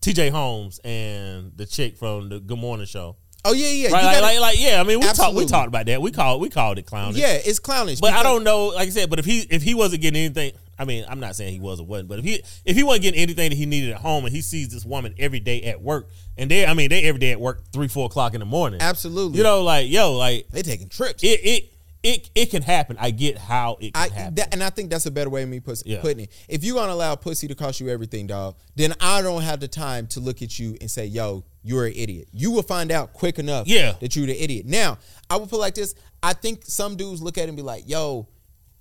T.J. 0.00 0.30
Holmes 0.30 0.78
and 0.84 1.52
the 1.56 1.66
chick 1.66 1.96
from 1.96 2.28
the 2.28 2.38
Good 2.40 2.58
Morning 2.58 2.86
Show. 2.86 3.16
oh 3.44 3.52
yeah, 3.52 3.68
yeah. 3.68 3.90
Right, 3.92 4.04
like, 4.04 4.22
like, 4.22 4.40
like, 4.40 4.60
yeah. 4.60 4.80
I 4.80 4.84
mean, 4.84 5.00
we 5.00 5.06
talked, 5.06 5.34
we 5.34 5.46
talked 5.46 5.68
about 5.68 5.86
that. 5.86 6.00
We 6.00 6.10
called, 6.12 6.40
we 6.40 6.48
called 6.48 6.78
it 6.78 6.86
clownish. 6.86 7.16
yeah, 7.16 7.32
it's 7.44 7.58
clownish. 7.58 8.00
But 8.00 8.12
I 8.12 8.22
don't 8.22 8.44
know, 8.44 8.66
like 8.68 8.86
I 8.88 8.90
said, 8.90 9.10
but 9.10 9.18
if 9.18 9.24
he 9.24 9.40
if 9.50 9.62
he 9.62 9.74
wasn't 9.74 10.02
getting 10.02 10.20
anything, 10.20 10.52
I 10.78 10.84
mean, 10.84 11.04
I'm 11.08 11.20
not 11.20 11.34
saying 11.36 11.52
he 11.52 11.60
was 11.60 11.80
or 11.80 11.86
wasn't, 11.86 12.08
but 12.08 12.18
if 12.18 12.24
he 12.24 12.42
if 12.64 12.76
he 12.76 12.82
wasn't 12.82 13.02
getting 13.04 13.20
anything 13.20 13.50
that 13.50 13.56
he 13.56 13.66
needed 13.66 13.92
at 13.92 14.00
home, 14.00 14.24
and 14.26 14.34
he 14.34 14.42
sees 14.42 14.68
this 14.68 14.84
woman 14.84 15.14
every 15.18 15.40
day 15.40 15.62
at 15.62 15.80
work, 15.80 16.08
and 16.36 16.50
they, 16.50 16.66
I 16.66 16.74
mean, 16.74 16.90
they 16.90 17.02
every 17.04 17.18
day 17.18 17.32
at 17.32 17.40
work 17.40 17.62
three 17.72 17.88
four 17.88 18.06
o'clock 18.06 18.34
in 18.34 18.40
the 18.40 18.46
morning. 18.46 18.80
Absolutely. 18.82 19.38
You 19.38 19.44
know, 19.44 19.62
like 19.62 19.88
yo, 19.88 20.12
like 20.12 20.48
they 20.50 20.62
taking 20.62 20.88
trips. 20.88 21.22
it 21.24 21.40
it 21.42 21.72
it 22.06 22.30
it 22.34 22.50
can 22.50 22.62
happen. 22.62 22.96
I 23.00 23.10
get 23.10 23.36
how 23.36 23.76
it 23.80 23.92
can 23.94 24.02
I 24.02 24.14
happen. 24.14 24.34
that, 24.36 24.52
and 24.54 24.62
I 24.62 24.70
think 24.70 24.90
that's 24.90 25.06
a 25.06 25.10
better 25.10 25.28
way 25.30 25.42
of 25.42 25.48
me 25.48 25.60
put, 25.60 25.82
Yeah. 25.84 26.00
putting 26.00 26.20
it. 26.24 26.32
If 26.48 26.62
you're 26.64 26.76
gonna 26.76 26.92
allow 26.92 27.14
pussy 27.16 27.48
to 27.48 27.54
cost 27.54 27.80
you 27.80 27.88
everything, 27.88 28.26
dog, 28.26 28.56
then 28.76 28.94
I 29.00 29.22
don't 29.22 29.42
have 29.42 29.60
the 29.60 29.68
time 29.68 30.06
to 30.08 30.20
look 30.20 30.40
at 30.42 30.58
you 30.58 30.76
and 30.80 30.90
say, 30.90 31.06
"Yo, 31.06 31.44
you're 31.62 31.86
an 31.86 31.94
idiot." 31.96 32.28
You 32.32 32.50
will 32.52 32.62
find 32.62 32.90
out 32.92 33.12
quick 33.12 33.38
enough, 33.38 33.66
Yeah. 33.66 33.94
that 34.00 34.14
you're 34.14 34.26
the 34.26 34.40
idiot. 34.42 34.66
Now, 34.66 34.98
I 35.28 35.36
would 35.36 35.48
put 35.50 35.58
like 35.60 35.74
this: 35.74 35.94
I 36.22 36.32
think 36.32 36.64
some 36.66 36.96
dudes 36.96 37.20
look 37.20 37.36
at 37.38 37.42
it 37.44 37.48
and 37.48 37.56
be 37.56 37.62
like, 37.62 37.88
"Yo, 37.88 38.28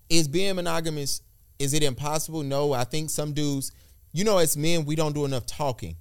is 0.09 0.27
being 0.27 0.55
monogamous? 0.55 1.21
Is 1.57 1.73
it 1.73 1.81
impossible?" 1.83 2.43
No, 2.43 2.73
I 2.73 2.83
think 2.83 3.09
some 3.09 3.33
dudes, 3.33 3.71
you 4.13 4.23
know, 4.23 4.37
as 4.37 4.55
men, 4.55 4.85
we 4.85 4.95
don't 4.95 5.13
do 5.13 5.25
enough 5.25 5.45
talking, 5.47 5.95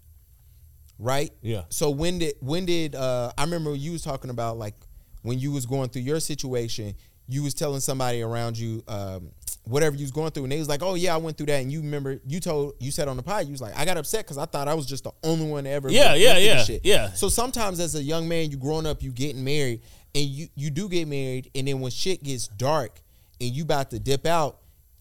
right? 0.99 1.33
Yeah. 1.43 1.63
So 1.71 1.91
when 1.91 2.19
did 2.19 2.35
when 2.41 2.67
did 2.67 2.95
uh 2.95 3.33
I 3.39 3.45
remember 3.45 3.75
you 3.75 3.93
was 3.93 4.03
talking 4.03 4.31
about 4.31 4.59
like 4.59 4.75
when 5.23 5.39
you 5.39 5.53
was 5.53 5.65
going 5.65 5.89
through 5.89 6.03
your 6.03 6.21
situation, 6.21 6.95
you 7.29 7.43
was 7.43 7.55
telling 7.55 7.81
somebody 7.81 8.23
around 8.23 8.59
you 8.59 8.83
um 8.89 9.31
whatever 9.65 9.97
you 9.97 10.03
was 10.03 10.11
going 10.11 10.31
through 10.31 10.43
and 10.43 10.53
they 10.53 10.59
was 10.59 10.69
like, 10.69 10.83
"Oh 10.83 10.95
yeah, 10.95 11.15
I 11.15 11.17
went 11.17 11.39
through 11.39 11.47
that." 11.47 11.63
And 11.63 11.73
you 11.73 11.81
remember 11.81 12.21
you 12.27 12.39
told 12.39 12.75
you 12.81 12.91
said 12.91 13.09
on 13.09 13.17
the 13.17 13.23
pod, 13.23 13.47
you 13.47 13.53
was 13.53 13.63
like, 13.63 13.77
"I 13.77 13.85
got 13.85 13.97
upset 13.97 14.27
cuz 14.27 14.37
I 14.37 14.47
thought 14.47 14.69
I 14.69 14.75
was 14.75 14.87
just 14.87 15.05
the 15.05 15.13
only 15.23 15.47
one 15.47 15.67
ever 15.67 15.89
Yeah, 15.91 16.15
yeah, 16.15 16.37
yeah, 16.37 16.63
shit." 16.63 16.85
yeah. 16.85 17.13
So 17.13 17.29
sometimes 17.29 17.81
as 17.81 17.95
a 17.95 18.03
young 18.03 18.29
man, 18.29 18.51
you 18.51 18.57
growing 18.57 18.87
up, 18.87 19.03
you 19.03 19.11
getting 19.11 19.43
married 19.43 19.81
and 20.15 20.25
you 20.25 20.49
you 20.55 20.71
do 20.71 20.89
get 20.89 21.09
married 21.09 21.51
and 21.55 21.67
then 21.67 21.81
when 21.81 21.91
shit 21.91 22.23
gets 22.23 22.49
dark 22.49 23.01
and 23.41 23.51
you 23.51 23.65
about 23.65 23.91
to 23.91 23.99
dip 23.99 24.27
out, 24.27 24.59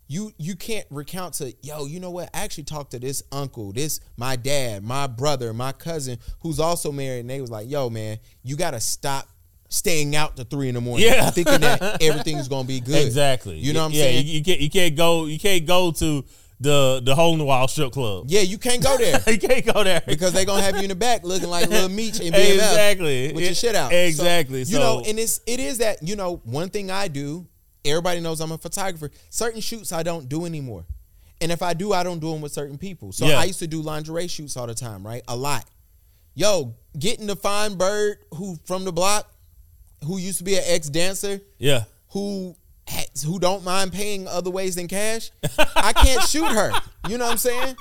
you 0.08 0.32
you 0.38 0.56
can't 0.56 0.86
recount 0.90 1.34
to 1.36 1.54
yo 1.62 1.86
you 1.86 2.00
know 2.00 2.12
what 2.12 2.30
i 2.34 2.44
actually 2.44 2.66
talked 2.66 2.92
to 2.92 3.00
this 3.00 3.24
uncle 3.32 3.72
this 3.72 4.00
my 4.18 4.36
dad 4.36 4.84
my 4.84 5.08
brother 5.08 5.54
my 5.54 5.72
cousin 5.72 6.18
who's 6.42 6.60
also 6.60 6.92
married 6.92 7.22
and 7.22 7.30
they 7.30 7.40
was 7.40 7.50
like 7.50 7.70
yo 7.70 7.90
man 7.90 8.20
you 8.44 8.56
gotta 8.58 8.80
stop 8.82 9.28
staying 9.74 10.16
out 10.16 10.38
to 10.38 10.44
three 10.44 10.70
in 10.70 10.76
the 10.76 10.82
morning 10.82 11.08
Yeah. 11.08 11.30
thinking 11.32 11.62
that 11.62 12.02
everything's 12.02 12.48
gonna 12.48 12.68
be 12.68 12.80
good 12.80 13.04
exactly. 13.06 13.58
you 13.58 13.74
know 13.74 13.80
what 13.82 13.86
i'm 13.88 13.92
yeah, 13.94 14.04
saying 14.04 14.26
You, 14.28 14.34
you 14.34 14.44
can't 14.44 14.60
you 14.60 14.70
can't 14.70 14.96
go 14.96 15.26
you 15.26 15.40
can't 15.40 15.66
go 15.66 15.92
to 15.94 16.24
the 16.60 17.02
the 17.04 17.16
hole 17.16 17.34
in 17.34 17.40
the 17.40 17.46
wall 17.46 17.68
strip 17.68 17.92
club. 17.92 18.26
yeah 18.28 18.42
you 18.42 18.58
can't 18.60 18.84
go 18.84 18.96
there 19.04 19.20
you 19.28 19.40
can't 19.40 19.66
go 19.66 19.84
there 19.84 20.02
because 20.06 20.32
they're 20.32 20.46
gonna 20.46 20.62
have 20.62 20.76
you 20.78 20.84
in 20.84 20.90
the 20.90 20.96
back 20.96 21.24
looking 21.24 21.50
like 21.50 21.68
little 21.70 21.90
Meech 21.90 22.20
and 22.20 22.34
BMF 22.36 22.54
Exactly. 22.54 23.34
with 23.34 23.44
your 23.44 23.54
shit 23.56 23.76
out. 23.76 23.92
Exactly. 23.92 24.64
So, 24.64 24.72
you 24.74 24.80
know, 24.80 25.04
and 25.06 25.18
it's 25.20 25.42
it 25.48 25.60
is 25.60 25.80
that 25.80 26.04
you 26.04 26.16
know 26.16 26.40
one 26.46 26.70
thing 26.70 26.92
I 26.92 27.08
do. 27.08 27.48
Everybody 27.84 28.20
knows 28.22 28.40
I'm 28.40 28.52
a 28.54 28.58
photographer. 28.58 29.10
Certain 29.30 29.60
shoots 29.60 29.92
I 29.92 30.04
don't 30.04 30.30
do 30.30 30.46
anymore, 30.46 30.86
and 31.42 31.52
if 31.52 31.62
I 31.62 31.74
do, 31.74 31.92
I 31.92 32.04
don't 32.04 32.20
do 32.20 32.32
them 32.32 32.40
with 32.42 32.54
certain 32.54 32.78
people. 32.78 33.12
So 33.12 33.26
Yeah. 33.26 33.40
I 33.40 33.44
used 33.46 33.60
to 33.60 33.68
do 33.68 33.82
lingerie 33.82 34.28
shoots 34.28 34.56
all 34.56 34.68
the 34.68 34.76
time, 34.76 35.06
right? 35.06 35.24
A 35.28 35.36
lot. 35.36 35.66
Yo, 36.36 36.76
getting 36.98 37.28
the 37.28 37.36
fine 37.36 37.76
bird 37.76 38.20
who 38.36 38.58
from 38.66 38.86
the 38.86 38.94
block, 38.94 39.30
who 40.06 40.18
used 40.18 40.38
to 40.40 40.44
be 40.44 40.56
an 40.56 40.64
ex 40.66 40.90
dancer, 40.90 41.42
Yeah. 41.58 41.84
who 42.10 42.56
who 43.26 43.40
don't 43.40 43.64
mind 43.64 43.94
paying 43.94 44.28
other 44.28 44.50
ways 44.52 44.76
than 44.76 44.88
cash. 44.88 45.32
I 45.76 45.94
can't 45.94 46.22
shoot 46.28 46.48
her. 46.50 46.72
You 47.08 47.18
know 47.18 47.26
what 47.26 47.32
I'm 47.32 47.38
saying? 47.38 47.76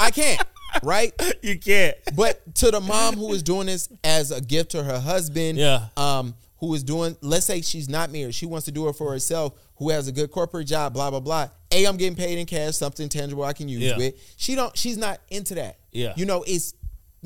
I 0.00 0.10
can't. 0.10 0.42
Right? 0.82 1.12
You 1.42 1.58
can't. 1.58 1.96
But 2.14 2.54
to 2.56 2.70
the 2.70 2.80
mom 2.80 3.16
who 3.16 3.32
is 3.32 3.42
doing 3.42 3.66
this 3.66 3.88
as 4.04 4.30
a 4.30 4.40
gift 4.42 4.72
to 4.72 4.82
her 4.84 5.00
husband, 5.00 5.56
Yeah. 5.56 5.86
um, 5.96 6.34
who 6.58 6.74
is 6.74 6.82
doing, 6.82 7.16
let's 7.22 7.46
say 7.46 7.62
she's 7.62 7.88
not 7.88 8.10
married, 8.12 8.34
she 8.34 8.44
wants 8.46 8.66
to 8.66 8.72
do 8.72 8.88
it 8.88 8.94
for 8.96 9.10
herself, 9.10 9.54
who 9.76 9.88
has 9.90 10.06
a 10.08 10.12
good 10.12 10.30
corporate 10.30 10.66
job, 10.66 10.92
blah 10.92 11.08
blah 11.10 11.20
blah. 11.20 11.48
A, 11.72 11.84
I'm 11.86 11.96
getting 11.96 12.16
paid 12.16 12.38
in 12.38 12.44
cash, 12.46 12.76
something 12.76 13.08
tangible 13.08 13.42
I 13.44 13.54
can 13.54 13.68
use 13.70 13.82
Yeah. 13.82 13.96
with. 13.96 14.14
She 14.36 14.54
don't, 14.54 14.76
she's 14.76 14.98
not 14.98 15.20
into 15.30 15.54
that. 15.54 15.78
Yeah. 15.92 16.12
you 16.16 16.26
know, 16.26 16.44
it's 16.46 16.74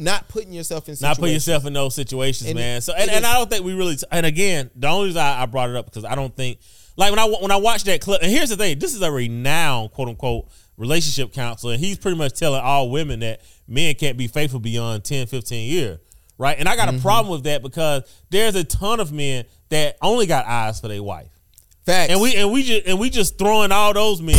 not 0.00 0.28
putting 0.28 0.52
yourself 0.52 0.88
in. 0.88 0.96
Not 1.00 1.18
put 1.18 1.30
yourself 1.30 1.64
in 1.66 1.72
those 1.72 1.94
situations, 1.94 2.48
And 2.50 2.58
man. 2.58 2.78
it- 2.78 2.80
So, 2.82 2.92
and, 2.94 3.10
and 3.10 3.24
I 3.26 3.34
don't 3.34 3.48
think 3.50 3.64
we 3.64 3.74
really. 3.74 3.96
And 4.10 4.26
again, 4.26 4.70
the 4.74 4.88
only 4.88 5.06
reason 5.08 5.22
I, 5.22 5.42
I 5.42 5.46
brought 5.46 5.70
it 5.70 5.76
up 5.76 5.84
because 5.86 6.04
I 6.04 6.14
don't 6.14 6.34
think, 6.34 6.58
like 6.96 7.10
when 7.10 7.18
I 7.18 7.24
when 7.26 7.50
I 7.50 7.56
watched 7.56 7.86
that 7.86 8.00
clip. 8.00 8.22
And 8.22 8.30
here's 8.30 8.48
the 8.50 8.56
thing: 8.56 8.78
this 8.78 8.94
is 8.94 9.02
a 9.02 9.10
renowned 9.12 9.92
quote 9.92 10.08
unquote 10.08 10.48
relationship 10.76 11.32
counselor, 11.32 11.74
and 11.74 11.82
he's 11.84 11.98
pretty 11.98 12.16
much 12.16 12.38
telling 12.38 12.60
all 12.60 12.90
women 12.90 13.20
that 13.20 13.42
men 13.68 13.94
can't 13.94 14.16
be 14.16 14.26
faithful 14.26 14.58
beyond 14.60 15.04
10, 15.04 15.26
15 15.26 15.70
years, 15.70 15.98
right? 16.38 16.58
And 16.58 16.68
I 16.68 16.74
got 16.76 16.88
Mm-hmm. 16.88 16.98
a 16.98 17.00
problem 17.02 17.32
with 17.32 17.44
that 17.44 17.62
because 17.62 18.02
there's 18.30 18.54
a 18.54 18.64
ton 18.64 18.98
of 19.00 19.12
men 19.12 19.44
that 19.68 19.96
only 20.02 20.26
got 20.26 20.46
eyes 20.46 20.80
for 20.80 20.88
their 20.88 21.02
wife. 21.02 21.28
Facts. 21.86 22.10
and 22.12 22.20
we 22.20 22.34
and 22.36 22.50
we 22.52 22.62
just 22.62 22.86
and 22.86 22.98
we 22.98 23.10
just 23.10 23.38
throwing 23.38 23.72
all 23.72 23.92
those 23.92 24.20
men. 24.22 24.36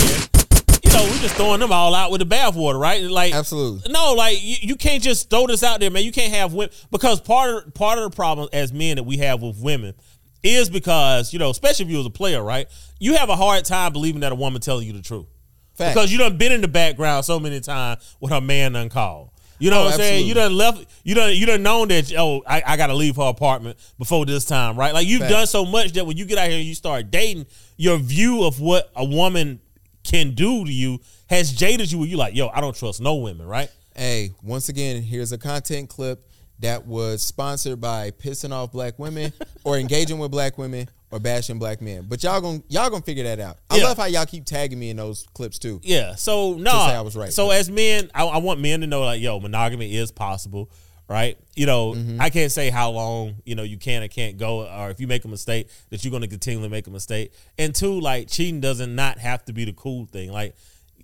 Know, 1.06 1.12
we 1.12 1.20
just 1.20 1.36
throwing 1.36 1.60
them 1.60 1.72
all 1.72 1.96
out 1.96 2.12
with 2.12 2.20
the 2.20 2.28
bathwater, 2.28 2.80
right? 2.80 3.02
Like, 3.04 3.34
Absolutely. 3.34 3.92
no, 3.92 4.14
like 4.14 4.38
you, 4.42 4.56
you 4.62 4.76
can't 4.76 5.02
just 5.02 5.30
throw 5.30 5.48
this 5.48 5.64
out 5.64 5.80
there, 5.80 5.90
man. 5.90 6.04
You 6.04 6.12
can't 6.12 6.32
have 6.34 6.54
women 6.54 6.74
because 6.92 7.20
part 7.20 7.66
of 7.68 7.74
part 7.74 7.98
of 7.98 8.10
the 8.10 8.16
problem 8.16 8.50
as 8.54 8.72
men 8.72 8.98
that 8.98 9.04
we 9.04 9.18
have 9.18 9.42
with 9.42 9.58
women 9.60 9.96
is 10.44 10.70
because 10.70 11.34
you 11.34 11.40
know, 11.40 11.50
especially 11.50 11.86
if 11.86 11.92
you 11.92 11.98
was 11.98 12.06
a 12.06 12.12
player, 12.12 12.44
right? 12.44 12.68
You 13.00 13.16
have 13.18 13.30
a 13.30 13.36
hard 13.36 13.66
time 13.66 13.94
believing 13.94 14.22
that 14.22 14.32
a 14.32 14.36
woman 14.36 14.62
telling 14.62 14.86
you 14.86 14.94
the 14.94 15.02
truth 15.02 15.26
Facts. 15.74 15.94
because 15.96 16.12
you 16.12 16.20
done 16.20 16.38
been 16.38 16.52
in 16.52 16.62
the 16.62 16.68
background 16.68 17.26
so 17.26 17.40
many 17.40 17.60
times 17.62 18.16
with 18.20 18.32
her 18.32 18.42
man 18.42 18.76
uncalled. 18.76 19.30
You 19.58 19.70
know 19.72 19.82
Oh, 19.82 19.86
what 19.86 19.94
I'm 19.94 20.00
saying? 20.00 20.26
You 20.28 20.32
absolutely. 20.34 20.58
done 20.64 20.76
left. 20.76 20.92
You 21.04 21.16
done 21.16 21.36
you 21.36 21.46
done 21.48 21.64
known 21.64 21.88
that 21.90 22.14
oh 22.16 22.44
I, 22.48 22.62
I 22.66 22.78
got 22.78 22.88
to 22.88 22.96
leave 22.96 23.16
her 23.16 23.24
apartment 23.30 23.78
before 23.98 24.26
this 24.26 24.46
time, 24.46 24.76
right? 24.76 24.94
Like 24.94 25.08
you've 25.08 25.22
Facts. 25.22 25.32
done 25.34 25.48
so 25.48 25.66
much 25.66 25.94
that 25.94 26.06
when 26.06 26.18
you 26.18 26.26
get 26.26 26.38
out 26.38 26.48
here 26.50 26.58
and 26.60 26.66
you 26.68 26.76
start 26.76 27.10
dating, 27.12 27.46
your 27.78 27.98
view 27.98 28.44
of 28.44 28.60
what 28.60 28.92
a 28.96 29.06
woman 29.06 29.60
can 30.04 30.34
do 30.34 30.66
to 30.66 30.72
you 30.72 31.00
has 31.30 31.52
jaded 31.52 31.92
you. 31.92 32.00
Where 32.00 32.08
you 32.08 32.18
like, 32.18 32.36
yo, 32.36 32.50
I 32.50 32.62
don't 32.62 32.76
trust 32.76 33.02
no 33.02 33.16
women, 33.16 33.48
right? 33.48 33.70
Hey, 33.96 34.32
once 34.42 34.70
again, 34.70 35.02
here's 35.02 35.32
a 35.32 35.38
content 35.38 35.90
clip 35.90 36.28
that 36.60 36.86
was 36.86 37.22
sponsored 37.22 37.82
by 37.82 38.12
pissing 38.12 38.52
off 38.52 38.72
black 38.72 38.98
women 39.00 39.34
or 39.64 39.78
engaging 39.78 40.20
with 40.20 40.32
black 40.32 40.58
women 40.58 40.88
or 41.10 41.20
bashing 41.20 41.60
black 41.60 41.82
men. 41.82 42.06
But 42.08 42.24
y'all 42.24 42.40
gonna 42.40 42.62
y'all 42.70 42.90
gonna 42.90 43.04
figure 43.04 43.24
that 43.26 43.40
out. 43.40 43.58
I 43.70 43.78
Yeah. 43.78 43.84
love 43.86 43.98
how 43.98 44.06
y'all 44.06 44.26
keep 44.26 44.46
tagging 44.46 44.80
me 44.80 44.92
in 44.92 44.98
those 44.98 45.26
clips 45.34 45.60
too. 45.60 45.82
Yeah. 45.84 46.16
So 46.16 46.54
no, 46.54 46.72
say 46.72 46.78
I 46.96 47.02
was 47.02 47.16
right. 47.18 47.34
So 47.34 47.52
as 47.52 47.70
men, 47.70 48.10
I, 48.16 48.26
I 48.26 48.38
want 48.38 48.60
men 48.62 48.82
to 48.82 48.88
know 48.88 49.02
like, 49.02 49.22
yo, 49.22 49.40
monogamy 49.40 49.94
is 49.96 50.12
possible, 50.12 50.70
right? 51.12 51.38
You 51.56 51.66
know, 51.66 51.92
Mm-hmm. 51.94 52.22
I 52.22 52.30
can't 52.30 52.52
say 52.52 52.70
how 52.70 52.92
long 52.92 53.36
you 53.46 53.56
know 53.56 53.64
you 53.64 53.78
can 53.78 54.02
or 54.02 54.08
can't 54.08 54.38
go, 54.38 54.66
or 54.68 54.90
if 54.90 55.00
you 55.00 55.08
make 55.08 55.26
a 55.26 55.28
mistake 55.28 55.68
that 55.90 56.04
you're 56.04 56.12
going 56.12 56.22
to 56.24 56.28
continually 56.28 56.70
make 56.70 56.88
a 56.88 56.92
mistake. 56.92 57.34
And 57.58 57.76
two, 57.76 58.00
like 58.00 58.28
cheating 58.30 58.62
doesn't 58.62 58.96
not 58.96 59.18
have 59.20 59.44
to 59.46 59.54
be 59.54 59.66
the 59.66 59.74
cool 59.74 60.06
thing. 60.06 60.32
Like 60.32 60.56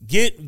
get 0.06 0.40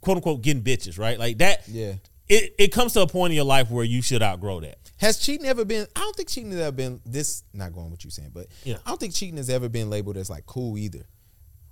quote 0.00 0.16
unquote 0.18 0.42
getting 0.42 0.62
bitches, 0.62 0.98
right? 0.98 1.18
Like 1.18 1.38
that. 1.38 1.68
Yeah. 1.68 1.94
It 2.28 2.54
it 2.58 2.68
comes 2.72 2.92
to 2.94 3.00
a 3.02 3.06
point 3.06 3.32
in 3.32 3.36
your 3.36 3.44
life 3.44 3.70
where 3.70 3.84
you 3.84 4.02
should 4.02 4.22
outgrow 4.22 4.60
that. 4.60 4.78
Has 4.98 5.18
cheating 5.18 5.46
ever 5.46 5.64
been? 5.64 5.86
I 5.94 6.00
don't 6.00 6.16
think 6.16 6.28
cheating 6.28 6.50
has 6.52 6.60
ever 6.60 6.72
been 6.72 7.00
this. 7.04 7.44
Not 7.52 7.72
going 7.72 7.90
what 7.90 8.02
you 8.04 8.10
saying, 8.10 8.30
but 8.32 8.46
Yeah. 8.64 8.76
I 8.86 8.88
don't 8.90 8.98
think 8.98 9.14
cheating 9.14 9.36
has 9.36 9.50
ever 9.50 9.68
been 9.68 9.90
labeled 9.90 10.16
as 10.16 10.30
like 10.30 10.46
cool 10.46 10.78
either. 10.78 11.06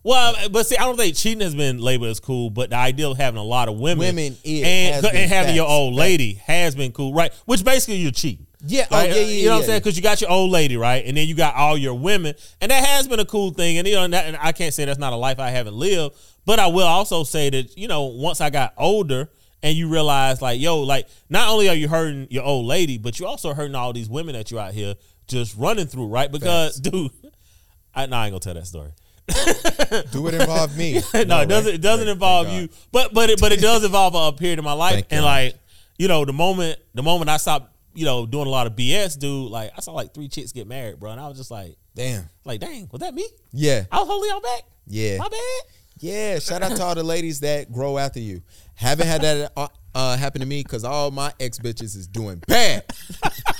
Well, 0.05 0.35
but 0.51 0.67
see, 0.67 0.77
I 0.77 0.85
don't 0.85 0.99
think 0.99 1.17
cheating 1.17 1.41
has 1.41 1.55
been 1.55 1.79
labeled 1.79 2.11
as 2.11 2.21
cool, 2.21 2.51
but 2.51 2.69
the 2.69 2.77
idea 2.77 3.09
of 3.09 3.17
having 3.17 3.41
a 3.41 3.45
lot 3.45 3.69
of 3.69 3.79
women, 3.79 4.01
Women, 4.01 4.37
it 4.45 4.65
and, 4.65 5.07
and 5.07 5.33
having 5.33 5.55
your 5.55 5.65
facts, 5.65 5.73
old 5.73 5.95
facts. 5.95 5.99
lady 5.99 6.35
has 6.45 6.75
been 6.75 6.93
cool, 6.93 7.15
right? 7.15 7.33
Which 7.47 7.65
basically 7.65 7.97
you're 7.97 8.13
cheating. 8.13 8.47
Yeah, 8.67 8.87
oh, 8.91 9.03
yeah, 9.03 9.15
yeah, 9.15 9.21
You 9.23 9.45
know 9.47 9.53
what 9.53 9.59
I'm 9.61 9.65
saying? 9.65 9.81
Because 9.81 9.97
you 9.97 10.03
got 10.03 10.21
your 10.21 10.31
old 10.31 10.51
lady, 10.51 10.77
right? 10.77 11.05
And 11.05 11.17
then 11.17 11.27
you 11.27 11.35
got 11.35 11.55
all 11.55 11.77
your 11.77 11.95
women, 11.95 12.35
and 12.61 12.71
that 12.71 12.85
has 12.85 13.09
been 13.09 13.21
a 13.21 13.25
cool 13.25 13.51
thing. 13.51 13.79
And 13.79 13.89
you 13.89 13.95
know, 13.95 14.05
and, 14.05 14.13
that, 14.13 14.27
and 14.27 14.37
I 14.39 14.53
can't 14.53 14.75
say 14.75 14.85
that's 14.85 14.99
not 14.99 15.15
a 15.15 15.17
life 15.17 15.39
I 15.39 15.51
haven't 15.51 15.75
lived, 15.75 16.15
but 16.45 16.59
I 16.59 16.67
will 16.67 16.87
also 16.87 17.25
say 17.25 17.49
that 17.51 17.77
you 17.77 17.89
know, 17.89 18.05
once 18.05 18.43
I 18.43 18.51
got 18.51 18.75
older, 18.77 19.31
and 19.63 19.75
you 19.75 19.89
realize 19.89 20.43
like, 20.43 20.61
yo, 20.61 20.81
like 20.81 21.09
not 21.31 21.49
only 21.49 21.71
are 21.71 21.75
you 21.75 21.89
hurting 21.89 22.27
your 22.31 22.45
old 22.45 22.67
lady, 22.67 22.99
but 22.99 23.19
you 23.19 23.27
also 23.27 23.55
hurting 23.55 23.75
all 23.75 23.95
these 23.95 24.11
women 24.11 24.35
that 24.35 24.51
you're 24.51 24.61
out 24.61 24.75
here 24.75 24.95
just 25.27 25.57
running 25.57 25.87
through, 25.87 26.09
right? 26.09 26.31
Because, 26.31 26.77
dude, 26.77 27.11
I, 27.95 28.05
no, 28.05 28.17
I 28.17 28.27
ain't 28.27 28.33
gonna 28.33 28.41
tell 28.41 28.55
that 28.55 28.67
story. 28.67 28.91
Do 30.13 30.27
it 30.29 30.35
involve 30.35 30.77
me? 30.77 30.95
no, 31.15 31.41
it 31.41 31.49
doesn't. 31.49 31.75
It 31.75 31.81
doesn't 31.81 32.09
involve 32.09 32.49
you, 32.51 32.69
but 32.93 33.15
but 33.15 33.31
it, 33.31 33.41
but 33.41 33.53
it 33.53 33.61
does 33.61 33.85
involve 33.85 34.15
a 34.15 34.37
period 34.37 34.59
of 34.59 34.65
my 34.65 34.75
life, 34.75 34.95
Thank 34.95 35.07
and 35.11 35.21
God. 35.21 35.27
like 35.27 35.55
you 35.99 36.09
know, 36.09 36.25
the 36.25 36.33
moment 36.33 36.79
the 36.95 37.03
moment 37.03 37.31
I 37.31 37.39
stopped 37.39 37.75
you 37.95 38.05
know, 38.05 38.27
doing 38.27 38.47
a 38.47 38.51
lot 38.51 38.67
of 38.67 38.75
BS, 38.75 39.19
dude, 39.19 39.51
like 39.51 39.73
I 39.77 39.81
saw 39.81 39.93
like 39.93 40.13
three 40.13 40.29
chicks 40.29 40.53
get 40.53 40.67
married, 40.67 40.99
bro, 40.99 41.13
and 41.13 41.21
I 41.21 41.29
was 41.29 41.39
just 41.39 41.51
like, 41.51 41.77
Damn. 41.95 42.29
like, 42.45 42.61
dang, 42.61 42.89
was 42.91 43.01
that 43.01 43.15
me? 43.15 43.27
Yeah. 43.53 43.85
I 43.91 44.01
was 44.01 44.09
holding 44.09 44.31
y'all 44.31 44.41
back. 44.41 44.63
Yeah. 44.87 45.19
My 45.19 45.29
bad. 45.29 45.63
Yeah. 46.01 46.39
Shout 46.41 46.63
out 46.63 46.77
to 46.77 46.83
all 46.83 46.95
the 46.95 47.05
ladies 47.05 47.41
that 47.41 47.73
grow 47.73 47.97
after 47.97 48.19
you. 48.19 48.43
Haven't 48.75 49.07
had 49.07 49.23
that 49.23 49.53
uh, 49.57 49.69
uh, 49.95 50.17
happen 50.17 50.41
to 50.41 50.47
me 50.47 50.63
because 50.63 50.85
all 50.85 51.13
my 51.13 51.33
ex 51.39 51.59
bitches 51.59 51.97
is 51.97 52.09
doing 52.09 52.43
bad. 52.49 52.85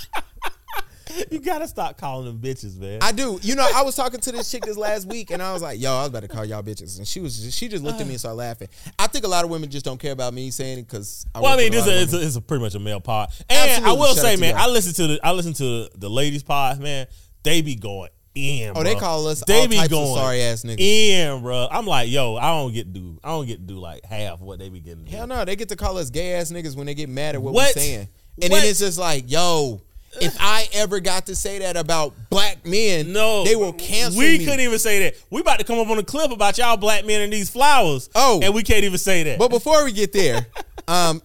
You 1.31 1.39
gotta 1.39 1.67
stop 1.67 1.97
calling 1.97 2.25
them 2.25 2.39
bitches, 2.39 2.77
man. 2.77 2.99
I 3.01 3.11
do. 3.11 3.39
You 3.41 3.55
know, 3.55 3.67
I 3.75 3.83
was 3.83 3.95
talking 3.95 4.19
to 4.19 4.31
this 4.31 4.49
chick 4.51 4.63
this 4.65 4.77
last 4.77 5.07
week, 5.07 5.31
and 5.31 5.41
I 5.41 5.53
was 5.53 5.61
like, 5.61 5.79
"Yo, 5.79 5.91
I 5.91 5.99
was 5.99 6.09
about 6.09 6.21
to 6.21 6.27
call 6.27 6.45
y'all 6.45 6.63
bitches," 6.63 6.97
and 6.97 7.07
she 7.07 7.19
was 7.19 7.39
just, 7.39 7.57
she 7.57 7.67
just 7.67 7.83
looked 7.83 7.99
at 7.99 8.05
me 8.07 8.13
and 8.13 8.19
started 8.19 8.37
laughing. 8.37 8.67
I 8.99 9.07
think 9.07 9.25
a 9.25 9.27
lot 9.27 9.43
of 9.43 9.49
women 9.49 9.69
just 9.69 9.85
don't 9.85 9.99
care 9.99 10.11
about 10.11 10.33
me 10.33 10.51
saying 10.51 10.79
it 10.79 10.87
because. 10.87 11.25
well, 11.33 11.47
I 11.53 11.57
mean, 11.57 11.71
this 11.71 11.87
is 11.87 12.03
it's, 12.03 12.13
a, 12.13 12.25
it's 12.25 12.35
a 12.35 12.41
pretty 12.41 12.63
much 12.63 12.75
a 12.75 12.79
male 12.79 12.99
pod, 12.99 13.29
and 13.49 13.69
Absolutely. 13.71 13.89
I 13.89 13.93
will 13.99 14.15
Shout 14.15 14.23
say, 14.25 14.35
man. 14.37 14.55
I 14.57 14.67
listen 14.67 14.93
to 14.93 15.07
the 15.13 15.19
I 15.23 15.31
listen 15.31 15.53
to 15.53 15.89
the, 15.95 16.09
ladies 16.09 16.43
pod, 16.43 16.79
man. 16.79 17.07
They 17.43 17.61
be 17.61 17.75
going 17.75 18.09
in. 18.33 18.73
Oh, 18.75 18.83
they 18.83 18.95
call 18.95 19.27
us 19.27 19.43
They 19.45 19.61
all 19.61 19.67
be 19.67 19.87
going 19.87 20.15
sorry-ass 20.15 20.63
niggas. 20.63 20.79
In, 20.79 21.41
bro. 21.41 21.67
I'm 21.71 21.85
like, 21.85 22.09
yo, 22.09 22.35
I 22.35 22.47
don't 22.51 22.73
get 22.73 22.93
to 22.93 22.99
do, 22.99 23.19
I 23.23 23.29
don't 23.29 23.45
get 23.45 23.57
to 23.57 23.63
do 23.73 23.75
like 23.79 24.03
half 24.03 24.41
what 24.41 24.59
they 24.59 24.69
be 24.69 24.79
getting. 24.81 25.05
do. 25.05 25.11
Hell 25.11 25.27
no, 25.27 25.45
they 25.45 25.55
get 25.55 25.69
to 25.69 25.75
call 25.75 25.97
us 25.97 26.09
gay 26.09 26.33
ass 26.33 26.51
niggas 26.51 26.75
when 26.75 26.85
they 26.85 26.93
get 26.93 27.07
mad 27.09 27.35
at 27.35 27.41
what, 27.41 27.53
What? 27.53 27.73
we're 27.75 27.81
saying, 27.81 28.09
and 28.41 28.51
What? 28.51 28.59
then 28.61 28.69
it's 28.69 28.79
just 28.79 28.97
like, 28.99 29.31
yo. 29.31 29.81
If 30.21 30.35
I 30.39 30.67
ever 30.73 30.99
got 30.99 31.25
to 31.27 31.35
say 31.35 31.59
that 31.59 31.75
about 31.77 32.13
black 32.29 32.65
men, 32.65 33.11
No, 33.13 33.43
they 33.43 33.55
will 33.55 33.73
cancel 33.73 34.19
We 34.19 34.37
me. 34.37 34.45
couldn't 34.45 34.59
even 34.61 34.79
say 34.79 35.03
that. 35.03 35.15
We 35.29 35.41
about 35.41 35.59
to 35.59 35.65
come 35.65 35.79
up 35.79 35.87
on 35.89 35.97
a 35.97 36.03
clip 36.03 36.31
about 36.31 36.57
y'all 36.57 36.77
black 36.77 37.05
men 37.05 37.21
and 37.21 37.31
these 37.33 37.49
flowers. 37.49 38.09
Oh. 38.15 38.39
and 38.43 38.53
we 38.53 38.63
can't 38.63 38.83
even 38.83 38.97
say 38.97 39.23
that. 39.23 39.39
But 39.39 39.49
before 39.49 39.83
we 39.83 39.91
get 39.91 40.11
there, 40.13 40.45
um, 40.87 41.21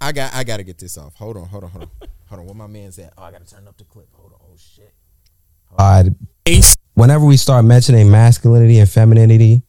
I 0.00 0.12
got 0.12 0.34
I 0.34 0.44
got 0.44 0.58
to 0.58 0.64
get 0.64 0.78
this 0.78 0.98
off. 0.98 1.14
Hold 1.16 1.36
on, 1.36 1.46
hold 1.46 1.64
on, 1.64 1.70
hold 1.70 1.84
on, 1.84 2.08
hold 2.26 2.40
on. 2.40 2.46
Where 2.46 2.54
my 2.54 2.66
man's 2.66 2.98
at? 2.98 3.12
Oh, 3.16 3.22
I 3.22 3.30
got 3.32 3.46
to 3.46 3.54
turn 3.54 3.66
up 3.66 3.76
the 3.78 3.84
clip. 3.84 4.08
Hold 4.12 4.32
on. 4.32 4.38
Oh 4.42 4.56
shit. 4.56 4.92
divide. 5.70 6.14
Whenever 6.94 7.24
we 7.24 7.38
start 7.38 7.64
mentioning 7.64 8.10
masculinity 8.10 8.78
and 8.78 8.88
femininity, 8.88 9.62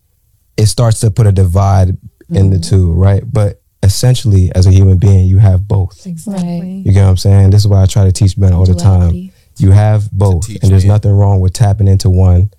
it 0.57 0.65
starts 0.65 0.99
to 0.99 1.09
put 1.09 1.25
a 1.25 1.31
divide 1.31 1.97
in 2.29 2.49
the 2.49 2.59
two, 2.59 2.91
right? 2.91 3.23
But 3.25 3.61
essentially, 3.83 4.51
as 4.55 4.65
a 4.65 4.71
human 4.71 4.97
being, 4.97 5.27
you 5.27 5.37
have 5.39 5.67
both. 5.67 6.05
Exactly. 6.07 6.81
You 6.85 6.91
get 6.93 7.03
what 7.03 7.09
I'm 7.09 7.17
saying? 7.17 7.49
This 7.51 7.61
is 7.61 7.67
why 7.67 7.83
I 7.83 7.85
try 7.85 8.05
to 8.05 8.11
teach 8.11 8.37
men 8.37 8.53
all 8.53 8.65
the 8.65 8.73
time. 8.75 9.31
You 9.57 9.71
have 9.71 10.11
both, 10.11 10.47
and 10.49 10.71
there's 10.71 10.83
man. 10.85 10.93
nothing 10.95 11.11
wrong 11.11 11.39
with 11.39 11.53
tapping 11.53 11.87
into 11.87 12.09
one 12.09 12.49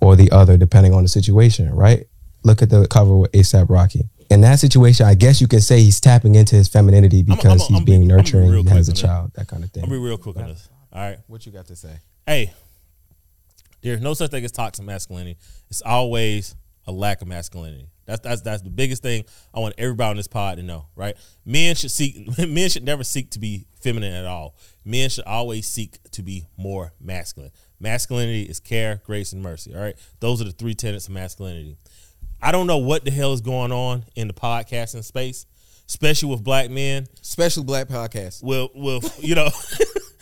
or 0.00 0.14
the 0.14 0.30
other, 0.30 0.56
depending 0.56 0.94
on 0.94 1.02
the 1.02 1.08
situation, 1.08 1.74
right? 1.74 2.06
Look 2.44 2.62
at 2.62 2.70
the 2.70 2.86
cover 2.86 3.16
with 3.16 3.32
ASAP 3.32 3.68
Rocky. 3.68 4.08
In 4.30 4.40
that 4.42 4.58
situation, 4.60 5.06
I 5.06 5.14
guess 5.14 5.40
you 5.40 5.48
can 5.48 5.60
say 5.60 5.80
he's 5.82 6.00
tapping 6.00 6.34
into 6.34 6.54
his 6.56 6.68
femininity 6.68 7.18
I'm- 7.18 7.36
because 7.36 7.60
I'm- 7.62 7.68
he's 7.70 7.78
I'm 7.78 7.84
being 7.84 8.00
be- 8.00 8.04
I'm 8.04 8.08
be 8.08 8.14
nurturing, 8.14 8.50
real 8.50 8.62
he 8.62 8.68
has 8.68 8.88
a 8.88 8.92
quick 8.92 9.00
that. 9.02 9.06
child, 9.06 9.30
that 9.34 9.48
kind 9.48 9.64
of 9.64 9.70
thing. 9.70 9.84
I'll 9.84 9.90
be 9.90 9.96
real 9.96 10.16
quick 10.18 10.36
on 10.36 10.48
this. 10.48 10.68
All 10.92 11.00
right. 11.00 11.18
What 11.26 11.44
you 11.46 11.52
got 11.52 11.66
to 11.66 11.76
say? 11.76 11.96
Hey, 12.26 12.52
there's 13.82 14.00
no 14.00 14.14
such 14.14 14.30
thing 14.30 14.44
as 14.44 14.52
toxic 14.52 14.84
masculinity. 14.84 15.36
It's 15.70 15.82
always 15.82 16.54
a 16.86 16.92
lack 16.92 17.20
of 17.22 17.28
masculinity. 17.28 17.88
That's 18.06 18.20
that's 18.20 18.42
that's 18.42 18.62
the 18.62 18.70
biggest 18.70 19.02
thing 19.02 19.24
I 19.52 19.60
want 19.60 19.74
everybody 19.78 20.10
on 20.10 20.16
this 20.16 20.28
pod 20.28 20.58
to 20.58 20.62
know, 20.62 20.86
right? 20.94 21.16
Men 21.44 21.74
should 21.74 21.90
seek 21.90 22.26
men 22.48 22.68
should 22.68 22.84
never 22.84 23.04
seek 23.04 23.30
to 23.30 23.38
be 23.38 23.66
feminine 23.80 24.12
at 24.12 24.26
all. 24.26 24.56
Men 24.84 25.08
should 25.10 25.24
always 25.24 25.66
seek 25.68 25.98
to 26.12 26.22
be 26.22 26.46
more 26.56 26.92
masculine. 27.00 27.50
Masculinity 27.80 28.42
is 28.42 28.60
care, 28.60 29.00
grace, 29.04 29.32
and 29.32 29.42
mercy. 29.42 29.74
All 29.74 29.80
right. 29.80 29.96
Those 30.20 30.40
are 30.40 30.44
the 30.44 30.52
three 30.52 30.74
tenets 30.74 31.06
of 31.06 31.14
masculinity. 31.14 31.76
I 32.40 32.52
don't 32.52 32.66
know 32.66 32.78
what 32.78 33.04
the 33.04 33.10
hell 33.10 33.32
is 33.32 33.40
going 33.40 33.72
on 33.72 34.04
in 34.16 34.28
the 34.28 34.34
podcasting 34.34 35.04
space, 35.04 35.46
especially 35.88 36.30
with 36.30 36.44
black 36.44 36.70
men 36.70 37.06
Special 37.22 37.64
black 37.64 37.88
podcast. 37.88 38.42
will 38.42 38.70
will 38.74 39.00
you 39.18 39.34
know 39.34 39.48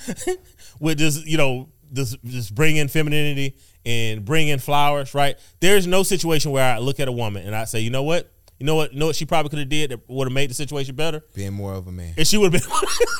with 0.80 0.98
just 0.98 1.26
you 1.26 1.36
know 1.36 1.68
just 1.92 2.22
just 2.24 2.54
bring 2.54 2.76
in 2.76 2.88
femininity 2.88 3.56
and 3.84 4.24
bring 4.24 4.48
in 4.48 4.58
flowers 4.58 5.14
right 5.14 5.36
there's 5.60 5.86
no 5.86 6.02
situation 6.02 6.50
where 6.52 6.74
i 6.74 6.78
look 6.78 7.00
at 7.00 7.08
a 7.08 7.12
woman 7.12 7.44
and 7.46 7.54
i 7.56 7.64
say 7.64 7.80
you 7.80 7.90
know 7.90 8.02
what 8.02 8.30
you 8.60 8.66
know 8.66 8.76
what 8.76 8.92
you 8.92 8.98
know 9.00 9.06
what 9.06 9.16
she 9.16 9.24
probably 9.26 9.48
could 9.50 9.58
have 9.58 9.68
did 9.68 9.90
that 9.90 10.00
would 10.08 10.26
have 10.28 10.32
made 10.32 10.48
the 10.50 10.54
situation 10.54 10.94
better 10.94 11.20
Being 11.34 11.52
more 11.52 11.74
of 11.74 11.86
a 11.88 11.92
man. 11.92 12.14
if 12.18 12.28
she 12.28 12.38
would 12.38 12.52
have 12.52 12.62
been 12.62 12.70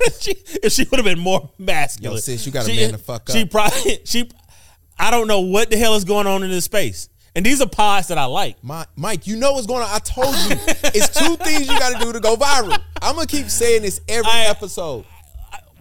if 0.03 0.21
she, 0.23 0.69
she 0.69 0.89
would 0.91 0.99
have 0.99 1.05
been 1.05 1.19
more 1.19 1.51
masculine 1.59 2.15
Yo, 2.15 2.21
sis, 2.21 2.47
you 2.47 2.53
got 2.53 2.67
a 2.67 2.71
She- 2.71 2.77
man 2.77 2.93
to 2.93 2.99
fuck 2.99 3.29
up. 3.29 3.35
she 3.37 3.45
probably 3.45 3.99
she 4.05 4.31
i 4.99 5.11
don't 5.11 5.27
know 5.27 5.41
what 5.41 5.71
the 5.71 5.77
hell 5.77 5.95
is 5.97 6.05
going 6.05 6.27
on 6.29 6.43
in 6.45 6.51
this 6.51 6.65
space 6.67 7.09
and 7.35 7.45
these 7.47 7.61
are 7.63 7.69
pods 7.69 8.09
that 8.09 8.19
i 8.19 8.25
like 8.27 8.63
My, 8.63 8.87
Mike, 8.95 9.27
you 9.27 9.37
know 9.37 9.55
what's 9.55 9.67
going 9.67 9.83
on. 9.83 9.89
I 9.91 9.99
told 10.01 10.35
you. 10.37 10.57
it's 10.95 11.09
two 11.09 11.35
things 11.37 11.63
you 11.69 11.79
got 11.79 11.99
to 11.99 12.05
do 12.05 12.13
to 12.13 12.21
go 12.21 12.37
viral. 12.37 12.79
I'm 13.01 13.15
gonna 13.15 13.27
keep 13.27 13.49
saying 13.49 13.81
this 13.83 14.01
every 14.07 14.31
I- 14.31 14.47
episode. 14.51 15.07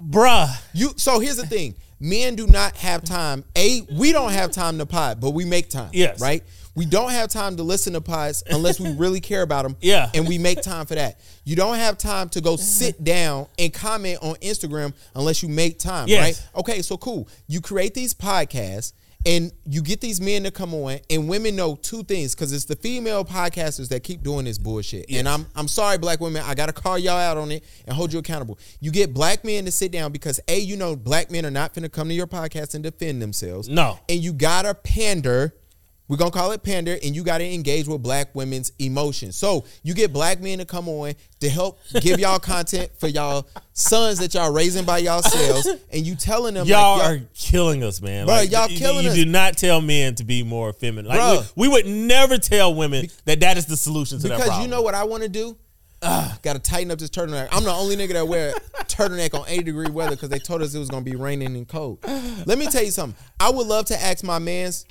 bruh 0.02 0.50
You. 0.74 0.94
So 0.98 1.20
here's 1.20 1.36
the 1.38 1.46
thing. 1.46 1.76
Men 2.02 2.36
do 2.36 2.48
not 2.48 2.76
have 2.78 3.04
time. 3.04 3.44
A, 3.56 3.86
we 3.96 4.12
don't 4.12 4.32
have 4.32 4.52
time 4.52 4.80
to 4.80 4.88
pod, 4.88 5.22
but 5.22 5.32
we 5.32 5.46
make 5.46 5.70
time. 5.70 5.92
Yes. 5.94 6.20
Right. 6.20 6.44
We 6.76 6.86
don't 6.86 7.12
have 7.12 7.30
time 7.30 7.58
to 7.58 7.64
listen 7.64 7.94
to 7.94 8.02
pods 8.02 8.44
unless 8.50 8.80
we 8.80 8.94
really 8.94 9.20
care 9.20 9.42
about 9.42 9.64
them. 9.64 9.76
Yeah. 9.82 10.10
And 10.14 10.28
we 10.28 10.38
make 10.38 10.62
time 10.62 10.86
for 10.86 10.96
that. 10.96 11.20
You 11.44 11.56
don't 11.56 11.76
have 11.76 11.98
time 11.98 12.30
to 12.30 12.42
go 12.42 12.56
sit 12.56 12.96
mm-hmm. 12.96 13.04
down 13.04 13.48
and 13.58 13.74
comment 13.74 14.20
on 14.22 14.36
Instagram 14.36 14.94
unless 15.16 15.42
you 15.42 15.50
make 15.50 15.80
time. 15.80 16.08
Yes. 16.08 16.22
Right. 16.22 16.60
Okay. 16.60 16.82
So 16.82 16.98
cool. 16.98 17.28
You 17.48 17.62
create 17.62 17.94
these 17.94 18.14
podcasts. 18.14 18.94
And 19.24 19.52
you 19.68 19.84
get 19.84 20.02
these 20.02 20.20
men 20.20 20.46
to 20.46 20.52
come 20.52 20.74
on, 20.74 20.98
and 21.08 21.30
women 21.30 21.56
know 21.56 21.76
two 21.76 22.02
things 22.04 22.34
because 22.34 22.52
it's 22.52 22.66
the 22.66 22.76
female 22.76 23.24
podcasters 23.24 23.90
that 23.90 24.04
keep 24.04 24.24
doing 24.24 24.46
this 24.46 24.58
bullshit. 24.58 25.06
And 25.12 25.30
I'm 25.30 25.46
I'm 25.56 25.68
sorry, 25.68 26.00
black 26.00 26.20
women, 26.20 26.42
I 26.44 26.56
gotta 26.56 26.74
call 26.74 26.98
y'all 26.98 27.20
out 27.20 27.38
on 27.38 27.52
it 27.52 27.64
and 27.86 27.96
hold 27.96 28.12
you 28.12 28.18
accountable. 28.18 28.58
You 28.80 28.90
get 28.90 29.14
black 29.14 29.46
men 29.46 29.66
to 29.66 29.72
sit 29.72 29.92
down 29.92 30.12
because 30.12 30.40
a 30.48 30.58
you 30.58 30.76
know 30.76 30.96
black 30.96 31.30
men 31.30 31.46
are 31.46 31.52
not 31.52 31.76
gonna 31.76 31.88
come 31.88 32.08
to 32.08 32.16
your 32.16 32.26
podcast 32.26 32.74
and 32.74 32.84
defend 32.84 33.22
themselves. 33.22 33.70
No. 33.70 34.00
and 34.10 34.24
you 34.24 34.34
gotta 34.34 34.74
pander. 34.74 35.54
We're 36.12 36.18
gonna 36.18 36.30
call 36.30 36.52
it 36.52 36.62
pander, 36.62 36.98
and 37.02 37.16
you 37.16 37.24
gotta 37.24 37.46
engage 37.46 37.88
with 37.88 38.04
black 38.04 38.36
women's 38.36 38.74
emotions. 38.80 39.38
So 39.38 39.64
you 39.82 39.94
get 39.94 40.12
black 40.12 40.42
men 40.42 40.58
to 40.58 40.66
come 40.66 40.90
on 40.90 41.14
to 41.40 41.50
help 41.50 41.80
give 42.02 42.20
y'all 42.20 42.38
content 42.54 42.92
for 43.00 43.08
y'all 43.08 43.48
sons 43.72 44.20
that 44.20 44.34
y'all 44.34 44.52
raising 44.52 44.84
by 44.84 44.98
y'all 44.98 45.22
yourselves, 45.22 45.70
and 45.90 46.06
you 46.06 46.16
telling 46.16 46.56
them 46.56 46.68
y'all, 46.68 46.98
like, 47.00 47.22
are 47.22 47.24
killing 47.34 47.82
us, 47.82 48.02
man. 48.02 48.28
Bruh, 48.28 48.52
y'all 48.52 48.70
you- 48.70 48.78
killing 48.78 49.06
you, 49.06 49.12
us. 49.12 49.16
You 49.16 49.24
do 49.24 49.32
not 49.32 49.56
tell 49.56 49.80
men 49.80 50.16
to 50.16 50.26
be 50.26 50.44
more 50.44 50.74
feminine. 50.74 51.08
Like, 51.08 51.46
we, 51.56 51.70
we 51.70 51.74
would 51.76 51.86
never 51.86 52.38
tell 52.38 52.76
women 52.76 53.08
that 53.24 53.40
that 53.40 53.56
is 53.56 53.68
the 53.68 53.78
solution 53.78 54.20
to 54.20 54.28
that 54.28 54.36
problem. 54.36 54.50
because 54.50 54.66
you 54.66 54.70
know 54.70 54.82
what 54.82 54.96
I 54.96 55.06
want 55.06 55.24
to 55.24 55.30
do. 55.30 55.56
Uh, 56.02 56.36
Got 56.42 56.54
to 56.54 56.60
tighten 56.60 56.92
up 56.92 57.00
this 57.00 57.10
turtleneck. 57.10 57.48
I'm 57.54 57.64
the 57.64 57.72
only 57.72 57.96
nigga 57.96 58.14
that 58.14 58.28
wear 58.28 58.52
turtleneck 58.82 59.34
on 59.40 59.46
80 59.48 59.64
degree 59.64 59.90
weather 59.90 60.18
because 60.18 60.28
they 60.28 60.40
told 60.40 60.62
us 60.62 60.76
it 60.76 60.80
was 60.80 60.90
gonna 60.90 61.06
be 61.06 61.16
raining 61.16 61.56
and 61.56 61.66
cold. 61.66 62.00
Let 62.46 62.58
me 62.58 62.66
tell 62.68 62.84
you 62.84 62.92
something. 62.92 63.18
I 63.40 63.50
would 63.50 63.68
love 63.68 63.86
to 63.86 64.02
ask 64.02 64.26
my 64.26 64.40
man's 64.40 64.86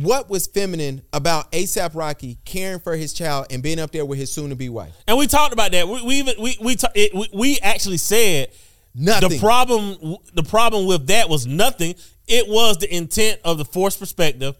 what 0.00 0.30
was 0.30 0.46
feminine 0.46 1.02
about 1.12 1.52
ASAP 1.52 1.94
Rocky 1.94 2.38
caring 2.44 2.80
for 2.80 2.96
his 2.96 3.12
child 3.12 3.46
and 3.50 3.62
being 3.62 3.78
up 3.78 3.90
there 3.90 4.04
with 4.06 4.18
his 4.18 4.32
soon-to-be 4.32 4.68
wife. 4.68 4.94
and 5.06 5.18
we 5.18 5.26
talked 5.26 5.52
about 5.52 5.72
that. 5.72 5.86
We, 5.88 6.02
we 6.02 6.14
even 6.16 6.34
we 6.40 6.56
we, 6.60 6.76
ta- 6.76 6.92
it, 6.94 7.14
we 7.14 7.28
we 7.32 7.58
actually 7.60 7.98
said 7.98 8.48
Nothing. 8.94 9.30
the 9.30 9.38
problem 9.38 10.16
the 10.34 10.42
problem 10.42 10.86
with 10.86 11.06
that 11.08 11.28
was 11.28 11.46
nothing. 11.46 11.94
It 12.26 12.48
was 12.48 12.78
the 12.78 12.94
intent 12.94 13.40
of 13.44 13.58
the 13.58 13.64
forced 13.64 13.98
perspective 13.98 14.56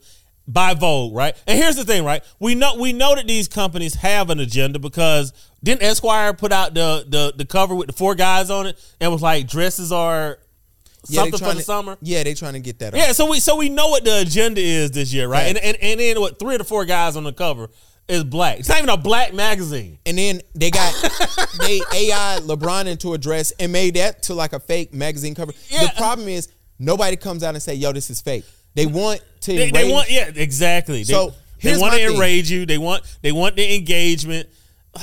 by 0.49 0.75
Vogue, 0.75 1.15
right? 1.15 1.37
And 1.47 1.57
here's 1.57 1.77
the 1.77 1.85
thing, 1.85 2.05
right? 2.05 2.23
We 2.41 2.55
know 2.55 2.75
we 2.77 2.93
know 2.93 3.15
that 3.15 3.27
these 3.27 3.47
companies 3.49 3.95
have 3.95 4.29
an 4.31 4.41
agenda 4.41 4.79
because 4.79 5.33
didn't 5.63 5.83
Esquire 5.83 6.33
put 6.35 6.51
out 6.53 6.75
the 6.75 7.05
the 7.09 7.33
the 7.37 7.45
cover 7.45 7.75
with 7.75 7.87
the 7.87 7.93
four 7.93 8.15
guys 8.15 8.51
on 8.51 8.67
it 8.67 8.79
and 9.01 9.13
was 9.13 9.23
like 9.23 9.47
dresses 9.49 9.93
are 9.93 10.39
Yeah, 11.09 11.25
they 11.25 11.31
something 11.31 11.33
for 11.33 11.39
trying 11.45 11.55
the 11.57 11.61
to- 11.61 11.65
summer? 11.65 11.99
Yeah, 12.01 12.23
they 12.23 12.35
trying 12.35 12.53
to 12.55 12.61
get 12.61 12.79
that. 12.81 12.95
Yeah, 12.95 13.13
so 13.13 13.29
we 13.31 13.41
so 13.41 13.57
we 13.57 13.69
know 13.69 13.89
what 13.89 14.05
the 14.05 14.21
agenda 14.21 14.61
is 14.61 14.91
this 14.93 15.13
year, 15.13 15.29
right? 15.29 15.47
And, 15.49 15.59
and 15.59 15.77
and 15.81 16.01
then 16.01 16.21
what 16.21 16.39
three 16.39 16.55
of 16.55 16.59
the 16.59 16.65
four 16.65 16.85
guys 16.85 17.17
on 17.17 17.25
the 17.25 17.33
cover 17.33 17.69
is 18.09 18.25
black. 18.25 18.59
It's 18.61 18.69
not 18.69 18.79
even 18.79 18.91
a 18.91 18.97
black 18.97 19.33
magazine. 19.33 19.99
And 20.07 20.19
then 20.19 20.41
they 20.55 20.71
got 20.71 20.93
they 21.61 21.81
AI 21.95 22.39
LeBron 22.43 22.87
into 22.87 23.15
a 23.15 23.19
dress 23.19 23.53
and 23.59 23.73
made 23.73 23.95
that 23.95 24.23
to 24.25 24.35
like 24.35 24.53
a 24.53 24.61
fake 24.61 24.93
magazine 24.93 25.35
cover. 25.35 25.53
Yeah. 25.69 25.87
The 25.87 25.93
problem 25.97 26.29
is 26.29 26.49
nobody 26.79 27.17
comes 27.17 27.43
out 27.43 27.55
and 27.55 27.63
say, 27.63 27.75
"Yo, 27.75 27.93
this 27.93 28.11
is 28.11 28.21
fake." 28.21 28.45
They 28.75 28.87
want 28.87 29.21
to. 29.43 29.53
They, 29.53 29.71
they 29.71 29.91
want 29.91 30.11
yeah, 30.11 30.31
exactly. 30.35 30.99
They, 31.05 31.13
So, 31.13 31.31
they 31.61 31.69
here's 31.71 31.81
want 31.81 31.95
to 31.95 31.99
thing. 32.07 32.15
enrage 32.15 32.51
you. 32.51 32.65
They 32.67 32.79
want 32.79 33.03
they 33.23 33.33
want 33.33 33.57
the 33.57 33.75
engagement. 33.77 34.49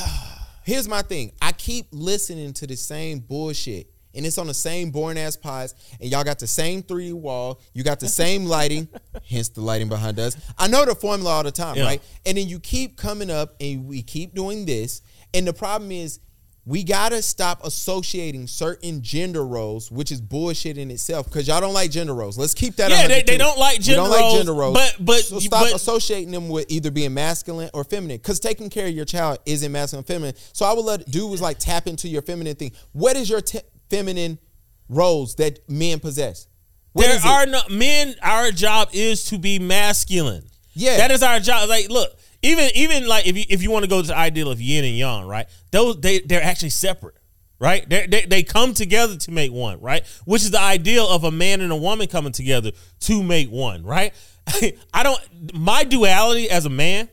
Here's 0.64 0.88
my 0.88 1.02
thing. 1.02 1.32
I 1.41 1.52
keep 1.52 1.88
listening 1.91 2.54
to 2.54 2.68
the 2.68 2.76
same 2.76 3.20
bullshit. 3.20 3.88
And 4.16 4.26
it's 4.26 4.38
on 4.39 4.47
the 4.47 4.53
same 4.53 4.89
boring 4.89 5.20
ass 5.20 5.36
pods, 5.36 5.76
and 6.01 6.10
y'all 6.10 6.24
got 6.24 6.39
the 6.39 6.47
same 6.47 6.82
3D 6.82 7.14
wall. 7.14 7.62
You 7.74 7.84
got 7.84 7.99
the 7.99 8.07
same 8.07 8.45
lighting, 8.45 8.88
hence 9.30 9.49
the 9.49 9.62
lighting 9.62 9.88
behind 9.89 10.18
us. 10.20 10.36
I 10.57 10.68
know 10.68 10.84
the 10.86 10.95
formula 10.95 11.32
all 11.32 11.43
the 11.43 11.51
time, 11.51 11.76
Yeah. 11.78 11.84
right? 11.86 12.01
And 12.26 12.38
then 12.38 12.47
you 12.47 12.60
keep 12.60 12.97
coming 12.97 13.30
up, 13.30 13.55
and 13.62 13.86
we 13.86 14.01
keep 14.01 14.34
doing 14.34 14.66
this. 14.66 15.01
And 15.34 15.47
the 15.47 15.53
problem 15.53 15.91
is, 15.91 16.20
we 16.66 16.84
gotta 16.84 17.22
stop 17.24 17.64
associating 17.66 18.45
certain 18.45 19.01
gender 19.01 19.43
roles, 19.45 19.89
which 19.91 20.12
is 20.12 20.22
bullshit 20.22 20.78
in 20.78 20.91
itself, 20.91 21.26
because 21.28 21.47
y'all 21.47 21.62
don't 21.62 21.74
like 21.74 21.89
gender 21.89 22.14
roles. 22.14 22.38
Let's 22.38 22.53
keep 22.53 22.76
that. 22.76 22.91
Yeah, 22.91 23.07
they- 23.07 23.24
they 23.24 23.38
don't 23.38 23.57
like 23.57 23.78
We 23.80 23.84
gender 23.86 24.01
don't 24.01 24.10
like 24.12 24.20
roles, 24.22 24.36
gender 24.38 24.53
roles. 24.53 24.74
but- 24.76 24.95
but- 24.99 25.24
so 25.24 25.39
stop 25.39 25.64
but- 25.66 25.74
associating 25.76 26.32
them 26.32 26.47
with 26.49 26.66
either 26.70 26.91
being 26.91 27.14
masculine 27.14 27.70
or 27.74 27.84
feminine. 27.84 28.18
Because 28.18 28.39
taking 28.39 28.70
care 28.70 28.86
of 28.88 28.93
your 28.93 29.05
child 29.05 29.39
isn't 29.47 29.72
masculine 29.72 30.03
or 30.03 30.07
feminine. 30.07 30.36
So 30.53 30.66
I 30.66 30.74
would 30.74 30.86
let 30.86 31.10
dude 31.10 31.30
was 31.32 31.41
like 31.41 31.57
tap 31.60 31.88
into 31.88 32.07
your 32.07 32.22
feminine 32.22 32.55
thing. 32.55 32.72
What 32.91 33.16
is 33.16 33.30
your 33.30 33.41
te- 33.41 33.62
feminine 33.90 34.40
roles 34.88 35.36
that 35.36 35.68
men 35.70 36.00
possess? 36.00 36.48
What 36.94 37.08
there 37.08 37.32
are 37.32 37.46
no 37.46 37.62
men. 37.70 38.16
Our 38.22 38.52
job 38.52 38.90
is 38.94 39.26
to 39.26 39.38
be 39.38 39.60
masculine. 39.60 40.44
Yeah. 40.74 40.98
that 40.98 41.12
is 41.12 41.22
our 41.22 41.40
job. 41.40 41.70
Like, 41.70 41.90
look, 41.90 42.18
even 42.42 42.70
even 42.76 43.08
like 43.08 43.28
if 43.28 43.38
you 43.38 43.44
if 43.50 43.62
you 43.62 43.72
want 43.72 43.84
to 43.84 43.90
go 43.90 44.02
to 44.02 44.08
the 44.08 44.18
ideal 44.18 44.50
of 44.50 44.62
yin 44.62 44.86
and 44.86 44.96
yang, 44.96 45.28
right? 45.28 45.48
Those 45.72 46.00
they 46.00 46.20
they're 46.20 46.44
actually 46.44 46.70
separate, 46.70 47.16
right? 47.60 47.88
They 47.88 48.08
they 48.08 48.26
they 48.26 48.44
come 48.44 48.74
together 48.74 49.18
to 49.18 49.32
make 49.32 49.52
one, 49.52 49.82
right? 49.82 50.06
Which 50.26 50.44
is 50.44 50.52
the 50.52 50.62
ideal 50.62 51.08
of 51.08 51.24
a 51.24 51.32
man 51.32 51.62
and 51.62 51.72
a 51.72 51.76
woman 51.76 52.08
coming 52.08 52.32
together 52.32 52.72
to 53.02 53.24
make 53.24 53.50
one, 53.50 53.84
right? 53.84 54.14
I 54.94 55.04
don't. 55.04 55.20
My 55.54 55.84
duality 55.84 56.50
as 56.50 56.66
a 56.66 56.70
man 56.70 57.10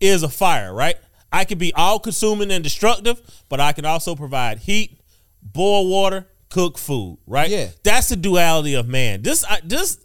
is 0.00 0.22
a 0.22 0.28
fire, 0.28 0.74
right? 0.74 0.96
I 1.32 1.44
can 1.44 1.58
be 1.58 1.72
all 1.74 2.00
consuming 2.00 2.50
and 2.50 2.64
destructive, 2.64 3.20
but 3.48 3.60
I 3.60 3.72
can 3.72 3.84
also 3.84 4.16
provide 4.16 4.58
heat, 4.58 4.99
boil 5.42 5.88
water, 5.88 6.26
cook 6.48 6.78
food, 6.78 7.18
right? 7.26 7.48
Yeah. 7.50 7.68
That's 7.82 8.08
the 8.08 8.16
duality 8.16 8.74
of 8.74 8.88
man. 8.88 9.22
This 9.22 9.44
I 9.44 9.60
this 9.64 9.98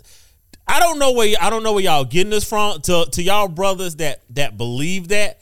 I 0.67 0.79
don't 0.79 0.99
know 0.99 1.11
where 1.11 1.35
I 1.39 1.49
don't 1.49 1.63
know 1.63 1.73
where 1.73 1.83
y'all 1.83 2.05
getting 2.05 2.31
this 2.31 2.43
from. 2.47 2.81
To 2.81 3.05
to 3.11 3.21
y'all 3.23 3.47
brothers 3.47 3.95
that 3.97 4.23
that 4.31 4.57
believe 4.57 5.09
that, 5.09 5.39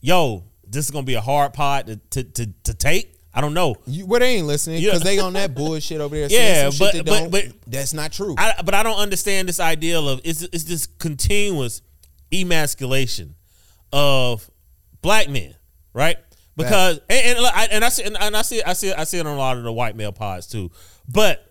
yo, 0.00 0.44
this 0.66 0.84
is 0.84 0.90
gonna 0.90 1.04
be 1.06 1.14
a 1.14 1.20
hard 1.20 1.52
pod 1.52 1.86
to 1.86 1.96
to 1.96 2.24
to, 2.24 2.52
to 2.64 2.74
take. 2.74 3.14
I 3.32 3.40
don't 3.40 3.54
know. 3.54 3.76
You, 3.86 4.06
well, 4.06 4.18
they 4.18 4.36
ain't 4.38 4.48
listening 4.48 4.82
Yeah. 4.82 4.90
because 4.90 5.02
they 5.02 5.20
on 5.20 5.34
that 5.34 5.54
bullshit 5.54 6.00
over 6.00 6.16
there. 6.16 6.26
Yeah, 6.30 6.70
but- 6.76 6.94
that 6.94 7.06
but- 7.06 7.30
but- 7.30 7.44
that's 7.64 7.94
not 7.94 8.10
true. 8.12 8.34
I, 8.36 8.60
but 8.64 8.74
I 8.74 8.82
don't 8.82 8.98
understand 8.98 9.48
this 9.48 9.60
ideal 9.60 10.08
of 10.08 10.20
it's 10.24 10.42
it's 10.42 10.64
this 10.64 10.86
continuous 10.86 11.80
emasculation 12.32 13.34
of 13.92 14.50
black 15.02 15.28
men, 15.28 15.54
right? 15.92 16.16
Because 16.62 17.00
and, 17.08 17.38
and, 17.38 17.46
I, 17.46 17.68
and 17.70 17.84
I 17.84 17.88
see 17.88 18.04
and 18.04 18.16
I 18.16 18.42
see 18.42 18.62
I 18.62 18.72
see 18.72 18.92
I 18.92 19.04
see 19.04 19.18
it 19.18 19.26
on 19.26 19.34
a 19.34 19.38
lot 19.38 19.56
of 19.56 19.64
the 19.64 19.72
white 19.72 19.96
male 19.96 20.12
pods 20.12 20.46
too. 20.46 20.70
But 21.08 21.46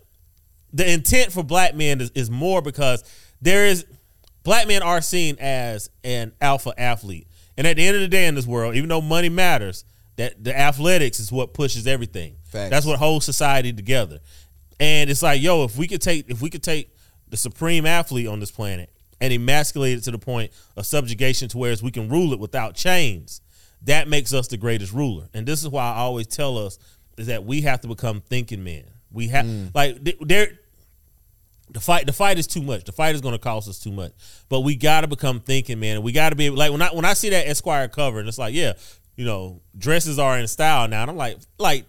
the 0.71 0.91
intent 0.91 1.31
for 1.31 1.43
black 1.43 1.75
men 1.75 2.01
is, 2.01 2.11
is 2.11 2.29
more 2.29 2.61
because 2.61 3.03
there 3.41 3.65
is 3.65 3.85
black 4.43 4.67
men 4.67 4.81
are 4.81 5.01
seen 5.01 5.37
as 5.39 5.89
an 6.03 6.31
alpha 6.41 6.73
athlete. 6.77 7.27
And 7.57 7.67
at 7.67 7.75
the 7.75 7.85
end 7.85 7.95
of 7.95 8.01
the 8.01 8.07
day 8.07 8.27
in 8.27 8.35
this 8.35 8.47
world, 8.47 8.75
even 8.75 8.87
though 8.87 9.01
money 9.01 9.29
matters, 9.29 9.83
that 10.15 10.43
the 10.43 10.57
athletics 10.57 11.19
is 11.19 11.31
what 11.31 11.53
pushes 11.53 11.87
everything. 11.87 12.35
Facts. 12.45 12.69
That's 12.69 12.85
what 12.85 12.99
holds 12.99 13.25
society 13.25 13.73
together. 13.73 14.19
And 14.79 15.09
it's 15.09 15.21
like, 15.21 15.41
yo, 15.41 15.63
if 15.63 15.77
we 15.77 15.87
could 15.87 16.01
take 16.01 16.29
if 16.29 16.41
we 16.41 16.49
could 16.49 16.63
take 16.63 16.95
the 17.29 17.37
supreme 17.37 17.85
athlete 17.85 18.27
on 18.27 18.39
this 18.39 18.51
planet 18.51 18.89
and 19.21 19.33
emasculate 19.33 19.97
it 19.97 20.01
to 20.01 20.11
the 20.11 20.17
point 20.17 20.51
of 20.77 20.85
subjugation 20.85 21.47
to 21.49 21.57
where 21.57 21.75
we 21.83 21.91
can 21.91 22.09
rule 22.09 22.33
it 22.33 22.39
without 22.39 22.75
chains, 22.75 23.41
that 23.83 24.07
makes 24.07 24.33
us 24.33 24.47
the 24.47 24.57
greatest 24.57 24.93
ruler. 24.93 25.27
And 25.33 25.45
this 25.45 25.61
is 25.61 25.69
why 25.69 25.83
I 25.93 25.97
always 25.97 26.27
tell 26.27 26.57
us 26.57 26.77
is 27.17 27.27
that 27.27 27.45
we 27.45 27.61
have 27.61 27.81
to 27.81 27.87
become 27.87 28.21
thinking 28.21 28.63
men. 28.63 28.85
We 29.11 29.27
have 29.29 29.45
hmm. 29.45 29.67
like 29.73 30.03
th- 30.03 30.17
there 30.21 30.59
the 31.71 31.79
fight 31.79 32.05
the 32.05 32.13
fight 32.13 32.37
is 32.39 32.47
too 32.47 32.61
much. 32.61 32.85
The 32.85 32.91
fight 32.91 33.15
is 33.15 33.21
going 33.21 33.33
to 33.33 33.39
cost 33.39 33.67
us 33.69 33.79
too 33.79 33.91
much. 33.91 34.11
But 34.49 34.61
we 34.61 34.75
got 34.75 35.01
to 35.01 35.07
become 35.07 35.39
thinking, 35.39 35.79
man. 35.79 35.95
And 35.95 36.03
we 36.03 36.11
got 36.11 36.29
to 36.29 36.35
be 36.35 36.47
able, 36.47 36.57
like 36.57 36.71
when 36.71 36.81
I 36.81 36.89
when 36.89 37.05
I 37.05 37.13
see 37.13 37.29
that 37.29 37.47
Esquire 37.47 37.87
cover 37.87 38.19
and 38.19 38.27
it's 38.27 38.37
like, 38.37 38.53
yeah, 38.53 38.73
you 39.15 39.25
know, 39.25 39.61
dresses 39.77 40.19
are 40.19 40.37
in 40.37 40.47
style 40.47 40.87
now. 40.87 41.01
And 41.01 41.11
I'm 41.11 41.17
like, 41.17 41.37
like 41.57 41.85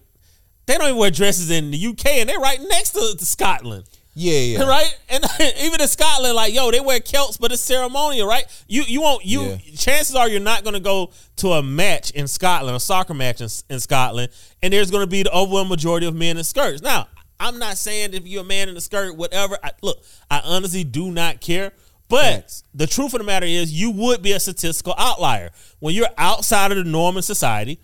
they 0.67 0.77
don't 0.77 0.89
even 0.89 0.99
wear 0.99 1.11
dresses 1.11 1.51
in 1.51 1.71
the 1.71 1.87
UK, 1.87 2.07
and 2.07 2.29
they're 2.29 2.39
right 2.39 2.61
next 2.61 2.91
to, 2.91 3.15
to 3.19 3.25
Scotland. 3.25 3.85
Yeah, 4.15 4.39
yeah. 4.39 4.63
Right, 4.67 4.99
and 5.09 5.25
even 5.63 5.81
in 5.81 5.89
Scotland, 5.89 6.35
like 6.35 6.55
yo, 6.55 6.71
they 6.71 6.81
wear 6.81 7.01
kilts, 7.01 7.37
but 7.37 7.53
it's 7.53 7.63
ceremonial, 7.63 8.27
right? 8.27 8.45
You 8.69 8.83
you 8.83 9.01
won't 9.03 9.25
you. 9.25 9.43
Yeah. 9.43 9.57
Chances 9.77 10.15
are 10.15 10.29
you're 10.29 10.41
not 10.41 10.65
going 10.65 10.75
to 10.75 10.81
go 10.81 11.13
to 11.37 11.53
a 11.53 11.63
match 11.63 12.11
in 12.13 12.27
Scotland, 12.27 12.77
a 12.77 12.81
soccer 12.81 13.15
match 13.15 13.41
in, 13.41 13.49
in 13.69 13.81
Scotland, 13.81 14.31
and 14.63 14.73
there's 14.73 14.91
going 14.91 15.03
to 15.03 15.11
be 15.11 15.23
the 15.23 15.33
overwhelming 15.33 15.71
majority 15.71 16.07
of 16.07 16.15
men 16.15 16.37
in 16.37 16.45
skirts. 16.45 16.83
Now, 16.83 17.09
I'm 17.39 17.59
not 17.59 17.79
saying 17.79 18.15
if 18.15 18.27
you're 18.27 18.43
a 18.43 18.45
man 18.45 18.69
in 18.69 18.77
a 18.77 18.81
skirt, 18.81 19.17
whatever. 19.17 19.59
I, 19.63 19.71
look, 19.83 20.03
I 20.31 20.41
honestly 20.45 20.85
do 20.85 21.11
not 21.11 21.41
care. 21.41 21.73
But 22.11 22.23
Facts. 22.23 22.65
the 22.75 22.89
truth 22.89 23.15
of 23.15 23.21
the 23.21 23.25
matter 23.25 23.47
is, 23.47 23.73
you 23.73 23.93
would 23.93 24.21
be 24.21 24.33
a 24.33 24.41
statistical 24.41 24.95
outlier 24.99 25.51
when 25.79 25.95
you're 25.95 26.09
outside 26.19 26.73
of 26.73 26.79
the 26.79 26.85
norm 26.85 27.17
in 27.17 27.23
society. 27.23 27.81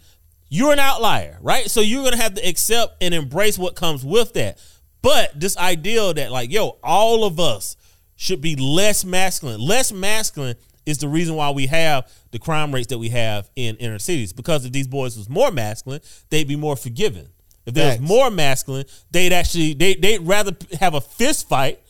You're 0.48 0.72
an 0.72 0.80
outlier, 0.80 1.38
right? 1.40 1.70
So 1.70 1.80
you're 1.80 2.02
gonna 2.02 2.16
have 2.16 2.34
to 2.34 2.46
accept 2.46 2.96
and 3.00 3.14
embrace 3.14 3.56
what 3.56 3.76
comes 3.76 4.04
with 4.04 4.32
that. 4.34 4.58
But 5.06 5.38
this 5.38 5.56
ideal 5.56 6.12
that, 6.14 6.32
like, 6.32 6.50
yo, 6.50 6.78
all 6.82 7.24
of 7.24 7.38
us 7.38 7.76
should 8.16 8.40
be 8.40 8.56
less 8.56 9.04
masculine. 9.04 9.60
Less 9.60 9.92
masculine 9.92 10.56
is 10.84 10.98
the 10.98 11.06
reason 11.08 11.36
why 11.36 11.50
we 11.50 11.66
have 11.66 12.10
the 12.32 12.40
crime 12.40 12.74
rates 12.74 12.88
that 12.88 12.98
we 12.98 13.10
have 13.10 13.48
in 13.54 13.76
inner 13.76 14.00
cities. 14.00 14.32
Because 14.32 14.64
if 14.64 14.72
these 14.72 14.88
boys 14.88 15.16
was 15.16 15.28
more 15.28 15.52
masculine, 15.52 16.00
they'd 16.30 16.48
be 16.48 16.56
more 16.56 16.74
forgiving. 16.74 17.28
If 17.66 17.74
there's 17.74 18.00
more 18.00 18.30
masculine, 18.30 18.86
they'd 19.12 19.32
actually 19.32 19.74
they 19.74 19.94
they'd 19.94 20.22
rather 20.22 20.56
have 20.80 20.94
a 20.94 21.00
fist 21.00 21.48
fight 21.48 21.80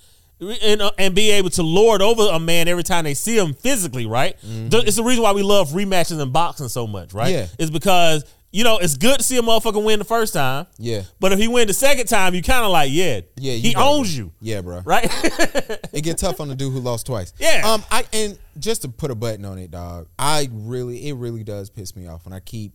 and, 0.40 0.82
uh, 0.82 0.90
and 0.98 1.14
be 1.14 1.30
able 1.30 1.48
to 1.50 1.62
lord 1.62 2.02
over 2.02 2.28
a 2.30 2.38
man 2.38 2.68
every 2.68 2.82
time 2.82 3.04
they 3.04 3.14
see 3.14 3.38
him 3.38 3.54
physically, 3.54 4.04
right? 4.04 4.36
Th- 4.70 4.84
It's 4.86 4.96
the 4.96 5.02
reason 5.04 5.22
why 5.22 5.32
we 5.32 5.42
love 5.42 5.70
rematches 5.70 6.20
in 6.20 6.30
boxing 6.32 6.68
so 6.68 6.86
much, 6.86 7.14
right? 7.14 7.32
Yeah. 7.32 7.46
It's 7.58 7.70
because 7.70 8.24
you 8.52 8.64
know 8.64 8.78
it's 8.78 8.96
good 8.96 9.18
to 9.18 9.22
see 9.24 9.36
a 9.36 9.42
motherfucker 9.42 9.82
win 9.84 9.98
the 9.98 10.04
first 10.04 10.32
time, 10.34 10.66
Yeah. 10.78 11.02
But 11.20 11.32
if 11.32 11.38
he 11.38 11.48
win 11.48 11.66
the 11.66 11.74
second 11.74 12.06
time, 12.06 12.34
you 12.34 12.42
kind 12.42 12.64
of 12.64 12.70
like, 12.70 12.90
yeah, 12.92 13.20
Yeah, 13.36 13.54
he 13.54 13.74
owns 13.76 14.16
you, 14.16 14.32
Yeah, 14.40 14.60
bro. 14.62 14.80
right? 14.84 15.10
It 15.92 16.02
get 16.02 16.18
tough 16.18 16.40
on 16.40 16.48
the 16.48 16.54
dude 16.54 16.72
who 16.72 16.80
lost 16.80 17.06
twice. 17.06 17.32
Yeah. 17.38 17.62
Um. 17.64 17.82
I 17.90 18.04
and 18.12 18.38
just 18.58 18.82
to 18.82 18.88
put 18.88 19.10
a 19.10 19.14
button 19.14 19.44
on 19.44 19.58
it, 19.58 19.70
dog. 19.70 20.08
I 20.18 20.48
really, 20.52 21.08
it 21.08 21.14
really 21.14 21.42
does 21.44 21.70
piss 21.70 21.94
me 21.96 22.06
off 22.06 22.24
when 22.24 22.32
I 22.34 22.40
keep, 22.40 22.74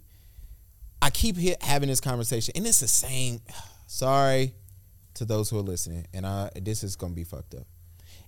I 1.01 1.09
keep 1.09 1.38
hit, 1.38 1.61
having 1.63 1.89
this 1.89 2.01
conversation, 2.01 2.53
and 2.55 2.65
it's 2.67 2.80
the 2.80 2.88
same. 2.88 3.41
Sorry 3.88 4.53
to 5.15 5.26
those 5.26 5.49
who 5.49 5.57
are 5.59 5.63
listening, 5.63 6.07
and 6.13 6.26
I 6.26 6.49
this 6.61 6.84
is 6.84 6.95
gonna 6.95 7.13
be 7.13 7.24
fucked 7.26 7.53
up. 7.55 7.67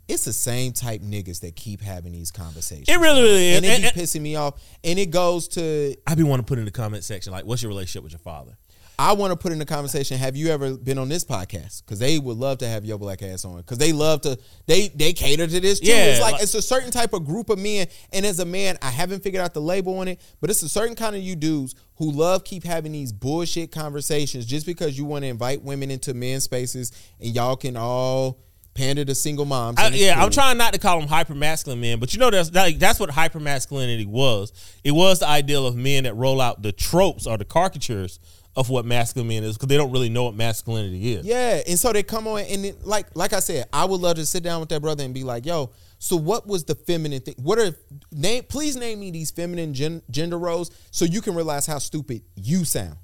It's 0.07 0.25
the 0.25 0.33
same 0.33 0.73
type 0.73 1.01
niggas 1.01 1.39
that 1.41 1.55
keep 1.55 1.81
having 1.81 2.11
these 2.11 2.29
conversations. 2.31 2.89
it 2.89 2.99
really, 2.99 3.21
really 3.21 3.49
is. 3.51 3.57
and 3.57 3.65
it 3.65 3.69
be 3.69 3.75
And- 3.75 3.85
and 3.85 3.95
pissing 3.95 4.21
me 4.21 4.35
off. 4.35 4.55
And 4.83 4.99
it 4.99 5.11
goes 5.11 5.47
to 5.49 5.95
I 6.05 6.15
be 6.15 6.23
want 6.23 6.41
to 6.41 6.45
put 6.45 6.59
in 6.59 6.65
the 6.65 6.71
comment 6.71 7.03
section 7.03 7.31
like, 7.31 7.45
what's 7.45 7.61
your 7.61 7.69
relationship 7.69 8.03
with 8.03 8.11
your 8.11 8.19
father? 8.19 8.57
I 8.99 9.13
want 9.13 9.31
to 9.31 9.35
put 9.35 9.51
in 9.51 9.57
the 9.57 9.65
conversation. 9.65 10.19
Have 10.19 10.35
you 10.35 10.49
ever 10.49 10.77
been 10.77 10.99
on 10.99 11.09
this 11.09 11.23
podcast? 11.25 11.81
Because 11.83 11.97
they 11.97 12.19
would 12.19 12.37
love 12.37 12.59
to 12.59 12.67
have 12.67 12.85
your 12.85 12.99
black 12.99 13.23
ass 13.23 13.43
on. 13.43 13.57
Because 13.57 13.79
they 13.79 13.91
love 13.91 14.21
to. 14.21 14.37
They 14.67 14.89
they 14.89 15.13
cater 15.13 15.47
to 15.47 15.59
this 15.59 15.79
too. 15.79 15.87
Yeah, 15.87 16.05
it's 16.11 16.21
like, 16.21 16.33
like- 16.33 16.43
it's 16.43 16.53
a 16.53 16.61
certain 16.61 16.91
type 16.91 17.11
of 17.13 17.25
group 17.25 17.49
of 17.49 17.57
men. 17.57 17.87
And 18.11 18.23
as 18.23 18.39
a 18.39 18.45
man, 18.45 18.77
I 18.83 18.91
haven't 18.91 19.23
figured 19.23 19.43
out 19.43 19.55
the 19.55 19.61
label 19.61 19.97
on 19.97 20.07
it, 20.09 20.21
but 20.41 20.51
it's 20.51 20.61
a 20.61 20.69
certain 20.69 20.95
kind 20.95 21.15
of 21.15 21.23
you 21.23 21.35
dudes 21.35 21.73
who 21.95 22.11
love 22.11 22.43
keep 22.43 22.63
having 22.63 22.91
these 22.91 23.11
bullshit 23.11 23.71
conversations 23.71 24.45
just 24.45 24.67
because 24.67 24.95
you 24.95 25.05
want 25.05 25.23
to 25.23 25.27
invite 25.27 25.63
women 25.63 25.89
into 25.89 26.13
men's 26.13 26.43
spaces 26.43 26.91
and 27.19 27.33
y'all 27.33 27.55
can 27.55 27.75
all 27.75 28.42
pander 28.73 29.05
to 29.05 29.15
single 29.15 29.45
moms. 29.45 29.79
I, 29.79 29.89
yeah, 29.89 30.21
I'm 30.21 30.31
trying 30.31 30.57
not 30.57 30.73
to 30.73 30.79
call 30.79 30.99
them 30.99 31.07
hyper 31.07 31.35
masculine 31.35 31.81
men, 31.81 31.99
but 31.99 32.13
you 32.13 32.19
know 32.19 32.29
that's 32.29 32.49
that, 32.51 32.79
that's 32.79 32.99
what 32.99 33.09
hyper 33.09 33.39
masculinity 33.39 34.05
was. 34.05 34.51
It 34.83 34.91
was 34.91 35.19
the 35.19 35.27
ideal 35.27 35.65
of 35.67 35.75
men 35.75 36.03
that 36.03 36.15
roll 36.15 36.41
out 36.41 36.61
the 36.61 36.71
tropes 36.71 37.27
or 37.27 37.37
the 37.37 37.45
caricatures 37.45 38.19
of 38.55 38.69
what 38.69 38.85
masculine 38.85 39.27
men 39.27 39.43
is 39.43 39.57
because 39.57 39.67
they 39.67 39.77
don't 39.77 39.91
really 39.91 40.09
know 40.09 40.25
what 40.25 40.35
masculinity 40.35 41.13
is. 41.13 41.25
Yeah, 41.25 41.61
and 41.67 41.79
so 41.79 41.91
they 41.91 42.03
come 42.03 42.27
on 42.27 42.41
and 42.41 42.65
it, 42.65 42.85
like 42.85 43.07
like 43.15 43.33
I 43.33 43.39
said, 43.39 43.67
I 43.73 43.85
would 43.85 44.01
love 44.01 44.15
to 44.17 44.25
sit 44.25 44.43
down 44.43 44.59
with 44.59 44.69
that 44.69 44.81
brother 44.81 45.03
and 45.03 45.13
be 45.13 45.23
like, 45.23 45.45
"Yo, 45.45 45.71
so 45.99 46.15
what 46.15 46.45
was 46.45 46.63
the 46.63 46.75
feminine 46.75 47.21
thing? 47.21 47.35
What 47.37 47.59
are 47.59 47.75
name? 48.11 48.43
Please 48.43 48.75
name 48.75 48.99
me 48.99 49.11
these 49.11 49.31
feminine 49.31 49.73
gen, 49.73 50.01
gender 50.11 50.37
roles 50.37 50.71
so 50.91 51.05
you 51.05 51.21
can 51.21 51.35
realize 51.35 51.65
how 51.65 51.79
stupid 51.79 52.23
you 52.35 52.65
sound." 52.65 52.97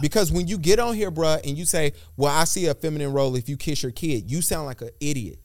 Because 0.00 0.30
when 0.32 0.46
you 0.46 0.58
get 0.58 0.78
on 0.78 0.94
here, 0.94 1.10
bruh, 1.10 1.40
and 1.46 1.56
you 1.58 1.64
say, 1.64 1.92
"Well, 2.16 2.32
I 2.32 2.44
see 2.44 2.66
a 2.66 2.74
feminine 2.74 3.12
role 3.12 3.36
if 3.36 3.48
you 3.48 3.56
kiss 3.56 3.82
your 3.82 3.92
kid," 3.92 4.30
you 4.30 4.42
sound 4.42 4.66
like 4.66 4.80
an 4.82 4.90
idiot. 5.00 5.38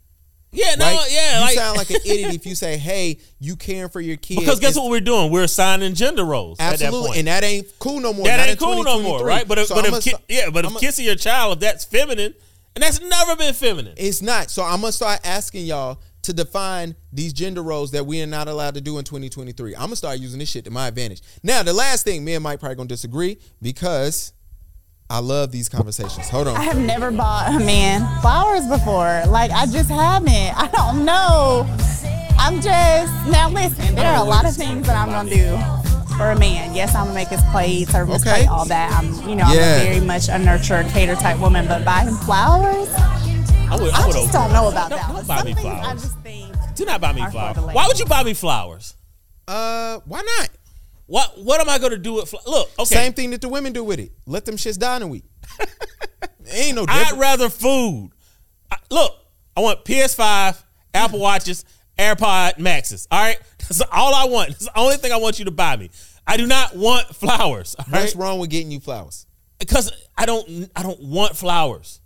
Yeah, 0.52 0.76
no, 0.76 0.86
Right? 0.86 1.08
yeah, 1.12 1.40
you 1.40 1.46
like, 1.46 1.56
sound 1.56 1.78
like 1.78 1.90
an 1.90 2.00
idiot 2.06 2.34
if 2.34 2.46
you 2.46 2.56
say, 2.66 2.78
"Hey, 2.78 3.18
you 3.40 3.56
caring 3.58 3.90
for 3.90 4.00
your 4.00 4.16
kid." 4.16 4.40
because 4.40 4.60
guess 4.60 4.72
It's- 4.72 4.76
what 4.82 4.90
we're 4.90 5.02
doing? 5.02 5.30
We're 5.32 5.44
assigning 5.44 5.94
gender 5.96 6.24
roles. 6.24 6.60
at 6.62 6.78
that 6.80 6.86
Absolutely, 6.86 7.08
point. 7.08 7.20
and 7.20 7.28
that 7.28 7.44
ain't 7.44 7.68
cool 7.80 8.00
no 8.00 8.14
more. 8.14 8.26
that 8.26 8.38
Not 8.38 8.50
ain't 8.50 8.60
cool 8.60 8.84
no 8.84 9.02
more, 9.02 9.24
right? 9.26 9.46
But 9.46 9.58
if, 9.60 9.68
So 9.68 9.76
but 9.76 9.86
if 9.86 10.04
ki- 10.04 10.14
yeah, 10.30 10.50
but 10.52 10.64
if 10.66 10.78
kissing 10.78 11.04
your 11.06 11.16
child, 11.16 11.58
if 11.58 11.60
that's 11.60 11.84
feminine, 11.84 12.34
and 12.76 12.82
that's 12.84 13.02
never 13.02 13.36
been 13.36 13.54
feminine. 13.54 13.96
It's 13.98 14.22
not. 14.22 14.50
So 14.50 14.64
I'm 14.64 14.80
gonna 14.82 14.94
start 14.94 15.20
asking 15.26 15.66
y'all 15.66 16.00
to 16.26 16.34
define 16.34 16.96
these 17.12 17.34
gender 17.34 17.62
roles 17.64 17.92
that 17.92 18.06
we 18.06 18.22
are 18.22 18.28
not 18.28 18.48
allowed 18.48 18.76
to 18.76 18.82
do 18.82 18.98
in 18.98 19.04
2023. 19.06 19.76
I'm 19.76 19.82
gonna 19.84 19.96
start 19.96 20.20
using 20.20 20.40
this 20.40 20.50
shit 20.50 20.66
to 20.66 20.72
my 20.72 20.88
advantage. 20.88 21.22
Now, 21.44 21.64
the 21.64 21.74
last 21.74 22.04
thing, 22.04 22.24
me 22.24 22.34
and 22.36 22.44
Mike 22.44 22.60
probably 22.60 22.76
gonna 22.76 22.88
disagree 22.88 23.38
because 23.62 24.34
I 25.10 25.20
love 25.20 25.52
these 25.52 25.70
conversations. 25.70 26.30
Hold 26.30 26.48
on. 26.48 26.56
I 26.58 26.64
have 26.64 26.80
never 26.80 27.12
bought 27.12 27.54
a 27.62 27.64
man 27.64 28.02
flowers 28.22 28.68
before. 28.68 29.24
Like 29.28 29.52
I 29.52 29.66
just 29.68 29.90
haven't. 29.90 30.32
I 30.32 30.68
don't 30.74 31.06
know. 31.06 31.66
I'm 32.38 32.56
just 32.56 33.14
now 33.30 33.50
listen. 33.50 33.96
There 33.96 34.06
are 34.12 34.26
a 34.26 34.28
lot 34.28 34.46
of 34.46 34.56
things 34.56 34.88
that 34.88 34.98
I'm 34.98 35.10
gonna 35.10 35.30
do 35.30 35.58
for 36.18 36.32
a 36.32 36.40
man. 36.40 36.74
Yes, 36.74 36.96
I'm 36.96 37.06
gonna 37.06 37.14
make 37.16 37.28
his 37.28 37.42
plate, 37.52 37.88
serve 37.90 38.08
his 38.10 38.22
Okay. 38.24 38.32
plate, 38.46 38.48
all 38.50 38.66
that. 38.66 38.92
I'm, 38.94 39.14
you 39.30 39.36
know, 39.36 39.46
Yeah. 39.54 39.76
I'm 39.76 39.82
a 39.82 39.84
very 39.94 40.00
much 40.02 40.28
a 40.30 40.38
nurture, 40.40 40.84
cater 40.92 41.16
type 41.16 41.40
woman. 41.40 41.68
But 41.68 41.86
buy 41.86 42.02
him 42.02 42.16
flowers, 42.16 42.90
I, 43.70 43.78
would, 43.80 43.94
I, 43.94 44.04
I 44.04 44.06
would 44.08 44.14
just 44.16 44.32
don't 44.34 44.52
know 44.54 44.70
about 44.70 44.90
Don't- 44.90 45.00
that. 45.00 45.14
don't 45.14 45.28
buy 45.28 45.44
me 45.44 45.54
flowers. 45.54 45.88
I 45.88 45.94
just 45.94 46.20
think. 46.20 46.56
Do 46.76 46.86
not 46.86 47.02
buy 47.02 47.14
me 47.14 47.26
flowers. 47.32 47.58
Why 47.58 47.88
would 47.88 48.00
you 48.00 48.06
buy 48.06 48.24
me 48.24 48.34
flowers? 48.34 48.96
Uh, 49.48 50.00
why 50.06 50.22
not? 50.22 50.50
What 51.08 51.38
What 51.44 51.62
am 51.62 51.70
I 51.70 51.78
going 51.78 51.92
to 51.92 51.98
do 51.98 52.14
with 52.14 52.30
flowers? 52.30 52.48
Look, 52.48 52.70
okay. 52.80 52.96
Same 52.96 53.14
thing 53.14 53.30
that 53.32 53.42
the 53.42 53.50
women 53.50 53.74
do 53.74 53.84
with 53.84 54.00
it. 54.00 54.12
Let 54.26 54.46
them 54.46 54.56
shits 54.58 54.78
die 54.80 54.98
in 54.98 55.02
a 55.04 55.08
week. 55.08 55.24
ain't 56.52 56.76
no 56.76 56.86
I'd 56.88 57.18
rather 57.18 57.50
food. 57.50 58.12
I- 58.72 58.78
look, 58.90 59.14
I 59.56 59.62
want 59.62 59.86
PS5, 59.86 60.62
Apple 60.94 61.20
Watches, 61.20 61.64
AirPod 61.98 62.58
Maxes. 62.60 63.08
All 63.12 63.22
right, 63.22 63.40
that's 63.60 63.82
all 63.92 64.14
I 64.14 64.26
want. 64.26 64.50
That's 64.50 64.66
the 64.66 64.80
only 64.80 64.98
thing 64.98 65.12
I 65.12 65.18
want 65.18 65.40
you 65.40 65.46
to 65.46 65.52
buy 65.52 65.78
me. 65.78 65.90
I 66.28 66.38
do 66.38 66.48
not 66.48 66.76
want 66.76 67.08
flowers. 67.16 67.76
All 67.78 67.86
right, 67.92 68.02
What's 68.02 68.16
wrong 68.16 68.40
with 68.40 68.50
getting 68.50 68.72
you 68.72 68.80
flowers? 68.80 69.28
because 69.60 69.92
I 70.18 70.26
don't. 70.26 70.70
I 70.76 70.84
don't 70.84 71.00
want 71.02 71.36
flowers. 71.38 72.02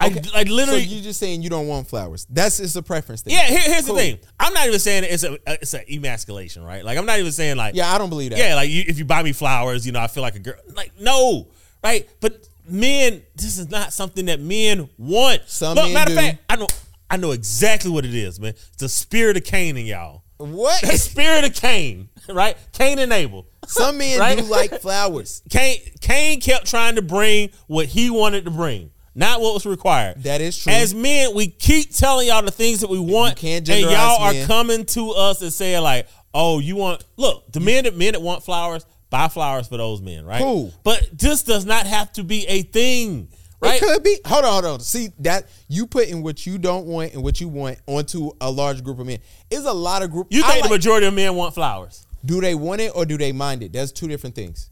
I, 0.00 0.06
I 0.34 0.42
literally. 0.44 0.84
So 0.84 0.88
you're 0.94 1.02
just 1.02 1.20
saying 1.20 1.42
you 1.42 1.50
don't 1.50 1.68
want 1.68 1.86
flowers? 1.88 2.26
That's 2.30 2.58
it's 2.60 2.74
a 2.76 2.82
preference 2.82 3.22
thing. 3.22 3.34
yeah, 3.34 3.44
here, 3.44 3.60
here's 3.60 3.84
Cool. 3.86 3.96
the 3.96 4.00
thing. 4.00 4.18
I'm 4.38 4.54
not 4.54 4.66
even 4.66 4.78
saying 4.80 5.04
it's 5.04 5.24
a 5.24 5.34
uh, 5.34 5.56
it's 5.60 5.74
an 5.74 5.84
emasculation, 5.92 6.64
right? 6.64 6.84
Like 6.84 6.96
I'm 6.98 7.06
not 7.06 7.18
even 7.18 7.32
saying 7.32 7.56
like 7.56 7.74
Yeah, 7.74 7.92
I 7.92 7.98
don't 7.98 8.08
believe 8.08 8.30
that. 8.30 8.38
yeah, 8.38 8.54
like 8.54 8.70
you, 8.70 8.84
if 8.86 8.98
you 8.98 9.04
buy 9.04 9.22
me 9.22 9.32
flowers, 9.32 9.84
you 9.84 9.92
know, 9.92 10.00
I 10.00 10.06
feel 10.06 10.22
like 10.22 10.36
a 10.36 10.38
girl. 10.40 10.54
Like 10.74 10.92
no, 10.98 11.48
right? 11.84 12.08
But 12.20 12.48
men, 12.68 13.22
this 13.36 13.58
is 13.58 13.68
not 13.70 13.92
something 13.92 14.26
that 14.26 14.40
men 14.40 14.88
want. 14.96 15.42
Some 15.46 15.74
Look, 15.74 15.84
men 15.86 15.94
matter 15.94 16.12
of 16.12 16.18
fact, 16.18 16.38
I 16.48 16.56
know 16.56 16.66
I 17.10 17.16
know 17.16 17.32
exactly 17.32 17.90
what 17.90 18.04
it 18.04 18.14
is, 18.14 18.40
man. 18.40 18.50
It's 18.50 18.76
the 18.78 18.88
spirit 18.88 19.36
of 19.36 19.44
Cain 19.44 19.76
in 19.76 19.84
y'all. 19.86 20.22
What? 20.38 20.80
The 20.80 20.96
spirit 20.96 21.44
of 21.44 21.52
Cain, 21.54 22.08
right? 22.28 22.56
Cain 22.72 22.98
and 22.98 23.12
Abel. 23.12 23.46
Some 23.66 23.98
men 23.98 24.18
Right? 24.18 24.38
do 24.38 24.44
like 24.44 24.80
flowers. 24.80 25.42
Cain 25.50 25.78
Cain 26.00 26.40
kept 26.40 26.66
trying 26.66 26.94
to 26.94 27.02
bring 27.02 27.50
what 27.66 27.84
he 27.86 28.08
wanted 28.08 28.46
to 28.46 28.50
bring, 28.50 28.90
not 29.20 29.40
what 29.40 29.54
was 29.54 29.66
required. 29.66 30.22
That 30.24 30.40
is 30.40 30.58
true. 30.58 30.72
As 30.72 30.94
men, 30.94 31.34
we 31.34 31.46
keep 31.48 31.94
telling 31.94 32.26
y'all 32.28 32.42
the 32.42 32.50
things 32.50 32.80
that 32.80 32.90
we 32.90 32.98
want, 32.98 33.36
can't 33.36 33.68
and 33.68 33.80
y'all 33.82 34.20
are 34.22 34.32
men. 34.32 34.46
coming 34.46 34.84
to 34.86 35.10
us 35.10 35.42
and 35.42 35.52
saying 35.52 35.82
like, 35.82 36.08
"Oh, 36.34 36.58
you 36.58 36.76
want 36.76 37.04
look 37.16 37.52
the 37.52 37.60
men 37.60 37.84
that 37.84 37.96
men 37.96 38.12
that 38.14 38.22
want 38.22 38.42
flowers, 38.42 38.84
buy 39.10 39.28
flowers 39.28 39.68
for 39.68 39.76
those 39.76 40.00
men, 40.00 40.24
right? 40.24 40.40
Cool. 40.40 40.72
But 40.82 41.08
this 41.12 41.42
does 41.42 41.64
not 41.66 41.86
have 41.86 42.12
to 42.14 42.24
be 42.24 42.46
a 42.48 42.62
thing, 42.62 43.28
right? 43.60 43.80
It 43.80 43.84
could 43.84 44.02
be. 44.02 44.18
Hold 44.26 44.44
on, 44.44 44.52
hold 44.52 44.64
on. 44.64 44.80
See 44.80 45.10
that 45.20 45.48
you 45.68 45.86
putting 45.86 46.22
what 46.22 46.46
you 46.46 46.56
don't 46.58 46.86
want 46.86 47.12
and 47.12 47.22
what 47.22 47.40
you 47.40 47.48
want 47.48 47.78
onto 47.86 48.30
a 48.40 48.50
large 48.50 48.82
group 48.82 48.98
of 48.98 49.06
men. 49.06 49.18
Is 49.50 49.64
a 49.66 49.72
lot 49.72 50.02
of 50.02 50.10
group. 50.10 50.28
You 50.30 50.42
I 50.44 50.48
think 50.48 50.60
like- 50.62 50.70
the 50.70 50.74
majority 50.76 51.06
of 51.06 51.14
men 51.14 51.34
want 51.34 51.54
flowers? 51.54 52.06
do 52.24 52.40
they 52.40 52.54
want 52.54 52.80
it 52.82 52.92
or 52.94 53.06
do 53.06 53.16
they 53.16 53.32
mind 53.32 53.62
it? 53.62 53.72
That's 53.72 53.92
two 53.92 54.06
different 54.06 54.34
things. 54.34 54.68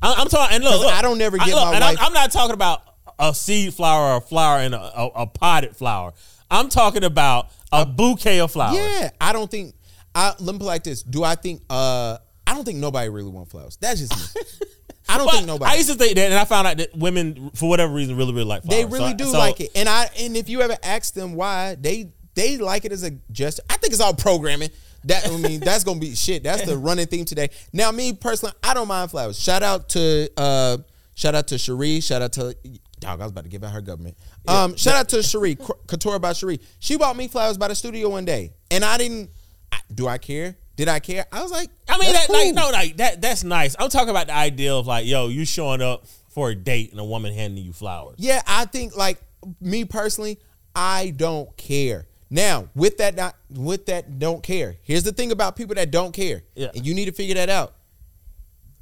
I- 0.00 0.14
I'm 0.14 0.28
talking, 0.28 0.54
and 0.56 0.64
look, 0.64 0.80
look, 0.82 0.92
I 0.92 1.02
don't 1.02 1.18
never 1.18 1.36
I- 1.40 1.44
get 1.46 1.54
look, 1.54 1.64
my 1.64 1.72
I'm- 1.74 1.80
wife- 1.82 1.98
I'm, 2.00 2.12
not 2.12 2.30
talking 2.32 2.54
about 2.54 2.82
a 3.18 3.34
seed 3.34 3.74
flower 3.74 4.12
or 4.12 4.16
a 4.16 4.20
flower 4.20 4.58
and 4.58 4.74
a, 4.74 4.80
a, 4.80 5.06
a 5.22 5.26
potted 5.26 5.76
flower. 5.76 6.12
I'm 6.50 6.68
talking 6.68 7.04
about 7.04 7.48
a 7.72 7.86
bouquet 7.86 8.40
of 8.40 8.50
flowers. 8.52 8.76
Yeah, 8.76 9.10
I 9.20 9.32
don't 9.32 9.50
think. 9.50 9.74
I 10.14 10.34
let 10.40 10.52
me 10.52 10.58
put 10.58 10.66
like 10.66 10.84
this. 10.84 11.02
Do 11.02 11.24
I 11.24 11.34
think? 11.34 11.62
uh 11.70 12.18
I 12.46 12.54
don't 12.54 12.64
think 12.64 12.78
nobody 12.78 13.08
really 13.08 13.30
want 13.30 13.50
flowers. 13.50 13.76
That's 13.80 14.00
just 14.00 14.36
me. 14.36 14.42
I 15.08 15.16
don't 15.18 15.26
But 15.26 15.34
think 15.34 15.46
nobody. 15.46 15.72
I 15.72 15.76
used 15.76 15.88
to 15.90 15.94
think 15.96 16.14
that, 16.16 16.26
and 16.30 16.34
I 16.34 16.44
found 16.44 16.66
out 16.66 16.76
that 16.76 16.96
women, 16.96 17.50
for 17.54 17.68
whatever 17.68 17.92
reason, 17.92 18.16
really, 18.16 18.32
really 18.32 18.44
like 18.44 18.62
flowers. 18.62 18.76
they 18.76 18.84
really 18.84 19.10
So- 19.12 19.16
do 19.16 19.24
so- 19.26 19.38
like 19.38 19.60
it, 19.60 19.70
and 19.74 19.88
I 19.88 20.08
and 20.18 20.36
if 20.36 20.48
you 20.48 20.60
ever 20.62 20.76
ask 20.82 21.14
them 21.14 21.34
why, 21.34 21.76
they 21.80 22.12
they 22.34 22.58
like 22.58 22.84
it 22.84 22.92
as 22.92 23.02
a 23.02 23.10
gesture. 23.30 23.62
I 23.70 23.76
think 23.78 23.92
it's 23.92 24.02
all 24.02 24.14
programming. 24.14 24.70
That 25.04 25.26
I 25.26 25.36
mean, 25.36 25.60
that's 25.60 25.82
gonna 25.84 25.98
be 25.98 26.14
shit. 26.14 26.42
That's 26.44 26.62
the 26.64 26.76
running 26.76 27.06
theme 27.06 27.24
today. 27.24 27.48
Now, 27.72 27.90
me 27.90 28.12
personally, 28.12 28.54
I 28.62 28.74
don't 28.74 28.86
mind 28.88 29.10
flowers. 29.10 29.38
Shout 29.38 29.62
out 29.62 29.88
to 29.90 30.30
uh 30.36 30.78
shout 31.14 31.34
out 31.34 31.48
to 31.48 31.58
Cherie. 31.58 32.00
Shout 32.00 32.22
out 32.22 32.32
to 32.34 32.54
dog. 33.02 33.20
I 33.20 33.24
was 33.24 33.32
about 33.32 33.44
to 33.44 33.50
give 33.50 33.62
out 33.62 33.72
her 33.72 33.80
government. 33.80 34.16
Um, 34.48 34.76
shout 34.76 34.96
out 34.96 35.08
to 35.10 35.22
Cherie 35.22 35.56
Couture 35.86 36.18
by 36.18 36.32
Cherie. 36.32 36.60
She 36.78 36.96
bought 36.96 37.16
me 37.16 37.28
flowers 37.28 37.58
by 37.58 37.68
the 37.68 37.74
studio 37.74 38.08
one 38.08 38.24
day, 38.24 38.52
and 38.70 38.84
I 38.84 38.96
didn't. 38.98 39.30
I, 39.70 39.78
do 39.94 40.08
I 40.08 40.18
care? 40.18 40.56
Did 40.76 40.88
I 40.88 41.00
care? 41.00 41.26
I 41.30 41.42
was 41.42 41.50
like, 41.50 41.70
I 41.88 41.98
mean, 41.98 42.12
that's 42.12 42.26
that, 42.28 42.32
like, 42.32 42.54
no, 42.54 42.70
like 42.70 42.96
that. 42.96 43.20
That's 43.20 43.44
nice. 43.44 43.76
I'm 43.78 43.90
talking 43.90 44.08
about 44.08 44.28
the 44.28 44.34
idea 44.34 44.74
of 44.74 44.86
like, 44.86 45.06
yo, 45.06 45.28
you 45.28 45.44
showing 45.44 45.82
up 45.82 46.06
for 46.30 46.50
a 46.50 46.54
date 46.54 46.92
and 46.92 47.00
a 47.00 47.04
woman 47.04 47.34
handing 47.34 47.64
you 47.64 47.72
flowers. 47.72 48.16
Yeah, 48.18 48.40
I 48.46 48.64
think 48.64 48.96
like 48.96 49.20
me 49.60 49.84
personally, 49.84 50.38
I 50.74 51.10
don't 51.10 51.54
care. 51.56 52.06
Now, 52.30 52.68
with 52.74 52.96
that 52.98 53.14
not 53.14 53.36
with 53.50 53.86
that 53.86 54.18
don't 54.18 54.42
care. 54.42 54.76
Here's 54.82 55.02
the 55.02 55.12
thing 55.12 55.32
about 55.32 55.54
people 55.54 55.74
that 55.74 55.90
don't 55.90 56.12
care. 56.12 56.42
Yeah. 56.54 56.70
And 56.74 56.86
you 56.86 56.94
need 56.94 57.04
to 57.04 57.12
figure 57.12 57.34
that 57.34 57.50
out. 57.50 57.74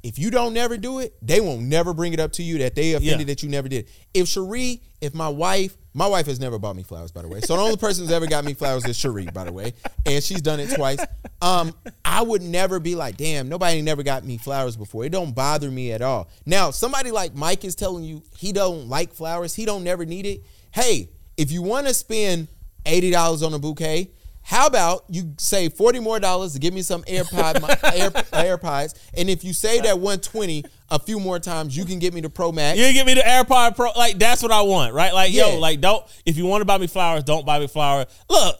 If 0.03 0.17
you 0.17 0.31
don't 0.31 0.53
never 0.53 0.77
do 0.77 0.99
it, 0.99 1.15
they 1.21 1.39
won't 1.41 1.61
never 1.61 1.93
bring 1.93 2.13
it 2.13 2.19
up 2.19 2.31
to 2.33 2.43
you 2.43 2.57
that 2.59 2.73
they 2.75 2.93
offended 2.93 3.19
Yeah. 3.19 3.25
that 3.25 3.43
you 3.43 3.49
never 3.49 3.69
did. 3.69 3.87
If 4.13 4.27
Cherie, 4.27 4.81
if 4.99 5.13
my 5.13 5.29
wife, 5.29 5.77
my 5.93 6.07
wife 6.07 6.25
has 6.25 6.39
never 6.39 6.57
bought 6.57 6.75
me 6.75 6.83
flowers, 6.83 7.11
by 7.11 7.21
the 7.21 7.27
way. 7.27 7.41
So 7.41 7.55
the 7.55 7.61
only 7.61 7.77
person 7.77 8.03
who's 8.05 8.13
ever 8.13 8.25
got 8.25 8.43
me 8.43 8.53
flowers 8.55 8.85
is 8.85 8.97
Cherie, 8.97 9.27
by 9.31 9.43
the 9.43 9.51
way. 9.53 9.73
And 10.05 10.23
she's 10.23 10.41
done 10.41 10.59
it 10.59 10.73
twice. 10.75 10.99
Um, 11.41 11.73
I 12.03 12.21
would 12.21 12.41
never 12.41 12.79
be 12.79 12.95
like, 12.95 13.17
damn, 13.17 13.47
nobody 13.49 13.81
never 13.81 14.01
got 14.01 14.23
me 14.25 14.37
flowers 14.37 14.75
before. 14.75 15.05
It 15.05 15.11
don't 15.11 15.35
bother 15.35 15.69
me 15.69 15.91
at 15.91 16.01
all. 16.01 16.29
Now, 16.45 16.71
somebody 16.71 17.11
like 17.11 17.35
Mike 17.35 17.63
is 17.65 17.75
telling 17.75 18.03
you 18.03 18.23
he 18.37 18.51
don't 18.53 18.87
like 18.89 19.13
flowers, 19.13 19.53
he 19.55 19.65
don't 19.65 19.83
never 19.83 20.05
need 20.05 20.25
it. 20.25 20.43
Hey, 20.71 21.09
if 21.37 21.51
you 21.51 21.61
want 21.61 21.87
to 21.87 21.93
spend 21.93 22.47
eighty 22.85 23.11
dollars 23.11 23.43
on 23.43 23.53
a 23.53 23.59
bouquet, 23.59 24.09
how 24.43 24.67
about 24.67 25.03
you 25.09 25.33
save 25.37 25.73
forty 25.73 25.99
more 25.99 26.19
dollars 26.19 26.53
to 26.53 26.59
give 26.59 26.73
me 26.73 26.81
some 26.81 27.03
AirPod 27.03 27.61
my, 27.61 27.69
Air, 27.95 28.09
AirPods, 28.57 28.95
and 29.15 29.29
if 29.29 29.43
you 29.43 29.53
save 29.53 29.83
that 29.83 29.99
one 29.99 30.19
twenty 30.19 30.63
a 30.89 30.99
few 30.99 31.19
more 31.19 31.39
times, 31.39 31.75
you 31.77 31.85
can 31.85 31.99
get 31.99 32.13
me 32.13 32.21
the 32.21 32.29
Pro 32.29 32.51
Max. 32.51 32.77
You 32.77 32.85
can 32.85 32.93
give 32.93 33.07
me 33.07 33.13
the 33.13 33.21
AirPod 33.21 33.75
Pro, 33.75 33.91
like 33.95 34.17
that's 34.19 34.41
what 34.43 34.51
I 34.51 34.61
want, 34.61 34.93
right? 34.93 35.13
Like, 35.13 35.31
Yeah. 35.31 35.47
yo, 35.47 35.59
like 35.59 35.79
don't 35.81 36.03
if 36.25 36.37
you 36.37 36.45
want 36.45 36.61
to 36.61 36.65
buy 36.65 36.77
me 36.77 36.87
flowers, 36.87 37.23
don't 37.23 37.45
buy 37.45 37.59
me 37.59 37.67
flowers. 37.67 38.07
Look, 38.29 38.59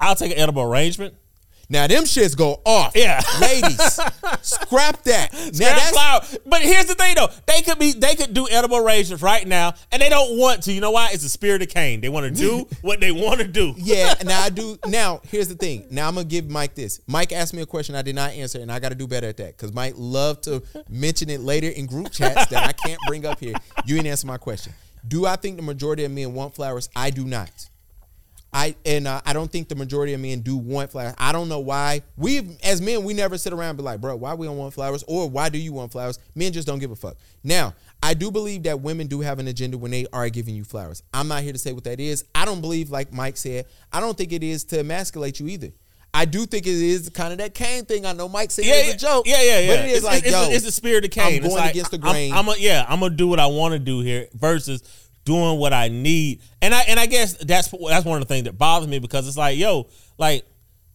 I'll 0.00 0.16
take 0.16 0.32
an 0.32 0.38
edible 0.38 0.62
arrangement. 0.62 1.14
Now 1.70 1.86
them 1.86 2.04
shits 2.04 2.36
go 2.36 2.60
off. 2.64 2.92
Yeah. 2.96 3.20
ladies, 3.40 3.78
scrap 4.42 5.02
that. 5.04 5.32
Now 5.32 5.38
Scrap 5.52 5.76
that's 5.76 5.90
flower. 5.90 6.20
But 6.46 6.62
here's 6.62 6.86
the 6.86 6.94
thing 6.94 7.14
though. 7.14 7.28
They 7.46 7.62
could 7.62 7.78
be 7.78 7.92
they 7.92 8.14
could 8.14 8.32
do 8.32 8.48
edible 8.48 8.78
arrangements 8.78 9.22
right 9.22 9.46
now 9.46 9.74
and 9.92 10.00
they 10.00 10.08
don't 10.08 10.38
want 10.38 10.62
to. 10.64 10.72
You 10.72 10.80
know 10.80 10.92
why? 10.92 11.10
It's 11.12 11.22
the 11.22 11.28
spirit 11.28 11.60
of 11.62 11.68
Cain. 11.68 12.00
They 12.00 12.08
want 12.08 12.24
to 12.24 12.30
do 12.42 12.66
what 12.82 13.00
they 13.00 13.12
want 13.12 13.40
to 13.40 13.46
do. 13.46 13.74
yeah. 13.76 14.14
Now 14.24 14.42
I 14.42 14.50
do. 14.50 14.78
Now 14.86 15.20
here's 15.28 15.48
the 15.48 15.54
thing. 15.54 15.86
Now 15.90 16.08
I'm 16.08 16.14
gonna 16.14 16.26
give 16.26 16.48
Mike 16.50 16.74
this. 16.74 17.00
Mike 17.06 17.32
asked 17.32 17.54
me 17.54 17.62
a 17.62 17.66
question 17.66 17.94
I 17.94 18.02
did 18.02 18.14
not 18.14 18.32
answer, 18.32 18.58
and 18.60 18.70
I 18.70 18.78
got 18.78 18.90
to 18.90 18.94
do 18.94 19.06
better 19.06 19.26
at 19.28 19.36
that 19.38 19.56
because 19.56 19.72
Mike 19.72 19.94
loved 19.96 20.44
to 20.44 20.62
mention 20.88 21.30
it 21.30 21.40
later 21.40 21.68
in 21.68 21.86
group 21.86 22.10
chats 22.12 22.46
that 22.50 22.66
I 22.66 22.72
can't 22.72 22.98
bring 23.06 23.24
up 23.26 23.40
here. 23.40 23.54
You 23.86 23.94
didn't 23.96 24.08
answer 24.08 24.26
my 24.26 24.36
question. 24.38 24.72
Do 25.06 25.24
I 25.26 25.36
think 25.36 25.56
the 25.56 25.62
majority 25.62 26.04
of 26.04 26.10
men 26.12 26.34
want 26.34 26.54
flowers? 26.54 26.88
I 26.94 27.10
do 27.10 27.24
not. 27.24 27.50
I 28.52 28.76
and 28.84 29.06
uh, 29.06 29.20
I 29.26 29.32
don't 29.32 29.50
think 29.50 29.68
the 29.68 29.74
majority 29.74 30.14
of 30.14 30.20
men 30.20 30.40
do 30.40 30.56
want 30.56 30.90
flowers. 30.90 31.14
I 31.18 31.32
don't 31.32 31.48
know 31.48 31.58
why. 31.60 32.02
We 32.16 32.56
as 32.64 32.80
men, 32.80 33.04
we 33.04 33.12
never 33.12 33.36
sit 33.36 33.52
around 33.52 33.70
and 33.70 33.78
be 33.78 33.84
like, 33.84 34.00
bro, 34.00 34.16
why 34.16 34.34
we 34.34 34.46
don't 34.46 34.56
want 34.56 34.72
flowers, 34.72 35.04
or 35.06 35.28
why 35.28 35.48
do 35.48 35.58
you 35.58 35.72
want 35.72 35.92
flowers? 35.92 36.18
Men 36.34 36.52
just 36.52 36.66
don't 36.66 36.78
give 36.78 36.90
a 36.90 36.96
fuck. 36.96 37.16
Now, 37.44 37.74
I 38.02 38.14
do 38.14 38.30
believe 38.30 38.62
that 38.62 38.80
women 38.80 39.06
do 39.06 39.20
have 39.20 39.38
an 39.38 39.48
agenda 39.48 39.76
when 39.76 39.90
they 39.90 40.06
are 40.12 40.28
giving 40.30 40.54
you 40.54 40.64
flowers. 40.64 41.02
I'm 41.12 41.28
not 41.28 41.42
here 41.42 41.52
to 41.52 41.58
say 41.58 41.72
what 41.72 41.84
that 41.84 42.00
is. 42.00 42.24
I 42.34 42.44
don't 42.44 42.60
believe, 42.60 42.90
like 42.90 43.12
Mike 43.12 43.36
said, 43.36 43.66
I 43.92 44.00
don't 44.00 44.16
think 44.16 44.32
it 44.32 44.42
is 44.42 44.64
to 44.64 44.80
emasculate 44.80 45.40
you 45.40 45.48
either. 45.48 45.72
I 46.14 46.24
do 46.24 46.46
think 46.46 46.66
it 46.66 46.72
is 46.72 47.10
kind 47.10 47.32
of 47.32 47.38
that 47.38 47.54
Cain 47.54 47.84
thing. 47.84 48.06
I 48.06 48.14
know 48.14 48.28
Mike 48.30 48.50
said 48.50 48.64
Yeah, 48.64 48.76
it 48.76 48.86
was 48.86 48.94
a 48.94 48.98
joke. 48.98 49.26
Yeah, 49.26 49.42
yeah, 49.42 49.58
yeah. 49.58 49.76
But 49.76 49.84
it 49.84 49.90
is 49.90 49.96
it's, 49.98 50.06
like, 50.06 50.22
it's, 50.24 50.32
yo, 50.32 50.48
it's 50.50 50.64
the 50.64 50.72
spirit 50.72 51.04
of 51.04 51.10
Cain. 51.10 51.36
I'm 51.36 51.42
going 51.42 51.54
like, 51.54 51.72
against 51.72 51.90
the 51.90 51.98
I'm- 51.98 52.12
grain. 52.12 52.32
I'm, 52.32 52.48
a, 52.48 52.54
yeah, 52.58 52.86
I'm 52.88 53.00
gonna 53.00 53.14
do 53.14 53.28
what 53.28 53.38
I 53.38 53.46
want 53.46 53.72
to 53.72 53.78
do 53.78 54.00
here 54.00 54.26
versus 54.32 54.82
doing 55.28 55.58
what 55.58 55.72
I 55.72 55.88
need. 55.88 56.40
And 56.62 56.74
I 56.74 56.80
and 56.88 56.98
I 56.98 57.06
guess 57.06 57.34
that's 57.34 57.68
that's 57.68 58.04
one 58.04 58.20
of 58.20 58.26
the 58.26 58.34
things 58.34 58.44
that 58.44 58.56
bothers 58.58 58.88
me 58.88 58.98
because 58.98 59.28
it's 59.28 59.36
like, 59.36 59.56
yo, 59.58 59.86
like 60.18 60.44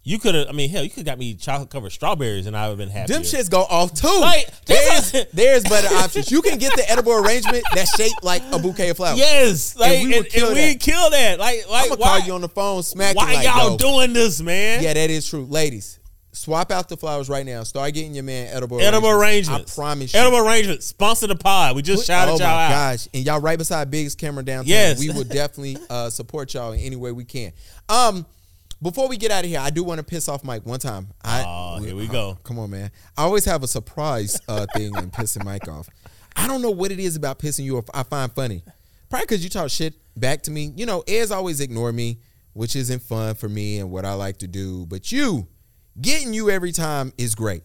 you 0.06 0.20
could 0.20 0.36
have. 0.36 0.50
I 0.50 0.52
mean, 0.52 0.70
hell, 0.70 0.84
you 0.84 0.90
could 0.90 1.06
got 1.06 1.18
me 1.18 1.34
chocolate 1.36 1.70
covered 1.70 1.92
strawberries 1.92 2.46
and 2.46 2.58
I 2.58 2.64
would 2.68 2.72
have 2.72 2.78
been 2.78 2.90
happy. 2.90 3.14
Them 3.14 3.22
shits 3.22 3.50
go 3.50 3.62
off 3.62 3.94
too. 3.94 4.08
Like, 4.20 4.50
there's, 4.66 5.12
there's 5.34 5.64
better 5.64 5.88
options. 5.96 6.30
You 6.30 6.42
can 6.42 6.58
get 6.58 6.76
the 6.76 6.90
edible 6.92 7.14
arrangement 7.14 7.64
that's 7.74 7.96
shaped 7.96 8.22
like 8.22 8.42
a 8.52 8.60
bouquet 8.60 8.90
of 8.90 8.98
flowers. 8.98 9.20
Yes, 9.20 9.78
like, 9.78 10.00
And 10.00 10.10
we 10.10 10.16
would 10.18 10.26
and- 10.26 10.34
kill 10.34 10.48
and 10.50 10.58
that. 10.58 10.80
kill 10.82 11.10
that. 11.12 11.40
Like, 11.40 11.70
like 11.70 11.84
I'm 11.84 11.90
gonna 11.90 12.02
why, 12.02 12.18
call 12.20 12.28
you 12.28 12.34
on 12.34 12.42
the 12.42 12.50
phone, 12.50 12.84
smack 12.84 13.16
why 13.16 13.30
you 13.32 13.36
like, 13.38 13.46
y'all 13.46 13.78
doing 13.78 14.12
this, 14.12 14.42
man? 14.42 14.84
Yeah, 14.84 14.94
that 14.94 15.10
is 15.10 15.30
true. 15.30 15.46
Ladies, 15.46 16.00
swap 16.34 16.72
out 16.72 16.90
the 16.90 16.98
flowers 16.98 17.30
right 17.30 17.46
now. 17.46 17.64
Start 17.64 17.94
getting 17.94 18.14
your 18.14 18.24
man 18.24 18.54
edible 18.54 18.82
Edible 18.82 19.10
arrangements. 19.10 19.78
I 19.78 19.82
promise 19.82 20.14
you. 20.14 20.20
Edible 20.20 20.40
arrangements. 20.40 20.88
Sponsor 20.88 21.28
the 21.28 21.36
pod. 21.36 21.76
We 21.76 21.82
just 21.82 22.06
shouted 22.06 22.32
oh 22.32 22.38
y'all 22.38 22.48
my 22.48 22.66
out. 22.66 22.70
gosh. 22.70 23.08
And 23.14 23.26
y'all 23.26 23.40
right 23.40 23.58
beside 23.58 23.90
Big's 23.90 24.16
camera 24.16 24.44
downtown. 24.44 24.68
Yes. 24.68 25.00
We 25.00 25.10
will 25.12 25.24
definitely 25.24 25.78
uh, 25.90 26.10
support 26.10 26.54
y'all 26.54 26.72
in 26.74 26.80
any 26.80 26.96
way 26.96 27.12
we 27.12 27.24
can. 27.24 27.54
Um, 27.88 28.26
before 28.82 29.08
we 29.08 29.16
get 29.16 29.32
out 29.32 29.46
of 29.46 29.50
here, 29.50 29.60
I 29.62 29.70
do 29.70 29.84
want 29.84 30.00
to 30.00 30.04
piss 30.04 30.28
off 30.28 30.44
Mike 30.44 30.66
one 30.66 30.80
time. 30.80 31.08
I, 31.24 31.44
Oh, 31.48 31.82
here 31.82 31.96
we 31.96 32.08
go. 32.08 32.38
Come 32.44 32.60
on, 32.60 32.70
man. 32.70 32.92
I 33.18 33.24
always 33.24 33.46
have 33.46 33.64
a 33.64 33.68
surprise 33.68 34.40
uh, 34.48 34.66
thing 34.76 34.94
in 34.98 35.10
pissing 35.10 35.46
Mike 35.46 35.68
off. 35.70 35.88
I 36.36 36.48
don't 36.48 36.62
know 36.62 36.72
what 36.72 36.92
it 36.92 37.00
is 37.00 37.16
about 37.16 37.40
pissing 37.40 37.64
you 37.64 37.78
off. 37.78 37.86
I 37.94 38.04
find 38.04 38.32
funny. 38.34 38.64
Probably 39.10 39.26
because 39.26 39.44
you 39.44 39.50
talk 39.50 39.70
shit 39.70 39.94
back 40.18 40.42
to 40.44 40.52
me. 40.52 40.74
You 40.76 40.86
know, 40.86 41.04
Ed's 41.08 41.32
always 41.32 41.62
ignore 41.62 41.94
me, 41.94 42.20
which 42.54 42.76
isn't 42.76 43.04
fun 43.04 43.36
for 43.36 43.48
me 43.48 43.78
and 43.80 43.90
what 43.92 44.04
I 44.06 44.16
like 44.16 44.40
to 44.40 44.48
do. 44.48 44.86
But 44.88 45.12
you, 45.12 45.48
getting 46.00 46.34
you 46.34 46.50
every 46.50 46.72
time 46.72 47.14
is 47.18 47.36
great. 47.36 47.64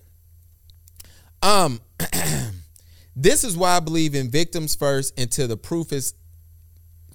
Um, 1.43 1.81
this 3.17 3.45
is 3.45 3.57
why 3.57 3.77
I 3.77 3.81
believe 3.81 4.15
in 4.15 4.31
victims 4.31 4.75
first 4.75 5.19
until 5.19 5.49
the 5.49 5.57
proof 5.57 5.93
is 5.93 6.15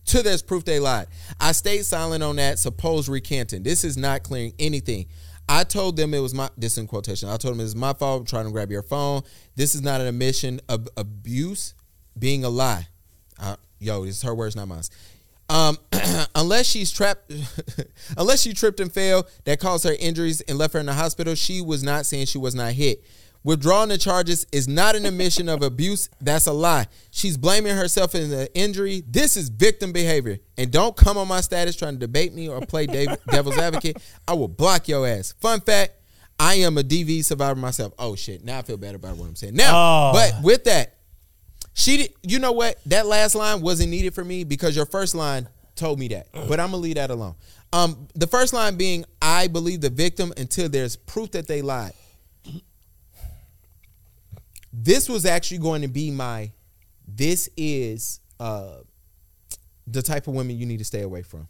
till 0.06 0.23
there's 0.23 0.41
proof 0.41 0.65
they 0.65 0.80
lied. 0.80 1.07
I 1.40 1.52
stayed 1.52 1.85
silent 1.85 2.23
on 2.23 2.38
that, 2.38 2.60
supposed 2.60 3.10
recanting. 3.10 3.64
This 3.64 3.84
is 3.84 3.98
not 3.98 4.23
clearing 4.23 4.53
anything. 4.60 5.07
I 5.48 5.64
told 5.65 5.98
them 5.98 6.14
it 6.14 6.19
was 6.19 6.34
my 6.34 6.49
this 6.57 6.77
in 6.77 6.88
quotation. 6.88 7.30
I 7.30 7.38
told 7.38 7.56
them 7.56 7.60
it 7.60 7.64
was 7.64 7.76
my 7.76 7.94
fault. 7.94 8.27
Trying 8.27 8.45
to 8.45 8.52
grab 8.52 8.72
your 8.72 8.81
phone. 8.81 9.23
This 9.56 9.76
is 9.76 9.81
not 9.81 9.99
an 9.99 10.07
admission 10.07 10.61
of 10.69 10.88
abuse 10.95 11.73
being 12.18 12.45
a 12.45 12.49
lie. 12.49 12.88
Yo, 13.80 14.06
this 14.06 14.15
is 14.15 14.23
her 14.23 14.34
words, 14.34 14.56
not 14.56 14.69
mine. 14.69 14.81
Um, 15.54 15.78
unless 16.36 16.66
she's 16.66 16.92
trapped, 16.92 17.32
unless 18.18 18.42
she 18.42 18.54
tripped 18.54 18.80
and 18.80 18.92
fell, 18.92 19.28
that 19.46 19.60
caused 19.60 19.84
her 19.86 19.96
injuries 20.00 20.42
and 20.42 20.58
left 20.58 20.74
her 20.74 20.80
in 20.80 20.88
the 20.88 20.94
hospital. 20.94 21.36
She 21.36 21.62
was 21.62 21.84
not 21.84 22.06
saying 22.06 22.26
she 22.26 22.38
was 22.40 22.56
not 22.56 22.74
hit. 22.74 23.04
Withdrawing 23.46 23.90
the 23.90 23.98
charges 23.98 24.48
is 24.54 24.68
not 24.70 24.96
an 24.96 25.06
admission 25.06 25.50
of 25.50 25.62
abuse. 25.62 26.10
That's 26.22 26.48
a 26.48 26.54
lie. 26.54 26.88
She's 27.12 27.36
blaming 27.38 27.76
herself 27.76 28.16
in 28.16 28.30
the 28.30 28.50
injury. 28.58 29.04
This 29.08 29.36
is 29.36 29.50
victim 29.50 29.92
behavior. 29.92 30.40
And 30.58 30.72
don't 30.72 30.96
come 30.96 31.18
on 31.18 31.28
my 31.28 31.42
status 31.42 31.76
trying 31.76 31.94
to 31.96 32.00
debate 32.00 32.34
me 32.34 32.48
or 32.48 32.62
play 32.62 32.86
devil's 33.30 33.58
advocate. 33.58 33.98
I 34.28 34.34
will 34.34 34.48
block 34.48 34.88
your 34.88 35.06
ass. 35.06 35.34
Fun 35.42 35.60
fact: 35.60 35.92
I 36.40 36.56
am 36.56 36.78
a 36.78 36.84
DV 36.84 37.26
survivor 37.26 37.60
myself. 37.60 37.94
Oh 38.00 38.16
shit! 38.16 38.44
Now 38.46 38.60
I 38.60 38.62
feel 38.62 38.78
bad 38.78 38.96
about 38.96 39.18
what 39.18 39.28
I'm 39.28 39.36
saying. 39.36 39.56
Now, 39.56 39.72
Oh. 39.76 40.12
but 40.14 40.42
with 40.42 40.64
that, 40.64 40.96
she 41.74 41.98
did. 41.98 42.14
You 42.24 42.40
know 42.40 42.52
what? 42.52 42.80
That 42.86 43.06
last 43.06 43.36
line 43.36 43.62
wasn't 43.62 43.90
needed 43.90 44.14
for 44.14 44.24
me 44.24 44.44
because 44.44 44.76
your 44.76 44.86
first 44.86 45.16
line 45.16 45.48
told 45.76 46.00
me 46.00 46.08
that. 46.10 46.28
But 46.32 46.60
I'm 46.60 46.68
gonna 46.72 46.78
leave 46.78 46.95
that 46.95 47.10
alone. 47.10 47.36
Um, 47.72 48.08
the 48.14 48.28
first 48.28 48.54
line 48.54 48.76
being, 48.76 49.06
"I 49.22 49.48
believe 49.48 49.82
the 49.82 49.90
victim 49.90 50.34
until 50.38 50.70
there's 50.70 50.95
proof 50.95 51.32
that 51.32 51.48
they 51.48 51.62
lied." 51.62 51.94
This 54.72 55.08
was 55.08 55.26
actually 55.26 55.60
going 55.60 55.84
to 55.84 55.88
be 55.88 56.10
my. 56.10 56.52
This 57.08 57.48
is 57.56 58.20
uh, 58.40 58.78
the 59.86 60.02
type 60.02 60.28
of 60.28 60.34
women 60.34 60.58
you 60.58 60.66
need 60.66 60.80
to 60.80 60.86
stay 60.86 61.02
away 61.02 61.22
from. 61.22 61.48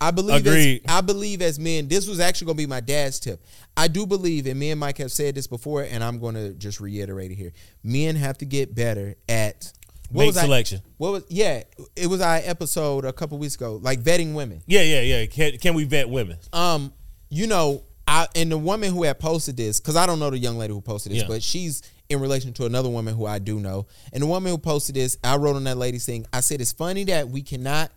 I 0.00 0.10
believe 0.10 0.34
as, 0.36 0.40
Agreed. 0.40 0.82
I 0.88 1.00
believe 1.02 1.42
as 1.42 1.58
men, 1.58 1.86
this 1.88 2.06
was 2.08 2.20
actually 2.20 2.46
going 2.46 2.56
to 2.56 2.62
be 2.62 2.66
my 2.66 2.80
dad's 2.80 3.20
tip. 3.20 3.42
I 3.76 3.86
do 3.88 4.06
believe, 4.06 4.46
and 4.46 4.58
me 4.58 4.70
and 4.70 4.80
Mike 4.80 4.98
have 4.98 5.12
said 5.12 5.34
this 5.34 5.46
before, 5.46 5.82
and 5.82 6.02
I'm 6.02 6.18
going 6.18 6.34
to 6.34 6.54
just 6.54 6.80
reiterate 6.80 7.30
it 7.30 7.34
here. 7.34 7.52
Men 7.82 8.16
have 8.16 8.38
to 8.38 8.44
get 8.46 8.74
better 8.74 9.14
at 9.28 9.72
what 10.10 10.26
was 10.26 10.36
I- 10.38 10.42
selection. 10.42 10.80
what 10.96 11.12
was 11.12 11.24
yeah? 11.28 11.62
It 11.96 12.06
was 12.06 12.20
our 12.20 12.40
episode 12.42 13.04
a 13.04 13.12
couple 13.12 13.38
weeks 13.38 13.54
ago, 13.56 13.78
like 13.82 14.00
vetting 14.00 14.34
women. 14.34 14.62
Yeah, 14.66 14.82
yeah, 14.82 15.02
yeah. 15.02 15.26
Can, 15.26 15.58
can 15.58 15.74
we 15.74 15.84
vet 15.84 16.08
women? 16.08 16.38
Um, 16.52 16.92
you 17.28 17.46
know, 17.46 17.84
I 18.08 18.26
and 18.34 18.50
the 18.50 18.58
woman 18.58 18.92
who 18.92 19.04
had 19.04 19.20
posted 19.20 19.56
this, 19.56 19.80
because 19.80 19.96
I 19.96 20.06
don't 20.06 20.18
know 20.18 20.30
the 20.30 20.38
young 20.38 20.56
lady 20.58 20.72
who 20.72 20.80
posted 20.80 21.12
this, 21.12 21.22
Yeah. 21.22 21.28
but 21.28 21.42
she's 21.42 21.82
in 22.08 22.20
relation 22.20 22.52
to 22.54 22.64
another 22.66 22.88
woman 22.88 23.14
who 23.14 23.24
I 23.26 23.38
do 23.38 23.60
know. 23.60 23.86
And 24.12 24.22
the 24.22 24.26
woman 24.26 24.50
who 24.50 24.58
posted 24.58 24.96
this, 24.96 25.16
I 25.22 25.36
wrote 25.36 25.54
on 25.54 25.62
that 25.64 25.76
lady 25.76 25.98
saying, 26.00 26.26
I 26.32 26.40
said 26.40 26.60
it's 26.60 26.72
funny 26.72 27.04
that 27.04 27.28
we 27.28 27.42
cannot. 27.42 27.92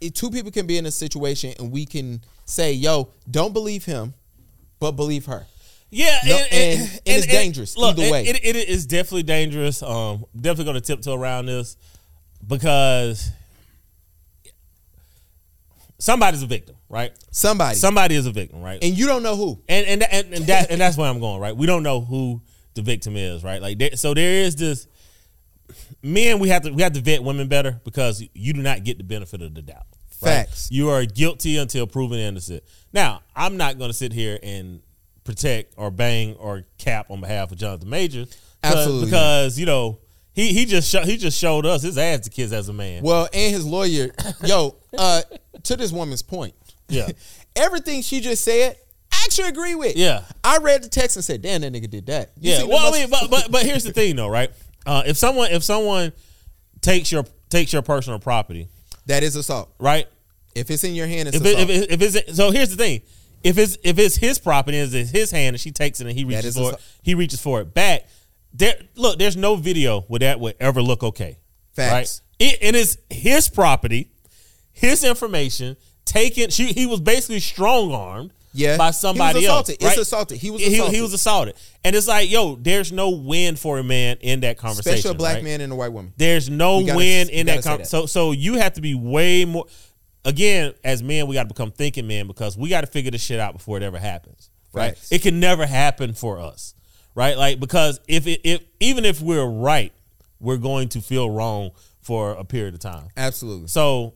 It- 0.00 0.14
Two 0.14 0.30
people 0.30 0.50
can 0.50 0.66
be 0.66 0.78
in 0.78 0.86
a 0.86 0.90
situation 0.90 1.54
and 1.58 1.70
we 1.70 1.86
can 1.86 2.22
say, 2.44 2.72
"Yo, 2.72 3.08
don't 3.30 3.52
believe 3.52 3.84
him, 3.84 4.14
but 4.80 4.92
believe 4.92 5.26
her." 5.26 5.46
Yeah, 5.90 6.18
No, 6.26 6.36
and- 6.36 6.80
and 6.82 7.00
it's 7.04 7.26
dangerous 7.26 7.76
look, 7.76 7.96
either 7.98 8.06
it- 8.08 8.12
way. 8.12 8.26
It, 8.26 8.44
it 8.44 8.56
is 8.56 8.84
definitely 8.86 9.22
dangerous. 9.24 9.82
Um, 9.82 10.24
definitely 10.34 10.64
going 10.64 10.74
to 10.74 10.80
tiptoe 10.80 11.14
around 11.14 11.46
this 11.46 11.76
because 12.46 13.30
somebody's 15.98 16.42
a 16.42 16.46
victim, 16.46 16.76
right? 16.88 17.12
Somebody, 17.30 17.76
Somebody 17.76 18.14
is 18.16 18.26
a 18.26 18.32
victim, 18.32 18.60
right? 18.62 18.82
and 18.82 18.96
you 18.96 19.06
don't 19.06 19.22
know 19.22 19.36
who. 19.36 19.60
and 19.68 19.86
and 19.86 20.02
and, 20.10 20.34
and 20.34 20.46
that 20.46 20.70
and 20.70 20.80
that's 20.80 20.96
where 20.96 21.08
I'm 21.08 21.20
going, 21.20 21.40
right? 21.40 21.56
We 21.56 21.66
don't 21.66 21.82
know 21.82 22.00
who 22.00 22.42
the 22.74 22.82
victim 22.82 23.16
is, 23.16 23.44
right? 23.44 23.62
Like, 23.62 23.78
there, 23.78 23.96
so 23.96 24.14
there 24.14 24.42
is 24.42 24.56
this. 24.56 24.86
Men, 26.02 26.38
we 26.38 26.48
have 26.48 26.62
to 26.62 26.72
we 26.72 26.82
have 26.82 26.92
to 26.92 27.00
vet 27.00 27.22
women 27.22 27.48
better 27.48 27.80
because 27.84 28.22
you 28.34 28.52
do 28.52 28.62
not 28.62 28.84
get 28.84 28.98
the 28.98 29.04
benefit 29.04 29.42
of 29.42 29.54
the 29.54 29.62
doubt. 29.62 29.86
right? 30.22 30.46
Facts. 30.46 30.68
You 30.70 30.90
are 30.90 31.04
guilty 31.04 31.56
until 31.56 31.86
proven 31.86 32.18
innocent. 32.18 32.62
Now, 32.92 33.22
I'm 33.34 33.56
not 33.56 33.78
going 33.78 33.90
to 33.90 33.96
sit 33.96 34.12
here 34.12 34.38
and 34.42 34.80
protect 35.24 35.74
or 35.76 35.90
bang 35.90 36.34
or 36.34 36.64
cap 36.78 37.10
on 37.10 37.20
behalf 37.20 37.50
of 37.50 37.58
Jonathan 37.58 37.88
Majors, 37.88 38.28
'cause- 38.62 38.72
Absolutely 38.72 39.06
because 39.06 39.58
you 39.58 39.66
know 39.66 39.98
he 40.32 40.52
he 40.52 40.64
just 40.66 40.90
show, 40.90 41.02
he 41.02 41.16
just 41.16 41.38
showed 41.38 41.64
us 41.66 41.82
his 41.82 41.96
ass 41.98 42.20
to 42.20 42.30
kids 42.30 42.52
as 42.52 42.68
a 42.68 42.72
man. 42.72 43.02
Well, 43.02 43.28
and 43.32 43.54
his 43.54 43.64
lawyer, 43.64 44.10
yo, 44.44 44.76
uh, 44.96 45.22
to 45.62 45.76
this 45.76 45.92
woman's 45.92 46.22
point, 46.22 46.54
Yeah. 46.88 47.08
everything 47.56 48.02
she 48.02 48.20
just 48.20 48.44
said, 48.44 48.76
I 49.12 49.22
actually 49.26 49.48
agree 49.48 49.74
with. 49.74 49.96
Yeah. 49.96 50.22
I 50.42 50.58
read 50.58 50.82
the 50.82 50.88
text 50.88 51.16
and 51.16 51.24
said, 51.24 51.40
"Damn, 51.40 51.60
that 51.62 51.72
nigga 51.72 51.88
did 51.88 52.06
that." 52.06 52.32
You 52.40 52.52
Yeah. 52.52 52.62
Well, 52.64 52.92
I 52.92 52.98
mean, 52.98 53.08
but 53.10 53.30
but 53.30 53.50
but 53.50 53.62
here's 53.64 53.84
the 53.84 53.92
thing, 53.92 54.16
though, 54.16 54.28
right? 54.28 54.50
Uh, 54.86 55.02
if 55.06 55.16
someone 55.16 55.50
if 55.50 55.62
someone 55.64 56.12
takes 56.80 57.10
your 57.10 57.24
takes 57.48 57.72
your 57.72 57.82
personal 57.82 58.18
property, 58.18 58.68
that 59.06 59.22
is 59.22 59.36
assault. 59.36 59.74
right? 59.78 60.06
If 60.54 60.70
it's 60.70 60.84
in 60.84 60.94
your 60.94 61.06
hand, 61.06 61.28
it's 61.28 61.36
If 61.36 61.44
it, 61.44 61.54
assault. 61.54 61.70
if, 61.70 61.82
it, 61.82 61.90
if 62.02 62.16
it's 62.16 62.36
so, 62.36 62.50
here's 62.50 62.70
the 62.70 62.76
thing: 62.76 63.02
if 63.42 63.58
it's 63.58 63.76
if 63.82 63.98
it's 63.98 64.16
his 64.16 64.38
property, 64.38 64.78
it's 64.78 65.10
his 65.10 65.30
hand, 65.30 65.54
and 65.54 65.60
she 65.60 65.70
takes 65.72 66.00
it, 66.00 66.06
and 66.06 66.16
he 66.16 66.24
reaches 66.24 66.56
for 66.56 66.72
it, 66.72 66.80
he 67.02 67.14
reaches 67.14 67.40
for 67.40 67.60
it 67.60 67.74
back. 67.74 68.06
There, 68.52 68.74
look, 68.94 69.18
there's 69.18 69.36
no 69.36 69.56
video 69.56 70.02
where 70.02 70.20
that 70.20 70.38
would 70.38 70.54
ever 70.60 70.80
look 70.80 71.02
okay. 71.02 71.38
Facts. 71.72 72.22
Right? 72.40 72.50
It, 72.50 72.58
it 72.60 72.74
is 72.76 72.98
his 73.10 73.48
property, 73.48 74.10
his 74.72 75.02
information 75.02 75.76
taken. 76.04 76.50
She 76.50 76.72
he 76.72 76.86
was 76.86 77.00
basically 77.00 77.40
strong 77.40 77.92
armed. 77.92 78.32
Yeah. 78.54 78.76
by 78.76 78.84
He 78.84 78.88
was 78.88 79.00
somebody 79.00 79.46
else. 79.46 79.68
assaulted. 79.68 79.76
It's 79.80 79.98
assaulted. 79.98 80.38
He 80.38 80.50
was 80.50 80.62
assaulted. 80.62 80.94
he 80.94 81.02
was 81.02 81.12
assaulted, 81.12 81.54
and 81.84 81.94
it's 81.96 82.06
like, 82.06 82.30
yo, 82.30 82.54
there's 82.54 82.92
no 82.92 83.10
win 83.10 83.56
for 83.56 83.78
a 83.78 83.82
man 83.84 84.16
in 84.20 84.40
that 84.40 84.56
conversation. 84.58 84.94
Especially 84.98 85.14
a 85.14 85.18
black 85.18 85.34
right? 85.34 85.44
man 85.44 85.60
and 85.60 85.72
a 85.72 85.76
white 85.76 85.92
woman. 85.92 86.12
There's 86.16 86.48
no 86.48 86.80
gotta- 86.80 86.96
win 86.96 87.28
in 87.28 87.46
that, 87.46 87.62
that. 87.64 87.86
So 87.88 88.06
so 88.06 88.32
you 88.32 88.54
have 88.54 88.74
to 88.74 88.80
be 88.80 88.94
way 88.94 89.44
more. 89.44 89.66
Again, 90.24 90.72
as 90.82 91.02
men, 91.02 91.26
we 91.26 91.34
got 91.34 91.42
to 91.42 91.48
become 91.48 91.70
thinking 91.70 92.06
men 92.06 92.26
because 92.26 92.56
we 92.56 92.70
got 92.70 92.80
to 92.80 92.86
figure 92.86 93.10
this 93.10 93.22
shit 93.22 93.38
out 93.38 93.52
before 93.52 93.76
it 93.76 93.82
ever 93.82 93.98
happens. 93.98 94.48
Right? 94.72 94.94
Facts. 94.94 95.12
It 95.12 95.20
can 95.20 95.38
never 95.38 95.66
happen 95.66 96.14
for 96.14 96.38
us. 96.38 96.74
Right? 97.14 97.36
Like 97.36 97.60
because 97.60 98.00
if 98.08 98.26
it 98.26 98.40
if 98.44 98.62
even 98.80 99.04
if 99.04 99.20
we're 99.20 99.44
right, 99.44 99.92
we're 100.40 100.56
going 100.56 100.88
to 100.90 101.00
feel 101.00 101.28
wrong 101.28 101.70
for 102.00 102.32
a 102.32 102.44
period 102.44 102.74
of 102.74 102.80
time. 102.80 103.08
Absolutely. 103.16 103.66
So, 103.68 104.14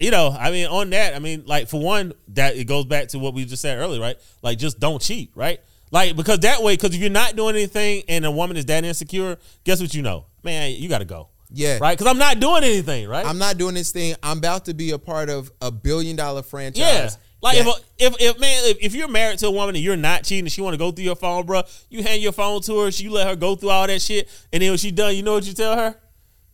you 0.00 0.10
know, 0.10 0.34
I 0.36 0.50
mean, 0.50 0.66
on 0.66 0.90
that, 0.90 1.14
I 1.14 1.18
mean, 1.18 1.44
like 1.46 1.68
for 1.68 1.80
one, 1.80 2.12
that 2.28 2.56
it 2.56 2.64
goes 2.64 2.86
back 2.86 3.08
to 3.08 3.18
what 3.18 3.34
we 3.34 3.44
just 3.44 3.62
said 3.62 3.78
earlier, 3.78 4.00
right? 4.00 4.16
Like, 4.42 4.58
just 4.58 4.80
don't 4.80 5.00
cheat, 5.00 5.30
right? 5.34 5.60
Like, 5.92 6.16
because 6.16 6.38
that 6.40 6.62
way, 6.62 6.74
because 6.74 6.94
if 6.94 7.00
you're 7.00 7.10
not 7.10 7.36
doing 7.36 7.54
anything 7.56 8.04
and 8.08 8.24
a 8.24 8.30
woman 8.30 8.56
is 8.56 8.64
that 8.66 8.84
insecure, 8.84 9.36
guess 9.64 9.80
what 9.80 9.92
you 9.94 10.02
know, 10.02 10.26
man, 10.42 10.72
you 10.72 10.88
got 10.88 10.98
to 10.98 11.04
go, 11.04 11.28
Yeah. 11.52 11.78
right? 11.80 11.98
Because 11.98 12.10
I'm 12.10 12.18
not 12.18 12.40
doing 12.40 12.64
anything, 12.64 13.08
right? 13.08 13.26
I'm 13.26 13.38
not 13.38 13.58
doing 13.58 13.74
this 13.74 13.90
thing. 13.92 14.14
I'm 14.22 14.38
about 14.38 14.64
to 14.66 14.74
be 14.74 14.92
a 14.92 14.98
part 14.98 15.28
of 15.30 15.50
a 15.60 15.70
billion 15.70 16.16
dollar 16.16 16.42
franchise. 16.42 16.78
yeah. 16.80 17.10
Like 17.42 17.56
that- 17.58 17.66
if, 17.98 18.12
if 18.14 18.20
if 18.20 18.38
man 18.38 18.62
if, 18.66 18.76
if 18.82 18.94
you're 18.94 19.08
married 19.08 19.38
to 19.38 19.46
a 19.46 19.50
woman 19.50 19.74
and 19.74 19.82
you're 19.82 19.96
not 19.96 20.24
cheating 20.24 20.44
and 20.44 20.52
she 20.52 20.60
want 20.60 20.74
to 20.74 20.78
go 20.78 20.90
through 20.92 21.04
your 21.06 21.16
phone, 21.16 21.46
bro, 21.46 21.62
you 21.88 22.02
hand 22.02 22.20
your 22.22 22.32
phone 22.32 22.60
to 22.62 22.80
her, 22.80 22.90
she 22.90 23.04
you 23.04 23.10
let 23.12 23.26
her 23.26 23.34
go 23.34 23.56
through 23.56 23.70
all 23.70 23.86
that 23.86 24.02
shit, 24.02 24.28
and 24.52 24.62
then 24.62 24.70
when 24.70 24.76
she 24.78 24.90
done, 24.90 25.16
you 25.16 25.22
know 25.22 25.32
what 25.32 25.44
you 25.46 25.54
tell 25.54 25.74
her? 25.74 25.96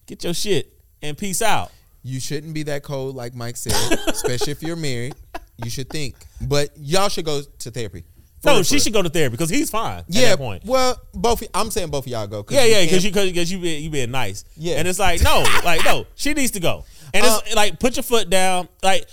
Get 0.06 0.22
your 0.22 0.32
shit 0.32 0.72
and 1.02 1.18
peace 1.18 1.42
out. 1.42 1.72
You 2.06 2.20
shouldn't 2.20 2.54
be 2.54 2.62
that 2.64 2.82
cold, 2.82 3.16
like 3.16 3.34
Mike 3.34 3.56
said, 3.56 3.72
especially 4.06 4.52
if 4.52 4.62
you're 4.62 4.76
married. 4.76 5.14
You 5.62 5.70
should 5.70 5.88
think, 5.90 6.14
but 6.40 6.70
y'all 6.76 7.08
should 7.08 7.24
go 7.24 7.40
to 7.42 7.70
therapy. 7.70 8.04
No, 8.44 8.62
she 8.62 8.78
should 8.78 8.92
go 8.92 9.02
to 9.02 9.08
therapy 9.08 9.32
because 9.32 9.50
he's 9.50 9.70
fine. 9.70 10.04
Yeah, 10.06 10.26
at 10.26 10.30
that 10.32 10.38
point. 10.38 10.64
well, 10.64 11.00
both. 11.14 11.42
I'm 11.52 11.70
saying 11.70 11.90
both 11.90 12.04
of 12.06 12.12
y'all 12.12 12.26
go. 12.28 12.44
Yeah, 12.48 12.64
yeah, 12.64 12.84
because 12.84 13.04
you 13.04 13.10
because 13.10 13.50
you 13.50 13.58
being 13.58 13.82
you 13.82 13.90
being 13.90 14.10
nice. 14.12 14.44
Yeah. 14.56 14.76
and 14.76 14.86
it's 14.86 14.98
like 15.00 15.20
no, 15.22 15.44
like 15.64 15.84
no, 15.84 16.06
she 16.14 16.32
needs 16.32 16.52
to 16.52 16.60
go. 16.60 16.84
And 17.12 17.24
it's 17.24 17.52
Uh, 17.52 17.56
like 17.56 17.80
put 17.80 17.96
your 17.96 18.04
foot 18.04 18.30
down. 18.30 18.68
Like 18.84 19.08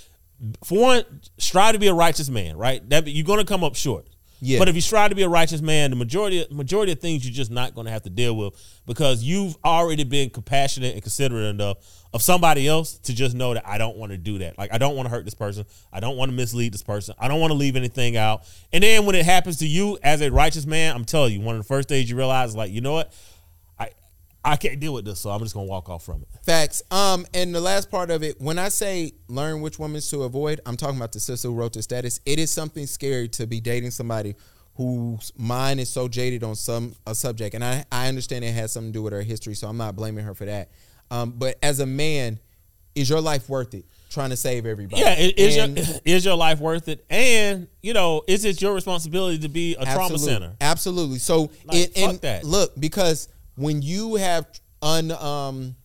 for 0.63 0.79
one, 0.79 1.03
strive 1.39 1.73
to 1.73 1.79
be 1.79 1.87
a 1.87 1.93
righteous 1.93 2.29
man. 2.29 2.57
Right, 2.57 2.87
that 2.89 3.07
you're 3.07 3.25
gonna 3.25 3.45
come 3.45 3.63
up 3.63 3.75
short. 3.75 4.05
Yeah. 4.45 4.59
But 4.59 4.67
if 4.67 4.75
you 4.75 4.81
strive 4.81 5.09
to 5.09 5.15
be 5.15 5.23
a 5.23 5.29
righteous 5.29 5.61
man, 5.61 5.89
the 5.89 5.95
majority 5.95 6.45
majority 6.51 6.91
of 6.91 6.99
things 6.99 7.25
you're 7.25 7.33
just 7.33 7.49
not 7.49 7.73
going 7.73 7.85
to 7.85 7.91
have 7.91 8.01
to 8.03 8.09
deal 8.09 8.35
with 8.35 8.53
because 8.85 9.23
you've 9.23 9.55
already 9.63 10.03
been 10.03 10.29
compassionate 10.29 10.93
and 10.93 11.01
considerate 11.01 11.45
enough 11.45 11.77
of 12.13 12.21
somebody 12.21 12.67
else 12.67 12.97
to 12.99 13.15
just 13.15 13.35
know 13.35 13.53
that 13.53 13.65
I 13.65 13.77
don't 13.77 13.95
want 13.95 14.11
to 14.11 14.17
do 14.17 14.39
that. 14.39 14.57
Like 14.57 14.73
I 14.73 14.77
don't 14.77 14.97
want 14.97 15.07
to 15.07 15.15
hurt 15.15 15.23
this 15.23 15.33
person. 15.33 15.63
I 15.93 16.01
don't 16.01 16.17
want 16.17 16.29
to 16.29 16.35
mislead 16.35 16.73
this 16.73 16.83
person. 16.83 17.15
I 17.17 17.29
don't 17.29 17.39
want 17.39 17.51
to 17.51 17.57
leave 17.57 17.77
anything 17.77 18.17
out. 18.17 18.43
And 18.73 18.83
then 18.83 19.05
when 19.05 19.15
it 19.15 19.23
happens 19.23 19.59
to 19.59 19.65
you 19.65 19.97
as 20.03 20.21
a 20.21 20.29
righteous 20.29 20.65
man, 20.65 20.93
I'm 20.93 21.05
telling 21.05 21.31
you, 21.31 21.39
one 21.39 21.55
of 21.55 21.61
the 21.61 21.67
first 21.67 21.87
days 21.87 22.09
you 22.09 22.17
realize, 22.17 22.53
like, 22.53 22.71
you 22.71 22.81
know 22.81 22.93
what, 22.93 23.13
I 24.45 24.57
can't 24.57 24.79
deal 24.79 24.93
with 24.93 25.05
this, 25.05 25.19
so 25.21 25.29
I'm 25.29 25.39
just 25.41 25.53
gonna 25.53 25.67
walk 25.67 25.89
off 25.89 26.03
from 26.03 26.21
it. 26.21 26.27
Facts. 26.45 26.81
Um, 26.91 27.25
and 27.33 27.55
the 27.55 27.61
last 27.61 27.89
part 27.89 28.11
of 28.11 28.23
it, 28.23 28.41
when 28.41 28.59
I 28.59 28.69
say 28.69 29.13
learn 29.27 29.61
which 29.61 29.79
women 29.79 30.01
to 30.01 30.23
avoid, 30.23 30.59
I'm 30.65 30.75
talking 30.75 30.97
about 30.97 31.13
the 31.13 31.19
sister 31.19 31.47
who 31.47 31.53
wrote 31.55 31.73
the 31.73 31.81
status. 31.81 32.19
It 32.25 32.39
is 32.39 32.51
something 32.51 32.85
scary 32.85 33.29
to 33.29 33.47
be 33.47 33.61
dating 33.61 33.91
somebody 33.91 34.35
whose 34.75 35.31
mind 35.37 35.79
is 35.79 35.87
so 35.89 36.07
jaded 36.07 36.43
on 36.43 36.55
some 36.55 36.95
a 37.07 37.15
subject, 37.15 37.55
and 37.55 37.63
I 37.63 37.85
I 37.91 38.07
understand 38.09 38.43
it 38.43 38.51
has 38.53 38.73
something 38.73 38.91
to 38.91 38.97
do 38.99 39.03
with 39.03 39.13
her 39.13 39.21
history, 39.21 39.53
so 39.53 39.67
I'm 39.67 39.77
not 39.77 39.95
blaming 39.95 40.25
her 40.25 40.33
for 40.33 40.45
that. 40.45 40.69
Um, 41.11 41.31
but 41.37 41.57
as 41.63 41.79
a 41.79 41.85
man, 41.85 42.39
is 42.95 43.09
your 43.09 43.21
life 43.21 43.47
worth 43.49 43.73
it? 43.73 43.85
Trying 44.09 44.29
to 44.31 44.37
save 44.37 44.65
everybody. 44.65 45.01
Yeah, 45.01 45.15
is 45.17 45.57
And- 45.57 45.77
your 45.77 45.85
is 46.05 46.25
your 46.25 46.35
life 46.35 46.59
worth 46.59 46.87
it? 46.89 47.05
And 47.09 47.67
you 47.81 47.93
know, 47.93 48.23
is 48.27 48.45
it 48.45 48.61
your 48.61 48.73
responsibility 48.73 49.39
to 49.39 49.47
be 49.49 49.75
a 49.79 49.85
trauma 49.85 50.19
center? 50.19 50.53
Absolutely. 50.59 51.19
So 51.19 51.49
Like, 51.65 51.77
it, 51.77 51.97
and 51.97 52.19
that. 52.21 52.43
look, 52.43 52.73
because 52.79 53.29
when 53.55 53.81
you 53.81 54.15
have 54.15 54.45
un 54.81 55.11
um 55.11 55.75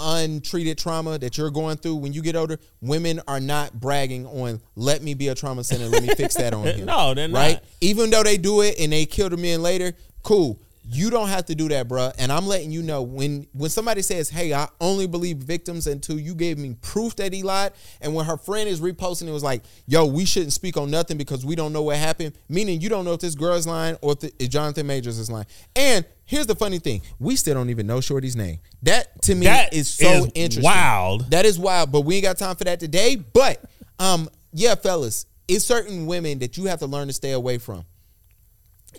untreated 0.00 0.78
trauma 0.78 1.18
that 1.18 1.36
you're 1.36 1.50
going 1.50 1.76
through 1.76 1.96
when 1.96 2.12
you 2.12 2.22
get 2.22 2.36
older, 2.36 2.58
women 2.80 3.20
are 3.26 3.40
not 3.40 3.78
bragging 3.80 4.26
on 4.26 4.60
let 4.76 5.02
me 5.02 5.14
be 5.14 5.28
a 5.28 5.34
trauma 5.34 5.64
center, 5.64 5.86
let 5.86 6.02
me 6.02 6.08
fix 6.14 6.36
that 6.36 6.54
on 6.54 6.64
him. 6.66 6.86
No, 6.86 7.14
they're 7.14 7.28
right? 7.28 7.54
not. 7.54 7.64
Even 7.80 8.10
though 8.10 8.22
they 8.22 8.36
do 8.36 8.60
it 8.62 8.78
and 8.78 8.92
they 8.92 9.06
kill 9.06 9.28
the 9.28 9.36
men 9.36 9.60
later, 9.62 9.92
cool. 10.22 10.60
You 10.90 11.10
don't 11.10 11.28
have 11.28 11.44
to 11.46 11.54
do 11.54 11.68
that, 11.68 11.86
bruh. 11.86 12.14
And 12.18 12.32
I'm 12.32 12.46
letting 12.46 12.70
you 12.70 12.82
know 12.82 13.02
when 13.02 13.46
when 13.52 13.68
somebody 13.68 14.00
says, 14.00 14.30
"Hey, 14.30 14.54
I 14.54 14.68
only 14.80 15.06
believe 15.06 15.36
victims 15.36 15.86
until 15.86 16.18
you 16.18 16.34
gave 16.34 16.56
me 16.56 16.76
proof 16.80 17.14
that 17.16 17.32
he 17.34 17.42
lied," 17.42 17.72
and 18.00 18.14
when 18.14 18.24
her 18.24 18.38
friend 18.38 18.68
is 18.68 18.80
reposting, 18.80 19.28
it 19.28 19.32
was 19.32 19.42
like, 19.42 19.62
"Yo, 19.86 20.06
we 20.06 20.24
shouldn't 20.24 20.54
speak 20.54 20.78
on 20.78 20.90
nothing 20.90 21.18
because 21.18 21.44
we 21.44 21.54
don't 21.54 21.74
know 21.74 21.82
what 21.82 21.96
happened." 21.96 22.32
Meaning, 22.48 22.80
you 22.80 22.88
don't 22.88 23.04
know 23.04 23.12
if 23.12 23.20
this 23.20 23.34
girl 23.34 23.54
is 23.54 23.66
lying 23.66 23.96
or 24.00 24.12
if, 24.12 24.20
the, 24.20 24.32
if 24.38 24.48
Jonathan 24.48 24.86
Majors 24.86 25.18
is 25.18 25.30
lying. 25.30 25.46
And 25.76 26.06
here's 26.24 26.46
the 26.46 26.54
funny 26.56 26.78
thing: 26.78 27.02
we 27.18 27.36
still 27.36 27.54
don't 27.54 27.68
even 27.68 27.86
know 27.86 28.00
Shorty's 28.00 28.36
name. 28.36 28.58
That 28.82 29.20
to 29.22 29.34
me 29.34 29.44
That 29.44 29.74
is 29.74 29.88
so 29.90 30.08
is 30.08 30.26
interesting. 30.34 30.64
wild. 30.64 31.30
That 31.30 31.44
is 31.44 31.58
wild. 31.58 31.92
But 31.92 32.02
we 32.02 32.16
ain't 32.16 32.24
got 32.24 32.38
time 32.38 32.56
for 32.56 32.64
that 32.64 32.80
today. 32.80 33.16
But 33.16 33.62
um, 33.98 34.30
yeah, 34.54 34.74
fellas, 34.74 35.26
it's 35.48 35.66
certain 35.66 36.06
women 36.06 36.38
that 36.38 36.56
you 36.56 36.64
have 36.64 36.78
to 36.78 36.86
learn 36.86 37.08
to 37.08 37.12
stay 37.12 37.32
away 37.32 37.58
from 37.58 37.84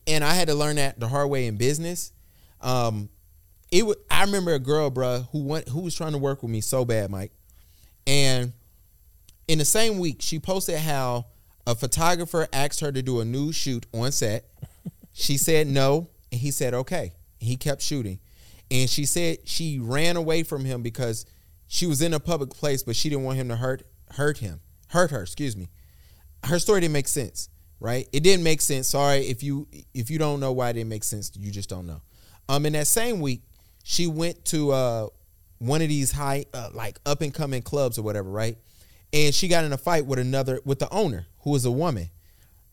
and 0.07 0.23
I 0.23 0.33
had 0.33 0.47
to 0.47 0.55
learn 0.55 0.77
that 0.77 0.99
the 0.99 1.07
hard 1.07 1.29
way 1.29 1.47
in 1.47 1.57
business. 1.57 2.11
Um, 2.61 3.09
it 3.71 3.85
wa- 3.85 3.95
I 4.09 4.23
remember 4.23 4.53
a 4.53 4.59
girl, 4.59 4.89
bruh, 4.89 5.27
who 5.31 5.43
went 5.43 5.69
who 5.69 5.81
was 5.81 5.95
trying 5.95 6.13
to 6.13 6.17
work 6.17 6.41
with 6.41 6.51
me 6.51 6.61
so 6.61 6.85
bad, 6.85 7.09
Mike. 7.09 7.31
And 8.07 8.53
in 9.47 9.59
the 9.59 9.65
same 9.65 9.99
week, 9.99 10.17
she 10.21 10.39
posted 10.39 10.77
how 10.77 11.27
a 11.67 11.75
photographer 11.75 12.47
asked 12.51 12.79
her 12.79 12.91
to 12.91 13.01
do 13.01 13.19
a 13.19 13.25
nude 13.25 13.55
shoot 13.55 13.85
on 13.93 14.11
set. 14.11 14.45
She 15.13 15.37
said 15.37 15.67
no, 15.67 16.09
and 16.31 16.39
he 16.39 16.51
said 16.51 16.73
okay. 16.73 17.13
He 17.39 17.57
kept 17.57 17.81
shooting, 17.81 18.19
and 18.71 18.89
she 18.89 19.05
said 19.05 19.39
she 19.45 19.79
ran 19.79 20.15
away 20.15 20.43
from 20.43 20.65
him 20.65 20.81
because 20.81 21.25
she 21.67 21.85
was 21.85 22.01
in 22.01 22.13
a 22.13 22.19
public 22.19 22.51
place, 22.51 22.83
but 22.83 22.95
she 22.95 23.09
didn't 23.09 23.25
want 23.25 23.37
him 23.37 23.49
to 23.49 23.55
hurt 23.55 23.83
hurt 24.11 24.37
him, 24.37 24.61
hurt 24.87 25.11
her. 25.11 25.21
Excuse 25.21 25.55
me 25.57 25.69
her 26.43 26.59
story 26.59 26.81
didn't 26.81 26.93
make 26.93 27.07
sense, 27.07 27.49
right? 27.79 28.07
It 28.11 28.21
didn't 28.23 28.43
make 28.43 28.61
sense. 28.61 28.87
Sorry 28.87 29.19
if 29.19 29.43
you 29.43 29.67
if 29.93 30.09
you 30.09 30.17
don't 30.17 30.39
know 30.39 30.51
why 30.51 30.69
it 30.69 30.73
didn't 30.73 30.89
make 30.89 31.03
sense, 31.03 31.31
you 31.35 31.51
just 31.51 31.69
don't 31.69 31.87
know. 31.87 32.01
Um, 32.47 32.65
in 32.65 32.73
that 32.73 32.87
same 32.87 33.19
week, 33.19 33.43
she 33.83 34.07
went 34.07 34.45
to 34.45 34.71
uh 34.71 35.07
one 35.59 35.81
of 35.81 35.89
these 35.89 36.11
high 36.11 36.45
uh, 36.53 36.69
like 36.73 36.99
up 37.05 37.21
and 37.21 37.33
coming 37.33 37.61
clubs 37.61 37.99
or 37.99 38.01
whatever, 38.01 38.29
right? 38.29 38.57
And 39.11 39.33
she 39.33 39.47
got 39.47 39.65
in 39.65 39.73
a 39.73 39.77
fight 39.77 40.05
with 40.05 40.19
another 40.19 40.61
with 40.65 40.79
the 40.79 40.91
owner 40.91 41.27
who 41.41 41.51
was 41.51 41.65
a 41.65 41.71
woman. 41.71 42.09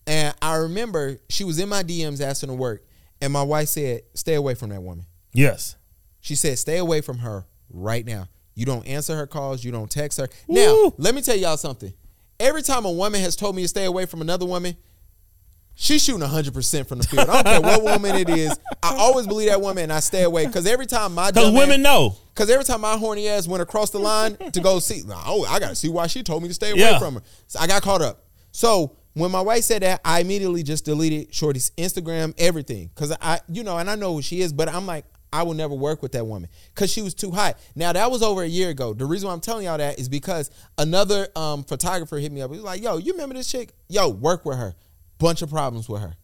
And 0.05 0.33
I 0.41 0.55
remember 0.55 1.17
she 1.29 1.43
was 1.43 1.59
in 1.59 1.67
my 1.67 1.83
DMs 1.83 2.21
asking 2.21 2.47
to 2.47 2.55
work, 2.55 2.85
and 3.21 3.33
my 3.33 3.43
wife 3.43 3.69
said, 3.69 4.01
"Stay 4.13 4.35
away 4.35 4.55
from 4.55 4.69
that 4.69 4.81
woman." 4.81 5.05
Yes. 5.33 5.75
She 6.21 6.35
said, 6.35 6.57
"Stay 6.57 6.77
away 6.77 7.01
from 7.01 7.19
her 7.19 7.45
right 7.69 8.05
now. 8.05 8.29
You 8.55 8.65
don't 8.65 8.87
answer 8.87 9.15
her 9.17 9.27
calls. 9.27 9.63
You 9.63 9.71
don't 9.71 9.91
text 9.91 10.17
her." 10.19 10.29
Now, 10.47 10.93
let 10.97 11.13
me 11.13 11.21
tell 11.21 11.35
y'all 11.35 11.57
something. 11.57 11.93
Every 12.39 12.61
time 12.61 12.85
a 12.85 12.91
woman 12.91 13.19
has 13.21 13.35
told 13.35 13.55
me 13.55 13.63
to 13.63 13.67
stay 13.67 13.85
away 13.85 14.05
from 14.05 14.21
another 14.21 14.45
woman, 14.45 14.77
she's 15.79 16.03
shooting 16.03 16.21
hundred 16.27 16.53
percent 16.53 16.89
from 16.89 16.97
the 16.99 17.07
field. 17.07 17.29
I 17.29 17.41
don't 17.43 17.45
care 17.45 17.61
what 17.61 17.83
woman 18.01 18.15
it 18.15 18.27
is. 18.29 18.59
I 18.83 18.95
always 18.97 19.27
believe 19.27 19.47
that 19.49 19.61
woman, 19.61 19.83
and 19.83 19.93
I 19.93 19.99
stay 20.01 20.23
away 20.23 20.45
because 20.47 20.65
every 20.65 20.87
time 20.87 21.13
my 21.13 21.31
Because 21.31 21.53
women 21.53 21.81
know. 21.81 22.15
Because 22.33 22.49
every 22.49 22.65
time 22.65 22.81
my 22.81 22.97
horny 22.97 23.27
ass 23.29 23.47
went 23.47 23.61
across 23.63 23.91
the 23.91 23.99
line 23.99 24.35
to 24.51 24.59
go 24.59 24.79
see, 24.79 25.01
oh, 25.09 25.45
I 25.49 25.59
got 25.59 25.69
to 25.69 25.75
see 25.75 25.89
why 25.89 26.07
she 26.07 26.21
told 26.23 26.43
me 26.43 26.49
to 26.49 26.53
stay 26.53 26.71
away 26.71 26.81
Yeah. 26.81 26.99
from 26.99 27.15
her. 27.15 27.21
So 27.47 27.59
I 27.59 27.67
got 27.67 27.81
caught 27.81 28.01
up. 28.01 28.25
So 28.51 28.95
when 29.13 29.31
my 29.31 29.41
wife 29.41 29.63
said 29.63 29.81
that, 29.81 30.01
I 30.05 30.19
immediately 30.19 30.61
just 30.61 30.85
deleted 30.85 31.33
Shorty's 31.33 31.71
Instagram, 31.77 32.35
everything. 32.37 32.91
Because 32.93 33.15
I, 33.21 33.39
you 33.51 33.63
know, 33.63 33.77
and 33.79 33.89
I 33.89 33.95
know 33.95 34.13
who 34.13 34.21
she 34.21 34.41
is, 34.41 34.53
but 34.53 34.69
I'm 34.69 34.85
like, 34.85 35.05
I 35.33 35.43
will 35.43 35.55
never 35.55 35.73
work 35.73 36.01
with 36.03 36.11
that 36.13 36.25
woman 36.25 36.49
because 36.73 36.91
she 36.91 37.01
was 37.01 37.13
too 37.13 37.31
hot. 37.31 37.57
Now 37.75 37.91
that 37.91 38.09
was 38.09 38.21
over 38.23 38.43
a 38.43 38.47
year 38.47 38.69
ago. 38.69 38.93
The 38.93 39.05
reason 39.05 39.27
why 39.27 39.33
I'm 39.33 39.41
telling 39.41 39.65
y'all 39.65 39.77
that 39.77 39.99
is 39.99 40.07
because 40.07 40.49
another 40.77 41.27
um, 41.35 41.63
photographer 41.63 42.17
hit 42.17 42.31
me 42.31 42.41
up. 42.41 42.49
He 42.51 42.55
was 42.57 42.63
like, 42.63 42.81
"Yo, 42.81 42.97
you 42.97 43.11
remember 43.11 43.35
this 43.35 43.51
chick? 43.51 43.73
Yo, 43.89 44.07
work 44.07 44.45
with 44.45 44.57
her. 44.57 44.73
Bunch 45.19 45.41
of 45.41 45.49
problems 45.49 45.87
with 45.89 46.01
her." 46.01 46.15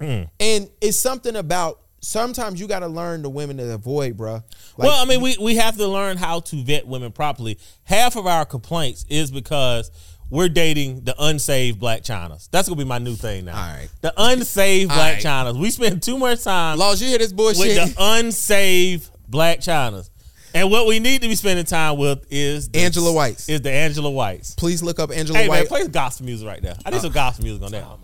Mm. 0.00 0.30
And 0.40 0.70
it's 0.80 0.98
something 0.98 1.36
about 1.36 1.80
sometimes 2.02 2.60
you 2.60 2.66
got 2.66 2.80
to 2.80 2.88
learn 2.88 3.22
the 3.22 3.30
women 3.30 3.56
to 3.56 3.72
avoid, 3.72 4.16
bruh. 4.16 4.42
Like, 4.76 4.88
well, 4.88 5.02
I 5.02 5.06
mean, 5.06 5.20
we, 5.20 5.36
we 5.40 5.56
have 5.56 5.76
to 5.76 5.86
learn 5.86 6.16
how 6.16 6.40
to 6.40 6.62
vet 6.62 6.86
women 6.86 7.12
properly. 7.12 7.58
Half 7.84 8.16
of 8.16 8.26
our 8.26 8.44
complaints 8.44 9.04
is 9.08 9.30
because 9.30 9.90
we're 10.28 10.48
dating 10.48 11.04
the 11.04 11.14
unsaved 11.18 11.80
Blac 11.80 12.02
Chynas. 12.02 12.48
That's 12.50 12.68
gonna 12.68 12.78
be 12.78 12.84
my 12.84 12.98
new 12.98 13.14
thing 13.14 13.44
now. 13.44 13.56
All 13.56 13.76
right. 13.76 13.88
The 14.00 14.12
unsaved 14.16 14.90
All 14.90 14.96
Blac 14.96 15.12
right. 15.14 15.22
Chynas. 15.22 15.60
We 15.60 15.70
spend 15.70 16.02
too 16.02 16.18
much 16.18 16.42
time 16.42 16.78
Laws, 16.78 17.00
you 17.00 17.08
hear 17.08 17.18
this 17.18 17.32
bullshit? 17.32 17.76
with 17.76 17.94
the 17.94 18.02
unsaved 18.02 19.10
Blac 19.30 19.58
Chynas. 19.58 20.10
And 20.54 20.70
what 20.70 20.86
we 20.86 21.00
need 21.00 21.22
to 21.22 21.28
be 21.28 21.34
spending 21.34 21.64
time 21.64 21.96
with 21.96 22.26
is 22.30 22.68
the, 22.68 22.80
Angela 22.80 23.12
Whites. 23.12 23.48
Is 23.48 23.62
the 23.62 23.70
Angela 23.70 24.10
Whites. 24.10 24.54
Please 24.54 24.82
look 24.82 24.98
up 24.98 25.10
Angela 25.10 25.38
White. 25.38 25.44
Hey 25.44 25.60
man, 25.60 25.66
play 25.66 25.88
gospel 25.88 26.26
music 26.26 26.46
right 26.46 26.60
there. 26.60 26.76
I 26.84 26.90
need 26.90 26.98
uh, 26.98 27.00
some 27.00 27.12
gospel 27.12 27.44
music 27.44 27.62
on 27.62 27.72
that. 27.72 27.84
Oh. 27.84 27.98